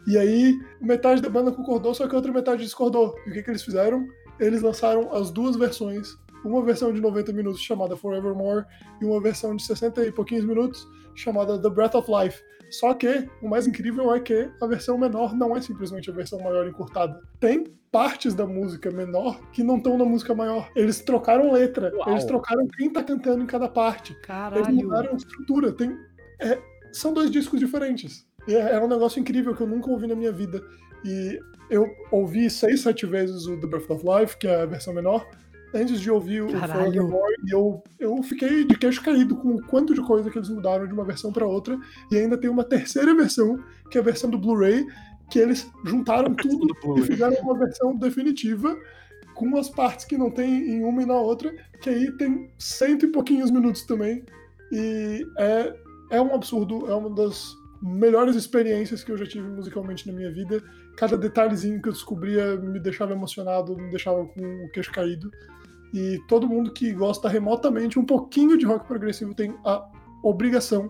E 0.07 0.17
aí, 0.17 0.59
metade 0.79 1.21
da 1.21 1.29
banda 1.29 1.51
concordou, 1.51 1.93
só 1.93 2.07
que 2.07 2.13
a 2.13 2.17
outra 2.17 2.31
metade 2.31 2.63
discordou. 2.63 3.15
E 3.25 3.29
o 3.29 3.33
que, 3.33 3.43
que 3.43 3.49
eles 3.49 3.63
fizeram? 3.63 4.07
Eles 4.39 4.61
lançaram 4.61 5.13
as 5.13 5.31
duas 5.31 5.55
versões. 5.55 6.15
Uma 6.43 6.63
versão 6.63 6.93
de 6.93 7.01
90 7.01 7.33
minutos 7.33 7.61
chamada 7.61 7.97
Forevermore 7.97 8.65
e 9.01 9.05
uma 9.05 9.19
versão 9.19 9.55
de 9.55 9.63
60 9.63 10.05
e 10.05 10.11
pouquinhos 10.11 10.45
minutos 10.45 10.87
chamada 11.15 11.59
The 11.59 11.69
Breath 11.69 11.95
of 11.95 12.11
Life. 12.11 12.43
Só 12.69 12.93
que 12.93 13.27
o 13.41 13.47
mais 13.47 13.67
incrível 13.67 14.13
é 14.13 14.19
que 14.19 14.49
a 14.61 14.67
versão 14.67 14.97
menor 14.97 15.35
não 15.35 15.55
é 15.55 15.61
simplesmente 15.61 16.09
a 16.09 16.13
versão 16.13 16.39
maior 16.39 16.67
encurtada. 16.67 17.19
Tem 17.39 17.63
partes 17.91 18.33
da 18.33 18.45
música 18.45 18.91
menor 18.91 19.39
que 19.51 19.63
não 19.63 19.77
estão 19.77 19.97
na 19.97 20.05
música 20.05 20.35
maior. 20.35 20.69
Eles 20.75 20.99
trocaram 20.99 21.51
letra, 21.51 21.93
Uau. 21.95 22.11
eles 22.11 22.25
trocaram 22.25 22.67
quem 22.67 22.91
tá 22.91 23.03
cantando 23.03 23.43
em 23.43 23.47
cada 23.47 23.69
parte. 23.69 24.11
Eles 24.11 24.25
Caralho. 24.25 24.75
mudaram 24.75 25.13
a 25.13 25.15
estrutura. 25.15 25.71
Tem, 25.71 25.97
é, 26.41 26.59
são 26.91 27.13
dois 27.13 27.31
discos 27.31 27.59
diferentes. 27.59 28.24
E 28.47 28.55
é, 28.55 28.73
é 28.73 28.79
um 28.79 28.87
negócio 28.87 29.19
incrível 29.19 29.55
que 29.55 29.61
eu 29.61 29.67
nunca 29.67 29.89
ouvi 29.89 30.07
na 30.07 30.15
minha 30.15 30.31
vida. 30.31 30.63
E 31.03 31.39
eu 31.69 31.87
ouvi 32.11 32.49
seis, 32.49 32.81
sete 32.81 33.05
vezes 33.05 33.45
o 33.47 33.59
The 33.59 33.67
Breath 33.67 33.89
of 33.89 34.03
Life, 34.05 34.37
que 34.37 34.47
é 34.47 34.61
a 34.61 34.65
versão 34.65 34.93
menor, 34.93 35.27
antes 35.73 35.99
de 35.99 36.09
ouvir 36.09 36.41
o 36.41 36.51
Caralho. 36.51 36.83
Forevermore. 36.83 37.35
E 37.45 37.51
eu, 37.51 37.83
eu 37.99 38.23
fiquei 38.23 38.63
de 38.65 38.77
queixo 38.77 39.03
caído 39.03 39.35
com 39.35 39.55
o 39.55 39.63
quanto 39.63 39.93
de 39.93 40.01
coisa 40.01 40.29
que 40.29 40.37
eles 40.37 40.49
mudaram 40.49 40.87
de 40.87 40.93
uma 40.93 41.03
versão 41.03 41.31
para 41.31 41.45
outra. 41.45 41.77
E 42.11 42.17
ainda 42.17 42.37
tem 42.37 42.49
uma 42.49 42.63
terceira 42.63 43.13
versão, 43.15 43.59
que 43.89 43.97
é 43.97 44.01
a 44.01 44.03
versão 44.03 44.29
do 44.29 44.37
Blu-ray, 44.37 44.85
que 45.29 45.39
eles 45.39 45.69
juntaram 45.85 46.33
tudo 46.35 46.67
do 46.67 46.99
e 46.99 47.01
fizeram 47.03 47.35
uma 47.41 47.57
versão 47.57 47.95
definitiva 47.95 48.77
com 49.33 49.57
as 49.57 49.69
partes 49.69 50.05
que 50.05 50.17
não 50.17 50.31
tem 50.31 50.69
em 50.69 50.83
uma 50.83 51.03
e 51.03 51.05
na 51.05 51.15
outra, 51.15 51.53
que 51.81 51.89
aí 51.89 52.11
tem 52.13 52.49
cento 52.57 53.05
e 53.05 53.11
pouquinhos 53.11 53.51
minutos 53.51 53.83
também. 53.83 54.23
E 54.71 55.27
é, 55.37 55.75
é 56.11 56.21
um 56.21 56.33
absurdo, 56.33 56.89
é 56.89 56.95
uma 56.95 57.09
das 57.09 57.53
melhores 57.85 58.35
experiências 58.35 59.03
que 59.03 59.11
eu 59.11 59.17
já 59.17 59.25
tive 59.25 59.47
musicalmente 59.47 60.07
na 60.07 60.13
minha 60.13 60.31
vida. 60.31 60.61
Cada 60.97 61.15
detalhezinho 61.15 61.81
que 61.81 61.89
eu 61.89 61.93
descobria 61.93 62.57
me 62.57 62.79
deixava 62.79 63.13
emocionado, 63.13 63.77
me 63.77 63.89
deixava 63.89 64.25
com 64.25 64.65
o 64.65 64.71
queixo 64.71 64.91
caído. 64.91 65.29
E 65.93 66.19
todo 66.27 66.47
mundo 66.47 66.73
que 66.73 66.91
gosta 66.91 67.29
remotamente 67.29 67.99
um 67.99 68.05
pouquinho 68.05 68.57
de 68.57 68.65
rock 68.65 68.87
progressivo 68.87 69.35
tem 69.35 69.55
a 69.63 69.87
obrigação 70.23 70.89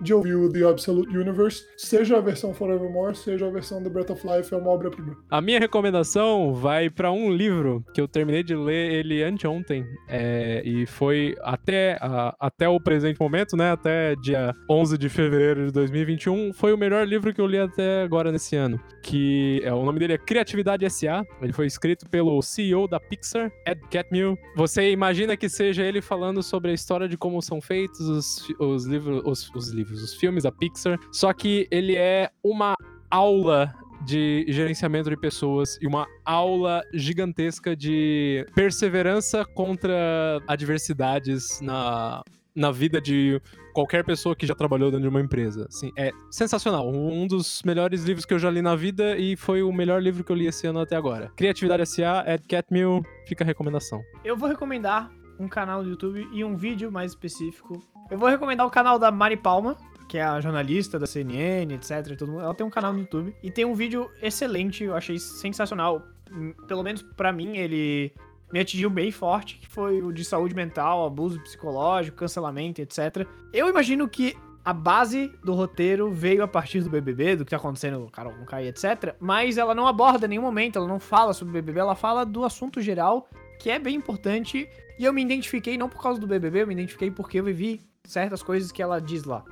de 0.00 0.12
ouvir 0.14 0.34
o 0.34 0.50
The 0.52 0.64
Absolute 0.68 1.16
Universe, 1.16 1.64
seja 1.76 2.18
a 2.18 2.20
versão 2.20 2.52
Forevermore, 2.54 3.16
seja 3.16 3.46
a 3.46 3.50
versão 3.50 3.82
The 3.82 3.88
Breath 3.88 4.10
of 4.10 4.26
Life, 4.26 4.52
é 4.52 4.56
uma 4.56 4.70
obra-prima. 4.70 5.16
A 5.30 5.40
minha 5.40 5.58
recomendação 5.58 6.54
vai 6.54 6.90
pra 6.90 7.10
um 7.12 7.30
livro 7.32 7.84
que 7.94 8.00
eu 8.00 8.08
terminei 8.08 8.42
de 8.42 8.54
ler 8.54 8.92
ele 8.92 9.22
anteontem. 9.22 9.84
É, 10.08 10.62
e 10.64 10.86
foi 10.86 11.34
até, 11.42 11.96
a- 12.00 12.34
até 12.40 12.68
o 12.68 12.80
presente 12.80 13.20
momento, 13.20 13.56
né? 13.56 13.70
Até 13.72 14.14
dia 14.16 14.54
11 14.70 14.96
de 14.98 15.08
fevereiro 15.08 15.66
de 15.66 15.72
2021. 15.72 16.52
Foi 16.52 16.72
o 16.72 16.78
melhor 16.78 17.06
livro 17.06 17.32
que 17.32 17.40
eu 17.40 17.46
li 17.46 17.58
até 17.58 18.02
agora 18.02 18.30
nesse 18.32 18.56
ano. 18.56 18.80
Que 19.02 19.60
é, 19.64 19.72
o 19.72 19.84
nome 19.84 19.98
dele 19.98 20.14
é 20.14 20.18
Criatividade 20.18 20.84
S.A. 20.84 21.24
Ele 21.40 21.52
foi 21.52 21.66
escrito 21.66 22.08
pelo 22.08 22.40
CEO 22.42 22.88
da 22.88 22.98
Pixar, 23.00 23.50
Ed 23.66 23.80
Catmull. 23.90 24.36
Você 24.56 24.90
imagina 24.90 25.36
que 25.36 25.48
seja 25.48 25.82
ele 25.84 26.00
falando 26.00 26.42
sobre 26.42 26.70
a 26.70 26.74
história 26.74 27.08
de 27.08 27.16
como 27.16 27.40
são 27.42 27.60
feitos 27.60 28.00
os, 28.00 28.48
os 28.58 28.84
livros, 28.86 29.22
os, 29.24 29.50
os 29.54 29.68
livros, 29.70 29.85
os 29.92 30.14
filmes 30.14 30.44
da 30.44 30.52
Pixar. 30.52 30.98
Só 31.12 31.32
que 31.32 31.66
ele 31.70 31.96
é 31.96 32.30
uma 32.42 32.74
aula 33.10 33.74
de 34.04 34.44
gerenciamento 34.48 35.10
de 35.10 35.16
pessoas 35.16 35.78
e 35.80 35.86
uma 35.86 36.06
aula 36.24 36.82
gigantesca 36.92 37.74
de 37.74 38.46
perseverança 38.54 39.44
contra 39.44 40.40
adversidades 40.46 41.60
na, 41.60 42.22
na 42.54 42.70
vida 42.70 43.00
de 43.00 43.40
qualquer 43.74 44.02
pessoa 44.04 44.34
que 44.34 44.46
já 44.46 44.54
trabalhou 44.54 44.90
dentro 44.90 45.02
de 45.02 45.08
uma 45.08 45.20
empresa. 45.20 45.66
Assim, 45.68 45.92
é 45.96 46.10
sensacional. 46.30 46.88
Um 46.88 47.26
dos 47.26 47.62
melhores 47.62 48.04
livros 48.04 48.24
que 48.24 48.32
eu 48.32 48.38
já 48.38 48.50
li 48.50 48.62
na 48.62 48.74
vida 48.74 49.18
e 49.18 49.36
foi 49.36 49.62
o 49.62 49.70
melhor 49.70 50.02
livro 50.02 50.24
que 50.24 50.32
eu 50.32 50.36
li 50.36 50.46
esse 50.46 50.66
ano 50.66 50.80
até 50.80 50.96
agora. 50.96 51.30
Criatividade 51.36 51.82
S.A., 51.82 52.24
Ed 52.26 52.44
Catmull, 52.48 53.02
fica 53.26 53.44
a 53.44 53.46
recomendação. 53.46 54.00
Eu 54.24 54.36
vou 54.36 54.48
recomendar 54.48 55.10
um 55.38 55.48
canal 55.48 55.82
do 55.82 55.90
YouTube 55.90 56.28
e 56.32 56.44
um 56.44 56.56
vídeo 56.56 56.90
mais 56.90 57.12
específico. 57.12 57.82
Eu 58.10 58.18
vou 58.18 58.28
recomendar 58.28 58.66
o 58.66 58.70
canal 58.70 58.98
da 58.98 59.10
Mari 59.10 59.36
Palma, 59.36 59.76
que 60.08 60.18
é 60.18 60.22
a 60.22 60.40
jornalista 60.40 60.98
da 60.98 61.06
CNN, 61.06 61.74
etc. 61.74 62.16
Todo 62.16 62.30
mundo. 62.30 62.42
Ela 62.42 62.54
tem 62.54 62.66
um 62.66 62.70
canal 62.70 62.92
no 62.92 63.00
YouTube 63.00 63.34
e 63.42 63.50
tem 63.50 63.64
um 63.64 63.74
vídeo 63.74 64.10
excelente, 64.22 64.84
eu 64.84 64.94
achei 64.94 65.18
sensacional. 65.18 66.02
Hum, 66.30 66.52
Pelo 66.66 66.82
menos 66.82 67.02
pra 67.02 67.32
mim, 67.32 67.56
ele 67.56 68.12
me 68.52 68.60
atingiu 68.60 68.88
bem 68.88 69.10
forte, 69.10 69.58
que 69.58 69.66
foi 69.66 70.00
o 70.00 70.12
de 70.12 70.24
saúde 70.24 70.54
mental, 70.54 71.04
abuso 71.04 71.40
psicológico, 71.40 72.16
cancelamento, 72.16 72.80
etc. 72.80 73.26
Eu 73.52 73.68
imagino 73.68 74.08
que 74.08 74.36
a 74.64 74.72
base 74.72 75.32
do 75.44 75.54
roteiro 75.54 76.10
veio 76.10 76.42
a 76.42 76.48
partir 76.48 76.80
do 76.80 76.90
BBB, 76.90 77.36
do 77.36 77.44
que 77.44 77.50
tá 77.50 77.56
acontecendo 77.56 78.00
no 78.00 78.10
Carol 78.10 78.32
Conká 78.32 78.62
e 78.62 78.68
etc. 78.68 79.14
Mas 79.20 79.58
ela 79.58 79.74
não 79.74 79.86
aborda 79.86 80.26
em 80.26 80.30
nenhum 80.30 80.42
momento, 80.42 80.76
ela 80.76 80.88
não 80.88 80.98
fala 80.98 81.32
sobre 81.32 81.50
o 81.50 81.54
BBB, 81.54 81.80
ela 81.80 81.94
fala 81.94 82.24
do 82.24 82.44
assunto 82.44 82.80
geral, 82.80 83.28
que 83.58 83.70
é 83.70 83.78
bem 83.78 83.94
importante. 83.96 84.68
E 84.98 85.04
eu 85.04 85.12
me 85.12 85.22
identifiquei 85.22 85.76
não 85.76 85.88
por 85.88 86.02
causa 86.02 86.18
do 86.20 86.26
BBB, 86.26 86.62
eu 86.62 86.66
me 86.66 86.74
identifiquei 86.74 87.10
porque 87.10 87.38
eu 87.40 87.44
vivi 87.44 87.80
certas 88.04 88.42
coisas 88.42 88.72
que 88.72 88.82
ela 88.82 89.00
diz 89.00 89.24
lá. 89.24 89.44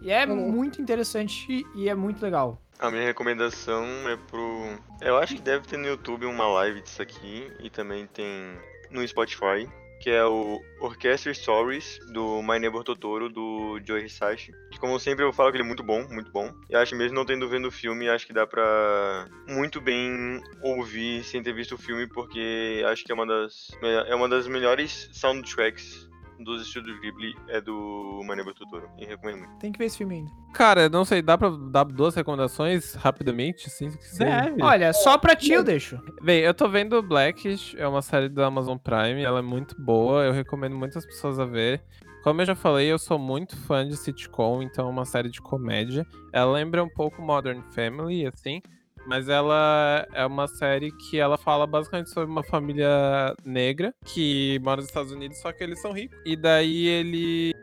E 0.00 0.10
é 0.10 0.26
Uhum. 0.26 0.50
muito 0.50 0.80
interessante 0.82 1.64
e 1.74 1.88
é 1.88 1.94
muito 1.94 2.22
legal. 2.22 2.60
A 2.78 2.90
minha 2.90 3.04
recomendação 3.04 3.84
é 4.08 4.16
pro. 4.16 4.76
Eu 5.00 5.16
acho 5.18 5.36
que 5.36 5.40
deve 5.42 5.66
ter 5.66 5.76
no 5.76 5.86
YouTube 5.86 6.26
uma 6.26 6.46
live 6.48 6.80
disso 6.80 7.00
aqui 7.00 7.48
e 7.60 7.70
também 7.70 8.06
tem 8.08 8.26
no 8.90 9.06
Spotify, 9.06 9.68
que 10.02 10.10
é 10.10 10.24
o 10.24 10.60
Orchestra 10.80 11.32
Stories 11.32 12.00
do 12.12 12.42
My 12.42 12.58
Neighbor 12.58 12.82
Totoro 12.82 13.28
do 13.28 13.80
Joe 13.86 14.04
Hisashi. 14.04 14.52
Que 14.72 14.78
como 14.78 14.98
sempre 14.98 15.24
eu 15.24 15.32
falo 15.32 15.50
que 15.52 15.56
ele 15.56 15.62
é 15.62 15.66
muito 15.66 15.84
bom, 15.84 16.04
muito 16.08 16.30
bom. 16.32 16.52
E 16.68 16.74
acho 16.74 16.96
mesmo 16.96 17.14
não 17.14 17.24
tendo 17.24 17.48
vendo 17.48 17.68
o 17.68 17.70
filme, 17.70 18.08
acho 18.08 18.26
que 18.26 18.32
dá 18.32 18.44
pra 18.44 19.28
muito 19.48 19.80
bem 19.80 20.42
ouvir 20.60 21.22
sem 21.22 21.40
ter 21.40 21.54
visto 21.54 21.76
o 21.76 21.78
filme, 21.78 22.08
porque 22.08 22.82
acho 22.86 23.04
que 23.04 23.12
é 23.12 23.14
uma 23.14 23.26
das 23.26 23.70
é 24.08 24.14
uma 24.14 24.28
das 24.28 24.48
melhores 24.48 25.08
soundtracks 25.12 26.10
dos 26.42 26.62
estúdios 26.62 26.98
Ghibli 27.00 27.34
é 27.48 27.60
do 27.60 28.20
Neighbor 28.26 28.54
Totoro. 28.54 28.88
E 28.98 29.04
recomendo 29.04 29.38
muito. 29.38 29.58
Tem 29.58 29.72
que 29.72 29.78
ver 29.78 29.86
esse 29.86 29.98
filme 29.98 30.16
ainda. 30.16 30.30
Cara, 30.52 30.88
não 30.88 31.04
sei, 31.04 31.22
dá 31.22 31.36
pra 31.38 31.50
dar 31.50 31.84
duas 31.84 32.14
recomendações 32.14 32.94
rapidamente, 32.94 33.66
assim? 33.66 33.90
se 33.90 33.98
quiser? 33.98 34.44
Deve. 34.44 34.62
Olha, 34.62 34.92
só 34.92 35.16
pra 35.18 35.34
ti 35.34 35.52
eu 35.52 35.64
deixo. 35.64 36.00
Bem, 36.22 36.40
eu 36.40 36.52
tô 36.52 36.68
vendo 36.68 37.02
Blackish, 37.02 37.74
é 37.76 37.86
uma 37.86 38.02
série 38.02 38.28
da 38.28 38.46
Amazon 38.46 38.76
Prime, 38.76 39.22
ela 39.22 39.38
é 39.38 39.42
muito 39.42 39.80
boa, 39.80 40.24
eu 40.24 40.32
recomendo 40.32 40.76
muitas 40.76 41.06
pessoas 41.06 41.38
a 41.38 41.44
ver. 41.44 41.82
Como 42.22 42.40
eu 42.40 42.46
já 42.46 42.54
falei, 42.54 42.86
eu 42.86 42.98
sou 42.98 43.18
muito 43.18 43.56
fã 43.56 43.86
de 43.86 43.96
sitcom, 43.96 44.62
então 44.62 44.86
é 44.86 44.90
uma 44.90 45.04
série 45.04 45.28
de 45.28 45.40
comédia. 45.40 46.06
Ela 46.32 46.52
lembra 46.52 46.84
um 46.84 46.88
pouco 46.88 47.20
Modern 47.20 47.62
Family, 47.74 48.24
assim, 48.26 48.62
mas 49.06 49.28
ela 49.28 50.06
é 50.12 50.24
uma 50.24 50.46
série 50.46 50.92
que 50.92 51.18
ela 51.18 51.36
fala 51.36 51.66
basicamente 51.66 52.10
sobre 52.10 52.30
uma 52.30 52.42
família 52.42 53.34
negra 53.44 53.94
que 54.04 54.60
mora 54.62 54.80
nos 54.80 54.88
Estados 54.88 55.12
Unidos, 55.12 55.38
só 55.38 55.52
que 55.52 55.62
eles 55.62 55.80
são 55.80 55.92
ricos. 55.92 56.18
E 56.24 56.36
daí 56.36 56.86
ele, 56.86 57.54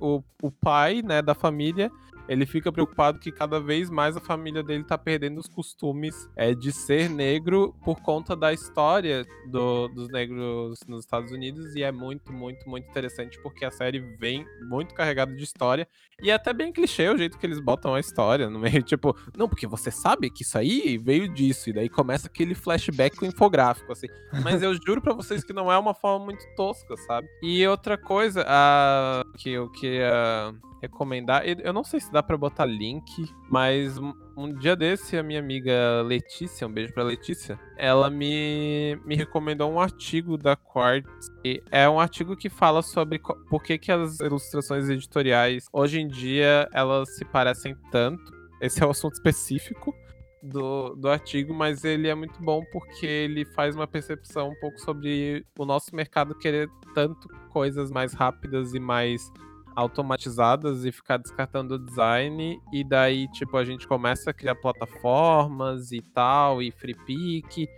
o, 0.00 0.22
o 0.42 0.50
pai, 0.50 1.02
né, 1.02 1.22
da 1.22 1.34
família, 1.34 1.90
ele 2.28 2.44
fica 2.46 2.70
preocupado 2.70 3.18
que 3.18 3.32
cada 3.32 3.58
vez 3.58 3.88
mais 3.90 4.16
a 4.16 4.20
família 4.20 4.62
dele 4.62 4.84
tá 4.84 4.98
perdendo 4.98 5.38
os 5.38 5.46
costumes 5.48 6.28
é, 6.36 6.54
de 6.54 6.70
ser 6.70 7.08
negro 7.08 7.74
por 7.84 8.00
conta 8.00 8.36
da 8.36 8.52
história 8.52 9.26
do- 9.50 9.88
dos 9.88 10.08
negros 10.08 10.78
nos 10.86 11.00
Estados 11.00 11.32
Unidos. 11.32 11.74
E 11.74 11.82
é 11.82 11.90
muito, 11.90 12.32
muito, 12.32 12.68
muito 12.68 12.88
interessante 12.88 13.40
porque 13.42 13.64
a 13.64 13.70
série 13.70 13.98
vem 14.18 14.44
muito 14.68 14.94
carregada 14.94 15.34
de 15.34 15.42
história. 15.42 15.88
E 16.22 16.30
é 16.30 16.34
até 16.34 16.52
bem 16.52 16.72
clichê 16.72 17.08
o 17.08 17.16
jeito 17.16 17.38
que 17.38 17.46
eles 17.46 17.60
botam 17.60 17.94
a 17.94 18.00
história 18.00 18.50
no 18.50 18.58
meio. 18.58 18.82
Tipo, 18.88 19.16
não, 19.36 19.48
porque 19.48 19.66
você 19.66 19.90
sabe 19.90 20.30
que 20.30 20.42
isso 20.42 20.58
aí 20.58 20.98
veio 20.98 21.28
disso. 21.32 21.70
E 21.70 21.72
daí 21.72 21.88
começa 21.88 22.26
aquele 22.26 22.54
flashback 22.54 23.16
com 23.16 23.24
infográfico, 23.26 23.92
assim. 23.92 24.06
Mas 24.42 24.62
eu 24.62 24.74
juro 24.74 25.00
pra 25.00 25.12
vocês 25.14 25.44
que 25.44 25.52
não 25.52 25.70
é 25.72 25.78
uma 25.78 25.94
forma 25.94 26.24
muito 26.26 26.44
tosca, 26.56 26.96
sabe? 27.06 27.28
E 27.42 27.66
outra 27.66 27.96
coisa 27.96 28.44
a, 28.46 29.22
que 29.36 29.50
eu 29.50 29.70
queria 29.70 30.52
recomendar, 30.80 31.42
eu 31.46 31.72
não 31.72 31.82
sei 31.82 32.00
se 32.00 32.12
dá 32.12 32.22
pra 32.22 32.36
botar 32.36 32.64
link, 32.64 33.28
mas 33.50 33.98
um, 33.98 34.52
dia 34.54 34.76
desse 34.76 35.16
a 35.16 35.22
minha 35.22 35.40
amiga 35.40 36.02
Letícia, 36.02 36.66
um 36.66 36.72
beijo 36.72 36.92
pra 36.92 37.02
Letícia, 37.02 37.58
ela 37.76 38.08
me, 38.08 38.98
me 39.04 39.16
recomendou 39.16 39.70
um 39.70 39.80
artigo 39.80 40.36
da 40.36 40.56
Quartz. 40.56 41.28
E 41.44 41.62
é 41.70 41.88
um 41.88 41.98
artigo 41.98 42.36
que 42.36 42.48
fala 42.48 42.82
sobre 42.82 43.18
por 43.18 43.62
que, 43.62 43.78
que 43.78 43.90
as 43.90 44.20
ilustrações 44.20 44.88
editoriais 44.88 45.66
hoje 45.72 46.00
em 46.00 46.08
dia 46.08 46.68
elas 46.72 47.14
se 47.16 47.24
parecem 47.24 47.76
tanto. 47.90 48.32
Esse 48.60 48.82
é 48.82 48.86
o 48.86 48.90
assunto 48.90 49.14
específico 49.14 49.94
do, 50.42 50.94
do 50.94 51.08
artigo, 51.08 51.52
mas 51.54 51.84
ele 51.84 52.08
é 52.08 52.14
muito 52.14 52.40
bom 52.42 52.62
porque 52.72 53.06
ele 53.06 53.44
faz 53.44 53.74
uma 53.74 53.86
percepção 53.86 54.50
um 54.50 54.60
pouco 54.60 54.78
sobre 54.80 55.44
o 55.58 55.64
nosso 55.64 55.94
mercado 55.94 56.34
querer 56.34 56.68
tanto 56.94 57.28
coisas 57.50 57.90
mais 57.90 58.12
rápidas 58.12 58.74
e 58.74 58.80
mais 58.80 59.32
automatizadas 59.78 60.84
e 60.84 60.90
ficar 60.92 61.16
descartando 61.18 61.74
o 61.74 61.78
design 61.78 62.60
e 62.72 62.82
daí 62.84 63.28
tipo 63.28 63.56
a 63.56 63.64
gente 63.64 63.86
começa 63.86 64.30
a 64.30 64.34
criar 64.34 64.54
plataformas 64.56 65.92
e 65.92 66.00
tal 66.02 66.60
e 66.62 66.70
free 66.72 66.94
pick 67.06 67.68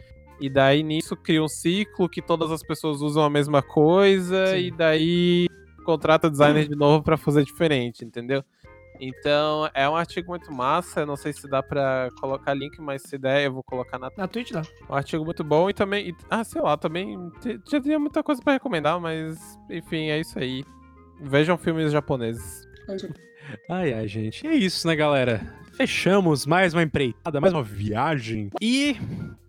E 0.41 0.49
daí 0.49 0.83
nisso 0.83 1.15
cria 1.17 1.43
um 1.43 1.49
ciclo 1.49 2.09
que 2.09 2.23
todas 2.23 2.51
as 2.51 2.63
pessoas 2.63 3.03
usam 3.03 3.23
a 3.23 3.29
mesma 3.31 3.61
coisa 3.63 4.47
Sim. 4.47 4.59
e 4.59 4.71
daí 4.71 5.47
contrata 5.85 6.31
designer 6.31 6.67
de 6.67 6.75
novo 6.77 7.03
pra 7.03 7.17
fazer 7.19 7.45
diferente, 7.45 8.05
entendeu? 8.05 8.43
Então 9.03 9.69
é 9.75 9.89
um 9.89 9.97
artigo 9.97 10.29
muito 10.31 10.53
massa. 10.53 11.01
eu 11.01 11.07
Não 11.07 11.17
sei 11.17 11.33
se 11.33 11.49
dá 11.49 11.63
pra 11.63 12.09
colocar 12.21 12.53
link, 12.55 12.79
mas 12.81 13.03
se 13.03 13.17
der 13.19 13.47
eu 13.47 13.53
vou 13.53 13.63
colocar 13.63 13.99
na 13.99 14.11
Na 14.17 14.29
Twitch 14.29 14.51
dá. 14.53 14.63
um 14.89 14.95
artigo 14.95 15.25
muito 15.25 15.43
bom 15.43 15.69
e 15.71 15.75
também. 15.75 16.11
e- 16.11 16.17
ah, 16.31 16.45
sei 16.45 16.61
lá, 16.61 16.77
também. 16.77 17.17
Já 17.71 17.81
tinha 17.81 17.99
muita 17.99 18.23
coisa 18.23 18.43
pra 18.43 18.53
recomendar, 18.55 19.01
mas. 19.01 19.39
Enfim, 19.71 20.09
é 20.11 20.21
isso 20.21 20.39
aí. 20.39 20.65
Vejam 21.23 21.57
filmes 21.59 21.93
japoneses. 21.93 22.67
É. 22.89 22.97
Ai, 23.69 23.93
ai, 23.93 24.07
gente. 24.07 24.47
E 24.47 24.49
é 24.49 24.55
isso, 24.55 24.87
né, 24.87 24.95
galera? 24.95 25.41
Fechamos 25.73 26.47
mais 26.47 26.73
uma 26.73 26.83
empreitada, 26.83 27.41
mais 27.41 27.53
uma 27.53 27.63
viagem. 27.65 28.51
E 28.61 28.97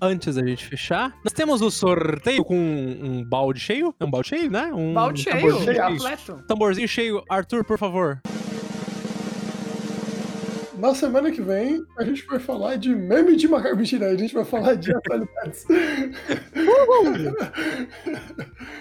antes 0.02 0.36
da 0.36 0.48
gente 0.48 0.66
fechar, 0.66 1.14
nós 1.24 1.34
temos 1.34 1.62
o 1.62 1.70
sorteio 1.70 2.44
com 2.44 2.58
um 2.58 3.24
balde 3.24 3.60
cheio. 3.60 3.94
É 4.00 4.06
um 4.06 4.10
balde 4.10 4.30
cheio, 4.30 4.50
né? 4.50 4.72
Um 4.74 4.94
Balde 4.94 5.22
cheio, 5.22 5.36
tamborzinho 5.36 5.88
completo. 5.88 6.44
Tamborzinho 6.48 6.88
cheio. 6.88 7.24
Arthur, 7.30 7.64
por 7.64 7.78
favor. 7.78 8.22
Na 10.82 10.96
semana 10.96 11.30
que 11.32 11.40
vem, 11.44 11.86
a 11.96 12.04
gente 12.04 12.26
vai 12.26 12.40
falar 12.40 12.76
de 12.76 12.90
meme 12.96 13.36
de 13.36 13.48
macaco. 13.48 13.76
Mentira, 13.76 14.08
a 14.08 14.18
gente 14.18 14.34
vai 14.34 14.44
falar 14.44 14.74
de 14.74 14.92
atualidades. 14.92 15.64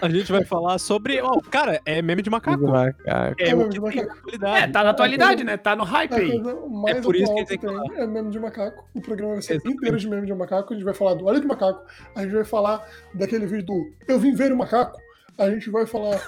A 0.00 0.08
gente 0.08 0.32
vai 0.32 0.42
falar 0.42 0.78
sobre. 0.78 1.20
Oh, 1.20 1.42
cara, 1.42 1.78
é 1.84 2.00
meme 2.00 2.22
de 2.22 2.30
macaco. 2.30 2.66
Macaco. 2.66 3.02
É 3.04 3.50
É 3.50 3.54
meme 3.54 3.68
de 3.68 3.78
macaco. 3.78 4.16
É, 4.32 4.66
tá 4.68 4.82
na 4.82 4.90
atualidade, 4.90 5.44
né? 5.44 5.58
Tá 5.58 5.76
no 5.76 5.84
hype 5.84 6.14
A 6.14 6.16
aí. 6.16 6.42
É 6.88 6.94
por 7.02 7.14
isso 7.14 7.34
que 7.34 7.44
tem 7.44 7.58
que 7.58 7.66
tem 7.66 7.98
é 7.98 8.06
meme 8.06 8.30
de 8.30 8.40
macaco. 8.40 8.88
O 8.94 9.00
programa 9.02 9.34
vai 9.34 9.42
ser 9.42 9.56
Exatamente. 9.56 9.76
inteiro 9.76 9.98
de 9.98 10.08
meme 10.08 10.26
de 10.26 10.32
macaco. 10.32 10.72
A 10.72 10.76
gente 10.76 10.84
vai 10.84 10.94
falar 10.94 11.12
do 11.12 11.26
Olho 11.26 11.38
de 11.38 11.46
Macaco. 11.46 11.84
A 12.16 12.22
gente 12.22 12.32
vai 12.32 12.44
falar 12.44 12.82
daquele 13.12 13.44
vídeo 13.44 13.66
do 13.66 13.92
Eu 14.08 14.18
Vim 14.18 14.32
Ver 14.32 14.52
o 14.52 14.56
Macaco. 14.56 14.98
A 15.38 15.50
gente 15.50 15.70
vai 15.70 15.86
falar 15.86 16.20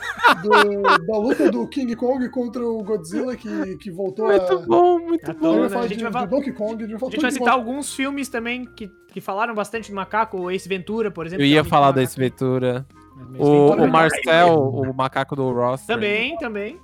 do- 0.42 0.82
da 1.06 1.18
luta 1.18 1.50
do 1.50 1.66
King 1.68 1.94
Kong 1.96 2.28
contra 2.30 2.64
o 2.66 2.82
Godzilla 2.82 3.36
que, 3.36 3.76
que 3.76 3.90
voltou 3.90 4.26
a. 4.26 4.36
Muito 4.38 4.66
bom, 4.66 4.98
muito 4.98 5.32
bom. 5.32 5.32
A 5.32 5.32
gente 5.32 5.40
toa, 5.40 5.52
vai 5.52 5.62
né? 5.62 5.68
falar 5.68 5.84
A 5.84 5.88
gente 5.88 5.96
de, 5.98 6.02
vai 6.04 6.12
falar- 6.12 6.26
do 6.26 6.30
Donkey 6.36 6.52
Kong. 6.52 6.84
A 6.84 6.86
gente 6.86 7.04
A 7.04 7.08
gente 7.10 7.20
vai 7.20 7.30
citar 7.32 7.54
alguns 7.54 7.94
filmes 7.94 8.28
também 8.28 8.64
que, 8.64 8.90
que 9.08 9.20
falaram 9.20 9.54
bastante 9.54 9.90
do 9.90 9.94
macaco, 9.94 10.38
o 10.40 10.50
Ace 10.50 10.68
Ventura, 10.68 11.10
por 11.10 11.26
exemplo. 11.26 11.44
Eu 11.44 11.48
é 11.48 11.50
ia 11.50 11.64
falar 11.64 11.92
desse 11.92 12.18
Ventura. 12.18 12.86
Ace 13.34 13.40
O, 13.42 13.66
Ventura 13.68 13.82
o 13.82 13.84
é 13.84 13.90
Marcel, 13.90 14.54
o 14.58 14.92
macaco 14.94 15.36
do 15.36 15.52
Ross. 15.52 15.84
Também, 15.86 16.36
também. 16.38 16.80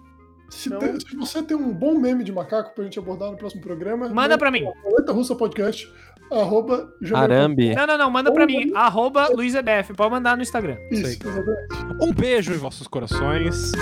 Se, 0.50 0.68
Então- 0.68 0.78
tem- 0.78 0.98
se 0.98 1.14
você 1.14 1.42
tem 1.42 1.54
um 1.54 1.74
bom 1.74 1.98
meme 1.98 2.24
de 2.24 2.32
macaco 2.32 2.74
pra 2.74 2.82
gente 2.84 2.98
abordar 2.98 3.30
no 3.30 3.36
próximo 3.36 3.60
programa, 3.60 4.08
Manda 4.08 4.38
pra 4.38 4.50
mim. 4.50 4.64
Roleta 4.82 5.12
Russa 5.12 5.34
Podcast, 5.34 5.92
arroba. 6.30 6.92
Arambe. 7.14 7.74
Não, 7.74 7.86
não, 7.86 7.98
não, 7.98 8.10
manda 8.10 8.32
pra 8.32 8.46
mim. 8.46 8.72
Arroba 8.74 9.28
LuizEBF. 9.28 9.94
Pode 9.94 10.10
mandar 10.10 10.36
no 10.36 10.42
Instagram. 10.42 10.76
Isso, 10.90 11.06
Isso 11.08 11.28
exatamente. 11.28 12.02
Um 12.02 12.12
beijo 12.12 12.52
em 12.52 12.58
vossos 12.58 12.86
corações. 12.86 13.72